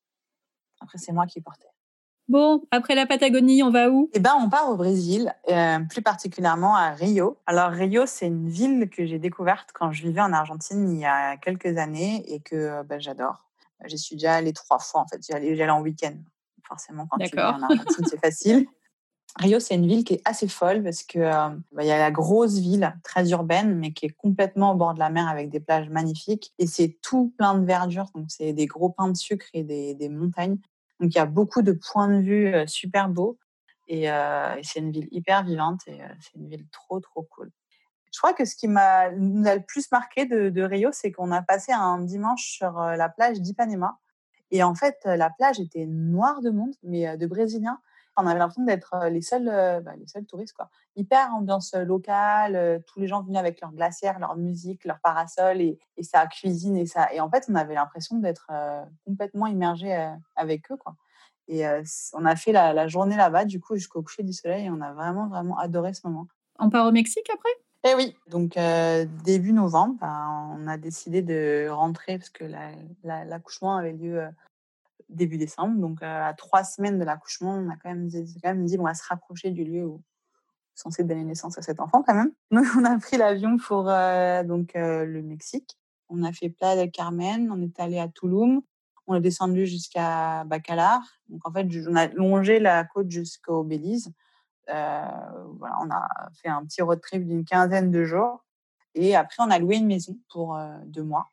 Après, 0.82 0.98
c'est 0.98 1.12
moi 1.12 1.28
qui 1.28 1.42
portais. 1.42 1.68
Bon, 2.28 2.64
après 2.72 2.96
la 2.96 3.06
Patagonie, 3.06 3.62
on 3.62 3.70
va 3.70 3.92
où? 3.92 4.10
Eh 4.14 4.20
ben, 4.20 4.34
on 4.40 4.50
part 4.50 4.72
au 4.72 4.76
Brésil, 4.76 5.32
plus 5.92 6.02
particulièrement 6.02 6.76
à 6.76 6.90
Rio. 6.90 7.38
Alors 7.46 7.70
Rio, 7.70 8.08
c'est 8.08 8.26
une 8.26 8.50
ville 8.50 8.90
que 8.90 9.06
j'ai 9.06 9.20
découverte 9.20 9.70
quand 9.76 9.92
je 9.92 10.08
vivais 10.08 10.22
en 10.22 10.34
Argentine 10.34 10.92
il 10.92 11.02
y 11.02 11.06
a 11.06 11.38
quelques 11.38 11.78
années 11.78 12.24
et 12.34 12.40
que 12.40 12.82
ben, 12.82 13.00
j'adore. 13.00 13.46
J'y 13.86 14.00
suis 14.00 14.16
déjà 14.16 14.34
allée 14.34 14.54
trois 14.54 14.80
fois 14.80 15.02
en 15.02 15.08
fait. 15.08 15.24
J'y 15.24 15.34
allais 15.34 15.70
en 15.70 15.82
week-end 15.82 16.16
forcément, 16.70 17.08
quand 17.10 17.18
tu 17.18 17.36
viens 17.36 17.56
en 17.56 17.64
Argentine, 17.64 18.06
c'est 18.10 18.20
facile. 18.20 18.68
Rio, 19.38 19.60
c'est 19.60 19.76
une 19.76 19.88
ville 19.88 20.04
qui 20.04 20.16
est 20.16 20.22
assez 20.26 20.48
folle 20.48 20.84
parce 20.84 21.04
que 21.04 21.20
euh, 21.20 21.50
bah, 21.72 21.84
il 21.84 21.88
y 21.88 21.92
a 21.92 22.00
la 22.00 22.12
grosse 22.12 22.58
ville 22.58 22.96
très 23.04 23.30
urbaine, 23.30 23.76
mais 23.78 23.94
qui 23.94 24.08
est 24.08 24.16
complètement 24.16 24.72
au 24.72 24.76
bord 24.76 24.94
de 24.94 25.00
la 25.00 25.10
mer 25.10 25.28
avec 25.28 25.50
des 25.50 25.60
plages 25.60 25.90
magnifiques. 25.90 26.54
Et 26.58 26.68
c'est 26.68 26.98
tout 27.02 27.34
plein 27.38 27.56
de 27.56 27.66
verdure, 27.66 28.10
donc 28.16 28.26
c'est 28.30 28.54
des 28.54 28.66
gros 28.66 28.90
pains 28.90 29.10
de 29.10 29.18
sucre 29.18 29.46
et 29.54 29.64
des, 29.64 30.10
montagnes. 30.10 30.58
Donc 31.00 31.14
il 31.14 31.16
y 31.16 31.20
a 31.20 31.26
beaucoup 31.26 31.62
de 31.62 31.74
points 31.74 32.08
de 32.08 32.22
vue 32.22 32.54
euh, 32.54 32.66
super 32.66 33.10
beaux. 33.10 33.38
Et, 33.88 34.12
euh, 34.12 34.56
et 34.56 34.64
c'est 34.64 34.80
une 34.80 34.92
ville 34.92 35.08
hyper 35.12 35.44
vivante 35.44 35.82
et 35.88 36.00
c'est 36.20 36.36
une 36.36 36.48
ville 36.48 36.68
trop 36.72 37.00
trop 37.00 37.24
cool. 37.24 37.52
Je 38.12 38.20
crois 38.20 38.34
que 38.34 38.46
ce 38.46 38.56
qui 38.56 38.68
m'a 38.68 39.10
le 39.10 39.60
plus 39.60 39.92
marqué 39.92 40.26
de, 40.26 40.50
de 40.50 40.62
Rio, 40.64 40.90
c'est 40.92 41.12
qu'on 41.12 41.32
a 41.32 41.42
passé 41.42 41.72
un 41.72 42.00
dimanche 42.00 42.52
sur 42.52 42.80
la 42.80 43.10
plage 43.10 43.40
d'Ipanema 43.40 44.00
et 44.52 44.64
en 44.64 44.76
fait, 44.76 44.98
la 45.06 45.30
plage 45.30 45.60
était 45.60 45.86
noire 45.86 46.42
de 46.42 46.50
monde, 46.50 46.74
mais 46.84 47.18
de 47.18 47.28
Brésiliens. 47.28 47.80
On 48.18 48.28
avait 48.28 48.40
l'impression 48.40 48.66
d'être 48.66 49.08
les 49.10 49.22
seuls, 49.22 49.46
bah, 49.46 49.94
les 49.98 50.08
seuls 50.08 50.26
touristes, 50.26 50.54
quoi. 50.54 50.70
Hyper 50.98 51.34
ambiance 51.34 51.74
locale, 51.74 52.84
tous 52.86 53.00
les 53.00 53.08
gens 53.08 53.24
venaient 53.24 53.40
avec 53.40 53.62
leur 53.62 53.72
glacière, 53.72 54.20
leur 54.20 54.36
musique, 54.36 54.84
leur 54.84 55.00
parasol 55.00 55.62
et, 55.62 55.80
sa 56.02 56.28
cuisine 56.28 56.76
et 56.76 57.22
en 57.22 57.30
fait, 57.30 57.46
on 57.48 57.56
avait 57.56 57.76
l'impression 57.76 58.18
d'être 58.18 58.52
complètement 59.06 59.48
immergé 59.48 60.14
avec 60.36 60.70
eux, 60.72 60.78
quoi. 60.78 60.96
Et 61.50 61.64
on 62.14 62.26
a 62.26 62.36
fait 62.36 62.52
la, 62.52 62.88
journée 62.88 63.18
là-bas, 63.18 63.46
du 63.46 63.60
coup, 63.60 63.76
jusqu'au 63.76 64.04
coucher 64.04 64.24
du 64.24 64.34
soleil, 64.34 64.66
et 64.66 64.70
on 64.70 64.82
a 64.82 64.94
vraiment, 64.94 65.28
vraiment 65.28 65.58
adoré 65.58 65.94
ce 65.94 66.06
moment. 66.06 66.28
On 66.60 66.70
part 66.70 66.88
au 66.88 66.92
Mexique 66.92 67.30
après? 67.34 67.50
Eh 67.86 67.94
oui, 67.96 68.16
donc 68.28 68.58
début 69.24 69.54
novembre, 69.54 69.96
ben, 70.02 70.58
on 70.60 70.68
a 70.68 70.78
décidé 70.78 71.22
de 71.22 71.70
rentrer 71.70 72.18
parce 72.18 72.30
que 72.30 72.44
l'accouchement 73.04 73.78
avait 73.78 73.94
lieu 73.94 74.28
début 75.08 75.38
décembre. 75.38 75.80
Donc 75.80 76.04
à 76.04 76.34
trois 76.34 76.64
semaines 76.64 77.00
de 77.00 77.06
l'accouchement, 77.06 77.56
on 77.56 77.70
a 77.70 77.78
quand 77.78 77.90
même, 77.90 78.10
quand 78.12 78.50
même 78.50 78.66
dit 78.66 78.78
on 78.78 78.84
va 78.84 78.94
se 78.94 79.08
rapprocher 79.08 79.52
du 79.52 79.64
lieu 79.64 79.86
où 79.86 80.02
censé 80.76 81.04
donner 81.04 81.24
naissance 81.24 81.58
à 81.58 81.62
cet 81.62 81.80
enfant 81.80 82.04
quand 82.04 82.16
même. 82.16 82.32
Donc 82.52 82.66
on 82.78 82.86
a 82.86 82.98
pris 83.00 83.18
l'avion 83.18 83.58
pour 83.58 83.84
donc 83.84 84.72
le 84.76 85.22
Mexique. 85.22 85.78
On 86.10 86.24
a 86.24 86.32
fait 86.32 86.50
Playa 86.50 86.76
del 86.76 86.92
Carmen, 86.92 87.52
on 87.52 87.62
est 87.62 87.80
allé 87.80 88.00
à 88.00 88.08
Tulum, 88.08 88.62
on 89.08 89.16
est 89.16 89.22
descendu 89.22 89.68
jusqu'à 89.68 90.44
Bacalar. 90.46 91.02
Donc 91.28 91.48
en 91.48 91.52
fait, 91.52 91.68
on 91.88 91.96
a 91.96 92.08
longé 92.08 92.60
la 92.60 92.84
côte 92.84 93.10
jusqu'au 93.10 93.64
Belize. 93.64 94.12
Euh, 94.70 95.02
voilà, 95.58 95.76
on 95.82 95.90
a 95.90 96.08
fait 96.34 96.50
un 96.50 96.64
petit 96.66 96.82
road 96.82 97.02
trip 97.02 97.26
d'une 97.26 97.46
quinzaine 97.46 97.92
de 97.92 98.04
jours. 98.04 98.44
Et 98.96 99.16
après, 99.16 99.44
on 99.44 99.52
a 99.52 99.60
loué 99.60 99.78
une 99.78 99.88
maison 99.88 100.18
pour 100.30 100.56
euh, 100.56 100.78
deux 100.86 101.04
mois, 101.04 101.30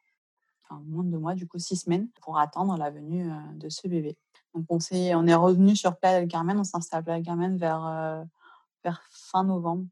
enfin 0.65 0.83
moins 0.87 1.05
de 1.05 1.11
deux 1.11 1.19
mois, 1.19 1.35
du 1.35 1.47
coup 1.47 1.59
six 1.59 1.77
semaines, 1.77 2.09
pour 2.23 2.39
attendre 2.39 2.77
la 2.77 2.91
venue 2.91 3.31
euh, 3.31 3.35
de 3.55 3.69
ce 3.69 3.89
bébé. 3.89 4.17
Donc 4.55 4.65
on, 4.69 4.79
est, 4.79 5.15
on 5.15 5.27
est 5.27 5.35
revenu 5.35 5.77
sur 5.77 5.97
Playa 5.97 6.21
del 6.21 6.29
Carmen, 6.29 6.59
on 6.59 6.65
s'est 6.65 6.77
installé 6.77 7.01
à 7.01 7.03
Playa 7.03 7.19
del 7.19 7.27
Carmen 7.27 7.57
vers, 7.57 8.27
vers 8.83 9.03
fin 9.11 9.45
novembre. 9.45 9.85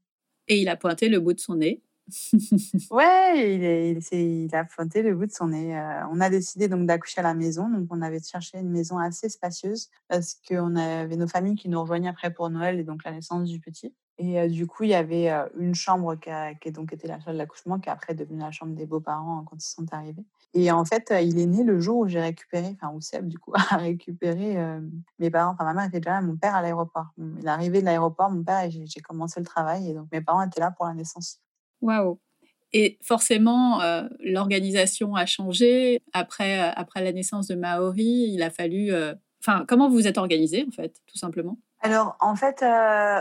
Et 0.49 0.61
il 0.61 0.69
a 0.69 0.77
pointé 0.77 1.09
le 1.09 1.21
bout 1.21 1.35
de 1.35 1.41
son 1.41 1.57
nez 1.57 1.83
ouais, 2.91 3.55
il, 3.55 3.65
est, 3.65 4.13
il, 4.13 4.55
a 4.55 4.65
pointé 4.65 5.03
le 5.03 5.15
bout 5.15 5.27
de 5.27 5.33
son 5.33 5.49
nez. 5.49 5.77
Euh, 5.77 6.07
on 6.11 6.21
a 6.21 6.29
décidé 6.29 6.69
donc 6.69 6.87
d'accoucher 6.87 7.21
à 7.21 7.23
la 7.23 7.35
maison. 7.35 7.69
Donc, 7.69 7.87
on 7.91 8.03
avait 8.03 8.21
cherché 8.21 8.59
une 8.59 8.71
maison 8.71 8.99
assez 8.99 9.29
spacieuse 9.31 9.89
parce 10.09 10.39
qu'on 10.47 10.77
avait 10.77 11.17
nos 11.17 11.27
familles 11.27 11.55
qui 11.55 11.69
nous 11.69 11.81
rejoignaient 11.81 12.09
après 12.09 12.33
pour 12.33 12.51
Noël 12.51 12.79
et 12.79 12.85
donc 12.85 13.05
la 13.05 13.13
naissance 13.13 13.49
du 13.49 13.59
petit. 13.59 13.95
Et 14.19 14.39
euh, 14.39 14.49
du 14.49 14.67
coup, 14.67 14.85
il 14.85 14.91
y 14.91 14.95
avait 14.95 15.31
euh, 15.31 15.49
une 15.59 15.75
chambre 15.75 16.15
qui, 16.17 16.29
a, 16.29 16.53
donc 16.71 16.93
était 16.93 17.09
la 17.09 17.21
salle 17.21 17.39
d'accouchement, 17.39 17.81
qui 17.81 17.89
est 17.89 17.93
après 17.93 18.15
devenue 18.15 18.39
la 18.39 18.53
chambre 18.53 18.75
des 18.75 18.87
beaux-parents 18.87 19.43
quand 19.45 19.57
ils 19.57 19.67
sont 19.67 19.87
arrivés. 19.93 20.25
Et 20.53 20.71
en 20.71 20.85
fait, 20.85 21.13
il 21.23 21.39
est 21.39 21.47
né 21.47 21.65
le 21.65 21.81
jour 21.81 21.99
où 22.01 22.07
j'ai 22.07 22.21
récupéré, 22.21 22.77
enfin 22.81 22.95
où 22.95 23.01
Seb 23.01 23.27
du 23.27 23.39
coup 23.39 23.53
a 23.71 23.77
récupéré 23.77 24.57
mes 25.19 25.31
parents. 25.31 25.53
Enfin, 25.55 25.65
ma 25.65 25.75
mère 25.75 25.87
était 25.87 25.99
déjà 25.99 26.13
là, 26.13 26.21
mon 26.21 26.37
père 26.37 26.55
à 26.55 26.63
l'aéroport. 26.63 27.09
Il 27.19 27.45
est 27.45 27.49
arrivé 27.49 27.81
de 27.81 27.87
l'aéroport, 27.87 28.31
mon 28.31 28.45
père 28.45 28.63
et 28.63 28.71
j'ai 28.71 29.01
commencé 29.01 29.41
le 29.41 29.47
travail. 29.47 29.91
Et 29.91 29.95
donc 29.95 30.07
mes 30.13 30.21
parents 30.21 30.43
étaient 30.43 30.61
là 30.61 30.71
pour 30.71 30.87
la 30.87 30.95
naissance. 30.95 31.41
Waouh 31.85 32.19
et 32.75 32.99
forcément, 33.03 33.81
euh, 33.81 34.03
l'organisation 34.19 35.15
a 35.15 35.27
changé. 35.27 36.03
Après, 36.13 36.61
euh, 36.61 36.73
après 36.75 37.03
la 37.03 37.13
naissance 37.13 37.47
de 37.47 37.55
Maori, 37.55 38.33
il 38.33 38.43
a 38.43 38.51
fallu... 38.51 38.93
Euh, 38.93 39.15
enfin, 39.41 39.65
comment 39.67 39.89
vous 39.89 39.95
vous 39.95 40.09
êtes 40.09 40.19
organisé, 40.19 40.67
en 40.69 40.73
fait, 40.73 41.01
tout 41.07 41.17
simplement? 41.17 41.57
Alors, 41.83 42.17
en 42.19 42.35
fait, 42.35 42.65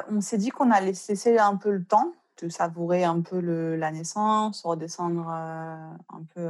on 0.09 0.22
s'est 0.22 0.39
dit 0.39 0.49
qu'on 0.49 0.72
allait 0.72 0.88
laisser 0.88 1.38
un 1.38 1.55
peu 1.55 1.72
le 1.72 1.84
temps 1.84 2.14
de 2.41 2.49
savourer 2.49 3.03
un 3.03 3.22
peu 3.22 3.39
la 3.76 3.91
naissance, 3.91 4.64
redescendre 4.64 5.28
un 5.28 6.24
peu 6.34 6.49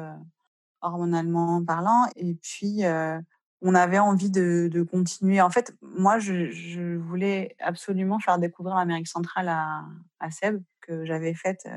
hormonalement 0.82 1.61
parlant. 1.66 2.05
Et 2.16 2.36
puis, 2.36 2.84
on 3.61 3.76
avait 3.76 3.99
envie 3.99 4.30
de, 4.30 4.88
continuer. 4.89 5.41
En 5.41 5.49
fait, 5.49 5.76
moi, 5.82 6.20
je, 6.20 6.51
je, 6.51 6.95
voulais 6.95 7.55
absolument 7.59 8.20
faire 8.20 8.38
découvrir 8.38 8.76
l'Amérique 8.76 9.07
centrale 9.07 9.49
à, 9.49 9.84
à 10.20 10.30
Seb, 10.30 10.61
que 10.82 11.05
j'avais 11.05 11.34
faite 11.34 11.68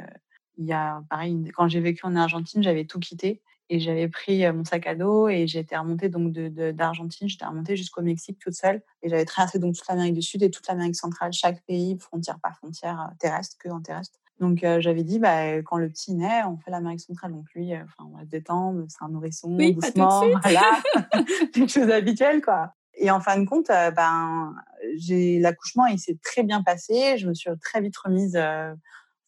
il 0.58 0.66
y 0.66 0.72
a, 0.72 1.02
pareil, 1.10 1.50
quand 1.54 1.68
j'ai 1.68 1.80
vécu 1.80 2.04
en 2.06 2.16
Argentine, 2.16 2.62
j'avais 2.62 2.84
tout 2.84 2.98
quitté 2.98 3.42
et 3.68 3.80
j'avais 3.80 4.08
pris 4.08 4.50
mon 4.52 4.64
sac 4.64 4.86
à 4.86 4.94
dos 4.94 5.28
et 5.28 5.46
j'étais 5.46 5.76
remontée 5.76 6.08
donc 6.08 6.32
d'Argentine, 6.32 7.28
j'étais 7.28 7.44
remontée 7.44 7.76
jusqu'au 7.76 8.02
Mexique 8.02 8.38
toute 8.38 8.54
seule 8.54 8.80
et 9.02 9.08
j'avais 9.08 9.24
traversé 9.24 9.58
donc 9.58 9.74
toute 9.74 9.86
l'Amérique 9.88 10.14
du 10.14 10.22
Sud 10.22 10.42
et 10.42 10.50
toute 10.50 10.66
l'Amérique 10.68 10.96
centrale, 10.96 11.32
chaque 11.32 11.64
pays, 11.64 11.98
frontière 11.98 12.38
par 12.40 12.56
frontière, 12.56 13.10
terrestre 13.18 13.56
que 13.58 13.68
en 13.68 13.80
terrestre. 13.80 14.18
Donc 14.38 14.58
j'avais 14.80 15.02
dit, 15.02 15.18
bah, 15.18 15.62
quand 15.62 15.78
le 15.78 15.88
petit 15.88 16.12
naît, 16.14 16.44
on 16.44 16.58
fait 16.58 16.70
l'Amérique 16.70 17.00
centrale. 17.00 17.32
Donc 17.32 17.46
lui, 17.54 17.74
enfin, 17.74 18.08
on 18.12 18.16
va 18.16 18.24
se 18.24 18.28
détendre, 18.28 18.84
c'est 18.88 19.02
un 19.02 19.08
nourrisson, 19.08 19.54
oui, 19.56 19.74
doucement, 19.74 20.22
voilà, 20.42 20.82
quelque 21.54 21.72
chose 21.72 21.86
d'habituel, 21.86 22.42
quoi. 22.42 22.74
Et 22.98 23.10
en 23.10 23.20
fin 23.20 23.38
de 23.38 23.46
compte, 23.46 23.68
ben, 23.68 24.54
j'ai 24.96 25.38
l'accouchement, 25.38 25.86
il 25.86 25.98
s'est 25.98 26.18
très 26.22 26.42
bien 26.42 26.62
passé. 26.62 27.18
Je 27.18 27.28
me 27.28 27.34
suis 27.34 27.50
très 27.60 27.80
vite 27.80 27.96
remise 27.96 28.38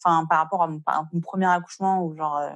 enfin 0.03 0.27
par 0.27 0.39
rapport 0.39 0.63
à 0.63 0.69
mon, 0.69 0.81
premier 1.21 1.47
accouchement 1.47 2.05
où 2.05 2.15
genre 2.17 2.39
euh, 2.39 2.51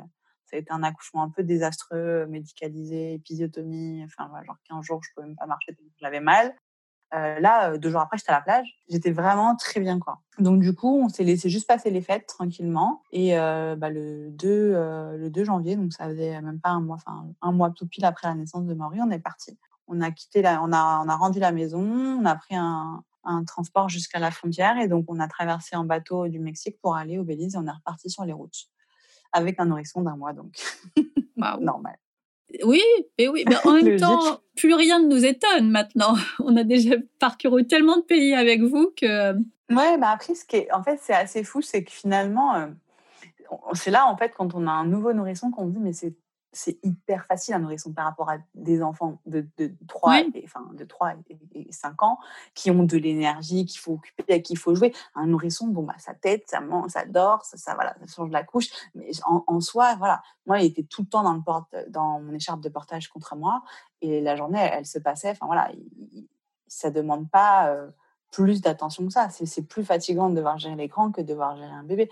ça 0.46 0.56
a 0.56 0.58
été 0.58 0.72
un 0.72 0.82
accouchement 0.82 1.22
un 1.22 1.30
peu 1.30 1.42
désastreux, 1.42 2.26
médicalisé, 2.26 3.14
épisiotomie, 3.14 4.04
enfin 4.04 4.30
genre 4.44 4.56
15 4.68 4.84
jours 4.84 5.00
je 5.02 5.10
pouvais 5.14 5.26
même 5.26 5.36
pas 5.36 5.46
marcher, 5.46 5.76
j'avais 6.00 6.20
mal. 6.20 6.54
Euh, 7.14 7.38
là, 7.40 7.72
euh, 7.72 7.78
deux 7.78 7.90
jours 7.90 8.00
après, 8.00 8.16
j'étais 8.16 8.30
à 8.30 8.36
la 8.36 8.40
plage. 8.40 8.66
J'étais 8.88 9.10
vraiment 9.10 9.54
très 9.54 9.80
bien, 9.80 9.98
quoi. 9.98 10.20
Donc 10.38 10.60
du 10.60 10.74
coup, 10.74 11.02
on 11.04 11.10
s'est 11.10 11.24
laissé 11.24 11.50
juste 11.50 11.68
passer 11.68 11.90
les 11.90 12.00
fêtes 12.00 12.26
tranquillement. 12.26 13.02
Et 13.12 13.34
bah, 13.34 13.90
le 13.90 14.30
2 14.30 14.72
le 15.18 15.28
2 15.28 15.44
janvier, 15.44 15.76
donc 15.76 15.92
ça 15.92 16.06
faisait 16.06 16.40
même 16.40 16.58
pas 16.58 16.70
un 16.70 16.80
mois, 16.80 16.96
enfin 16.96 17.26
un 17.42 17.52
mois 17.52 17.70
tout 17.70 17.86
pile 17.86 18.06
après 18.06 18.28
la 18.28 18.34
naissance 18.34 18.64
de 18.64 18.72
Maurice, 18.72 19.02
on 19.04 19.10
est 19.10 19.18
parti. 19.18 19.58
On 19.88 20.00
a 20.00 20.10
quitté 20.10 20.40
la, 20.40 20.62
on 20.62 20.72
a 20.72 21.02
on 21.04 21.08
a 21.08 21.16
rendu 21.16 21.38
la 21.38 21.52
maison, 21.52 21.82
on 21.82 22.24
a 22.24 22.34
pris 22.34 22.56
un 22.56 23.04
un 23.24 23.44
transport 23.44 23.88
jusqu'à 23.88 24.18
la 24.18 24.30
frontière. 24.30 24.78
Et 24.78 24.88
donc, 24.88 25.04
on 25.08 25.18
a 25.20 25.28
traversé 25.28 25.76
en 25.76 25.84
bateau 25.84 26.28
du 26.28 26.38
Mexique 26.38 26.78
pour 26.80 26.96
aller 26.96 27.18
au 27.18 27.24
Belize 27.24 27.54
et 27.54 27.58
on 27.58 27.66
est 27.66 27.70
reparti 27.70 28.10
sur 28.10 28.24
les 28.24 28.32
routes 28.32 28.68
avec 29.32 29.58
un 29.58 29.66
nourrisson 29.66 30.02
d'un 30.02 30.16
mois, 30.16 30.32
donc 30.32 30.54
normal. 31.60 31.96
Oui, 32.64 32.82
mais 33.18 33.28
oui, 33.28 33.44
mais 33.48 33.56
en 33.64 33.72
même 33.82 33.96
temps, 33.98 34.40
plus 34.56 34.74
rien 34.74 35.00
ne 35.00 35.08
nous 35.08 35.24
étonne 35.24 35.70
maintenant. 35.70 36.14
On 36.40 36.56
a 36.56 36.64
déjà 36.64 36.96
parcouru 37.18 37.66
tellement 37.66 37.96
de 37.96 38.02
pays 38.02 38.34
avec 38.34 38.62
vous 38.62 38.92
que. 38.94 39.34
Ouais, 39.70 39.96
bah 39.98 40.10
après, 40.10 40.34
ce 40.34 40.44
qui 40.44 40.56
est, 40.56 40.72
en 40.72 40.82
fait, 40.82 40.98
c'est 41.00 41.14
assez 41.14 41.44
fou, 41.44 41.62
c'est 41.62 41.82
que 41.82 41.90
finalement, 41.90 42.54
euh, 42.56 42.66
c'est 43.72 43.90
là, 43.90 44.06
en 44.06 44.16
fait, 44.16 44.34
quand 44.36 44.54
on 44.54 44.66
a 44.66 44.70
un 44.70 44.84
nouveau 44.84 45.14
nourrisson, 45.14 45.50
qu'on 45.50 45.66
dit, 45.66 45.78
mais 45.78 45.94
c'est 45.94 46.14
c'est 46.52 46.78
hyper 46.82 47.24
facile 47.24 47.54
un 47.54 47.60
nourrisson 47.60 47.92
par 47.92 48.04
rapport 48.04 48.28
à 48.30 48.36
des 48.54 48.82
enfants 48.82 49.20
de, 49.26 49.46
de 49.56 49.72
3, 49.88 50.20
et, 50.34 50.42
enfin, 50.44 50.68
de 50.74 50.84
3 50.84 51.14
et, 51.54 51.72
5 51.72 52.02
ans 52.02 52.18
qui 52.54 52.70
ont 52.70 52.84
de 52.84 52.96
l'énergie, 52.98 53.64
qu'il 53.64 53.80
faut 53.80 53.94
occuper, 53.94 54.42
qu'il 54.42 54.58
faut 54.58 54.74
jouer. 54.74 54.92
Un 55.14 55.26
nourrisson, 55.26 55.68
bon, 55.68 55.82
bah, 55.82 55.94
sa 55.98 56.12
tête, 56.14 56.44
ça 56.46 56.60
mange, 56.60 56.90
ça 56.90 57.06
dort, 57.06 57.44
ça, 57.44 57.56
ça, 57.56 57.74
voilà, 57.74 57.94
ça 58.00 58.06
change 58.06 58.30
la 58.30 58.44
couche. 58.44 58.68
Mais 58.94 59.10
en, 59.24 59.60
soi, 59.60 59.94
voilà, 59.96 60.22
moi, 60.46 60.60
il 60.60 60.66
était 60.66 60.82
tout 60.82 61.02
le 61.02 61.08
temps 61.08 61.22
dans, 61.22 61.34
le 61.34 61.42
porte, 61.42 61.74
dans 61.88 62.20
mon 62.20 62.34
écharpe 62.34 62.60
de 62.60 62.68
portage 62.68 63.08
contre 63.08 63.34
moi 63.34 63.62
et 64.02 64.20
la 64.20 64.36
journée, 64.36 64.60
elle, 64.72 64.86
se 64.86 64.98
passait. 64.98 65.30
Enfin, 65.30 65.46
voilà, 65.46 65.70
ça 66.66 66.90
demande 66.90 67.30
pas 67.30 67.68
euh, 67.68 67.88
plus 68.30 68.60
d'attention 68.60 69.06
que 69.06 69.12
ça. 69.12 69.28
C'est 69.30 69.62
plus 69.62 69.84
fatigant 69.84 70.28
de 70.28 70.34
devoir 70.34 70.58
gérer 70.58 70.76
l'écran 70.76 71.12
que 71.12 71.20
de 71.20 71.26
devoir 71.26 71.56
gérer 71.56 71.70
un 71.70 71.84
bébé. 71.84 72.10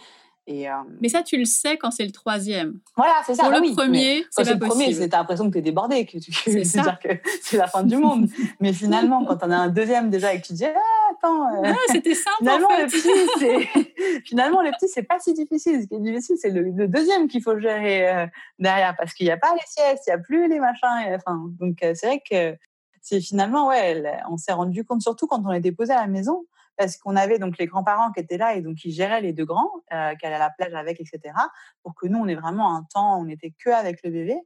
Euh, 0.51 0.70
mais 1.01 1.09
ça, 1.09 1.22
tu 1.22 1.36
le 1.36 1.44
sais 1.44 1.76
quand 1.76 1.90
c'est 1.90 2.05
le 2.05 2.12
troisième. 2.12 2.78
Voilà, 2.96 3.14
c'est 3.24 3.34
ça. 3.34 3.44
Pour 3.44 3.53
bah 3.53 3.61
le 3.61 3.72
premier, 3.74 4.24
c'est 4.30 4.44
pas 4.44 4.53
le 4.53 4.59
premier, 4.59 4.92
c'est 4.92 5.12
l'impression 5.12 5.46
que 5.46 5.53
tu 5.53 5.59
es 5.59 5.62
débordé, 5.62 6.07
que 6.07 6.18
tu 6.18 6.30
veux 6.51 6.61
dire 6.61 6.98
que 6.98 7.09
c'est 7.42 7.57
la 7.57 7.66
fin 7.66 7.82
du 7.82 7.96
monde. 7.96 8.28
mais 8.61 8.72
finalement, 8.72 9.24
quand 9.24 9.38
on 9.42 9.51
a 9.51 9.57
un 9.57 9.68
deuxième 9.68 10.11
déjà 10.11 10.34
et 10.34 10.40
que 10.40 10.46
tu 10.46 10.53
dis, 10.55 10.64
ah, 10.64 10.78
attends, 11.12 11.64
euh, 11.64 11.72
c'était 11.88 12.14
simple. 12.14 12.36
Finalement, 12.38 12.68
en 12.68 12.76
fait. 12.76 12.82
le 12.82 12.88
petit, 12.88 13.68
c'est 13.74 14.22
finalement 14.24 14.62
le 14.62 14.70
petit, 14.72 14.88
c'est 14.88 15.03
pas 15.03 15.18
si 15.18 15.34
difficile. 15.34 15.82
Ce 15.82 15.86
qui 15.86 15.94
est 15.94 16.01
difficile, 16.01 16.36
c'est 16.40 16.51
le, 16.51 16.88
deuxième 16.88 17.28
qu'il 17.28 17.42
faut 17.42 17.59
gérer 17.59 18.09
euh, 18.09 18.26
derrière, 18.59 18.96
parce 18.96 19.14
qu'il 19.14 19.26
n'y 19.26 19.32
a 19.32 19.36
pas 19.36 19.53
les 19.55 19.66
siestes, 19.66 20.05
il 20.07 20.11
n'y 20.11 20.14
a 20.14 20.18
plus 20.18 20.48
les 20.48 20.59
machins. 20.59 21.14
enfin, 21.14 21.40
donc 21.61 21.78
c'est 21.80 22.07
vrai 22.07 22.22
que 22.28 22.57
c'est 23.03 23.20
finalement, 23.20 23.68
ouais, 23.68 24.03
on 24.28 24.36
s'est 24.36 24.53
rendu 24.53 24.84
compte, 24.84 25.03
surtout 25.03 25.26
quand 25.26 25.42
on 25.44 25.53
est 25.53 25.61
déposé 25.61 25.92
à 25.92 26.01
la 26.01 26.07
maison 26.07 26.44
parce 26.81 26.97
qu'on 26.97 27.14
avait 27.14 27.39
donc 27.39 27.59
les 27.59 27.66
grands-parents 27.66 28.11
qui 28.11 28.20
étaient 28.20 28.39
là 28.39 28.55
et 28.55 28.62
donc 28.62 28.76
qui 28.76 28.91
géraient 28.91 29.20
les 29.20 29.35
deux 29.35 29.45
grands, 29.45 29.70
euh, 29.93 30.14
allaient 30.22 30.35
à 30.35 30.39
la 30.39 30.49
plage 30.49 30.72
avec, 30.72 30.99
etc. 30.99 31.35
Pour 31.83 31.95
que 31.95 32.07
nous, 32.07 32.18
on 32.18 32.26
ait 32.26 32.35
vraiment 32.35 32.74
un 32.74 32.85
temps, 32.85 33.20
on 33.20 33.26
n'était 33.26 33.53
que 33.62 33.68
avec 33.68 34.03
le 34.03 34.11
bébé. 34.11 34.39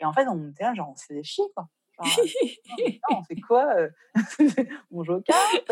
Et 0.00 0.06
en 0.06 0.12
fait, 0.14 0.26
on 0.26 0.48
était 0.48 0.64
là, 0.64 0.72
genre, 0.72 0.88
on 0.90 0.96
se 0.96 1.04
faisait 1.04 1.22
chier, 1.22 1.44
quoi. 1.54 1.68
on 3.10 3.22
fait 3.24 3.40
quoi 3.46 3.76
euh, 3.76 3.90
On 4.90 5.04
joue 5.04 5.16
aux 5.16 5.20
cartes 5.20 5.70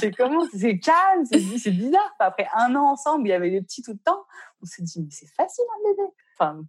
C'est 0.00 0.10
comment 0.10 0.44
C'est 0.52 0.80
calme, 0.80 1.24
c'est 1.24 1.70
bizarre. 1.70 2.12
Après 2.18 2.48
un 2.52 2.74
an 2.74 2.90
ensemble, 2.90 3.28
il 3.28 3.30
y 3.30 3.34
avait 3.34 3.50
des 3.50 3.62
petits 3.62 3.82
tout 3.82 3.92
le 3.92 3.98
temps. 3.98 4.24
On 4.60 4.66
s'est 4.66 4.82
dit, 4.82 5.02
mais 5.02 5.10
c'est 5.12 5.32
facile 5.36 5.66
un 5.72 5.88
bébé. 5.88 6.08
Enfin, 6.36 6.64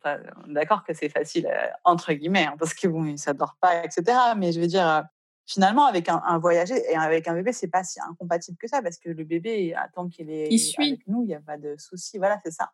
d'accord 0.45 0.83
que 0.83 0.93
c'est 0.93 1.09
facile, 1.09 1.47
euh, 1.47 1.67
entre 1.85 2.13
guillemets, 2.13 2.45
hein, 2.45 2.55
parce 2.59 2.75
que 2.75 2.87
bon, 2.87 3.17
ça 3.17 3.33
dort 3.33 3.57
pas, 3.59 3.83
etc. 3.83 4.15
Mais 4.37 4.51
je 4.51 4.61
veux 4.61 4.67
dire, 4.67 5.05
finalement, 5.51 5.85
avec 5.85 6.09
un, 6.09 6.21
un, 6.25 6.37
voyager 6.37 6.81
et 6.89 6.95
avec 6.95 7.27
un 7.27 7.33
bébé, 7.33 7.51
c'est 7.51 7.67
pas 7.67 7.83
si 7.83 7.99
incompatible 7.99 8.57
que 8.57 8.67
ça 8.67 8.81
parce 8.81 8.97
que 8.97 9.09
le 9.09 9.23
bébé, 9.23 9.75
tant 9.93 10.07
qu'il 10.07 10.29
est 10.29 10.47
il 10.49 10.59
suit. 10.59 10.89
avec 10.89 11.07
nous, 11.07 11.23
il 11.23 11.27
n'y 11.27 11.35
a 11.35 11.41
pas 11.41 11.57
de 11.57 11.75
souci. 11.77 12.17
Voilà, 12.17 12.39
c'est 12.43 12.51
ça. 12.51 12.71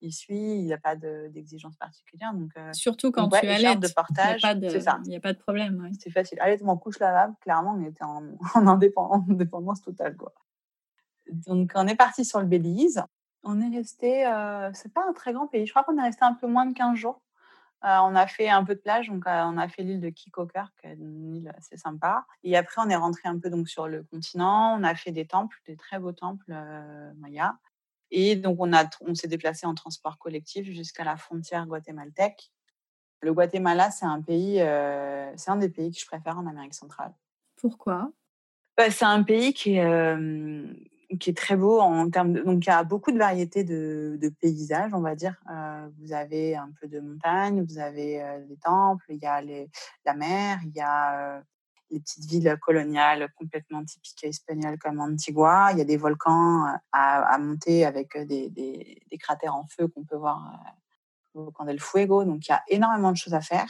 il 0.00 0.12
suit, 0.12 0.36
il 0.36 0.64
n'y 0.64 0.72
a 0.72 0.78
pas 0.78 0.96
d'exigence 0.96 1.76
particulière. 1.76 2.34
Donc, 2.34 2.52
Surtout 2.72 3.10
quand 3.10 3.28
tu 3.28 3.46
allaites, 3.46 3.80
de 3.80 3.88
portage. 3.88 4.42
Il 4.42 5.08
n'y 5.08 5.16
a 5.16 5.20
pas 5.20 5.32
de 5.32 5.38
problème. 5.38 5.90
C'est 5.98 6.10
facile. 6.10 6.38
Allaitement, 6.40 6.76
couche 6.76 6.98
lavable, 6.98 7.34
clairement, 7.40 7.76
on 7.78 7.84
était 7.84 8.04
en, 8.04 8.22
en 8.54 8.66
indépendance, 8.66 9.82
totale. 9.82 10.16
Quoi. 10.16 10.34
Donc, 11.46 11.72
on 11.74 11.86
est 11.86 11.96
parti 11.96 12.24
sur 12.24 12.40
le 12.40 12.46
Belize. 12.46 13.02
On 13.44 13.60
est 13.60 13.74
resté, 13.74 14.24
c'est 14.74 14.92
pas 14.92 15.04
un 15.08 15.12
très 15.12 15.32
grand 15.32 15.46
pays, 15.46 15.64
je 15.64 15.72
crois 15.72 15.84
qu'on 15.84 15.96
est 15.96 16.02
resté 16.02 16.24
un 16.24 16.34
peu 16.34 16.46
moins 16.46 16.66
de 16.66 16.74
15 16.74 16.96
jours. 16.96 17.22
On 17.82 18.14
a 18.14 18.26
fait 18.26 18.48
un 18.48 18.64
peu 18.64 18.74
de 18.74 18.80
plage, 18.80 19.08
donc 19.08 19.24
on 19.26 19.58
a 19.58 19.68
fait 19.68 19.82
l'île 19.82 20.00
de 20.00 20.10
Kikoker, 20.10 20.72
qui 20.80 20.86
est 20.86 20.94
une 20.94 21.36
île 21.36 21.52
assez 21.56 21.76
sympa. 21.76 22.26
Et 22.42 22.56
après, 22.56 22.82
on 22.84 22.88
est 22.90 22.96
rentré 22.96 23.28
un 23.28 23.38
peu 23.38 23.50
donc 23.50 23.68
sur 23.68 23.88
le 23.88 24.02
continent. 24.04 24.76
On 24.78 24.84
a 24.84 24.94
fait 24.94 25.12
des 25.12 25.26
temples, 25.26 25.56
des 25.66 25.76
très 25.76 25.98
beaux 25.98 26.12
temples 26.12 26.54
mayas. 27.16 27.54
Et 28.10 28.36
donc, 28.36 28.56
on, 28.60 28.72
a, 28.72 28.84
on 29.02 29.14
s'est 29.14 29.28
déplacé 29.28 29.66
en 29.66 29.74
transport 29.74 30.18
collectif 30.18 30.66
jusqu'à 30.66 31.04
la 31.04 31.16
frontière 31.16 31.66
guatémaltèque. 31.66 32.50
Le 33.20 33.32
Guatemala, 33.32 33.90
c'est 33.90 34.06
un 34.06 34.22
pays, 34.22 34.60
euh, 34.60 35.32
c'est 35.36 35.50
un 35.50 35.56
des 35.56 35.68
pays 35.68 35.90
que 35.90 35.98
je 35.98 36.06
préfère 36.06 36.38
en 36.38 36.46
Amérique 36.46 36.74
centrale. 36.74 37.12
Pourquoi? 37.56 38.12
Bah, 38.76 38.90
C'est 38.90 39.04
un 39.04 39.22
pays 39.24 39.52
qui 39.52 39.74
est, 39.74 39.84
euh, 39.84 40.72
qui 41.18 41.30
est 41.30 41.36
très 41.36 41.56
beau 41.56 41.80
en 41.80 42.10
termes 42.10 42.32
de, 42.32 42.42
donc 42.42 42.64
il 42.64 42.68
y 42.68 42.72
a 42.72 42.84
beaucoup 42.84 43.12
de 43.12 43.18
variétés 43.18 43.64
de, 43.64 44.32
paysages, 44.40 44.92
on 44.92 45.00
va 45.00 45.14
dire. 45.14 45.36
Euh, 45.50 45.88
vous 46.00 46.12
avez 46.12 46.56
un 46.56 46.70
peu 46.80 46.86
de 46.86 47.00
montagne, 47.00 47.64
vous 47.64 47.78
avez 47.78 48.22
des 48.48 48.56
temples, 48.56 49.04
il 49.08 49.18
y 49.18 49.26
a 49.26 49.40
les, 49.40 49.70
la 50.04 50.14
mer, 50.14 50.58
il 50.64 50.74
y 50.74 50.80
a 50.80 51.42
les 51.90 52.00
petites 52.00 52.24
villes 52.24 52.56
coloniales 52.60 53.28
complètement 53.36 53.84
typiques 53.84 54.24
espagnoles 54.24 54.78
comme 54.78 55.00
Antigua. 55.00 55.72
Il 55.72 55.78
y 55.78 55.80
a 55.80 55.84
des 55.84 55.96
volcans 55.96 56.66
euh, 56.66 56.72
à, 56.92 57.38
monter 57.38 57.84
avec 57.84 58.16
euh, 58.16 58.24
des, 58.24 59.00
cratères 59.18 59.54
en 59.54 59.66
feu 59.66 59.88
qu'on 59.88 60.04
peut 60.04 60.16
voir 60.16 60.72
euh, 61.36 61.40
au 61.40 61.44
volcan 61.44 61.64
del 61.64 61.80
Fuego. 61.80 62.24
Donc 62.24 62.46
il 62.46 62.50
y 62.50 62.54
a 62.54 62.62
énormément 62.68 63.12
de 63.12 63.16
choses 63.16 63.34
à 63.34 63.40
faire 63.40 63.68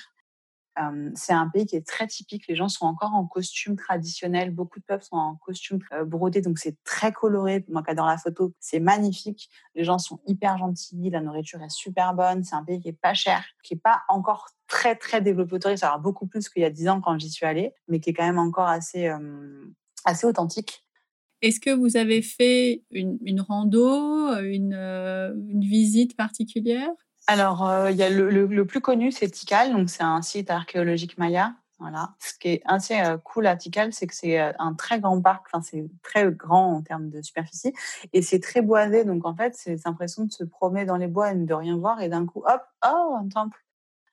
c'est 1.15 1.33
un 1.33 1.49
pays 1.49 1.67
qui 1.67 1.77
est 1.77 1.87
très 1.87 2.07
typique. 2.07 2.47
Les 2.49 2.55
gens 2.55 2.69
sont 2.69 2.87
encore 2.87 3.15
en 3.15 3.27
costume 3.27 3.77
traditionnel. 3.77 4.51
Beaucoup 4.51 4.79
de 4.79 4.85
peuples 4.85 5.05
sont 5.05 5.17
en 5.17 5.37
costume 5.37 5.79
brodé, 6.07 6.41
donc 6.41 6.59
c'est 6.59 6.77
très 6.85 7.13
coloré. 7.13 7.65
Moi 7.69 7.83
qui 7.83 7.91
adore 7.91 8.07
la 8.07 8.19
photo, 8.19 8.53
c'est 8.61 8.81
magnifique. 8.81 9.51
Les 9.75 9.85
gens 9.85 9.99
sont 9.99 10.21
hyper 10.27 10.59
gentils. 10.59 11.11
La 11.11 11.21
nourriture 11.21 11.63
est 11.63 11.71
super 11.71 12.15
bonne. 12.15 12.45
C'est 12.45 12.55
un 12.55 12.65
pays 12.65 12.81
qui 12.81 12.89
est 12.89 13.01
pas 13.01 13.15
cher, 13.15 13.45
qui 13.63 13.75
est 13.75 13.83
pas 13.83 14.03
encore 14.09 14.49
très 14.67 14.95
très 14.95 15.21
développé 15.21 15.55
autour. 15.55 15.77
Ça 15.77 15.91
va 15.91 15.99
beaucoup 15.99 16.27
plus 16.27 16.49
qu'il 16.49 16.63
y 16.63 16.65
a 16.65 16.71
dix 16.71 16.89
ans 16.89 17.01
quand 17.01 17.19
j'y 17.19 17.31
suis 17.31 17.47
allée, 17.47 17.73
mais 17.89 18.01
qui 18.01 18.11
est 18.11 18.15
quand 18.15 18.27
même 18.27 18.39
encore 18.39 18.69
assez 18.69 19.11
assez 20.05 20.27
authentique. 20.27 20.85
Est-ce 21.41 21.61
que 21.61 21.71
vous 21.71 21.97
avez 21.97 22.21
fait 22.23 22.83
une, 22.91 23.19
une 23.25 23.41
rando, 23.41 24.33
une 24.41 25.61
visite 25.61 26.17
particulière? 26.17 26.91
Alors, 27.31 27.69
euh, 27.69 27.91
il 27.91 27.97
y 27.99 28.03
a 28.03 28.09
le, 28.09 28.65
plus 28.65 28.81
connu, 28.81 29.13
c'est 29.13 29.29
Tikal, 29.29 29.73
donc 29.73 29.91
c'est 29.91 30.03
un 30.03 30.23
site 30.23 30.51
archéologique 30.51 31.19
maya. 31.19 31.53
Voilà. 31.79 32.15
Ce 32.21 32.33
qui 32.39 32.49
est 32.49 32.63
assez 32.65 32.99
euh, 32.99 33.19
cool 33.19 33.47
à 33.47 33.55
Tikal, 33.55 33.93
c'est 33.93 34.07
que 34.07 34.15
c'est 34.15 34.41
euh, 34.41 34.51
un 34.59 34.73
très 34.73 34.99
grand 34.99 35.21
parc, 35.21 35.47
enfin 35.47 35.61
c'est 35.61 35.85
très 36.03 36.33
grand 36.33 36.73
en 36.77 36.83
termes 36.83 37.11
de 37.11 37.21
superficie, 37.21 37.75
et 38.15 38.23
c'est 38.23 38.41
très 38.41 38.63
boisé, 38.63 39.05
donc 39.05 39.27
en 39.27 39.37
fait 39.37 39.55
c'est 39.55 39.77
l'impression 39.85 40.25
de 40.25 40.33
se 40.33 40.43
promener 40.43 40.87
dans 40.87 40.97
les 40.97 41.07
bois 41.07 41.31
et 41.31 41.35
de 41.35 41.55
rien 41.55 41.77
voir, 41.77 42.01
et 42.01 42.09
d'un 42.09 42.25
coup, 42.25 42.43
hop, 42.47 42.63
oh, 42.87 43.17
un 43.21 43.29
temple. 43.29 43.63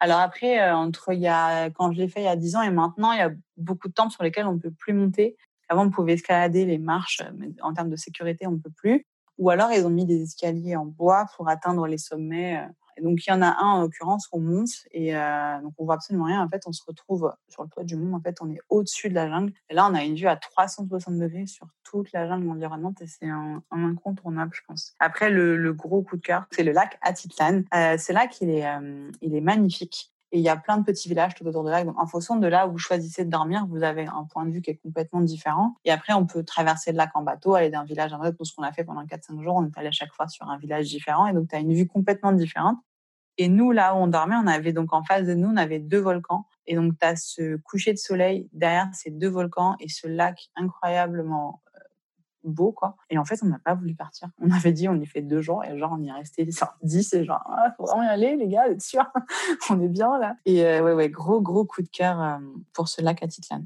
Alors 0.01 0.19
après, 0.19 0.69
entre 0.71 1.13
il 1.13 1.21
y 1.21 1.27
a, 1.29 1.69
quand 1.69 1.93
je 1.93 1.97
l'ai 1.97 2.09
fait 2.09 2.19
il 2.21 2.25
y 2.25 2.27
a 2.27 2.35
10 2.35 2.57
ans 2.57 2.61
et 2.63 2.69
maintenant, 2.69 3.13
il 3.13 3.19
y 3.19 3.21
a 3.21 3.31
beaucoup 3.55 3.87
de 3.87 3.93
temples 3.93 4.11
sur 4.11 4.23
lesquels 4.23 4.45
on 4.45 4.53
ne 4.53 4.59
peut 4.59 4.73
plus 4.77 4.93
monter. 4.93 5.37
Avant, 5.69 5.85
on 5.85 5.89
pouvait 5.89 6.13
escalader 6.13 6.65
les 6.65 6.79
marches, 6.79 7.21
mais 7.37 7.49
en 7.61 7.73
termes 7.73 7.89
de 7.89 7.95
sécurité, 7.95 8.45
on 8.45 8.51
ne 8.51 8.57
peut 8.57 8.73
plus. 8.75 9.07
Ou 9.37 9.49
alors, 9.49 9.71
ils 9.71 9.85
ont 9.85 9.89
mis 9.89 10.05
des 10.05 10.21
escaliers 10.21 10.75
en 10.75 10.85
bois 10.85 11.25
pour 11.37 11.47
atteindre 11.49 11.87
les 11.87 11.97
sommets 11.97 12.61
donc 13.01 13.25
il 13.25 13.29
y 13.29 13.33
en 13.33 13.41
a 13.41 13.55
un 13.59 13.73
en 13.73 13.81
l'occurrence, 13.81 14.27
on 14.31 14.39
monte 14.39 14.69
et 14.91 15.15
euh, 15.15 15.61
donc 15.61 15.73
on 15.77 15.85
voit 15.85 15.95
absolument 15.95 16.25
rien. 16.25 16.41
En 16.41 16.49
fait, 16.49 16.63
on 16.65 16.71
se 16.71 16.83
retrouve 16.85 17.33
sur 17.49 17.63
le 17.63 17.69
toit 17.69 17.83
du 17.83 17.95
monde. 17.95 18.13
En 18.13 18.21
fait, 18.21 18.37
on 18.41 18.49
est 18.49 18.59
au-dessus 18.69 19.09
de 19.09 19.15
la 19.15 19.27
jungle. 19.29 19.53
Et 19.69 19.73
là, 19.73 19.87
on 19.89 19.93
a 19.93 20.03
une 20.03 20.15
vue 20.15 20.27
à 20.27 20.35
360 20.35 21.17
degrés 21.17 21.45
sur 21.45 21.67
toute 21.83 22.11
la 22.13 22.27
jungle 22.27 22.49
environnante 22.49 23.01
et 23.01 23.07
c'est 23.07 23.29
un, 23.29 23.61
incontournable, 23.71 24.51
je 24.53 24.61
pense. 24.67 24.93
Après, 24.99 25.29
le, 25.29 25.73
gros 25.73 26.01
coup 26.01 26.17
de 26.17 26.21
cœur, 26.21 26.45
c'est 26.51 26.63
le 26.63 26.71
lac 26.71 26.97
Atitlan. 27.01 27.63
Euh, 27.73 27.95
c'est 27.97 28.13
là 28.13 28.27
qu'il 28.27 28.49
est, 28.49 28.65
euh, 28.65 29.11
il 29.21 29.35
est 29.35 29.41
magnifique. 29.41 30.14
Et 30.35 30.39
il 30.39 30.43
y 30.43 30.49
a 30.49 30.57
plein 30.57 30.77
de 30.77 30.83
petits 30.83 31.07
villages 31.07 31.33
tout 31.33 31.45
autour 31.45 31.63
de 31.63 31.69
là. 31.69 31.85
Donc, 31.85 31.97
en 31.97 32.07
fonction 32.07 32.35
de 32.35 32.45
là 32.45 32.67
où 32.67 32.73
vous 32.73 32.77
choisissez 32.77 33.23
de 33.23 33.29
dormir, 33.29 33.65
vous 33.69 33.83
avez 33.83 34.05
un 34.05 34.25
point 34.29 34.45
de 34.45 34.51
vue 34.51 34.61
qui 34.61 34.69
est 34.69 34.75
complètement 34.75 35.21
différent. 35.21 35.77
Et 35.85 35.91
après, 35.91 36.11
on 36.11 36.25
peut 36.25 36.43
traverser 36.43 36.91
le 36.91 36.97
lac 36.97 37.11
en 37.13 37.21
bateau, 37.21 37.53
aller 37.55 37.69
d'un 37.69 37.85
village 37.85 38.11
à 38.11 38.17
un 38.17 38.19
autre. 38.19 38.35
Pour 38.35 38.45
ce 38.45 38.53
qu'on 38.53 38.63
a 38.63 38.73
fait 38.73 38.83
pendant 38.83 39.05
4-5 39.05 39.41
jours, 39.41 39.55
on 39.55 39.65
est 39.65 39.77
allé 39.77 39.87
à 39.87 39.91
chaque 39.91 40.11
fois 40.11 40.27
sur 40.27 40.49
un 40.49 40.57
village 40.57 40.87
différent. 40.87 41.25
Et 41.27 41.31
donc, 41.31 41.47
tu 41.47 41.55
as 41.55 41.59
une 41.59 41.73
vue 41.73 41.87
complètement 41.87 42.33
différente. 42.33 42.77
Et 43.37 43.47
nous, 43.47 43.71
là 43.71 43.95
où 43.95 43.99
on 43.99 44.07
dormait, 44.07 44.35
on 44.35 44.45
avait 44.45 44.73
donc 44.73 44.91
en 44.91 45.05
face 45.05 45.25
de 45.25 45.35
nous, 45.35 45.47
on 45.47 45.55
avait 45.55 45.79
deux 45.79 45.99
volcans. 45.99 46.45
Et 46.67 46.75
donc, 46.75 46.99
tu 46.99 47.07
as 47.07 47.15
ce 47.15 47.55
coucher 47.55 47.93
de 47.93 47.97
soleil 47.97 48.49
derrière 48.51 48.89
ces 48.91 49.11
deux 49.11 49.29
volcans 49.29 49.77
et 49.79 49.87
ce 49.87 50.05
lac 50.05 50.49
incroyablement 50.57 51.61
beau, 52.49 52.71
quoi. 52.71 52.95
Et 53.09 53.17
en 53.17 53.25
fait, 53.25 53.39
on 53.43 53.47
n'a 53.47 53.59
pas 53.59 53.75
voulu 53.75 53.95
partir. 53.95 54.29
On 54.39 54.51
avait 54.51 54.71
dit, 54.71 54.87
on 54.87 54.95
y 54.95 55.05
fait 55.05 55.21
deux 55.21 55.41
jours, 55.41 55.63
et 55.63 55.77
genre, 55.77 55.95
on 55.97 56.01
y 56.01 56.09
est 56.09 56.11
resté 56.11 56.47
dix, 56.83 57.13
et 57.13 57.23
genre, 57.23 57.43
ah, 57.45 57.73
faut 57.77 57.85
vraiment 57.85 58.03
y 58.03 58.07
aller, 58.07 58.35
les 58.35 58.47
gars, 58.47 58.67
êtes 58.67 58.81
sûr 58.81 59.05
On 59.69 59.81
est 59.81 59.87
bien, 59.87 60.17
là. 60.19 60.35
Et 60.45 60.65
euh, 60.65 60.83
ouais, 60.83 60.93
ouais, 60.93 61.09
gros, 61.09 61.41
gros 61.41 61.65
coup 61.65 61.81
de 61.81 61.89
cœur 61.89 62.21
euh, 62.21 62.37
pour 62.73 62.87
ce 62.87 63.01
lac 63.01 63.23
Atitlan. 63.23 63.63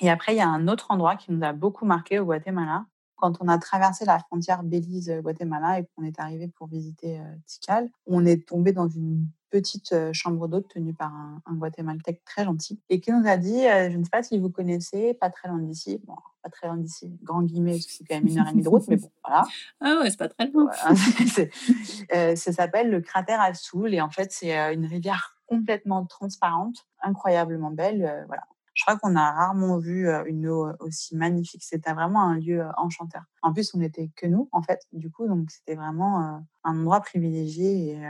Et 0.00 0.10
après, 0.10 0.34
il 0.34 0.38
y 0.38 0.42
a 0.42 0.48
un 0.48 0.68
autre 0.68 0.86
endroit 0.90 1.16
qui 1.16 1.32
nous 1.32 1.44
a 1.44 1.52
beaucoup 1.52 1.84
marqué 1.84 2.18
au 2.18 2.24
Guatemala. 2.24 2.86
Quand 3.16 3.40
on 3.40 3.46
a 3.46 3.56
traversé 3.58 4.04
la 4.04 4.18
frontière 4.18 4.64
Belize-Guatemala 4.64 5.78
et 5.78 5.86
qu'on 5.94 6.02
est 6.02 6.18
arrivé 6.18 6.48
pour 6.48 6.66
visiter 6.66 7.20
euh, 7.20 7.34
Tikal, 7.46 7.88
on 8.06 8.26
est 8.26 8.48
tombé 8.48 8.72
dans 8.72 8.88
une 8.88 9.28
petite 9.52 9.94
chambre 10.12 10.48
d'hôte 10.48 10.68
tenue 10.68 10.94
par 10.94 11.14
un, 11.14 11.42
un, 11.44 11.54
Guatémaltèque 11.54 12.24
très 12.24 12.44
gentil 12.44 12.80
et 12.88 13.00
qui 13.00 13.12
nous 13.12 13.28
a 13.28 13.36
dit, 13.36 13.62
je 13.62 13.96
ne 13.96 14.02
sais 14.02 14.10
pas 14.10 14.22
si 14.22 14.38
vous 14.38 14.50
connaissez, 14.50 15.14
pas 15.14 15.28
très 15.28 15.48
loin 15.48 15.58
d'ici, 15.58 16.00
bon, 16.04 16.16
pas 16.42 16.48
très 16.48 16.66
loin 16.66 16.78
d'ici, 16.78 17.14
grand 17.22 17.42
guillemets, 17.42 17.72
parce 17.72 17.86
que 17.86 17.92
c'est 17.92 18.04
quand 18.04 18.14
même 18.14 18.26
une 18.26 18.38
heure 18.38 18.48
et 18.48 18.52
demie 18.52 18.62
de 18.62 18.68
route, 18.68 18.88
mais 18.88 18.96
bon, 18.96 19.10
voilà. 19.24 19.44
Ah 19.80 20.00
ouais, 20.00 20.10
c'est 20.10 20.18
pas 20.18 20.28
très 20.28 20.48
loin. 20.48 20.70
euh, 22.14 22.34
ça 22.34 22.52
s'appelle 22.52 22.90
le 22.90 23.00
cratère 23.00 23.40
à 23.40 23.52
Soul 23.52 23.94
et 23.94 24.00
en 24.00 24.10
fait, 24.10 24.32
c'est 24.32 24.56
une 24.72 24.86
rivière 24.86 25.36
complètement 25.46 26.06
transparente, 26.06 26.86
incroyablement 27.02 27.70
belle. 27.70 28.24
voilà. 28.26 28.42
Je 28.74 28.84
crois 28.84 28.96
qu'on 28.96 29.16
a 29.16 29.32
rarement 29.32 29.76
vu 29.76 30.08
une 30.26 30.48
eau 30.48 30.66
aussi 30.80 31.14
magnifique. 31.14 31.62
C'était 31.62 31.92
vraiment 31.92 32.22
un 32.22 32.38
lieu 32.38 32.64
enchanteur. 32.78 33.22
En 33.42 33.52
plus, 33.52 33.74
on 33.74 33.78
n'était 33.78 34.10
que 34.16 34.26
nous, 34.26 34.48
en 34.50 34.62
fait, 34.62 34.80
du 34.94 35.10
coup, 35.10 35.28
donc 35.28 35.50
c'était 35.50 35.74
vraiment 35.74 36.42
un 36.64 36.78
endroit 36.78 37.02
privilégié 37.02 37.90
et, 37.90 38.02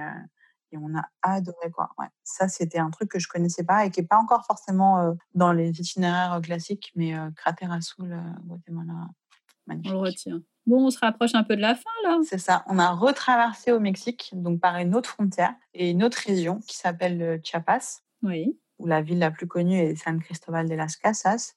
et 0.73 0.79
on 0.79 0.97
a 0.97 1.05
adoré 1.23 1.71
quoi. 1.71 1.91
Ouais. 1.99 2.07
Ça, 2.25 2.49
c'était 2.49 2.79
un 2.79 2.91
truc 2.91 3.11
que 3.11 3.19
je 3.19 3.29
connaissais 3.29 3.65
pas 3.65 3.85
et 3.85 3.91
qui 3.91 4.01
est 4.01 4.07
pas 4.07 4.19
encore 4.19 4.45
forcément 4.47 5.15
dans 5.35 5.53
les 5.53 5.81
itinéraires 5.81 6.41
classiques, 6.43 6.93
mais 6.97 7.15
cratère 7.37 7.73
à 7.73 7.81
Soul, 7.81 8.17
Guatemala, 8.45 9.09
magnifique. 9.67 9.93
On 9.93 10.03
le 10.03 10.09
retient. 10.09 10.41
Bon, 10.67 10.87
on 10.87 10.91
se 10.91 10.99
rapproche 10.99 11.35
un 11.35 11.43
peu 11.43 11.57
de 11.57 11.61
la 11.61 11.75
fin 11.75 11.91
là. 12.05 12.19
C'est 12.25 12.39
ça. 12.39 12.65
On 12.67 12.79
a 12.79 12.91
retraversé 12.91 13.73
au 13.73 13.81
Mexique, 13.81 14.31
donc 14.33 14.61
par 14.61 14.77
une 14.77 14.95
autre 14.95 15.11
frontière 15.11 15.55
et 15.75 15.91
une 15.91 16.05
autre 16.05 16.19
région 16.25 16.61
qui 16.61 16.77
s'appelle 16.77 17.41
Chiapas. 17.43 18.01
Oui. 18.23 18.59
Où 18.79 18.87
la 18.87 19.03
ville 19.03 19.19
la 19.19 19.31
plus 19.31 19.47
connue 19.47 19.79
est 19.79 19.97
San 19.97 20.21
Cristobal 20.21 20.69
de 20.69 20.75
las 20.75 20.97
Casas. 20.97 21.55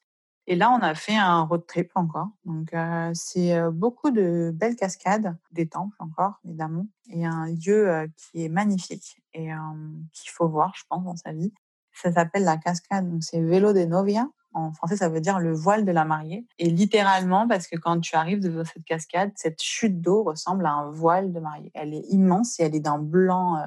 Et 0.47 0.55
là, 0.55 0.71
on 0.71 0.79
a 0.79 0.93
fait 0.93 1.15
un 1.15 1.41
road 1.41 1.65
trip 1.67 1.91
encore. 1.95 2.29
Donc, 2.45 2.73
euh, 2.73 3.11
c'est 3.13 3.55
euh, 3.55 3.71
beaucoup 3.71 4.11
de 4.11 4.51
belles 4.53 4.75
cascades, 4.75 5.35
des 5.51 5.67
temples 5.67 5.95
encore, 5.99 6.39
évidemment, 6.45 6.85
et 7.09 7.25
un 7.25 7.47
lieu 7.47 7.89
euh, 7.89 8.07
qui 8.15 8.45
est 8.45 8.49
magnifique 8.49 9.21
et 9.33 9.49
qu'il 10.13 10.31
faut 10.31 10.47
voir, 10.47 10.73
je 10.77 10.83
pense, 10.87 11.03
dans 11.03 11.15
sa 11.15 11.33
vie. 11.33 11.51
Ça 11.93 12.11
s'appelle 12.11 12.43
la 12.43 12.57
cascade, 12.57 13.09
donc 13.09 13.23
c'est 13.23 13.41
Velo 13.41 13.73
de 13.73 13.83
Novia. 13.83 14.29
En 14.53 14.71
français, 14.71 14.95
ça 14.95 15.09
veut 15.09 15.19
dire 15.19 15.39
le 15.39 15.53
voile 15.53 15.83
de 15.83 15.91
la 15.91 16.05
mariée. 16.05 16.45
Et 16.57 16.69
littéralement, 16.69 17.45
parce 17.45 17.67
que 17.67 17.75
quand 17.75 17.99
tu 17.99 18.15
arrives 18.15 18.39
devant 18.39 18.63
cette 18.63 18.85
cascade, 18.85 19.31
cette 19.35 19.61
chute 19.61 19.99
d'eau 19.99 20.23
ressemble 20.23 20.65
à 20.65 20.71
un 20.71 20.89
voile 20.89 21.33
de 21.33 21.39
mariée. 21.41 21.71
Elle 21.73 21.93
est 21.93 22.05
immense 22.11 22.57
et 22.59 22.63
elle 22.63 22.75
est 22.75 22.79
d'un 22.79 22.99
blanc. 22.99 23.61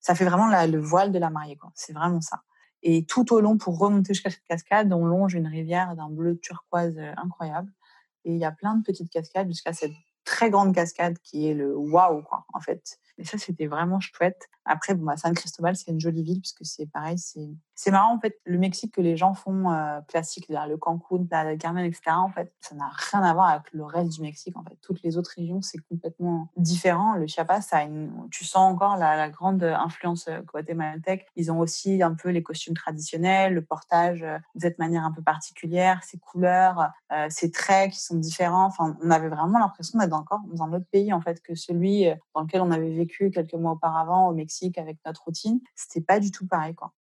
ça 0.00 0.16
fait 0.16 0.24
vraiment 0.24 0.48
le 0.48 0.78
voile 0.78 1.12
de 1.12 1.20
la 1.20 1.30
mariée. 1.30 1.56
C'est 1.76 1.92
vraiment 1.92 2.20
ça. 2.20 2.40
Et 2.82 3.04
tout 3.04 3.32
au 3.32 3.40
long, 3.40 3.58
pour 3.58 3.78
remonter 3.78 4.14
jusqu'à 4.14 4.30
cette 4.30 4.44
cascade, 4.44 4.92
on 4.92 5.04
longe 5.04 5.34
une 5.34 5.46
rivière 5.46 5.94
d'un 5.96 6.08
bleu 6.08 6.38
turquoise 6.38 6.96
euh, 6.98 7.12
incroyable. 7.16 7.72
Et 8.24 8.32
il 8.32 8.38
y 8.38 8.44
a 8.44 8.52
plein 8.52 8.76
de 8.76 8.82
petites 8.82 9.10
cascades 9.10 9.48
jusqu'à 9.48 9.72
cette 9.72 9.92
très 10.24 10.50
grande 10.50 10.74
cascade 10.74 11.18
qui 11.18 11.48
est 11.48 11.54
le 11.54 11.76
waouh, 11.76 12.22
quoi, 12.22 12.44
en 12.52 12.60
fait. 12.60 12.98
Et 13.18 13.24
ça, 13.24 13.38
c'était 13.38 13.66
vraiment 13.66 14.00
chouette. 14.00 14.48
Après, 14.64 14.94
bon, 14.94 15.04
bah, 15.04 15.16
San 15.16 15.34
Cristobal, 15.34 15.76
c'est 15.76 15.90
une 15.90 16.00
jolie 16.00 16.22
ville 16.22 16.40
puisque 16.40 16.64
c'est 16.64 16.86
pareil, 16.86 17.18
c'est 17.18 17.48
C'est 17.74 17.90
marrant, 17.90 18.14
en 18.14 18.20
fait, 18.20 18.38
le 18.44 18.58
Mexique 18.58 18.94
que 18.94 19.00
les 19.00 19.16
gens 19.16 19.34
font 19.34 19.70
euh, 19.70 20.00
classique, 20.02 20.46
le 20.48 20.76
Cancun, 20.76 21.18
del 21.20 21.58
Carmen, 21.58 21.84
etc., 21.84 22.02
en 22.16 22.28
fait, 22.28 22.52
ça 22.60 22.74
n'a 22.74 22.90
rien 23.10 23.22
à 23.22 23.32
voir 23.32 23.48
avec 23.48 23.72
le 23.72 23.84
reste 23.84 24.10
du 24.10 24.20
Mexique, 24.20 24.56
en 24.56 24.62
fait. 24.62 24.76
Toutes 24.82 25.02
les 25.02 25.16
autres 25.16 25.32
régions, 25.36 25.62
c'est 25.62 25.78
complètement 25.88 26.48
différent. 26.56 27.14
Le 27.14 27.26
Chiapas, 27.26 27.62
ça 27.62 27.82
une... 27.82 28.28
tu 28.30 28.44
sens 28.44 28.72
encore 28.72 28.96
la, 28.96 29.30
grande 29.30 29.62
influence 29.62 30.28
euh, 30.28 30.42
guatémaltèque. 30.42 31.26
Ils 31.36 31.50
ont 31.50 31.58
aussi 31.58 32.02
un 32.02 32.14
peu 32.14 32.28
les 32.28 32.42
costumes 32.42 32.74
traditionnels, 32.74 33.54
le 33.54 33.62
portage 33.62 34.22
euh, 34.22 34.38
de 34.54 34.60
cette 34.60 34.78
manière 34.78 35.04
un 35.04 35.12
peu 35.12 35.22
particulière, 35.22 36.02
ces 36.04 36.18
couleurs, 36.18 36.90
ces 37.28 37.50
traits 37.50 37.92
qui 37.92 38.00
sont 38.00 38.16
différents. 38.16 38.66
Enfin, 38.66 38.96
on 39.02 39.10
avait 39.10 39.28
vraiment 39.28 39.58
l'impression 39.58 39.98
d'être 39.98 40.12
encore 40.12 40.40
dans 40.52 40.64
un 40.64 40.72
autre 40.72 40.86
pays, 40.90 41.12
en 41.12 41.20
fait, 41.20 41.40
que 41.42 41.54
celui 41.54 42.06
dans 42.34 42.42
lequel 42.42 42.60
on 42.60 42.70
avait 42.70 42.90
vécu 42.90 43.30
quelques 43.30 43.54
mois 43.54 43.72
auparavant 43.72 44.28
au 44.28 44.34
Mexique 44.34 44.78
avec 44.78 44.98
notre 45.06 45.24
routine. 45.24 45.60
C'était 45.74 46.04
pas 46.04 46.20
du 46.20 46.30
tout 46.30 46.46
pareil, 46.46 46.74
quoi. 46.74 46.92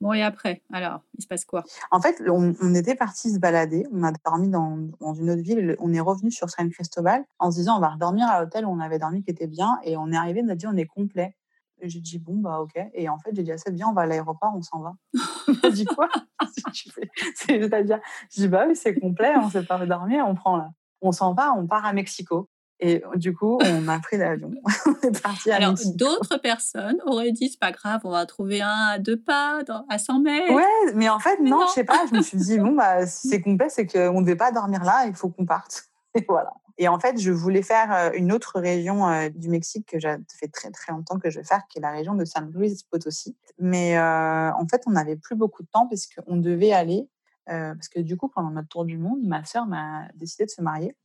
Bon, 0.00 0.12
et 0.12 0.22
après, 0.22 0.62
alors, 0.72 1.00
il 1.18 1.22
se 1.22 1.26
passe 1.26 1.44
quoi? 1.46 1.64
En 1.90 2.00
fait, 2.00 2.22
on, 2.28 2.74
était 2.74 2.94
parti 2.94 3.32
se 3.32 3.38
balader. 3.38 3.86
On 3.92 4.02
a 4.02 4.12
dormi 4.24 4.48
dans, 4.48 4.76
une 5.14 5.30
autre 5.30 5.42
ville. 5.42 5.74
On 5.78 5.92
est 5.92 6.00
revenu 6.00 6.30
sur 6.30 6.50
San 6.50 6.68
Cristobal 6.70 7.24
en 7.38 7.50
se 7.50 7.56
disant 7.56 7.78
on 7.78 7.80
va 7.80 7.94
dormir 7.98 8.26
à 8.28 8.40
l'hôtel 8.40 8.66
où 8.66 8.68
on 8.68 8.80
avait 8.80 8.98
dormi 8.98 9.22
qui 9.22 9.30
était 9.30 9.46
bien. 9.46 9.78
Et 9.84 9.96
on 9.96 10.12
est 10.12 10.16
arrivé, 10.16 10.42
on 10.44 10.48
a 10.50 10.54
dit 10.54 10.66
on 10.66 10.76
est 10.76 10.86
complet. 10.86 11.34
J'ai 11.82 12.00
dit 12.00 12.18
bon, 12.18 12.36
bah 12.36 12.60
ok. 12.60 12.78
Et 12.94 13.08
en 13.08 13.18
fait, 13.18 13.30
j'ai 13.34 13.42
dit 13.42 13.52
assez 13.52 13.70
bien, 13.70 13.88
on 13.88 13.92
va 13.92 14.02
à 14.02 14.06
l'aéroport, 14.06 14.52
on 14.54 14.62
s'en 14.62 14.80
va. 14.80 14.94
j'ai 15.64 15.70
dit 15.70 15.84
quoi? 15.86 16.08
C'est-à-dire, 17.34 18.00
j'ai 18.30 18.42
dit 18.42 18.48
bah 18.48 18.64
oui, 18.68 18.76
c'est 18.76 18.98
complet, 18.98 19.34
on 19.36 19.48
s'est 19.48 19.64
pas 19.64 19.84
dormir, 19.86 20.24
on 20.26 20.34
prend 20.34 20.56
là. 20.56 20.70
On 21.00 21.12
s'en 21.12 21.34
va, 21.34 21.52
on 21.54 21.66
part 21.66 21.84
à 21.84 21.92
Mexico. 21.92 22.48
Et 22.78 23.02
du 23.14 23.34
coup, 23.34 23.58
on 23.62 23.88
a 23.88 23.98
pris 24.00 24.18
l'avion. 24.18 24.50
on 24.86 25.06
est 25.06 25.22
parti 25.22 25.50
à 25.50 25.56
Alors, 25.56 25.74
d'autres 25.94 26.36
personnes 26.36 26.98
auraient 27.06 27.32
dit 27.32 27.48
c'est 27.48 27.58
pas 27.58 27.72
grave, 27.72 28.02
on 28.04 28.10
va 28.10 28.26
trouver 28.26 28.60
un 28.60 28.68
à 28.68 28.98
deux 28.98 29.18
pas, 29.18 29.62
à 29.88 29.98
100 29.98 30.20
mètres. 30.20 30.52
Ouais, 30.52 30.92
mais 30.94 31.08
en 31.08 31.18
fait, 31.18 31.40
non, 31.40 31.64
je 31.68 31.72
sais 31.72 31.84
pas. 31.84 32.04
Je 32.10 32.16
me 32.16 32.22
suis 32.22 32.36
dit, 32.36 32.58
bon, 32.58 32.72
bah, 32.72 33.06
si 33.06 33.28
c'est 33.28 33.40
complet, 33.40 33.68
c'est 33.70 33.86
qu'on 33.86 34.20
ne 34.20 34.26
devait 34.26 34.36
pas 34.36 34.52
dormir 34.52 34.84
là, 34.84 35.06
il 35.06 35.14
faut 35.14 35.30
qu'on 35.30 35.46
parte. 35.46 35.88
Et 36.14 36.24
voilà. 36.28 36.52
Et 36.78 36.88
en 36.88 36.98
fait, 36.98 37.18
je 37.18 37.30
voulais 37.30 37.62
faire 37.62 37.92
euh, 37.92 38.10
une 38.14 38.32
autre 38.32 38.60
région 38.60 39.08
euh, 39.08 39.30
du 39.30 39.48
Mexique 39.48 39.86
que 39.88 39.98
j'ai 39.98 40.14
fait 40.38 40.48
très 40.48 40.70
très 40.70 40.92
longtemps 40.92 41.18
que 41.18 41.30
je 41.30 41.40
vais 41.40 41.44
faire, 41.44 41.62
qui 41.68 41.78
est 41.78 41.80
la 41.80 41.90
région 41.90 42.14
de 42.14 42.24
San 42.24 42.50
Luis 42.52 42.84
Potosí. 42.90 43.36
Mais 43.58 43.96
euh, 43.96 44.52
en 44.52 44.66
fait, 44.68 44.82
on 44.86 44.90
n'avait 44.90 45.16
plus 45.16 45.36
beaucoup 45.36 45.62
de 45.62 45.68
temps 45.68 45.86
parce 45.86 46.06
qu'on 46.06 46.36
devait 46.36 46.72
aller, 46.72 47.08
parce 47.46 47.88
que 47.88 48.00
du 48.00 48.16
coup, 48.16 48.28
pendant 48.28 48.50
notre 48.50 48.68
tour 48.68 48.84
du 48.84 48.98
monde, 48.98 49.20
ma 49.22 49.44
sœur 49.44 49.66
m'a 49.66 50.08
décidé 50.16 50.44
de 50.44 50.50
se 50.50 50.60
marier. 50.60 50.96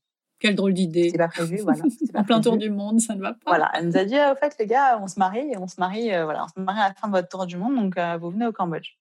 Quelle 0.41 0.55
drôle 0.55 0.73
d'idée. 0.73 1.11
C'est 1.11 1.17
pas 1.19 1.27
prévu, 1.27 1.57
voilà. 1.57 1.83
en 2.15 2.23
plein 2.23 2.41
tour 2.41 2.57
du 2.57 2.71
monde, 2.71 2.99
ça 2.99 3.13
ne 3.13 3.21
va 3.21 3.33
pas. 3.33 3.39
Voilà, 3.45 3.71
elle 3.75 3.87
nous 3.87 3.97
a 3.97 4.03
dit, 4.05 4.15
au 4.15 4.35
fait, 4.35 4.55
les 4.59 4.65
gars, 4.65 4.99
on 4.99 5.07
se 5.07 5.19
marie 5.19 5.51
et 5.51 5.57
on 5.57 5.67
se 5.67 5.79
marie, 5.79 6.11
euh, 6.11 6.23
voilà, 6.23 6.45
on 6.45 6.47
se 6.47 6.59
marie 6.59 6.79
à 6.79 6.89
la 6.89 6.93
fin 6.95 7.07
de 7.07 7.13
votre 7.13 7.29
tour 7.29 7.45
du 7.45 7.57
monde, 7.57 7.75
donc 7.75 7.95
euh, 7.97 8.17
vous 8.17 8.31
venez 8.31 8.47
au 8.47 8.51
Cambodge. 8.51 8.97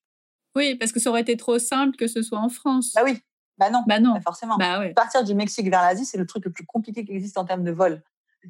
Oui, 0.55 0.75
parce 0.75 0.93
que 0.93 1.01
ça 1.01 1.09
aurait 1.09 1.23
été 1.23 1.39
trop 1.39 1.59
simple 1.59 1.97
que 1.97 2.09
ce 2.09 2.21
soit 2.21 2.39
en 2.39 2.51
France. 2.51 2.93
Bah 2.95 3.03
oui, 3.05 3.23
bah 3.57 3.71
non, 3.71 3.85
bah 3.87 4.01
non. 4.01 4.15
Bah 4.15 4.21
forcément. 4.21 4.57
Bah 4.59 4.83
Partir 4.95 5.25
du 5.25 5.35
Mexique 5.35 5.71
vers 5.71 5.81
l'Asie, 5.81 6.05
c'est 6.05 6.19
le 6.19 6.27
truc 6.27 6.45
le 6.45 6.51
plus 6.51 6.67
compliqué 6.67 7.05
qui 7.05 7.13
existe 7.13 7.39
en 7.39 7.47
termes 7.47 7.65
de 7.65 7.73
vol. 7.73 8.03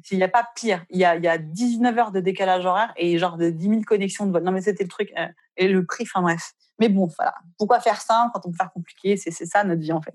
Il 0.09 0.17
n'y 0.17 0.23
a 0.23 0.29
pas 0.29 0.47
pire. 0.55 0.85
Il 0.89 0.99
y 0.99 1.05
a, 1.05 1.15
il 1.15 1.23
y 1.23 1.27
a 1.27 1.37
19 1.37 1.97
heures 1.97 2.11
de 2.11 2.19
décalage 2.19 2.65
horaire 2.65 2.93
et 2.97 3.17
genre 3.17 3.37
de 3.37 3.49
10 3.49 3.69
000 3.69 3.81
connexions 3.81 4.25
de 4.25 4.31
vol. 4.31 4.43
Non, 4.43 4.51
mais 4.51 4.61
c'était 4.61 4.83
le 4.83 4.89
truc. 4.89 5.13
Euh, 5.17 5.27
et 5.57 5.67
le 5.67 5.85
prix, 5.85 6.03
enfin 6.03 6.21
bref. 6.21 6.53
Mais 6.79 6.89
bon, 6.89 7.07
voilà. 7.17 7.35
Pourquoi 7.57 7.79
faire 7.79 8.01
simple 8.01 8.31
quand 8.33 8.41
on 8.45 8.51
peut 8.51 8.57
faire 8.57 8.71
compliqué 8.71 9.15
C'est 9.17 9.31
ça 9.31 9.63
notre 9.63 9.81
vie 9.81 9.91
en 9.91 10.01
fait. 10.01 10.13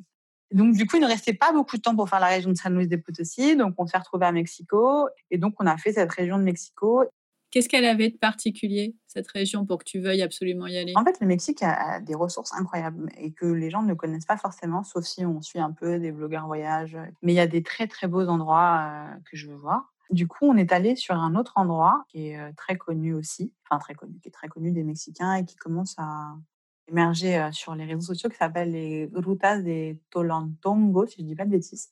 Donc, 0.52 0.74
du 0.74 0.86
coup, 0.86 0.96
il 0.96 1.02
ne 1.02 1.06
restait 1.06 1.34
pas 1.34 1.52
beaucoup 1.52 1.76
de 1.76 1.82
temps 1.82 1.96
pour 1.96 2.08
faire 2.08 2.20
la 2.20 2.28
région 2.28 2.50
de 2.50 2.56
San 2.56 2.74
Luis 2.76 2.86
de 2.86 2.96
Potosí. 2.96 3.56
Donc, 3.56 3.74
on 3.78 3.86
s'est 3.86 3.98
retrouvé 3.98 4.26
à 4.26 4.32
Mexico. 4.32 5.08
Et 5.30 5.38
donc, 5.38 5.54
on 5.60 5.66
a 5.66 5.76
fait 5.76 5.92
cette 5.92 6.12
région 6.12 6.38
de 6.38 6.44
Mexico. 6.44 7.04
Qu'est-ce 7.50 7.68
qu'elle 7.68 7.84
avait 7.84 8.10
de 8.10 8.16
particulier, 8.16 8.96
cette 9.06 9.28
région, 9.28 9.64
pour 9.64 9.78
que 9.78 9.84
tu 9.84 10.00
veuilles 10.00 10.22
absolument 10.22 10.66
y 10.66 10.76
aller? 10.76 10.92
En 10.96 11.04
fait, 11.04 11.18
le 11.20 11.26
Mexique 11.26 11.62
a 11.62 12.00
des 12.00 12.14
ressources 12.14 12.52
incroyables 12.52 13.08
et 13.18 13.32
que 13.32 13.46
les 13.46 13.70
gens 13.70 13.82
ne 13.82 13.94
connaissent 13.94 14.26
pas 14.26 14.36
forcément, 14.36 14.82
sauf 14.82 15.04
si 15.04 15.24
on 15.24 15.40
suit 15.40 15.60
un 15.60 15.72
peu 15.72 15.98
des 15.98 16.12
blogueurs 16.12 16.46
voyage. 16.46 16.98
Mais 17.22 17.32
il 17.32 17.36
y 17.36 17.40
a 17.40 17.46
des 17.46 17.62
très, 17.62 17.86
très 17.86 18.08
beaux 18.08 18.26
endroits 18.26 18.80
euh, 18.90 19.16
que 19.30 19.36
je 19.36 19.48
veux 19.48 19.56
voir. 19.56 19.92
Du 20.10 20.28
coup, 20.28 20.44
on 20.46 20.56
est 20.56 20.72
allé 20.72 20.96
sur 20.96 21.14
un 21.14 21.34
autre 21.34 21.52
endroit 21.56 22.04
qui 22.08 22.28
est 22.28 22.38
euh, 22.38 22.50
très 22.56 22.76
connu 22.76 23.14
aussi, 23.14 23.52
enfin 23.64 23.78
très 23.78 23.94
connu, 23.94 24.18
qui 24.20 24.28
est 24.28 24.32
très 24.32 24.48
connu 24.48 24.70
des 24.70 24.84
Mexicains 24.84 25.34
et 25.34 25.44
qui 25.44 25.56
commence 25.56 25.94
à, 25.98 26.34
émergé 26.88 27.48
sur 27.52 27.74
les 27.74 27.84
réseaux 27.84 28.00
sociaux 28.00 28.30
qui 28.30 28.36
s'appelle 28.36 28.72
les 28.72 29.10
Rutas 29.14 29.60
de 29.62 29.96
Tolantongo, 30.10 31.06
si 31.06 31.16
je 31.18 31.22
ne 31.22 31.28
dis 31.28 31.34
pas 31.34 31.44
de 31.44 31.50
bêtises. 31.50 31.90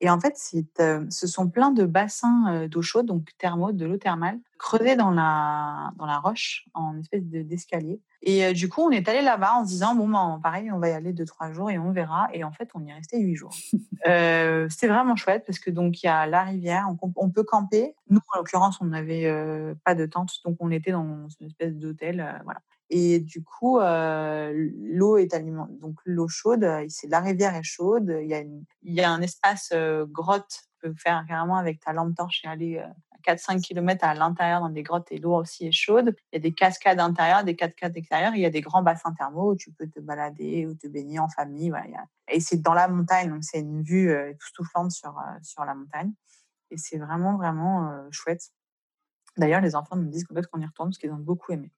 Et 0.00 0.10
en 0.10 0.20
fait, 0.20 0.36
ce 0.36 1.26
sont 1.26 1.48
plein 1.48 1.72
de 1.72 1.84
bassins 1.84 2.68
d'eau 2.68 2.82
chaude, 2.82 3.06
donc 3.06 3.30
thermo, 3.36 3.72
de 3.72 3.84
l'eau 3.84 3.96
thermale, 3.96 4.38
creusés 4.56 4.94
dans 4.94 5.10
la, 5.10 5.92
dans 5.96 6.06
la 6.06 6.18
roche 6.18 6.66
en 6.74 6.96
espèce 6.98 7.24
d'escalier. 7.24 8.00
et 8.22 8.52
du 8.52 8.68
coup, 8.68 8.82
on 8.82 8.90
est 8.90 9.08
allé 9.08 9.22
là-bas 9.22 9.54
en 9.54 9.64
se 9.64 9.70
disant, 9.70 9.96
bon, 9.96 10.08
ben, 10.08 10.38
pareil, 10.40 10.70
on 10.70 10.78
va 10.78 10.88
y 10.90 10.92
aller 10.92 11.12
deux, 11.12 11.24
trois 11.24 11.52
jours 11.52 11.70
et 11.70 11.78
on 11.78 11.90
verra. 11.90 12.28
Et 12.32 12.44
en 12.44 12.52
fait, 12.52 12.70
on 12.74 12.84
y 12.84 12.90
est 12.90 12.94
resté 12.94 13.18
huit 13.18 13.34
jours. 13.34 13.54
euh, 14.06 14.68
C'était 14.70 14.86
vraiment 14.86 15.16
chouette 15.16 15.44
parce 15.44 15.58
que 15.58 15.70
donc 15.70 16.00
il 16.02 16.06
y 16.06 16.08
a 16.08 16.26
la 16.26 16.44
rivière, 16.44 16.86
on, 16.88 17.12
on 17.16 17.30
peut 17.30 17.44
camper. 17.44 17.96
Nous, 18.08 18.20
en 18.32 18.38
l'occurrence, 18.38 18.80
on 18.80 18.86
n'avait 18.86 19.28
pas 19.84 19.96
de 19.96 20.06
tente, 20.06 20.30
donc 20.44 20.56
on 20.60 20.70
était 20.70 20.92
dans 20.92 21.26
une 21.40 21.46
espèce 21.48 21.74
d'hôtel. 21.74 22.40
voilà. 22.44 22.60
Et 22.90 23.20
du 23.20 23.44
coup, 23.44 23.78
euh, 23.80 24.70
l'eau 24.78 25.18
est 25.18 25.34
alimentée. 25.34 25.74
Donc, 25.74 25.96
l'eau 26.04 26.28
chaude, 26.28 26.66
c'est 26.88 27.08
la 27.08 27.20
rivière 27.20 27.54
est 27.54 27.62
chaude. 27.62 28.18
Il 28.22 28.64
y 28.82 29.00
a, 29.02 29.10
un 29.10 29.20
espace 29.20 29.70
euh, 29.74 30.06
grotte. 30.06 30.62
Tu 30.80 30.88
peux 30.88 30.94
faire 30.94 31.24
carrément 31.28 31.56
avec 31.56 31.80
ta 31.80 31.92
lampe 31.92 32.14
torche 32.16 32.44
et 32.44 32.48
aller 32.48 32.78
à 32.78 32.94
4-5 33.26 33.60
km 33.60 34.04
à 34.04 34.14
l'intérieur 34.14 34.60
dans 34.60 34.70
des 34.70 34.82
grottes 34.82 35.10
et 35.10 35.18
l'eau 35.18 35.34
aussi 35.34 35.66
est 35.66 35.72
chaude. 35.72 36.14
Il 36.32 36.36
y 36.36 36.38
a 36.38 36.40
des 36.40 36.54
cascades 36.54 37.00
intérieures, 37.00 37.44
des 37.44 37.56
cascades 37.56 37.96
extérieures. 37.96 38.34
Il 38.34 38.40
y 38.40 38.46
a 38.46 38.50
des 38.50 38.62
grands 38.62 38.82
bassins 38.82 39.12
thermaux 39.12 39.52
où 39.52 39.56
tu 39.56 39.70
peux 39.72 39.88
te 39.88 40.00
balader 40.00 40.66
ou 40.66 40.74
te 40.74 40.86
baigner 40.86 41.18
en 41.18 41.28
famille. 41.28 41.72
Et 42.28 42.40
c'est 42.40 42.62
dans 42.62 42.74
la 42.74 42.88
montagne, 42.88 43.28
donc 43.28 43.44
c'est 43.44 43.60
une 43.60 43.82
vue 43.82 44.10
euh, 44.10 44.30
époustouflante 44.30 44.92
sur, 44.92 45.14
sur 45.42 45.64
la 45.64 45.74
montagne. 45.74 46.12
Et 46.70 46.78
c'est 46.78 46.98
vraiment, 46.98 47.36
vraiment 47.36 47.92
chouette. 48.10 48.50
D'ailleurs, 49.36 49.60
les 49.60 49.74
enfants 49.74 49.96
nous 49.96 50.08
disent 50.08 50.24
qu'en 50.24 50.34
fait, 50.34 50.46
qu'on 50.46 50.60
y 50.60 50.66
retourne 50.66 50.90
parce 50.90 50.98
qu'ils 50.98 51.12
ont 51.12 51.16
beaucoup 51.16 51.52
aimé. 51.52 51.72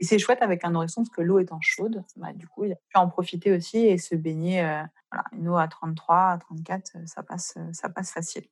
Et 0.00 0.04
c'est 0.04 0.18
chouette 0.18 0.42
avec 0.42 0.64
un 0.64 0.70
nourrisson 0.70 1.02
parce 1.02 1.14
que 1.14 1.22
l'eau 1.22 1.38
étant 1.38 1.58
chaude, 1.60 2.04
bah, 2.16 2.32
du 2.32 2.46
coup, 2.46 2.64
il 2.64 2.72
a 2.72 2.76
pu 2.76 2.96
en 2.96 3.08
profiter 3.08 3.52
aussi 3.52 3.78
et 3.78 3.98
se 3.98 4.14
baigner. 4.14 4.64
Euh, 4.64 4.82
voilà, 5.10 5.24
une 5.32 5.48
eau 5.48 5.56
à 5.56 5.66
33, 5.66 6.16
à 6.32 6.38
34, 6.38 6.92
euh, 6.94 6.98
ça 7.06 7.22
passe, 7.22 7.54
euh, 7.56 7.72
ça 7.72 7.88
passe 7.88 8.12
facile. 8.12 8.44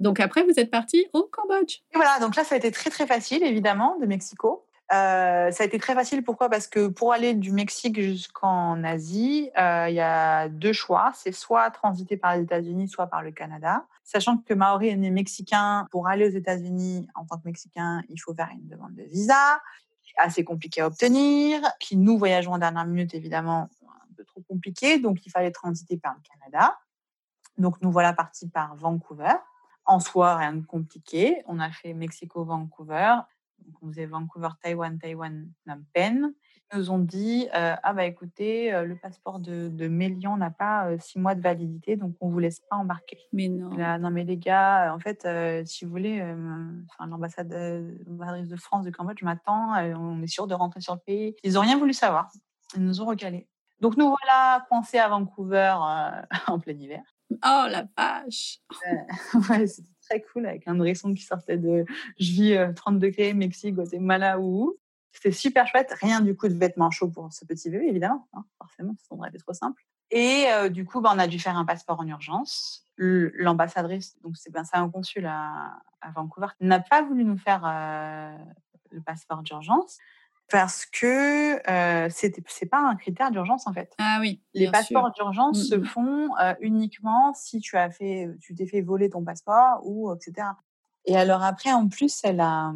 Donc 0.00 0.18
après, 0.18 0.42
vous 0.42 0.58
êtes 0.58 0.70
parti 0.70 1.06
au 1.12 1.24
Cambodge. 1.24 1.80
Et 1.92 1.96
voilà, 1.96 2.18
donc 2.20 2.34
là, 2.34 2.42
ça 2.42 2.54
a 2.54 2.58
été 2.58 2.70
très 2.70 2.90
très 2.90 3.06
facile, 3.06 3.44
évidemment, 3.44 3.98
de 3.98 4.06
Mexico. 4.06 4.66
ça 4.90 5.50
a 5.50 5.64
été 5.64 5.78
très 5.78 5.94
facile, 5.94 6.24
pourquoi? 6.24 6.48
Parce 6.48 6.66
que 6.66 6.88
pour 6.88 7.12
aller 7.12 7.34
du 7.34 7.52
Mexique 7.52 8.00
jusqu'en 8.00 8.82
Asie, 8.82 9.50
il 9.56 9.94
y 9.94 10.00
a 10.00 10.48
deux 10.48 10.72
choix. 10.72 11.12
C'est 11.14 11.32
soit 11.32 11.70
transiter 11.70 12.16
par 12.16 12.34
les 12.34 12.44
États-Unis, 12.44 12.88
soit 12.88 13.08
par 13.08 13.22
le 13.22 13.30
Canada. 13.30 13.84
Sachant 14.04 14.38
que 14.38 14.54
Maori 14.54 14.88
est 14.88 14.96
né 14.96 15.10
mexicain, 15.10 15.86
pour 15.90 16.08
aller 16.08 16.26
aux 16.26 16.36
États-Unis 16.36 17.06
en 17.14 17.26
tant 17.26 17.36
que 17.36 17.44
Mexicain, 17.44 18.02
il 18.08 18.18
faut 18.18 18.34
faire 18.34 18.48
une 18.52 18.68
demande 18.68 18.94
de 18.94 19.02
visa 19.02 19.60
assez 20.16 20.44
compliqué 20.44 20.80
à 20.80 20.86
obtenir, 20.86 21.62
qui 21.78 21.96
nous 21.96 22.18
voyageons 22.18 22.52
en 22.52 22.58
dernière 22.58 22.86
minute 22.86 23.14
évidemment 23.14 23.68
un 23.86 24.14
peu 24.16 24.24
trop 24.24 24.42
compliqué, 24.42 24.98
donc 24.98 25.24
il 25.26 25.30
fallait 25.30 25.50
transiter 25.50 25.96
par 25.96 26.14
le 26.14 26.20
Canada. 26.20 26.78
Donc 27.58 27.80
nous 27.82 27.90
voilà 27.90 28.12
partis 28.12 28.48
par 28.48 28.76
Vancouver. 28.76 29.34
En 29.84 30.00
soi, 30.00 30.36
rien 30.36 30.52
de 30.54 30.64
compliqué. 30.64 31.42
On 31.46 31.58
a 31.58 31.70
fait 31.70 31.94
Mexico-Vancouver. 31.94 33.16
on 33.82 33.88
faisait 33.88 34.06
Vancouver-Taïwan, 34.06 34.98
Taïwan-Phnom 34.98 35.84
Penh 35.92 36.34
nous 36.74 36.90
ont 36.90 36.98
dit 36.98 37.48
ah 37.52 37.92
bah 37.92 38.04
écoutez 38.04 38.70
le 38.84 38.96
passeport 38.96 39.40
de, 39.40 39.68
de 39.68 39.88
Mélian 39.88 40.36
n'a 40.36 40.50
pas 40.50 40.98
six 40.98 41.18
mois 41.18 41.34
de 41.34 41.40
validité 41.40 41.96
donc 41.96 42.14
on 42.20 42.28
vous 42.28 42.38
laisse 42.38 42.60
pas 42.60 42.76
embarquer. 42.76 43.18
Mais 43.32 43.48
non. 43.48 43.70
non 43.98 44.10
mais 44.10 44.24
les 44.24 44.36
gars 44.36 44.94
en 44.94 44.98
fait 44.98 45.26
si 45.66 45.84
vous 45.84 45.90
voulez 45.90 46.22
enfin 46.22 47.06
l'ambassade 47.08 47.48
de 47.48 48.56
France 48.56 48.84
du 48.84 48.92
Cambodge 48.92 49.22
m'attend 49.22 49.74
on 49.96 50.22
est 50.22 50.26
sûr 50.26 50.46
de 50.46 50.54
rentrer 50.54 50.80
sur 50.80 50.94
le 50.94 51.00
pays. 51.00 51.34
Ils 51.42 51.58
ont 51.58 51.62
rien 51.62 51.78
voulu 51.78 51.92
savoir. 51.92 52.30
Ils 52.76 52.84
nous 52.84 53.00
ont 53.00 53.06
recalé. 53.06 53.48
Donc 53.80 53.96
nous 53.96 54.08
voilà 54.08 54.64
coincés 54.68 54.98
à 54.98 55.08
Vancouver 55.08 55.74
en 56.46 56.58
plein 56.58 56.74
hiver. 56.74 57.02
Oh 57.30 57.66
la 57.68 57.84
vache. 57.96 58.60
ouais 59.48 59.66
c'était 59.66 59.88
très 60.02 60.20
cool 60.20 60.46
avec 60.46 60.66
un 60.66 60.74
nourrisson 60.74 61.14
qui 61.14 61.22
sortait 61.22 61.58
de 61.58 61.84
je 62.18 62.32
vis 62.32 62.74
30 62.74 62.98
degrés 62.98 63.34
Mexique 63.34 63.74
Guatemala 63.74 64.40
ou 64.40 64.76
c'était 65.12 65.32
super 65.32 65.66
chouette. 65.66 65.92
Rien 66.00 66.20
du 66.20 66.36
coup 66.36 66.48
de 66.48 66.54
vêtements 66.54 66.90
chauds 66.90 67.10
pour 67.10 67.32
ce 67.32 67.44
petit 67.44 67.70
bébé, 67.70 67.86
évidemment. 67.88 68.28
Hein, 68.32 68.44
forcément, 68.58 68.94
ça 68.98 69.14
aurait 69.14 69.28
été 69.28 69.38
trop 69.38 69.52
simple. 69.52 69.84
Et 70.10 70.46
euh, 70.48 70.68
du 70.68 70.84
coup, 70.84 71.00
bah, 71.00 71.12
on 71.14 71.18
a 71.18 71.26
dû 71.26 71.38
faire 71.38 71.56
un 71.56 71.64
passeport 71.64 72.00
en 72.00 72.06
urgence. 72.06 72.86
L'ambassadrice, 72.96 74.20
donc 74.22 74.36
c'est 74.36 74.52
bien 74.52 74.64
ça, 74.64 74.78
un 74.78 74.90
consul 74.90 75.24
à, 75.24 75.80
Vancouver, 76.14 76.48
n'a 76.60 76.80
pas 76.80 77.00
voulu 77.00 77.24
nous 77.24 77.38
faire 77.38 77.62
euh, 77.64 78.36
le 78.90 79.00
passeport 79.00 79.42
d'urgence 79.42 79.98
parce 80.50 80.84
que 80.84 81.70
euh, 81.70 82.08
c'est 82.10 82.66
pas 82.66 82.80
un 82.80 82.96
critère 82.96 83.30
d'urgence 83.30 83.66
en 83.66 83.72
fait. 83.72 83.94
Ah 83.98 84.18
oui. 84.20 84.42
Les 84.52 84.70
passeports 84.70 85.12
d'urgence 85.12 85.60
mmh, 85.60 85.64
se 85.64 85.74
mmh. 85.76 85.84
font 85.86 86.36
euh, 86.38 86.54
uniquement 86.60 87.32
si 87.32 87.60
tu 87.60 87.76
as 87.76 87.90
fait, 87.90 88.28
tu 88.40 88.54
t'es 88.54 88.66
fait 88.66 88.82
voler 88.82 89.08
ton 89.08 89.24
passeport 89.24 89.80
ou 89.84 90.12
etc. 90.12 90.48
Et 91.06 91.16
alors 91.16 91.42
après, 91.42 91.72
en 91.72 91.88
plus, 91.88 92.20
elle, 92.24 92.40
a, 92.40 92.72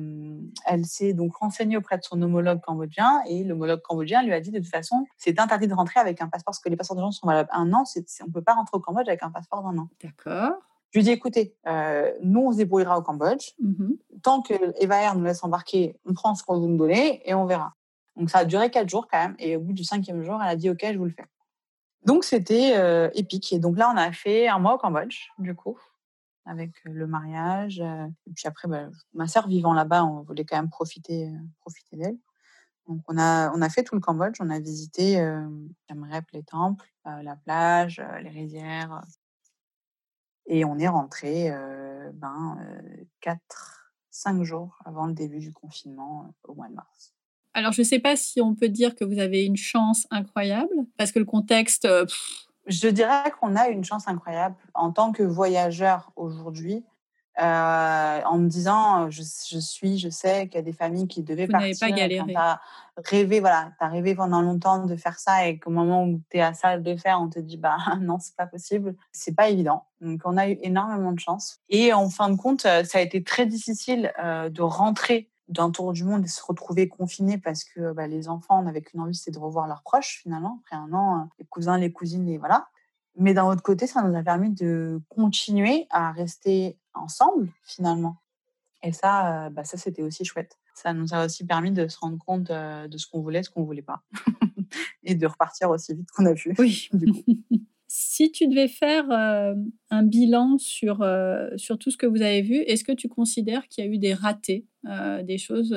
elle 0.66 0.86
s'est 0.86 1.12
donc 1.12 1.36
renseignée 1.36 1.76
auprès 1.76 1.98
de 1.98 2.04
son 2.04 2.20
homologue 2.22 2.60
cambodgien 2.62 3.22
et 3.28 3.44
l'homologue 3.44 3.82
cambodgien 3.82 4.22
lui 4.22 4.32
a 4.32 4.40
dit 4.40 4.50
de 4.50 4.58
toute 4.58 4.68
façon, 4.68 5.04
c'est 5.18 5.38
interdit 5.38 5.68
de 5.68 5.74
rentrer 5.74 6.00
avec 6.00 6.20
un 6.22 6.28
passeport 6.28 6.52
parce 6.52 6.60
que 6.60 6.68
les 6.68 6.76
passeports 6.76 6.96
de 6.96 7.02
gens 7.02 7.10
sont 7.10 7.26
valables 7.26 7.50
un 7.52 7.72
an. 7.72 7.84
on 7.84 8.26
ne 8.26 8.32
peut 8.32 8.42
pas 8.42 8.54
rentrer 8.54 8.76
au 8.76 8.80
Cambodge 8.80 9.08
avec 9.08 9.22
un 9.22 9.30
passeport 9.30 9.62
d'un 9.62 9.76
an. 9.78 9.88
D'accord. 10.02 10.52
Je 10.90 11.00
lui 11.00 11.04
dis 11.04 11.10
écoutez, 11.10 11.56
euh, 11.66 12.12
nous 12.22 12.40
on 12.40 12.52
se 12.52 12.58
débrouillera 12.58 12.98
au 12.98 13.02
Cambodge. 13.02 13.50
Mm-hmm. 13.62 14.20
Tant 14.22 14.42
que 14.42 14.54
Eva 14.80 15.02
Air 15.02 15.16
nous 15.16 15.24
laisse 15.24 15.42
embarquer, 15.44 15.98
on 16.06 16.14
prend 16.14 16.34
ce 16.34 16.42
qu'on 16.42 16.58
vous 16.58 16.68
nous 16.68 16.78
donnez 16.78 17.28
et 17.28 17.34
on 17.34 17.46
verra. 17.46 17.74
Donc 18.16 18.30
ça 18.30 18.38
a 18.38 18.44
duré 18.44 18.70
quatre 18.70 18.88
jours 18.88 19.06
quand 19.10 19.18
même. 19.18 19.34
Et 19.38 19.56
au 19.56 19.60
bout 19.60 19.72
du 19.72 19.84
cinquième 19.84 20.22
jour, 20.22 20.40
elle 20.42 20.48
a 20.48 20.56
dit 20.56 20.70
ok, 20.70 20.80
je 20.82 20.96
vous 20.96 21.04
le 21.04 21.10
fais. 21.10 21.26
Donc 22.06 22.24
c'était 22.24 22.74
euh, 22.76 23.10
épique. 23.14 23.52
Et 23.52 23.58
donc 23.58 23.76
là, 23.76 23.90
on 23.92 23.96
a 23.96 24.12
fait 24.12 24.48
un 24.48 24.58
mois 24.58 24.74
au 24.74 24.78
Cambodge, 24.78 25.30
du 25.38 25.54
coup 25.54 25.76
avec 26.46 26.72
le 26.84 27.06
mariage. 27.06 27.80
Et 27.80 28.32
puis 28.34 28.46
après, 28.46 28.68
bah, 28.68 28.88
ma 29.12 29.26
sœur 29.26 29.48
vivant 29.48 29.72
là-bas, 29.72 30.04
on 30.04 30.22
voulait 30.22 30.44
quand 30.44 30.56
même 30.56 30.70
profiter, 30.70 31.30
profiter 31.60 31.96
d'elle. 31.96 32.18
Donc 32.88 33.00
on 33.08 33.16
a, 33.16 33.50
on 33.52 33.62
a 33.62 33.68
fait 33.70 33.82
tout 33.82 33.94
le 33.94 34.00
Cambodge, 34.00 34.36
on 34.40 34.50
a 34.50 34.58
visité 34.58 35.18
euh, 35.18 35.48
les 36.32 36.42
temples, 36.42 36.86
la 37.04 37.36
plage, 37.36 38.02
les 38.22 38.28
rizières. 38.28 39.02
Et 40.46 40.64
on 40.64 40.78
est 40.78 40.88
rentré 40.88 41.50
ben, 42.12 42.58
4, 43.20 43.94
5 44.10 44.42
jours 44.42 44.78
avant 44.84 45.06
le 45.06 45.14
début 45.14 45.38
du 45.38 45.52
confinement 45.52 46.34
au 46.44 46.54
mois 46.54 46.68
de 46.68 46.74
mars. 46.74 47.14
Alors 47.54 47.72
je 47.72 47.82
ne 47.82 47.86
sais 47.86 48.00
pas 48.00 48.16
si 48.16 48.40
on 48.40 48.54
peut 48.54 48.68
dire 48.68 48.94
que 48.94 49.04
vous 49.04 49.18
avez 49.18 49.44
une 49.44 49.56
chance 49.56 50.06
incroyable, 50.10 50.74
parce 50.98 51.12
que 51.12 51.20
le 51.20 51.24
contexte, 51.24 51.86
je 52.66 52.88
dirais 52.88 53.30
qu'on 53.38 53.56
a 53.56 53.68
une 53.68 53.84
chance 53.84 54.08
incroyable 54.08 54.56
en 54.74 54.92
tant 54.92 55.12
que 55.12 55.22
voyageur 55.22 56.12
aujourd'hui. 56.16 56.84
Euh, 57.40 58.20
en 58.22 58.38
me 58.38 58.46
disant, 58.46 59.10
je, 59.10 59.22
suis, 59.22 59.98
je 59.98 60.08
sais 60.08 60.46
qu'il 60.46 60.54
y 60.54 60.58
a 60.58 60.62
des 60.62 60.72
familles 60.72 61.08
qui 61.08 61.24
devaient 61.24 61.46
Vous 61.46 61.52
partir. 61.52 61.76
pas 61.80 61.90
galéré. 61.90 62.32
Tu 62.32 62.36
as 62.36 62.60
rêvé, 62.96 63.40
voilà, 63.40 63.72
as 63.80 63.88
rêvé 63.88 64.14
pendant 64.14 64.40
longtemps 64.40 64.86
de 64.86 64.94
faire 64.94 65.18
ça 65.18 65.48
et 65.48 65.58
qu'au 65.58 65.70
moment 65.70 66.04
où 66.04 66.20
tu 66.30 66.36
es 66.36 66.40
à 66.40 66.54
ça 66.54 66.78
de 66.78 66.88
le 66.92 66.96
faire, 66.96 67.20
on 67.20 67.28
te 67.28 67.40
dit, 67.40 67.56
bah 67.56 67.76
non, 68.00 68.18
c'est 68.20 68.36
pas 68.36 68.46
possible. 68.46 68.94
C'est 69.10 69.34
pas 69.34 69.48
évident. 69.48 69.84
Donc, 70.00 70.20
on 70.24 70.36
a 70.36 70.48
eu 70.48 70.58
énormément 70.62 71.10
de 71.10 71.18
chance. 71.18 71.58
Et 71.70 71.92
en 71.92 72.08
fin 72.08 72.30
de 72.30 72.36
compte, 72.36 72.60
ça 72.60 72.98
a 72.98 73.00
été 73.00 73.24
très 73.24 73.46
difficile 73.46 74.12
euh, 74.22 74.48
de 74.48 74.62
rentrer 74.62 75.28
d'un 75.48 75.70
tour 75.70 75.92
du 75.92 76.04
monde 76.04 76.24
et 76.24 76.28
se 76.28 76.42
retrouver 76.42 76.88
confiné 76.88 77.38
parce 77.38 77.64
que 77.64 77.92
bah, 77.92 78.06
les 78.06 78.28
enfants 78.28 78.62
n'avaient 78.62 78.82
qu'une 78.82 79.00
envie, 79.00 79.14
c'est 79.14 79.30
de 79.30 79.38
revoir 79.38 79.66
leurs 79.66 79.82
proches 79.82 80.20
finalement. 80.22 80.60
Après 80.64 80.76
un 80.76 80.92
an, 80.92 81.20
euh, 81.20 81.24
les 81.38 81.44
cousins, 81.44 81.78
les 81.78 81.92
cousines, 81.92 82.28
et 82.28 82.38
voilà. 82.38 82.68
Mais 83.16 83.34
d'un 83.34 83.46
autre 83.46 83.62
côté, 83.62 83.86
ça 83.86 84.02
nous 84.02 84.16
a 84.16 84.22
permis 84.22 84.50
de 84.50 85.00
continuer 85.08 85.86
à 85.90 86.12
rester 86.12 86.78
ensemble 86.94 87.48
finalement. 87.62 88.16
Et 88.82 88.92
ça, 88.92 89.46
euh, 89.46 89.50
bah, 89.50 89.64
ça 89.64 89.76
c'était 89.76 90.02
aussi 90.02 90.24
chouette. 90.24 90.58
Ça 90.74 90.92
nous 90.92 91.14
a 91.14 91.24
aussi 91.24 91.46
permis 91.46 91.70
de 91.70 91.86
se 91.88 91.98
rendre 91.98 92.18
compte 92.18 92.50
euh, 92.50 92.88
de 92.88 92.98
ce 92.98 93.06
qu'on 93.06 93.20
voulait, 93.20 93.42
ce 93.42 93.50
qu'on 93.50 93.64
voulait 93.64 93.82
pas, 93.82 94.02
et 95.04 95.14
de 95.14 95.26
repartir 95.26 95.70
aussi 95.70 95.94
vite 95.94 96.10
qu'on 96.10 96.26
a 96.26 96.34
pu. 96.34 96.54
Oui. 96.58 96.88
Du 96.92 97.12
coup. 97.12 97.22
Si 97.86 98.32
tu 98.32 98.48
devais 98.48 98.68
faire 98.68 99.10
euh, 99.10 99.54
un 99.90 100.02
bilan 100.02 100.58
sur, 100.58 101.02
euh, 101.02 101.50
sur 101.56 101.78
tout 101.78 101.90
ce 101.90 101.96
que 101.96 102.06
vous 102.06 102.22
avez 102.22 102.42
vu, 102.42 102.56
est-ce 102.56 102.84
que 102.84 102.92
tu 102.92 103.08
considères 103.08 103.68
qu'il 103.68 103.84
y 103.84 103.88
a 103.88 103.90
eu 103.90 103.98
des 103.98 104.14
ratés, 104.14 104.66
euh, 104.86 105.22
des 105.22 105.38
choses 105.38 105.76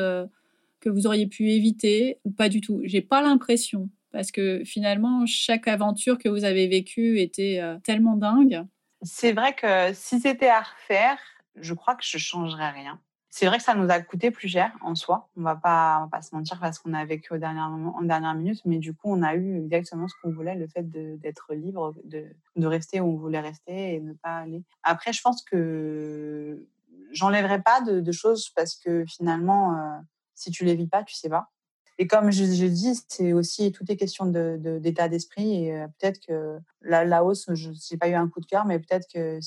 que 0.80 0.90
vous 0.90 1.08
auriez 1.08 1.28
pu 1.28 1.52
éviter 1.52 2.20
ou 2.24 2.32
pas 2.32 2.50
du 2.50 2.62
tout? 2.62 2.82
J'ai 2.86 3.02
pas 3.02 3.22
l'impression 3.22 3.90
parce 4.12 4.32
que 4.32 4.64
finalement 4.64 5.26
chaque 5.26 5.68
aventure 5.68 6.18
que 6.18 6.30
vous 6.30 6.44
avez 6.46 6.68
vécue 6.68 7.20
était 7.20 7.62
tellement 7.84 8.16
dingue. 8.16 8.64
C'est 9.04 9.34
vrai 9.34 9.54
que 9.54 9.94
si 9.94 10.20
c'était 10.20 10.48
à 10.48 10.62
refaire, 10.62 11.20
je 11.56 11.74
crois 11.74 11.96
que 11.96 12.06
je 12.06 12.18
changerais 12.18 12.72
rien. 12.72 13.00
C'est 13.40 13.46
vrai 13.46 13.60
que 13.60 13.64
ça 13.64 13.76
nous 13.76 13.88
a 13.92 14.00
coûté 14.00 14.32
plus 14.32 14.48
cher 14.48 14.72
en 14.82 14.96
soi. 14.96 15.30
On 15.38 15.44
va 15.44 15.56
pas, 15.56 16.00
va 16.00 16.08
pas 16.12 16.24
se 16.24 16.34
mentir 16.34 16.60
parce 16.60 16.80
qu'on 16.80 16.96
a 16.96 17.06
vécu 17.06 17.34
au 17.34 17.38
dernier 17.38 17.60
en 17.60 18.02
dernière 18.02 18.34
minute, 18.34 18.60
mais 18.66 18.80
du 18.80 18.96
coup, 18.96 19.14
on 19.14 19.22
a 19.22 19.36
eu 19.36 19.64
exactement 19.64 20.08
ce 20.08 20.16
qu'on 20.20 20.32
voulait, 20.32 20.56
le 20.56 20.66
fait 20.66 20.90
d'être 20.90 21.54
libre, 21.54 21.94
de, 22.04 22.66
rester 22.66 23.00
où 23.00 23.06
on 23.06 23.16
voulait 23.16 23.40
rester 23.40 23.94
et 23.94 24.00
ne 24.00 24.14
pas 24.14 24.38
aller. 24.38 24.64
Après, 24.82 25.14
je 25.14 25.22
pense 25.22 25.44
que 25.44 26.68
j'enlèverai 27.12 27.62
pas 27.62 27.80
de, 27.82 28.12
choses 28.12 28.50
parce 28.56 28.76
que 28.76 29.06
finalement, 29.06 29.74
euh, 29.78 30.00
si 30.34 30.50
tu 30.50 30.66
les 30.66 30.74
vis 30.74 30.88
pas, 30.88 31.04
tu 31.04 31.14
sais 31.14 31.30
pas. 31.30 31.52
Et 32.00 32.08
comme 32.08 32.32
je, 32.32 32.44
dis, 32.44 33.00
c'est 33.08 33.34
aussi 33.34 33.72
tout 33.72 33.84
est 33.88 33.98
question 33.98 34.26
d'état 34.26 34.58
de, 34.58 34.80
d'état 34.80 35.10
d'esprit 35.10 35.66
et 35.66 35.76
euh, 35.76 35.88
peut-être 36.00 36.26
que 36.26 36.58
la, 36.82 37.06
la 37.06 37.24
hausse, 37.24 37.54
je 37.54 37.70
n'ai 37.70 37.98
pas 38.00 38.10
eu 38.10 38.16
un 38.16 38.30
coup 38.30 38.40
de 38.40 38.48
cœur, 38.48 38.66
mais 38.66 38.80
peut-être 38.80 39.08
que 39.14 39.38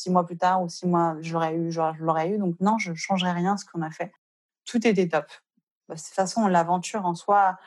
six 0.00 0.10
mois 0.10 0.26
plus 0.26 0.36
tard 0.36 0.62
ou 0.62 0.68
six 0.68 0.86
mois, 0.86 1.16
je 1.20 1.32
l'aurais 1.32 1.54
eu, 1.54 1.70
je 1.70 1.80
l'aurais 1.98 2.30
eu. 2.30 2.38
Donc 2.38 2.56
non, 2.60 2.78
je 2.78 2.90
ne 2.90 2.96
changerais 2.96 3.32
rien 3.32 3.56
ce 3.56 3.64
qu'on 3.64 3.82
a 3.82 3.90
fait. 3.90 4.12
Tout 4.64 4.86
était 4.86 5.08
top. 5.08 5.26
Bah, 5.88 5.94
de 5.94 6.00
toute 6.00 6.08
façon, 6.08 6.46
l'aventure 6.46 7.04
en 7.04 7.14
soi, 7.14 7.58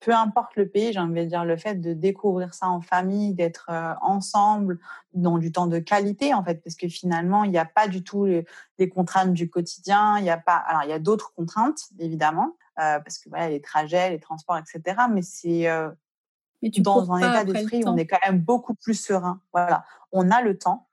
peu 0.00 0.14
importe 0.14 0.56
le 0.56 0.68
pays, 0.68 0.92
j'ai 0.92 1.00
envie 1.00 1.24
de 1.24 1.28
dire 1.28 1.44
le 1.44 1.56
fait 1.56 1.74
de 1.74 1.92
découvrir 1.92 2.54
ça 2.54 2.68
en 2.68 2.80
famille, 2.80 3.34
d'être 3.34 3.66
euh, 3.70 3.94
ensemble 4.00 4.78
dans 5.12 5.38
du 5.38 5.50
temps 5.50 5.66
de 5.66 5.78
qualité 5.78 6.34
en 6.34 6.44
fait, 6.44 6.62
parce 6.62 6.76
que 6.76 6.88
finalement 6.88 7.44
il 7.44 7.50
n'y 7.50 7.58
a 7.58 7.64
pas 7.64 7.88
du 7.88 8.04
tout 8.04 8.24
les, 8.24 8.88
contraintes 8.88 9.32
du 9.32 9.50
quotidien, 9.50 10.18
il 10.18 10.22
n'y 10.22 10.30
a 10.30 10.38
pas, 10.38 10.54
alors 10.54 10.84
il 10.84 10.90
y 10.90 10.92
a 10.92 10.98
d'autres 11.00 11.32
contraintes 11.34 11.88
évidemment, 11.98 12.56
euh, 12.78 13.00
parce 13.00 13.18
que 13.18 13.28
voilà 13.28 13.48
les 13.48 13.60
trajets, 13.60 14.10
les 14.10 14.20
transports, 14.20 14.58
etc. 14.58 14.96
Mais 15.10 15.22
c'est 15.22 15.68
euh, 15.68 15.90
dans 16.78 17.12
un 17.12 17.18
état 17.18 17.44
d'esprit 17.44 17.84
où 17.84 17.88
on 17.88 17.96
est 17.96 18.06
quand 18.06 18.20
même 18.24 18.38
beaucoup 18.38 18.74
plus 18.74 18.94
serein. 18.94 19.40
Voilà, 19.52 19.84
on 20.12 20.30
a 20.30 20.42
le 20.42 20.56
temps, 20.58 20.87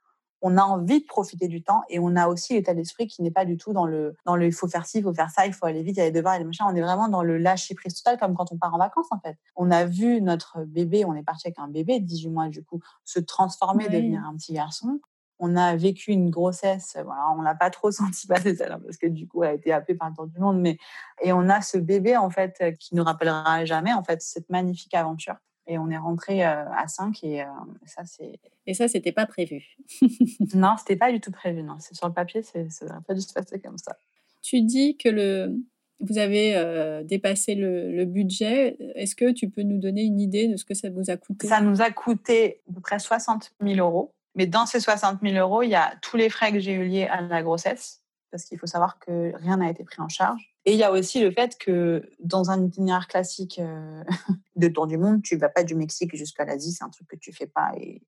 on 0.47 0.57
a 0.57 0.61
envie 0.61 1.01
de 1.01 1.07
profiter 1.07 1.47
du 1.47 1.63
temps 1.63 1.81
et 1.89 1.97
on 1.97 2.15
a 2.15 2.27
aussi 2.27 2.53
l'état 2.53 2.75
d'esprit 2.75 3.07
qui 3.07 3.23
n'est 3.23 3.31
pas 3.31 3.45
du 3.45 3.57
tout 3.57 3.73
dans 3.73 3.87
le 3.87 4.15
dans 4.25 4.35
le 4.35 4.45
il 4.45 4.53
faut 4.53 4.67
faire 4.67 4.85
ci, 4.85 4.99
il 4.99 5.03
faut 5.03 5.13
faire 5.13 5.31
ça, 5.31 5.47
il 5.47 5.53
faut 5.53 5.65
aller 5.65 5.81
vite, 5.81 5.97
il 5.97 6.01
y 6.01 6.03
a 6.03 6.05
des 6.05 6.11
devoirs, 6.11 6.35
a 6.35 6.37
des 6.37 6.45
machins. 6.45 6.67
On 6.69 6.75
est 6.75 6.81
vraiment 6.81 7.07
dans 7.07 7.23
le 7.23 7.39
lâcher 7.39 7.73
prise 7.73 7.95
total 7.95 8.19
comme 8.19 8.35
quand 8.35 8.51
on 8.51 8.57
part 8.57 8.71
en 8.75 8.77
vacances 8.77 9.07
en 9.09 9.19
fait. 9.19 9.37
On 9.55 9.71
a 9.71 9.85
vu 9.85 10.21
notre 10.21 10.63
bébé, 10.65 11.03
on 11.03 11.15
est 11.15 11.23
parti 11.23 11.47
avec 11.47 11.57
un 11.57 11.67
bébé 11.67 11.99
de 11.99 12.05
18 12.05 12.29
mois 12.29 12.47
du 12.47 12.63
coup, 12.63 12.79
se 13.05 13.19
transformer, 13.19 13.85
devenir 13.89 14.23
un 14.23 14.35
petit 14.35 14.53
garçon. 14.53 14.99
On 15.39 15.55
a 15.55 15.75
vécu 15.75 16.11
une 16.11 16.29
grossesse, 16.29 16.95
voilà, 17.03 17.25
on 17.35 17.41
l'a 17.41 17.55
pas 17.55 17.71
trop 17.71 17.89
senti 17.91 18.27
passer 18.27 18.55
ça 18.55 18.77
parce 18.77 18.97
que 18.97 19.07
du 19.07 19.27
coup, 19.27 19.43
elle 19.43 19.49
a 19.49 19.53
été 19.53 19.73
happée 19.73 19.95
par 19.95 20.09
le 20.11 20.15
temps 20.15 20.27
du 20.27 20.39
monde, 20.39 20.61
mais 20.61 20.77
et 21.23 21.33
on 21.33 21.49
a 21.49 21.61
ce 21.61 21.79
bébé 21.79 22.17
en 22.17 22.29
fait 22.29 22.63
qui 22.79 22.93
nous 22.93 23.03
rappellera 23.03 23.65
jamais 23.65 23.93
en 23.93 24.03
fait 24.03 24.21
cette 24.21 24.51
magnifique 24.51 24.93
aventure 24.93 25.37
et 25.68 25.78
on 25.78 25.89
est 25.89 25.97
rentré 25.97 26.45
euh, 26.45 26.66
à 26.72 26.88
5 26.88 27.24
et 27.24 27.41
euh, 27.41 27.45
ça 27.86 28.03
c'est 28.05 28.39
et 28.68 28.74
ça 28.74 28.88
c'était 28.88 29.11
pas 29.11 29.26
prévu. 29.26 29.78
Non 30.53 30.76
c'était 30.78 30.95
pas 30.95 31.11
du 31.11 31.20
tout 31.20 31.32
prévu 31.32 31.63
non. 31.63 31.78
C'est 31.80 31.95
sur 31.95 32.07
le 32.07 32.13
papier 32.13 32.41
c'est 32.43 32.70
ça 32.70 32.86
n'aurait 32.86 33.01
pas 33.07 33.13
dû 33.13 33.22
se 33.22 33.34
passer 33.34 33.59
comme 33.59 33.78
ça. 33.78 33.97
Tu 34.41 34.61
dis 34.61 34.97
que 34.97 35.09
le 35.09 35.55
vous 36.01 36.18
avez 36.18 36.55
euh, 36.55 37.03
dépassé 37.03 37.55
le, 37.55 37.91
le 37.91 38.05
budget. 38.05 38.76
Est-ce 38.95 39.16
que 39.16 39.32
tu 39.32 39.49
peux 39.49 39.63
nous 39.63 39.80
donner 39.80 40.03
une 40.03 40.20
idée 40.20 40.49
de 40.49 40.57
ce 40.57 40.66
que 40.66 40.74
ça 40.74 40.89
vous 40.89 41.09
a 41.09 41.16
coûté? 41.16 41.47
Ça 41.47 41.61
nous 41.61 41.82
a 41.82 41.89
coûté 41.89 42.61
à 42.70 42.74
peu 42.74 42.82
près 42.82 42.99
60 42.99 43.53
000 43.61 43.76
euros. 43.80 44.13
Mais 44.36 44.45
dans 44.45 44.66
ces 44.66 44.82
60 44.82 45.20
000 45.22 45.36
euros 45.36 45.63
il 45.63 45.70
y 45.70 45.76
a 45.76 45.93
tous 46.01 46.18
les 46.18 46.30
frais 46.30 46.51
que 46.51 46.59
j'ai 46.59 46.74
eu 46.74 46.86
liés 46.86 47.05
à 47.05 47.22
la 47.22 47.41
grossesse 47.43 48.04
parce 48.36 48.43
qu'il 48.43 48.59
faut 48.59 48.67
savoir 48.67 48.99
que 48.99 49.31
rien 49.38 49.55
n'a 49.55 49.69
été 49.69 49.86
pris 49.86 50.01
en 50.01 50.09
charge 50.09 50.53
et 50.65 50.73
il 50.73 50.77
y 50.77 50.83
a 50.83 50.91
aussi 50.91 51.21
le 51.21 51.31
fait 51.31 51.57
que 51.57 52.09
dans 52.19 52.51
un 52.51 52.65
itinéraire 52.65 53.07
classique 53.07 53.59
euh, 53.59 54.03
de 54.57 54.67
tour 54.67 54.88
du 54.88 54.97
monde, 54.97 55.21
tu 55.21 55.38
vas 55.38 55.47
pas 55.47 55.63
du 55.63 55.73
Mexique 55.73 56.13
jusqu'à 56.17 56.43
l'Asie, 56.43 56.73
c'est 56.73 56.83
un 56.83 56.89
truc 56.89 57.07
que 57.07 57.15
tu 57.15 57.31
fais 57.31 57.47
pas. 57.47 57.71
Et 57.77 58.01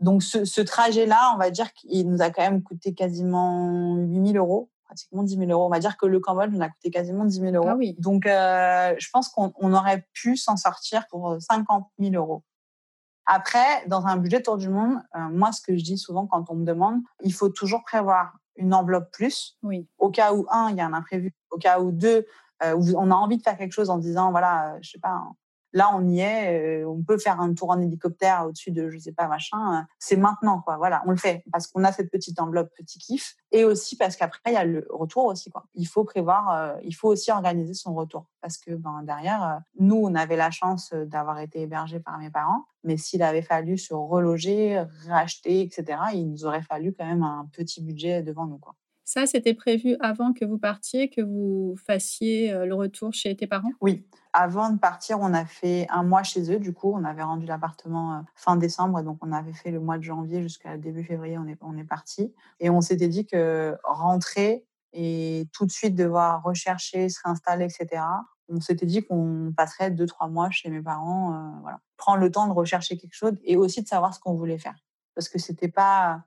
donc 0.00 0.22
ce, 0.22 0.46
ce 0.46 0.62
trajet-là, 0.62 1.32
on 1.34 1.38
va 1.38 1.50
dire 1.50 1.74
qu'il 1.74 2.08
nous 2.08 2.22
a 2.22 2.30
quand 2.30 2.40
même 2.42 2.62
coûté 2.62 2.94
quasiment 2.94 3.96
8000 3.96 4.38
euros, 4.38 4.70
pratiquement 4.86 5.24
10 5.24 5.36
000 5.36 5.50
euros. 5.50 5.66
On 5.66 5.68
va 5.68 5.80
dire 5.80 5.98
que 5.98 6.06
le 6.06 6.18
Cambodge 6.20 6.52
nous 6.52 6.62
a 6.62 6.70
coûté 6.70 6.90
quasiment 6.90 7.26
10 7.26 7.40
000 7.40 7.54
euros. 7.54 7.68
Ah 7.68 7.76
oui. 7.76 7.96
Donc 7.98 8.24
euh, 8.24 8.94
je 8.98 9.10
pense 9.12 9.28
qu'on 9.28 9.72
aurait 9.74 10.06
pu 10.14 10.38
s'en 10.38 10.56
sortir 10.56 11.06
pour 11.08 11.36
50 11.38 11.86
000 11.98 12.14
euros. 12.14 12.44
Après, 13.26 13.84
dans 13.88 14.06
un 14.06 14.16
budget 14.16 14.40
tour 14.40 14.56
du 14.56 14.68
monde, 14.68 15.02
euh, 15.16 15.18
moi, 15.32 15.50
ce 15.50 15.60
que 15.60 15.76
je 15.76 15.82
dis 15.82 15.98
souvent 15.98 16.26
quand 16.26 16.48
on 16.48 16.54
me 16.54 16.64
demande, 16.64 17.00
il 17.24 17.34
faut 17.34 17.48
toujours 17.48 17.82
prévoir 17.82 18.38
une 18.56 18.74
enveloppe 18.74 19.10
plus. 19.12 19.56
Oui. 19.62 19.88
Au 19.98 20.10
cas 20.10 20.32
où, 20.32 20.46
un, 20.50 20.70
il 20.70 20.76
y 20.76 20.80
a 20.80 20.86
un 20.86 20.92
imprévu. 20.92 21.34
Au 21.50 21.58
cas 21.58 21.80
où, 21.80 21.92
deux, 21.92 22.26
euh, 22.62 22.94
on 22.96 23.10
a 23.10 23.14
envie 23.14 23.36
de 23.36 23.42
faire 23.42 23.56
quelque 23.56 23.72
chose 23.72 23.90
en 23.90 23.98
disant, 23.98 24.30
voilà, 24.30 24.74
euh, 24.74 24.78
je 24.80 24.90
sais 24.90 24.98
pas, 24.98 25.22
là, 25.76 25.90
on 25.94 26.08
y 26.08 26.20
est, 26.20 26.82
euh, 26.82 26.88
on 26.88 27.02
peut 27.02 27.18
faire 27.18 27.38
un 27.38 27.52
tour 27.52 27.70
en 27.70 27.80
hélicoptère 27.80 28.46
au-dessus 28.46 28.70
de, 28.70 28.88
je 28.88 28.98
sais 28.98 29.12
pas, 29.12 29.28
machin. 29.28 29.86
c'est 29.98 30.16
maintenant, 30.16 30.60
quoi. 30.62 30.78
Voilà, 30.78 31.02
on 31.06 31.10
le 31.10 31.18
fait 31.18 31.44
parce 31.52 31.66
qu'on 31.66 31.84
a 31.84 31.92
cette 31.92 32.10
petite 32.10 32.40
enveloppe, 32.40 32.70
petit 32.74 32.98
kiff. 32.98 33.36
Et 33.52 33.64
aussi 33.64 33.96
parce 33.96 34.16
qu'après, 34.16 34.40
il 34.46 34.52
y 34.54 34.56
a 34.56 34.64
le 34.64 34.86
retour 34.90 35.26
aussi, 35.26 35.50
quoi. 35.50 35.64
Il 35.74 35.86
faut 35.86 36.04
prévoir, 36.04 36.76
il 36.82 36.94
faut 36.94 37.08
aussi 37.08 37.30
organiser 37.30 37.74
son 37.74 37.94
retour. 37.94 38.26
Parce 38.40 38.56
que, 38.56 38.72
ben, 38.72 39.02
derrière, 39.02 39.60
nous, 39.78 39.96
on 39.96 40.14
avait 40.14 40.36
la 40.36 40.50
chance 40.50 40.92
d'avoir 40.92 41.38
été 41.40 41.62
hébergés 41.62 42.00
par 42.00 42.18
mes 42.18 42.30
parents. 42.30 42.64
Mais 42.82 42.96
s'il 42.96 43.22
avait 43.22 43.42
fallu 43.42 43.76
se 43.78 43.92
reloger, 43.92 44.82
racheter, 45.08 45.60
etc., 45.60 45.98
il 46.14 46.30
nous 46.30 46.46
aurait 46.46 46.62
fallu 46.62 46.94
quand 46.94 47.06
même 47.06 47.22
un 47.22 47.48
petit 47.52 47.82
budget 47.82 48.22
devant 48.22 48.46
nous. 48.46 48.58
Quoi. 48.58 48.74
Ça, 49.08 49.24
c'était 49.24 49.54
prévu 49.54 49.96
avant 50.00 50.32
que 50.32 50.44
vous 50.44 50.58
partiez, 50.58 51.08
que 51.08 51.20
vous 51.20 51.76
fassiez 51.86 52.52
le 52.52 52.74
retour 52.74 53.14
chez 53.14 53.36
tes 53.36 53.46
parents? 53.46 53.70
Oui. 53.80 54.04
avant 54.32 54.68
de 54.70 54.78
partir, 54.78 55.20
on 55.20 55.32
a 55.32 55.46
fait 55.46 55.86
un 55.90 56.02
mois 56.02 56.24
chez 56.24 56.52
eux. 56.52 56.58
Du 56.58 56.72
coup, 56.72 56.92
on 56.92 57.04
avait 57.04 57.22
rendu 57.22 57.46
l'appartement 57.46 58.24
fin 58.34 58.56
décembre, 58.56 59.02
donc 59.02 59.18
on 59.22 59.30
avait 59.30 59.52
fait 59.52 59.70
le 59.70 59.78
mois 59.78 59.96
de 59.96 60.02
janvier 60.02 60.42
jusqu'à 60.42 60.76
début 60.76 61.04
février. 61.04 61.38
On 61.38 61.46
est, 61.46 61.56
on 61.62 61.78
est 61.78 61.84
parti 61.84 62.34
et 62.58 62.68
on 62.68 62.80
s'était 62.80 63.06
dit 63.06 63.26
que 63.26 63.76
rentrer 63.84 64.66
et 64.92 65.48
tout 65.52 65.66
de 65.66 65.70
suite 65.70 65.94
devoir 65.94 66.42
rechercher, 66.42 67.08
se 67.08 67.20
réinstaller, 67.24 67.66
etc. 67.66 68.02
On 68.48 68.60
s'était 68.60 68.86
dit 68.86 69.04
qu'on 69.04 69.52
passerait 69.56 69.92
deux 69.92 70.06
trois 70.06 70.26
mois 70.28 70.50
chez 70.50 70.68
mes 70.68 70.82
parents, 70.82 71.60
voilà, 71.62 71.78
prendre 71.96 72.18
le 72.18 72.30
temps 72.30 72.48
de 72.48 72.52
rechercher 72.52 72.96
quelque 72.96 73.14
chose 73.14 73.34
et 73.44 73.56
aussi 73.56 73.82
de 73.82 73.88
savoir 73.88 74.14
ce 74.14 74.20
qu'on 74.20 74.34
voulait 74.34 74.58
faire, 74.58 74.76
parce 75.14 75.28
que 75.28 75.38
c'était 75.38 75.68
pas 75.68 76.24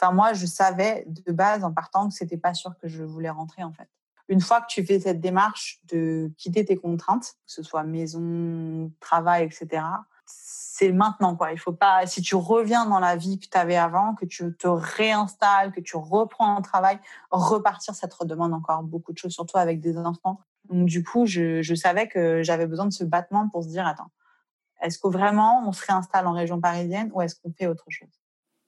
Enfin, 0.00 0.12
moi, 0.12 0.32
je 0.32 0.46
savais 0.46 1.04
de 1.06 1.32
base 1.32 1.64
en 1.64 1.72
partant 1.72 2.08
que 2.08 2.14
c'était 2.14 2.36
pas 2.36 2.54
sûr 2.54 2.76
que 2.80 2.88
je 2.88 3.02
voulais 3.02 3.30
rentrer 3.30 3.62
en 3.62 3.72
fait. 3.72 3.88
Une 4.28 4.40
fois 4.40 4.60
que 4.60 4.66
tu 4.68 4.84
fais 4.84 5.00
cette 5.00 5.20
démarche 5.20 5.80
de 5.84 6.32
quitter 6.36 6.64
tes 6.64 6.76
contraintes, 6.76 7.36
que 7.46 7.52
ce 7.52 7.62
soit 7.62 7.84
maison, 7.84 8.90
travail, 9.00 9.44
etc., 9.44 9.82
c'est 10.26 10.92
maintenant 10.92 11.36
quoi. 11.36 11.52
Il 11.52 11.58
faut 11.58 11.72
pas, 11.72 12.06
si 12.06 12.20
tu 12.20 12.34
reviens 12.34 12.84
dans 12.86 12.98
la 12.98 13.16
vie 13.16 13.38
que 13.38 13.46
tu 13.48 13.56
avais 13.56 13.76
avant, 13.76 14.14
que 14.14 14.26
tu 14.26 14.54
te 14.56 14.66
réinstalles, 14.66 15.72
que 15.72 15.80
tu 15.80 15.96
reprends 15.96 16.56
un 16.56 16.60
travail, 16.60 16.98
repartir, 17.30 17.94
ça 17.94 18.08
te 18.08 18.16
redemande 18.16 18.52
encore 18.52 18.82
beaucoup 18.82 19.12
de 19.12 19.18
choses, 19.18 19.32
surtout 19.32 19.56
avec 19.56 19.80
des 19.80 19.96
enfants. 19.96 20.40
Donc 20.68 20.86
du 20.86 21.04
coup, 21.04 21.24
je, 21.24 21.62
je 21.62 21.74
savais 21.74 22.08
que 22.08 22.42
j'avais 22.42 22.66
besoin 22.66 22.86
de 22.86 22.92
ce 22.92 23.04
battement 23.04 23.48
pour 23.48 23.62
se 23.62 23.68
dire 23.68 23.86
attends, 23.86 24.10
est-ce 24.82 24.98
que 24.98 25.08
vraiment 25.08 25.66
on 25.66 25.72
se 25.72 25.86
réinstalle 25.86 26.26
en 26.26 26.32
région 26.32 26.60
parisienne 26.60 27.10
ou 27.14 27.22
est-ce 27.22 27.36
qu'on 27.36 27.52
fait 27.52 27.68
autre 27.68 27.86
chose? 27.88 28.20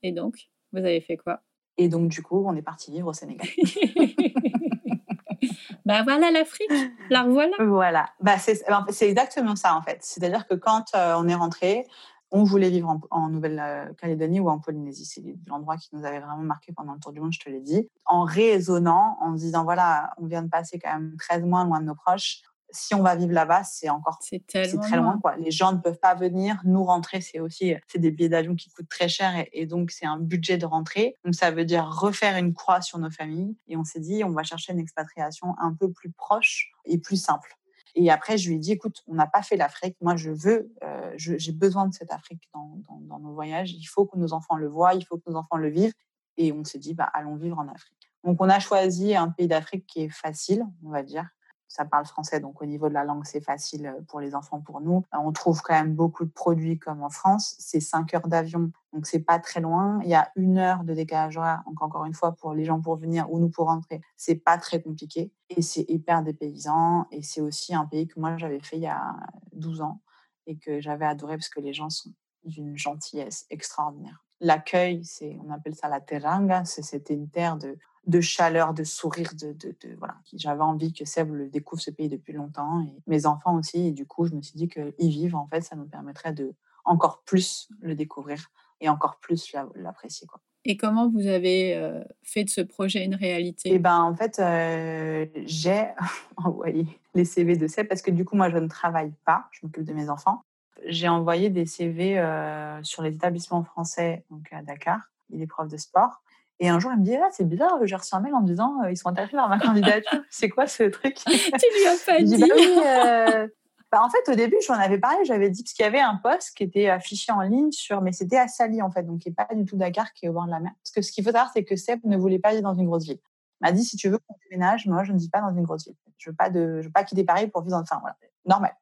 Et 0.02 0.12
donc? 0.12 0.48
Vous 0.72 0.78
avez 0.78 1.00
fait 1.00 1.16
quoi? 1.16 1.40
Et 1.76 1.88
donc, 1.88 2.08
du 2.08 2.22
coup, 2.22 2.44
on 2.46 2.56
est 2.56 2.62
parti 2.62 2.90
vivre 2.90 3.08
au 3.08 3.12
Sénégal. 3.12 3.46
bah 5.86 6.02
voilà 6.02 6.30
l'Afrique, 6.30 6.70
la 7.08 7.22
revoilà. 7.22 7.56
Voilà, 7.60 8.10
bah, 8.20 8.36
c'est 8.38 9.08
exactement 9.08 9.54
ça 9.54 9.76
en 9.76 9.82
fait. 9.82 9.98
C'est-à-dire 10.00 10.46
que 10.46 10.54
quand 10.54 10.86
euh, 10.94 11.14
on 11.16 11.28
est 11.28 11.34
rentré, 11.34 11.86
on 12.30 12.44
voulait 12.44 12.68
vivre 12.68 13.00
en, 13.10 13.28
Nouvelle-Calédonie 13.28 14.40
ou 14.40 14.48
en 14.48 14.58
Polynésie. 14.58 15.06
C'est 15.06 15.22
l'endroit 15.46 15.76
qui 15.76 15.88
nous 15.92 16.04
avait 16.04 16.20
vraiment 16.20 16.42
marqué 16.42 16.72
pendant 16.72 16.94
le 16.94 17.00
tour 17.00 17.12
du 17.12 17.20
monde, 17.20 17.32
je 17.32 17.40
te 17.40 17.48
l'ai 17.48 17.60
dit. 17.60 17.88
En 18.04 18.24
raisonnant, 18.24 19.16
en 19.20 19.36
se 19.36 19.42
disant, 19.42 19.64
voilà, 19.64 20.10
on 20.18 20.26
vient 20.26 20.42
de 20.42 20.48
passer 20.48 20.78
quand 20.78 20.92
même 20.92 21.16
13 21.18 21.44
mois 21.44 21.64
loin 21.64 21.80
de 21.80 21.86
nos 21.86 21.94
proches 21.94 22.42
si 22.70 22.94
on 22.94 23.02
va 23.02 23.16
vivre 23.16 23.32
là-bas, 23.32 23.64
c'est 23.64 23.88
encore 23.88 24.18
c'est 24.20 24.46
très 24.46 24.96
loin. 24.96 25.18
Quoi. 25.20 25.36
Les 25.36 25.50
gens 25.50 25.72
ne 25.72 25.78
peuvent 25.78 25.98
pas 25.98 26.14
venir. 26.14 26.60
Nous 26.64 26.84
rentrer, 26.84 27.20
c'est 27.20 27.40
aussi 27.40 27.74
c'est 27.86 27.98
des 27.98 28.10
billets 28.10 28.28
d'avion 28.28 28.54
qui 28.54 28.70
coûtent 28.70 28.88
très 28.88 29.08
cher 29.08 29.46
et, 29.52 29.66
donc 29.66 29.90
c'est 29.90 30.06
un 30.06 30.18
budget 30.18 30.58
de 30.58 30.66
rentrée. 30.66 31.16
Donc 31.24 31.34
ça 31.34 31.50
veut 31.50 31.64
dire 31.64 31.86
refaire 31.86 32.36
une 32.36 32.54
croix 32.54 32.80
sur 32.80 32.98
nos 32.98 33.10
familles. 33.10 33.56
Et 33.68 33.76
on 33.76 33.84
s'est 33.84 34.00
dit, 34.00 34.22
on 34.24 34.32
va 34.32 34.42
chercher 34.42 34.72
une 34.72 34.80
expatriation 34.80 35.54
un 35.58 35.72
peu 35.72 35.90
plus 35.90 36.10
proche 36.10 36.70
et 36.84 36.98
plus 36.98 37.16
simple. 37.16 37.58
Et 37.94 38.10
après, 38.10 38.38
je 38.38 38.48
lui 38.48 38.56
ai 38.56 38.58
dit, 38.58 38.72
écoute, 38.72 39.02
on 39.08 39.14
n'a 39.14 39.26
pas 39.26 39.42
fait 39.42 39.56
l'Afrique. 39.56 39.96
Moi, 40.00 40.14
je 40.14 40.30
veux, 40.30 40.72
euh, 40.84 41.12
j'ai 41.16 41.52
besoin 41.52 41.88
de 41.88 41.94
cette 41.94 42.12
Afrique 42.12 42.48
dans, 42.54 42.80
dans, 43.00 43.18
nos 43.18 43.32
voyages. 43.32 43.72
Il 43.72 43.84
faut 43.86 44.06
que 44.06 44.16
nos 44.16 44.32
enfants 44.32 44.56
le 44.56 44.68
voient, 44.68 44.94
il 44.94 45.04
faut 45.04 45.16
que 45.16 45.28
nos 45.28 45.36
enfants 45.36 45.56
le 45.56 45.68
vivent. 45.68 45.94
Et 46.36 46.52
on 46.52 46.62
s'est 46.64 46.78
dit, 46.78 46.94
bah, 46.94 47.10
allons 47.12 47.34
vivre 47.34 47.58
en 47.58 47.66
Afrique. 47.66 48.12
Donc, 48.22 48.40
on 48.40 48.48
a 48.48 48.60
choisi 48.60 49.16
un 49.16 49.30
pays 49.30 49.48
d'Afrique 49.48 49.86
qui 49.86 50.02
est 50.02 50.10
facile, 50.10 50.64
on 50.84 50.90
va 50.90 51.02
dire, 51.02 51.28
ça 51.68 51.84
parle 51.84 52.06
français, 52.06 52.40
donc 52.40 52.60
au 52.62 52.64
niveau 52.64 52.88
de 52.88 52.94
la 52.94 53.04
langue, 53.04 53.24
c'est 53.24 53.42
facile 53.42 53.86
euh, 53.86 54.00
pour 54.08 54.20
les 54.20 54.34
enfants, 54.34 54.60
pour 54.60 54.80
nous. 54.80 55.04
Euh, 55.14 55.18
on 55.20 55.32
trouve 55.32 55.60
quand 55.62 55.74
même 55.74 55.94
beaucoup 55.94 56.24
de 56.24 56.30
produits 56.30 56.78
comme 56.78 57.02
en 57.02 57.10
France. 57.10 57.54
C'est 57.58 57.80
5 57.80 58.14
heures 58.14 58.26
d'avion, 58.26 58.72
donc 58.92 59.06
c'est 59.06 59.20
pas 59.20 59.38
très 59.38 59.60
loin. 59.60 60.00
Il 60.02 60.08
y 60.08 60.14
a 60.14 60.32
une 60.34 60.58
heure 60.58 60.82
de 60.84 60.94
décalage 60.94 61.36
horaire, 61.36 61.62
donc 61.66 61.80
encore 61.82 62.06
une 62.06 62.14
fois, 62.14 62.32
pour 62.32 62.54
les 62.54 62.64
gens 62.64 62.80
pour 62.80 62.96
venir 62.96 63.30
ou 63.30 63.38
nous 63.38 63.50
pour 63.50 63.66
rentrer, 63.66 64.00
c'est 64.16 64.36
pas 64.36 64.56
très 64.56 64.82
compliqué. 64.82 65.30
Et 65.50 65.62
c'est 65.62 65.84
hyper 65.88 66.22
dépaysant. 66.22 67.06
Et 67.10 67.22
c'est 67.22 67.40
aussi 67.40 67.74
un 67.74 67.84
pays 67.84 68.08
que 68.08 68.18
moi, 68.18 68.36
j'avais 68.38 68.60
fait 68.60 68.76
il 68.76 68.82
y 68.82 68.86
a 68.86 69.14
12 69.52 69.82
ans 69.82 70.00
et 70.46 70.56
que 70.56 70.80
j'avais 70.80 71.04
adoré 71.04 71.36
parce 71.36 71.50
que 71.50 71.60
les 71.60 71.74
gens 71.74 71.90
sont 71.90 72.10
d'une 72.44 72.76
gentillesse 72.76 73.46
extraordinaire. 73.50 74.24
L'accueil, 74.40 75.04
c'est, 75.04 75.36
on 75.44 75.50
appelle 75.50 75.74
ça 75.74 75.88
la 75.88 76.00
teranga, 76.00 76.64
c'était 76.64 77.14
une 77.14 77.28
terre 77.28 77.56
de, 77.56 77.76
de 78.08 78.20
chaleur, 78.20 78.74
de 78.74 78.84
sourire, 78.84 79.32
de, 79.40 79.52
de, 79.52 79.74
voilà. 79.98 80.16
J'avais 80.32 80.62
envie 80.62 80.92
que 80.92 81.04
Seb 81.04 81.30
le 81.30 81.48
découvre 81.48 81.80
ce 81.80 81.90
pays 81.90 82.08
depuis 82.08 82.32
longtemps 82.32 82.80
et 82.80 83.02
mes 83.06 83.26
enfants 83.26 83.56
aussi. 83.56 83.88
Et 83.88 83.92
du 83.92 84.06
coup, 84.06 84.26
je 84.26 84.34
me 84.34 84.40
suis 84.40 84.56
dit 84.56 84.68
qu'ils 84.68 85.10
vivent, 85.10 85.36
en 85.36 85.46
fait, 85.46 85.60
ça 85.60 85.76
nous 85.76 85.86
permettrait 85.86 86.32
de 86.32 86.54
encore 86.84 87.22
plus 87.24 87.68
le 87.80 87.94
découvrir 87.94 88.50
et 88.80 88.88
encore 88.88 89.18
plus 89.20 89.54
l'apprécier. 89.74 90.26
Quoi. 90.26 90.40
Et 90.64 90.76
comment 90.76 91.08
vous 91.08 91.26
avez 91.26 91.74
euh, 91.76 92.02
fait 92.22 92.44
de 92.44 92.50
ce 92.50 92.62
projet 92.62 93.04
une 93.04 93.14
réalité? 93.14 93.70
Eh 93.72 93.78
ben, 93.78 94.00
en 94.00 94.14
fait, 94.14 94.38
euh, 94.38 95.26
j'ai 95.44 95.88
envoyé 96.36 96.86
les 97.14 97.26
CV 97.26 97.56
de 97.56 97.66
Seb 97.66 97.88
parce 97.88 98.00
que 98.00 98.10
du 98.10 98.24
coup, 98.24 98.36
moi, 98.36 98.48
je 98.48 98.56
ne 98.56 98.68
travaille 98.68 99.12
pas, 99.26 99.46
je 99.52 99.60
m'occupe 99.62 99.84
de 99.84 99.92
mes 99.92 100.08
enfants. 100.08 100.42
J'ai 100.86 101.08
envoyé 101.08 101.50
des 101.50 101.66
CV 101.66 102.18
euh, 102.18 102.82
sur 102.84 103.02
les 103.02 103.10
établissements 103.10 103.64
français 103.64 104.24
donc 104.30 104.50
à 104.52 104.62
Dakar. 104.62 105.00
Il 105.30 105.42
est 105.42 105.46
prof 105.46 105.68
de 105.68 105.76
sport. 105.76 106.22
Et 106.60 106.68
un 106.68 106.78
jour, 106.78 106.90
il 106.92 107.00
me 107.00 107.04
dit 107.04 107.14
ah, 107.16 107.28
c'est 107.30 107.48
bizarre, 107.48 107.78
j'ai 107.84 107.94
reçu 107.94 108.14
un 108.14 108.20
mail 108.20 108.34
en 108.34 108.40
me 108.40 108.46
disant 108.46 108.82
euh, 108.82 108.90
ils 108.90 108.96
sont 108.96 109.08
intéressés 109.08 109.36
par 109.36 109.48
ma 109.48 109.58
candidature. 109.60 110.20
c'est 110.30 110.48
quoi 110.48 110.66
ce 110.66 110.84
truc? 110.84 111.16
Tu 111.24 111.32
lui 111.32 111.86
as 111.86 112.04
pas 112.04 112.22
dit. 112.22 112.38
bah 112.38 112.46
oui, 112.56 112.78
euh, 112.84 113.48
bah, 113.90 114.02
en 114.02 114.10
fait, 114.10 114.30
au 114.30 114.34
début, 114.34 114.56
j'en 114.66 114.74
avais 114.74 114.98
parlé, 114.98 115.24
j'avais 115.24 115.50
dit 115.50 115.62
parce 115.62 115.72
qu'il 115.72 115.84
y 115.84 115.86
avait 115.86 116.00
un 116.00 116.16
poste 116.16 116.56
qui 116.56 116.64
était 116.64 116.88
affiché 116.88 117.32
en 117.32 117.40
ligne 117.40 117.70
sur, 117.70 118.02
mais 118.02 118.12
c'était 118.12 118.38
à 118.38 118.48
Sali 118.48 118.82
en 118.82 118.90
fait, 118.90 119.04
donc 119.04 119.20
qui 119.20 119.28
n'est 119.28 119.34
pas 119.34 119.48
du 119.54 119.64
tout 119.64 119.76
Dakar, 119.76 120.12
qui 120.12 120.26
est 120.26 120.28
au 120.28 120.32
bord 120.32 120.46
de 120.46 120.50
la 120.50 120.60
mer. 120.60 120.72
Parce 120.82 120.92
que 120.92 121.02
ce 121.02 121.12
qu'il 121.12 121.24
faut 121.24 121.30
savoir, 121.30 121.50
c'est 121.54 121.64
que 121.64 121.76
Seb 121.76 122.00
ne 122.04 122.16
voulait 122.16 122.38
pas 122.38 122.50
vivre 122.50 122.62
dans 122.62 122.74
une 122.74 122.86
grosse 122.86 123.04
ville. 123.04 123.20
Il 123.60 123.66
m'a 123.66 123.72
dit 123.72 123.84
si 123.84 123.96
tu 123.96 124.08
veux 124.08 124.18
qu'on 124.18 124.34
déménage, 124.50 124.86
moi 124.86 125.04
je 125.04 125.12
ne 125.12 125.18
vis 125.18 125.30
pas 125.30 125.40
dans 125.40 125.50
une 125.50 125.62
grosse 125.62 125.86
ville. 125.86 125.96
Je 126.18 126.30
veux 126.30 126.36
pas 126.36 126.50
de, 126.50 126.80
je 126.80 126.86
veux 126.86 126.92
pas 126.92 127.04
quitter 127.04 127.24
Paris 127.24 127.46
pour 127.48 127.62
vivre 127.62 127.76
dans, 127.76 127.82
enfin 127.82 127.98
voilà, 128.00 128.16
normal. 128.44 128.72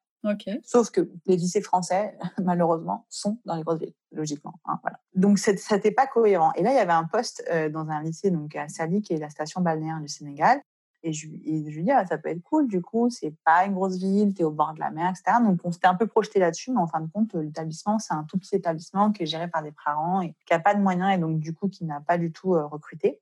Sauf 0.63 0.89
que 0.91 1.09
les 1.25 1.37
lycées 1.37 1.61
français, 1.61 2.17
malheureusement, 2.43 3.05
sont 3.09 3.37
dans 3.45 3.55
les 3.55 3.63
grosses 3.63 3.79
villes, 3.79 3.93
logiquement. 4.11 4.53
Hein, 4.65 4.79
voilà. 4.81 4.99
Donc, 5.15 5.39
ça 5.39 5.53
n'était 5.53 5.91
pas 5.91 6.07
cohérent. 6.07 6.51
Et 6.55 6.63
là, 6.63 6.71
il 6.71 6.75
y 6.75 6.79
avait 6.79 6.91
un 6.91 7.05
poste 7.05 7.43
euh, 7.51 7.69
dans 7.69 7.87
un 7.89 8.01
lycée 8.01 8.31
donc 8.31 8.55
à 8.55 8.67
Sali, 8.67 9.01
qui 9.01 9.13
est 9.13 9.17
la 9.19 9.29
station 9.29 9.61
balnéaire 9.61 9.99
du 10.01 10.07
Sénégal. 10.07 10.61
Et 11.03 11.13
je, 11.13 11.27
lui 11.27 11.83
dis, 11.83 11.91
ah, 11.91 12.05
ça 12.05 12.17
peut 12.17 12.29
être 12.29 12.41
cool, 12.41 12.67
du 12.67 12.81
coup, 12.81 13.09
c'est 13.09 13.33
pas 13.45 13.65
une 13.65 13.73
grosse 13.73 13.97
ville, 13.97 14.33
tu 14.33 14.41
es 14.41 14.43
au 14.43 14.51
bord 14.51 14.73
de 14.73 14.79
la 14.79 14.89
mer, 14.89 15.11
etc. 15.11 15.37
Donc, 15.43 15.59
on 15.63 15.71
s'était 15.71 15.87
un 15.87 15.95
peu 15.95 16.07
projeté 16.07 16.39
là-dessus, 16.39 16.71
mais 16.71 16.79
en 16.79 16.87
fin 16.87 16.99
de 16.99 17.07
compte, 17.07 17.35
l'établissement, 17.35 17.99
c'est 17.99 18.13
un 18.13 18.23
tout 18.23 18.37
petit 18.37 18.55
établissement 18.55 19.11
qui 19.11 19.23
est 19.23 19.25
géré 19.27 19.47
par 19.47 19.61
des 19.61 19.71
parents 19.85 20.21
et 20.21 20.33
qui 20.45 20.53
n'a 20.53 20.59
pas 20.59 20.73
de 20.73 20.81
moyens 20.81 21.15
et 21.15 21.17
donc, 21.19 21.39
du 21.39 21.53
coup, 21.53 21.69
qui 21.69 21.85
n'a 21.85 22.01
pas 22.01 22.17
du 22.17 22.31
tout 22.31 22.55
euh, 22.55 22.65
recruté. 22.65 23.21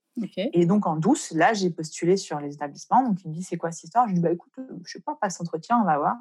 Et 0.54 0.66
donc, 0.66 0.88
en 0.88 0.96
douce, 0.96 1.32
là, 1.32 1.54
j'ai 1.54 1.70
postulé 1.70 2.16
sur 2.16 2.40
les 2.40 2.54
établissements. 2.54 3.04
Donc, 3.04 3.24
il 3.24 3.30
me 3.30 3.34
dit, 3.34 3.44
c'est 3.44 3.58
quoi 3.58 3.72
cette 3.72 3.84
histoire? 3.84 4.08
Je 4.08 4.14
lui 4.14 4.20
dis, 4.20 4.24
bah, 4.24 4.32
écoute, 4.32 4.54
euh, 4.58 4.80
je 4.86 4.94
sais 4.94 5.02
pas, 5.02 5.16
passe 5.20 5.40
entretien, 5.42 5.78
on 5.82 5.86
va 5.86 5.98
voir. 5.98 6.16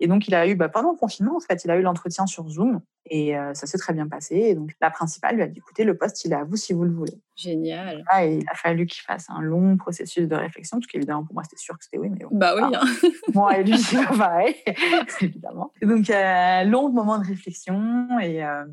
Et 0.00 0.08
donc, 0.08 0.28
il 0.28 0.34
a 0.34 0.46
eu, 0.46 0.54
bah, 0.54 0.68
pendant 0.68 0.92
le 0.92 0.98
confinement, 0.98 1.36
en 1.36 1.40
fait, 1.40 1.64
il 1.64 1.70
a 1.70 1.76
eu 1.76 1.82
l'entretien 1.82 2.26
sur 2.26 2.48
Zoom 2.48 2.80
et 3.08 3.36
euh, 3.36 3.54
ça 3.54 3.66
s'est 3.66 3.78
très 3.78 3.92
bien 3.92 4.08
passé. 4.08 4.34
Et 4.34 4.54
donc, 4.54 4.72
la 4.80 4.90
principale 4.90 5.36
lui 5.36 5.42
a 5.42 5.46
dit, 5.46 5.58
écoutez, 5.58 5.84
le 5.84 5.96
poste, 5.96 6.24
il 6.24 6.32
est 6.32 6.36
à 6.36 6.44
vous 6.44 6.56
si 6.56 6.72
vous 6.72 6.84
le 6.84 6.92
voulez. 6.92 7.18
Génial. 7.34 8.04
et 8.20 8.36
il 8.36 8.48
a 8.50 8.54
fallu 8.54 8.86
qu'il 8.86 9.02
fasse 9.02 9.30
un 9.30 9.40
long 9.40 9.76
processus 9.76 10.28
de 10.28 10.34
réflexion, 10.34 10.78
parce 10.78 10.86
qu'évidemment, 10.86 11.24
pour 11.24 11.34
moi, 11.34 11.44
c'était 11.44 11.56
sûr 11.56 11.78
que 11.78 11.84
c'était 11.84 11.98
oui, 11.98 12.10
mais 12.10 12.26
Bah 12.30 12.54
oui. 12.56 12.74
Hein. 12.74 13.08
moi 13.34 13.58
et 13.58 13.64
lui, 13.64 13.78
c'est 13.78 14.04
pas 14.04 14.16
pareil, 14.16 14.54
évidemment. 15.20 15.72
Et 15.80 15.86
donc, 15.86 16.08
un 16.10 16.64
long 16.64 16.90
moment 16.90 17.18
de 17.18 17.26
réflexion 17.26 18.18
et, 18.20 18.44
euh, 18.44 18.64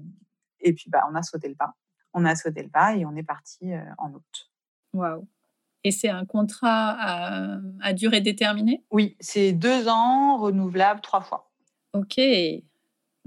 et 0.60 0.74
puis, 0.74 0.90
bah, 0.90 1.04
on 1.10 1.16
a 1.16 1.22
sauté 1.22 1.48
le 1.48 1.56
pas. 1.56 1.74
On 2.14 2.26
a 2.26 2.36
sauté 2.36 2.64
le 2.64 2.70
pas 2.70 2.96
et 2.96 3.06
on 3.06 3.16
est 3.16 3.24
parti 3.24 3.74
euh, 3.74 3.82
en 3.98 4.12
août. 4.12 4.52
Waouh. 4.94 5.28
Et 5.84 5.92
c'est 5.92 6.10
un 6.10 6.26
contrat 6.26 6.98
à, 7.82 7.94
durée 7.94 8.22
déterminée? 8.22 8.84
Oui, 8.92 9.18
c'est 9.20 9.52
deux 9.52 9.88
ans, 9.88 10.38
renouvelable 10.38 11.02
trois 11.02 11.22
fois. 11.22 11.52
Ok. 11.94 12.20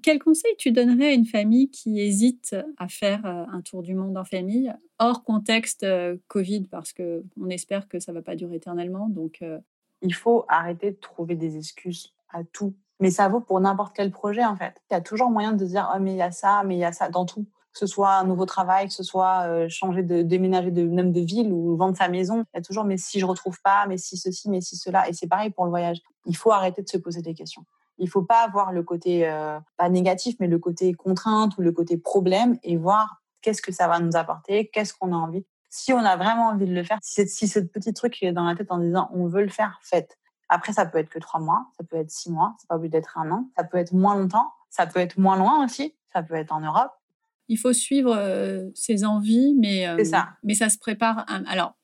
Quel 0.03 0.19
conseil 0.19 0.55
tu 0.59 0.73
donnerais 0.73 1.09
à 1.09 1.12
une 1.12 1.27
famille 1.27 1.70
qui 1.70 2.01
hésite 2.01 2.55
à 2.77 2.89
faire 2.89 3.24
euh, 3.27 3.45
un 3.53 3.61
tour 3.61 3.83
du 3.83 3.95
monde 3.95 4.16
en 4.16 4.24
famille, 4.24 4.73
hors 4.99 5.24
contexte 5.24 5.83
euh, 5.83 6.16
Covid, 6.28 6.69
parce 6.70 6.93
qu'on 6.93 7.49
espère 7.51 7.89
que 7.89 7.99
ça 7.99 8.12
ne 8.12 8.19
va 8.19 8.23
pas 8.23 8.37
durer 8.37 8.57
éternellement 8.57 9.09
donc, 9.09 9.39
euh 9.43 9.59
Il 10.03 10.15
faut 10.15 10.45
arrêter 10.49 10.93
de 10.93 10.97
trouver 10.97 11.35
des 11.35 11.57
excuses 11.57 12.15
à 12.31 12.45
tout. 12.45 12.74
Mais 13.01 13.11
ça 13.11 13.28
vaut 13.28 13.41
pour 13.41 13.61
n'importe 13.61 13.95
quel 13.97 14.11
projet, 14.11 14.45
en 14.45 14.57
fait. 14.57 14.81
Il 14.91 14.95
y 14.95 14.97
a 14.97 15.01
toujours 15.01 15.31
moyen 15.31 15.53
de 15.53 15.65
dire, 15.65 15.91
oh, 15.95 15.99
mais 16.01 16.12
il 16.12 16.19
y 16.19 16.23
a 16.23 16.31
ça, 16.31 16.62
mais 16.65 16.77
il 16.77 16.81
y 16.81 16.85
a 16.85 16.93
ça, 16.93 17.09
dans 17.09 17.27
tout 17.27 17.47
que 17.77 17.81
ce 17.81 17.86
soit 17.86 18.15
un 18.15 18.24
nouveau 18.24 18.47
travail, 18.47 18.89
que 18.89 18.94
ce 18.94 19.03
soit 19.03 19.43
euh, 19.48 19.69
changer 19.69 20.03
de 20.03 20.23
déménager 20.23 20.70
de 20.70 20.82
même 20.82 21.12
de 21.12 21.20
ville 21.20 21.53
ou 21.53 21.77
vendre 21.77 21.94
sa 21.94 22.09
maison, 22.09 22.47
il 22.55 22.57
y 22.57 22.59
a 22.59 22.62
toujours 22.62 22.85
mais 22.85 22.97
si 22.97 23.20
je 23.20 23.27
retrouve 23.27 23.61
pas, 23.62 23.86
mais 23.86 23.98
si 23.98 24.16
ceci, 24.16 24.48
mais 24.48 24.62
si 24.62 24.77
cela. 24.77 25.07
Et 25.11 25.12
c'est 25.12 25.27
pareil 25.27 25.51
pour 25.51 25.65
le 25.65 25.70
voyage. 25.70 25.98
Il 26.24 26.35
faut 26.35 26.53
arrêter 26.53 26.82
de 26.82 26.89
se 26.89 26.97
poser 26.97 27.20
des 27.20 27.35
questions. 27.35 27.66
Il 27.98 28.09
faut 28.09 28.23
pas 28.23 28.40
avoir 28.40 28.73
le 28.73 28.82
côté 28.82 29.28
euh, 29.28 29.61
pas 29.77 29.90
négatif, 29.90 30.36
mais 30.40 30.47
le 30.47 30.59
côté 30.59 30.94
contrainte 30.94 31.59
ou 31.59 31.61
le 31.61 31.70
côté 31.70 31.98
problème 31.98 32.59
et 32.62 32.78
voir 32.78 33.20
qu'est-ce 33.43 33.61
que 33.61 33.73
ça 33.73 33.89
va 33.89 34.01
nous 34.01 34.16
apporter, 34.16 34.69
qu'est-ce 34.69 34.94
qu'on 34.94 35.12
a 35.12 35.16
envie. 35.16 35.44
Si 35.69 35.93
on 35.93 35.98
a 35.98 36.16
vraiment 36.16 36.48
envie 36.48 36.66
de 36.66 36.74
le 36.74 36.82
faire, 36.82 36.98
si, 37.03 37.28
si 37.28 37.47
ce 37.47 37.59
petit 37.59 37.93
truc 37.93 38.15
qui 38.15 38.24
est 38.24 38.32
dans 38.32 38.44
la 38.44 38.55
tête 38.55 38.73
en 38.73 38.78
disant 38.78 39.11
on 39.12 39.27
veut 39.27 39.43
le 39.43 39.51
faire, 39.51 39.78
faites. 39.82 40.16
Après, 40.48 40.73
ça 40.73 40.86
peut 40.86 40.97
être 40.97 41.11
que 41.11 41.19
trois 41.19 41.40
mois, 41.40 41.66
ça 41.77 41.85
peut 41.85 41.97
être 41.97 42.11
six 42.11 42.31
mois, 42.31 42.55
c'est 42.59 42.69
pas 42.69 42.77
obligé 42.77 42.93
d'être 42.93 43.19
un 43.19 43.31
an, 43.32 43.51
ça 43.55 43.65
peut 43.65 43.77
être 43.77 43.93
moins 43.93 44.16
longtemps, 44.16 44.51
ça 44.70 44.86
peut 44.86 45.01
être 45.01 45.19
moins 45.19 45.36
loin 45.36 45.62
aussi, 45.62 45.94
ça 46.12 46.23
peut 46.23 46.36
être 46.36 46.53
en 46.53 46.61
Europe, 46.61 46.93
il 47.48 47.59
faut 47.59 47.73
suivre 47.73 48.14
euh, 48.16 48.68
ses 48.74 49.05
envies, 49.05 49.55
mais, 49.59 50.05
ça. 50.05 50.31
mais 50.43 50.55
ça 50.55 50.68
se 50.68 50.78
prépare. 50.78 51.24
alors, 51.47 51.77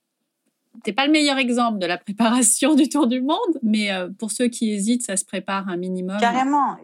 T'es 0.84 0.92
pas 0.92 1.06
le 1.06 1.12
meilleur 1.12 1.36
exemple 1.36 1.78
de 1.78 1.86
la 1.86 1.98
préparation 1.98 2.74
du 2.74 2.88
tour 2.88 3.06
du 3.06 3.20
monde, 3.20 3.58
mais 3.62 3.92
euh, 3.92 4.08
pour 4.18 4.30
ceux 4.32 4.48
qui 4.48 4.72
hésitent, 4.72 5.04
ça 5.04 5.16
se 5.16 5.24
prépare 5.24 5.68
un 5.68 5.76
minimum. 5.76 6.16
Carrément. 6.18 6.76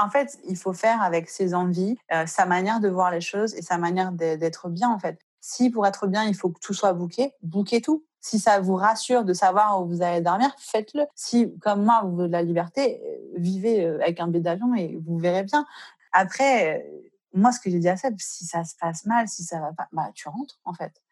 En 0.00 0.10
fait, 0.10 0.38
il 0.48 0.56
faut 0.56 0.72
faire 0.72 1.00
avec 1.02 1.28
ses 1.28 1.54
envies, 1.54 1.96
euh, 2.12 2.26
sa 2.26 2.46
manière 2.46 2.80
de 2.80 2.88
voir 2.88 3.10
les 3.10 3.20
choses 3.20 3.54
et 3.54 3.62
sa 3.62 3.78
manière 3.78 4.12
d'être 4.12 4.68
bien, 4.68 4.90
en 4.90 4.98
fait. 4.98 5.18
Si 5.40 5.70
pour 5.70 5.86
être 5.86 6.08
bien, 6.08 6.24
il 6.24 6.34
faut 6.34 6.50
que 6.50 6.58
tout 6.60 6.74
soit 6.74 6.92
bouqué, 6.92 7.32
bouquez 7.42 7.80
tout. 7.80 8.04
Si 8.20 8.40
ça 8.40 8.58
vous 8.58 8.74
rassure 8.74 9.24
de 9.24 9.32
savoir 9.32 9.80
où 9.80 9.86
vous 9.86 10.02
allez 10.02 10.20
dormir, 10.20 10.50
faites-le. 10.58 11.04
Si, 11.14 11.54
comme 11.60 11.84
moi, 11.84 12.00
vous 12.02 12.16
voulez 12.16 12.26
de 12.26 12.32
la 12.32 12.42
liberté, 12.42 13.00
euh, 13.00 13.38
vivez 13.38 13.86
avec 13.86 14.18
un 14.18 14.26
billet 14.26 14.42
d'avion 14.42 14.74
et 14.74 14.98
vous 15.06 15.18
verrez 15.18 15.44
bien. 15.44 15.64
Après, 16.12 16.84
moi, 17.32 17.52
ce 17.52 17.60
que 17.60 17.70
j'ai 17.70 17.78
dit 17.78 17.88
à 17.88 17.96
Seb, 17.96 18.14
si 18.18 18.44
ça 18.44 18.64
se 18.64 18.74
passe 18.80 19.04
mal, 19.04 19.28
si 19.28 19.42
ça 19.42 19.60
va 19.60 19.72
pas, 19.72 19.88
bah, 19.92 20.10
tu 20.14 20.28
rentres, 20.28 20.60
en 20.64 20.74
fait. 20.74 21.02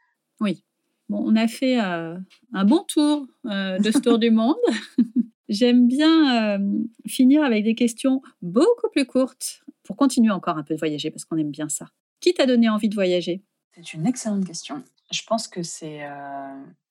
Oui. 0.40 0.64
Bon, 1.08 1.22
on 1.24 1.36
a 1.36 1.46
fait 1.46 1.80
euh, 1.80 2.16
un 2.52 2.64
bon 2.64 2.82
tour 2.82 3.26
euh, 3.46 3.78
de 3.78 3.90
ce 3.90 3.98
tour 3.98 4.18
du 4.18 4.30
monde. 4.30 4.56
J'aime 5.48 5.86
bien 5.86 6.58
euh, 6.58 6.82
finir 7.06 7.44
avec 7.44 7.62
des 7.62 7.76
questions 7.76 8.22
beaucoup 8.42 8.90
plus 8.90 9.06
courtes 9.06 9.62
pour 9.84 9.96
continuer 9.96 10.32
encore 10.32 10.58
un 10.58 10.64
peu 10.64 10.74
de 10.74 10.78
voyager 10.80 11.10
parce 11.12 11.24
qu'on 11.24 11.36
aime 11.36 11.52
bien 11.52 11.68
ça. 11.68 11.86
Qui 12.18 12.34
t'a 12.34 12.46
donné 12.46 12.68
envie 12.68 12.88
de 12.88 12.94
voyager? 12.94 13.44
C'est 13.74 13.94
une 13.94 14.06
excellente 14.06 14.44
question. 14.44 14.82
Je 15.12 15.22
pense 15.22 15.46
que 15.46 15.62
c'est 15.62 16.00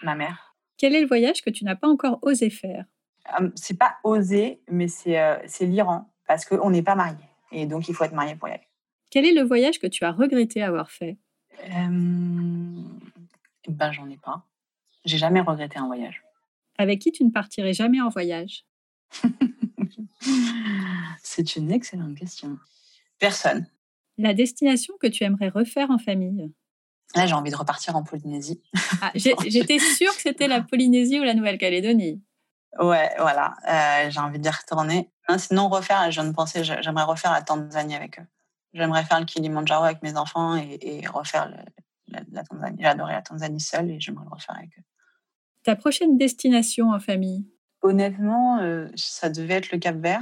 ma 0.01 0.15
mère. 0.15 0.55
Quel 0.77 0.95
est 0.95 1.01
le 1.01 1.07
voyage 1.07 1.41
que 1.41 1.49
tu 1.49 1.65
n'as 1.65 1.75
pas 1.75 1.89
encore 1.89 2.19
osé 2.21 2.49
faire? 2.49 2.85
C'est 3.55 3.77
pas 3.77 3.95
osé, 4.05 4.61
mais 4.69 4.87
c'est 4.87 5.65
l'Iran 5.65 6.09
parce 6.25 6.45
qu'on 6.45 6.69
n'est 6.69 6.83
pas 6.83 6.95
marié 6.95 7.17
et 7.51 7.65
donc 7.65 7.89
il 7.89 7.95
faut 7.95 8.05
être 8.05 8.13
marié 8.13 8.35
pour 8.35 8.47
y 8.47 8.51
aller. 8.51 8.67
Quel 9.15 9.25
est 9.25 9.31
le 9.31 9.43
voyage 9.43 9.79
que 9.79 9.87
tu 9.87 10.03
as 10.03 10.11
regretté 10.11 10.61
avoir 10.61 10.91
fait? 10.91 11.17
Ben, 11.69 12.83
j'en 13.93 14.09
ai 14.09 14.17
pas. 14.17 14.45
J'ai 15.05 15.17
jamais 15.17 15.39
regretté 15.39 15.79
un 15.79 15.85
voyage. 15.85 16.21
Avec 16.77 16.99
qui 16.99 17.13
tu 17.13 17.23
ne 17.23 17.29
partirais 17.29 17.71
jamais 17.71 18.01
en 18.01 18.09
voyage? 18.09 18.65
C'est 21.23 21.55
une 21.55 21.71
excellente 21.71 22.15
question. 22.15 22.59
Personne. 23.17 23.65
La 24.17 24.33
destination 24.33 24.95
que 24.99 25.07
tu 25.07 25.23
aimerais 25.23 25.47
refaire 25.47 25.91
en 25.91 25.97
famille? 25.97 26.51
Là, 27.15 27.25
j'ai 27.25 27.35
envie 27.35 27.51
de 27.51 27.55
repartir 27.55 27.95
en 27.95 28.03
Polynésie. 28.03 28.61
Ah, 29.01 29.13
j'étais 29.15 29.79
sûre 29.79 30.13
que 30.13 30.23
c'était 30.23 30.49
la 30.49 30.59
Polynésie 30.61 31.21
ou 31.21 31.23
la 31.23 31.35
Nouvelle-Calédonie. 31.35 32.21
Ouais, 32.81 33.11
voilà. 33.17 33.55
Euh, 33.65 34.09
j'ai 34.09 34.19
envie 34.19 34.39
d'y 34.39 34.49
retourner. 34.49 35.09
sinon, 35.37 35.69
refaire, 35.69 36.11
je 36.11 36.19
de 36.19 36.31
penser, 36.33 36.65
j'aimerais 36.65 37.05
refaire 37.05 37.31
la 37.31 37.43
Tanzanie 37.43 37.95
avec 37.95 38.19
eux. 38.19 38.25
J'aimerais 38.75 39.03
faire 39.05 39.19
le 39.19 39.25
Kilimanjaro 39.25 39.85
avec 39.85 40.03
mes 40.03 40.15
enfants 40.17 40.55
et, 40.55 40.77
et 40.81 41.07
refaire 41.07 41.49
le, 41.49 41.57
la, 42.31 42.43
Tanzanie. 42.43 42.77
J'ai 42.79 42.85
adoré 42.85 43.13
la 43.13 43.21
Tanzanie 43.21 43.59
seule 43.59 43.91
et 43.91 43.99
j'aimerais 43.99 44.25
le 44.25 44.35
refaire 44.35 44.55
avec 44.57 44.77
eux. 44.77 44.83
Ta 45.63 45.75
prochaine 45.75 46.17
destination 46.17 46.91
en 46.91 46.99
famille? 46.99 47.47
Honnêtement, 47.81 48.59
euh, 48.59 48.87
ça 48.95 49.29
devait 49.29 49.55
être 49.55 49.71
le 49.71 49.79
Cap 49.79 49.95
Vert, 49.95 50.21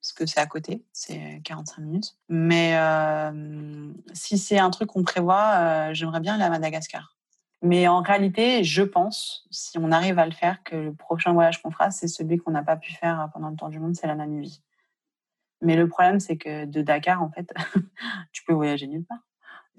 parce 0.00 0.12
que 0.12 0.26
c'est 0.26 0.40
à 0.40 0.46
côté, 0.46 0.84
c'est 0.92 1.40
45 1.44 1.82
minutes. 1.82 2.16
Mais 2.28 2.76
euh, 2.76 3.92
si 4.12 4.38
c'est 4.38 4.58
un 4.58 4.70
truc 4.70 4.88
qu'on 4.88 5.02
prévoit, 5.02 5.54
euh, 5.56 5.94
j'aimerais 5.94 6.20
bien 6.20 6.34
aller 6.34 6.44
à 6.44 6.50
Madagascar. 6.50 7.16
Mais 7.62 7.88
en 7.88 8.00
réalité, 8.00 8.64
je 8.64 8.82
pense, 8.82 9.46
si 9.50 9.76
on 9.78 9.92
arrive 9.92 10.18
à 10.18 10.24
le 10.24 10.32
faire, 10.32 10.62
que 10.64 10.76
le 10.76 10.94
prochain 10.94 11.32
voyage 11.32 11.60
qu'on 11.60 11.70
fera, 11.70 11.90
c'est 11.90 12.08
celui 12.08 12.38
qu'on 12.38 12.52
n'a 12.52 12.62
pas 12.62 12.76
pu 12.76 12.92
faire 12.92 13.28
pendant 13.34 13.50
le 13.50 13.56
tour 13.56 13.68
du 13.68 13.78
monde, 13.78 13.94
c'est 13.94 14.06
la 14.06 14.14
Namibie. 14.14 14.62
Mais 15.62 15.76
le 15.76 15.88
problème, 15.88 16.20
c'est 16.20 16.36
que 16.36 16.64
de 16.64 16.82
Dakar, 16.82 17.22
en 17.22 17.30
fait, 17.30 17.52
tu 18.32 18.44
peux 18.44 18.52
voyager 18.52 18.86
nulle 18.86 19.04
part 19.04 19.20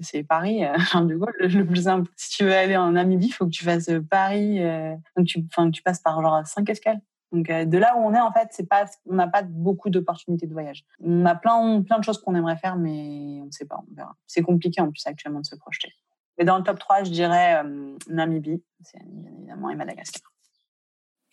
c'est 0.01 0.23
Paris, 0.23 0.63
euh, 0.65 0.73
de 1.01 1.15
Gaulle, 1.15 1.33
le 1.39 1.65
plus 1.65 1.83
simple. 1.83 2.09
Si 2.15 2.37
tu 2.37 2.43
veux 2.43 2.55
aller 2.55 2.77
en 2.77 2.91
Namibie, 2.91 3.27
il 3.27 3.31
faut 3.31 3.45
que 3.45 3.51
tu 3.51 3.63
fasses 3.63 3.89
euh, 3.89 4.01
Paris, 4.01 4.63
euh, 4.63 4.95
donc 5.15 5.27
tu, 5.27 5.45
tu 5.73 5.81
passes 5.83 5.99
par 5.99 6.21
genre 6.21 6.45
cinq 6.45 6.69
escales. 6.69 6.99
Donc 7.31 7.47
de 7.47 7.77
là 7.77 7.95
où 7.95 8.01
on 8.01 8.13
est, 8.13 8.19
en 8.19 8.31
fait, 8.33 8.49
c'est 8.51 8.67
pas, 8.67 8.85
on 9.05 9.15
n'a 9.15 9.27
pas 9.27 9.41
beaucoup 9.41 9.89
d'opportunités 9.89 10.47
de 10.47 10.53
voyage. 10.53 10.83
On 10.99 11.25
a 11.25 11.33
plein, 11.33 11.81
plein 11.81 11.97
de 11.97 12.03
choses 12.03 12.21
qu'on 12.21 12.35
aimerait 12.35 12.57
faire, 12.57 12.75
mais 12.75 13.39
on 13.41 13.45
ne 13.45 13.51
sait 13.51 13.63
pas, 13.63 13.79
on 13.89 13.95
verra. 13.95 14.17
C'est 14.27 14.41
compliqué 14.41 14.81
en 14.81 14.91
plus 14.91 15.07
actuellement 15.07 15.39
de 15.39 15.45
se 15.45 15.55
projeter. 15.55 15.93
Mais 16.37 16.43
dans 16.43 16.57
le 16.57 16.63
top 16.63 16.77
3, 16.77 17.05
je 17.05 17.11
dirais 17.11 17.63
Namibie, 18.09 18.61
bien 18.93 19.31
évidemment, 19.37 19.69
et 19.69 19.75
Madagascar. 19.75 20.30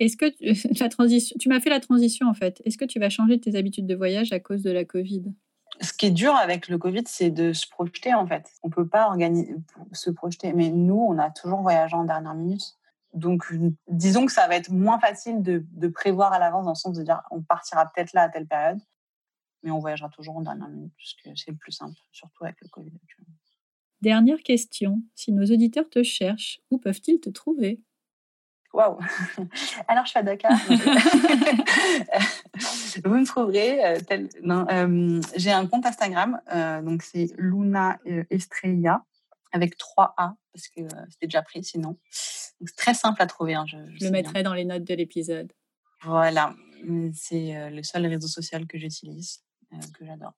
Est-ce 0.00 0.16
que 0.16 0.26
la 0.80 0.88
transition, 0.88 1.36
tu 1.38 1.48
m'as 1.48 1.60
fait 1.60 1.70
la 1.70 1.80
transition 1.80 2.28
en 2.28 2.34
fait. 2.34 2.62
Est-ce 2.64 2.78
que 2.78 2.84
tu 2.84 2.98
vas 2.98 3.10
changer 3.10 3.40
tes 3.40 3.56
habitudes 3.56 3.86
de 3.86 3.94
voyage 3.94 4.32
à 4.32 4.40
cause 4.40 4.62
de 4.62 4.70
la 4.70 4.84
Covid? 4.84 5.24
Ce 5.80 5.92
qui 5.92 6.06
est 6.06 6.10
dur 6.10 6.34
avec 6.34 6.68
le 6.68 6.78
Covid, 6.78 7.04
c'est 7.06 7.30
de 7.30 7.52
se 7.52 7.68
projeter 7.68 8.14
en 8.14 8.26
fait. 8.26 8.50
On 8.62 8.70
peut 8.70 8.86
pas 8.86 9.06
organiser, 9.06 9.54
se 9.92 10.10
projeter. 10.10 10.52
Mais 10.52 10.70
nous, 10.70 10.98
on 10.98 11.18
a 11.18 11.30
toujours 11.30 11.60
voyagé 11.60 11.94
en 11.94 12.04
dernière 12.04 12.34
minute. 12.34 12.76
Donc, 13.14 13.52
disons 13.88 14.26
que 14.26 14.32
ça 14.32 14.46
va 14.48 14.56
être 14.56 14.70
moins 14.70 14.98
facile 14.98 15.42
de, 15.42 15.64
de 15.72 15.88
prévoir 15.88 16.32
à 16.32 16.38
l'avance 16.38 16.64
dans 16.64 16.72
le 16.72 16.76
sens 16.76 16.96
de 16.96 17.02
dire 17.02 17.22
on 17.30 17.42
partira 17.42 17.86
peut-être 17.86 18.12
là 18.12 18.22
à 18.22 18.28
telle 18.28 18.46
période, 18.46 18.78
mais 19.62 19.70
on 19.70 19.78
voyagera 19.78 20.08
toujours 20.10 20.36
en 20.36 20.42
dernière 20.42 20.68
minute 20.68 20.92
puisque 20.96 21.28
c'est 21.36 21.50
le 21.50 21.56
plus 21.56 21.72
simple, 21.72 21.96
surtout 22.12 22.44
avec 22.44 22.56
le 22.60 22.68
Covid. 22.68 22.92
Dernière 24.00 24.42
question. 24.42 25.02
Si 25.14 25.32
nos 25.32 25.44
auditeurs 25.46 25.88
te 25.88 26.02
cherchent, 26.02 26.60
où 26.70 26.78
peuvent-ils 26.78 27.18
te 27.18 27.30
trouver? 27.30 27.80
Waouh 28.72 28.98
Alors, 29.88 30.04
je 30.04 30.10
suis 30.10 30.18
à 30.18 30.22
Dakar. 30.22 30.52
Vous 33.04 33.14
me 33.14 33.24
trouverez. 33.24 33.84
Euh, 33.84 33.98
euh, 34.10 35.20
j'ai 35.36 35.52
un 35.52 35.66
compte 35.66 35.86
Instagram, 35.86 36.40
euh, 36.52 36.82
donc 36.82 37.02
c'est 37.02 37.28
Luna 37.38 37.98
Estrella 38.30 39.04
avec 39.52 39.78
3 39.78 40.14
A 40.16 40.34
parce 40.52 40.68
que 40.68 40.82
c'était 41.10 41.26
déjà 41.26 41.42
pris 41.42 41.64
sinon. 41.64 41.96
C'est 42.10 42.76
très 42.76 42.94
simple 42.94 43.22
à 43.22 43.26
trouver. 43.26 43.54
Hein, 43.54 43.64
je, 43.66 43.76
le 44.04 44.10
mettrai 44.10 44.42
dans 44.42 44.54
les 44.54 44.64
notes 44.64 44.84
de 44.84 44.94
l'épisode. 44.94 45.52
Voilà, 46.02 46.54
c'est 47.14 47.70
le 47.70 47.82
seul 47.82 48.06
réseau 48.06 48.28
social 48.28 48.66
que 48.66 48.78
j'utilise, 48.78 49.42
que 49.98 50.04
j'adore 50.04 50.34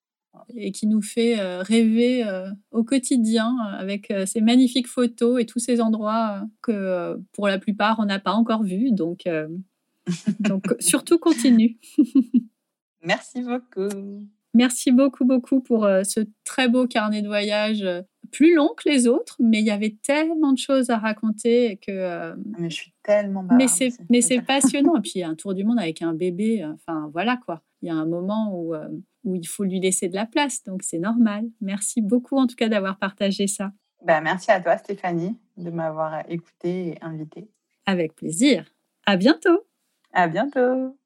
et 0.55 0.73
qui 0.73 0.87
nous 0.87 1.03
fait 1.03 1.39
euh, 1.41 1.63
rêver 1.63 2.27
euh, 2.27 2.49
au 2.71 2.85
quotidien 2.85 3.57
euh, 3.59 3.81
avec 3.81 4.13
ces 4.27 4.41
magnifiques 4.41 4.89
photos 4.89 5.41
et 5.41 5.47
tous 5.47 5.59
ces 5.59 5.81
endroits 5.81 6.43
que 6.63 7.19
pour 7.33 7.49
la 7.49 7.59
plupart 7.59 7.99
on 7.99 8.05
n'a 8.05 8.19
pas 8.19 8.33
encore 8.33 8.63
vus. 8.63 8.93
Donc, 8.93 9.25
donc 10.41 10.75
surtout 10.79 11.19
continue. 11.19 11.79
Merci 13.05 13.43
beaucoup. 13.43 14.29
Merci 14.53 14.91
beaucoup, 14.91 15.25
beaucoup 15.25 15.61
pour 15.61 15.89
ce 16.03 16.21
très 16.45 16.69
beau 16.69 16.89
carnet 16.89 17.23
de 17.23 17.29
voyage, 17.29 17.87
plus 18.33 18.57
long 18.57 18.71
que 18.77 18.89
les 18.89 19.07
autres, 19.07 19.37
mais 19.39 19.61
il 19.61 19.65
y 19.65 19.71
avait 19.71 19.97
tellement 20.03 20.53
de 20.53 20.59
choses 20.59 20.91
à 20.91 20.99
raconter 20.99 21.79
que. 21.87 22.35
mais 22.59 22.69
je 22.69 22.75
suis 22.75 22.93
tellement 23.05 23.47
Mais 23.57 23.69
c'est, 23.69 23.91
mais 24.11 24.21
c'est 24.21 24.43
passionnant. 24.43 24.97
Et 24.99 25.03
puis 25.03 25.23
un 25.23 25.37
tour 25.37 25.55
du 25.55 25.63
monde 25.65 25.79
avec 25.79 26.03
un 26.03 26.15
bébé, 26.15 26.65
enfin 26.65 27.09
voilà 27.13 27.39
quoi. 27.47 27.63
Il 27.81 27.89
y 27.89 27.91
a 27.91 27.95
un 27.95 28.07
moment 28.07 28.53
où 28.53 28.75
où 29.25 29.35
il 29.35 29.47
faut 29.47 29.65
lui 29.65 29.81
laisser 29.81 30.09
de 30.09 30.15
la 30.15 30.27
place. 30.27 30.63
Donc 30.65 30.83
c'est 30.83 30.99
normal. 30.99 31.45
Merci 31.61 32.03
beaucoup 32.03 32.37
en 32.37 32.47
tout 32.47 32.57
cas 32.57 32.69
d'avoir 32.69 32.99
partagé 32.99 33.47
ça. 33.47 33.71
Ben, 34.05 34.21
merci 34.21 34.51
à 34.51 34.61
toi 34.61 34.79
Stéphanie 34.79 35.39
de 35.57 35.71
m'avoir 35.71 36.23
écouté 36.29 36.89
et 36.89 36.99
invité. 37.03 37.51
Avec 37.87 38.15
plaisir. 38.15 38.67
À 39.07 39.17
bientôt. 39.17 39.67
À 40.13 40.29
bientôt. 40.29 40.97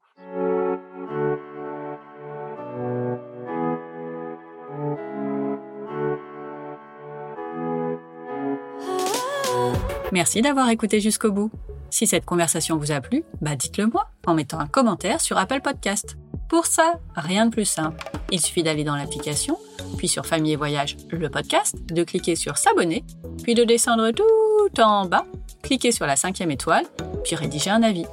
Merci 10.13 10.43
d'avoir 10.43 10.69
écouté 10.69 11.01
jusqu'au 11.01 11.33
bout. 11.33 11.51
Si 11.91 12.07
cette 12.07 12.25
conversation 12.25 12.77
vous 12.77 12.93
a 12.93 13.01
plu, 13.01 13.25
bah 13.41 13.57
dites-le 13.57 13.87
moi 13.87 14.09
en 14.27 14.35
mettant 14.35 14.61
un 14.61 14.69
commentaire 14.69 15.21
sur 15.21 15.39
Apple 15.39 15.61
Podcast. 15.61 16.17
Pour 16.55 16.67
ça, 16.67 17.01
rien 17.17 17.47
de 17.47 17.51
plus 17.51 17.65
simple. 17.65 18.09
Il 18.31 18.41
suffit 18.41 18.63
d'aller 18.63 18.85
dans 18.85 18.95
l'application, 18.95 19.59
puis 19.99 20.07
sur 20.07 20.25
Famille 20.25 20.53
et 20.53 20.57
Voyage, 20.57 20.97
le 21.11 21.29
podcast, 21.29 21.75
de 21.89 22.05
cliquer 22.05 22.37
sur 22.37 22.59
S'abonner, 22.59 23.03
puis 23.43 23.55
de 23.55 23.65
descendre 23.65 24.13
tout 24.13 24.81
en 24.81 25.05
bas, 25.05 25.27
cliquer 25.65 25.91
sur 25.91 26.07
la 26.07 26.15
cinquième 26.15 26.53
étoile, 26.53 26.85
puis 27.25 27.35
rédiger 27.35 27.71
un 27.71 27.83
avis. 27.83 28.05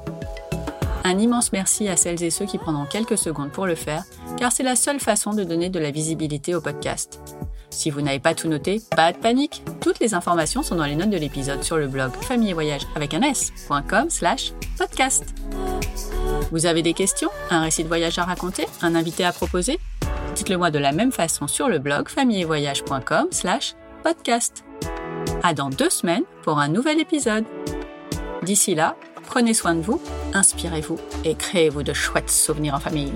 Un 1.04 1.20
immense 1.20 1.52
merci 1.52 1.86
à 1.86 1.96
celles 1.96 2.20
et 2.24 2.30
ceux 2.30 2.44
qui 2.44 2.58
prendront 2.58 2.84
quelques 2.84 3.16
secondes 3.16 3.52
pour 3.52 3.66
le 3.66 3.76
faire, 3.76 4.02
car 4.36 4.50
c'est 4.50 4.64
la 4.64 4.74
seule 4.74 4.98
façon 4.98 5.30
de 5.34 5.44
donner 5.44 5.70
de 5.70 5.78
la 5.78 5.92
visibilité 5.92 6.56
au 6.56 6.60
podcast. 6.60 7.20
Si 7.70 7.90
vous 7.90 8.00
n'avez 8.00 8.18
pas 8.18 8.34
tout 8.34 8.48
noté, 8.48 8.82
pas 8.96 9.12
de 9.12 9.18
panique. 9.18 9.62
Toutes 9.80 10.00
les 10.00 10.14
informations 10.14 10.64
sont 10.64 10.74
dans 10.74 10.84
les 10.84 10.96
notes 10.96 11.10
de 11.10 11.16
l'épisode 11.16 11.62
sur 11.62 11.76
le 11.76 11.86
blog 11.86 12.10
famille 12.22 12.50
et 12.50 12.54
voyage 12.54 12.82
avec 12.96 13.14
un 13.14 13.22
s.com 13.22 14.10
slash 14.10 14.52
podcast. 14.76 15.32
Vous 16.52 16.66
avez 16.66 16.82
des 16.82 16.92
questions 16.92 17.30
Un 17.48 17.62
récit 17.62 17.82
de 17.82 17.88
voyage 17.88 18.18
à 18.18 18.24
raconter 18.24 18.66
Un 18.82 18.94
invité 18.94 19.24
à 19.24 19.32
proposer? 19.32 19.80
Dites-le 20.34 20.58
moi 20.58 20.70
de 20.70 20.78
la 20.78 20.92
même 20.92 21.10
façon 21.10 21.48
sur 21.48 21.68
le 21.68 21.78
blog 21.78 22.08
famillevoyage.com 22.08 23.28
slash 23.30 23.74
podcast. 24.02 24.62
À 25.42 25.54
dans 25.54 25.70
deux 25.70 25.88
semaines 25.88 26.24
pour 26.42 26.58
un 26.58 26.68
nouvel 26.68 27.00
épisode. 27.00 27.46
D'ici 28.42 28.74
là, 28.74 28.96
prenez 29.26 29.54
soin 29.54 29.74
de 29.74 29.80
vous, 29.80 30.00
inspirez-vous 30.34 31.00
et 31.24 31.34
créez-vous 31.34 31.82
de 31.82 31.94
chouettes 31.94 32.30
souvenirs 32.30 32.74
en 32.74 32.80
famille. 32.80 33.12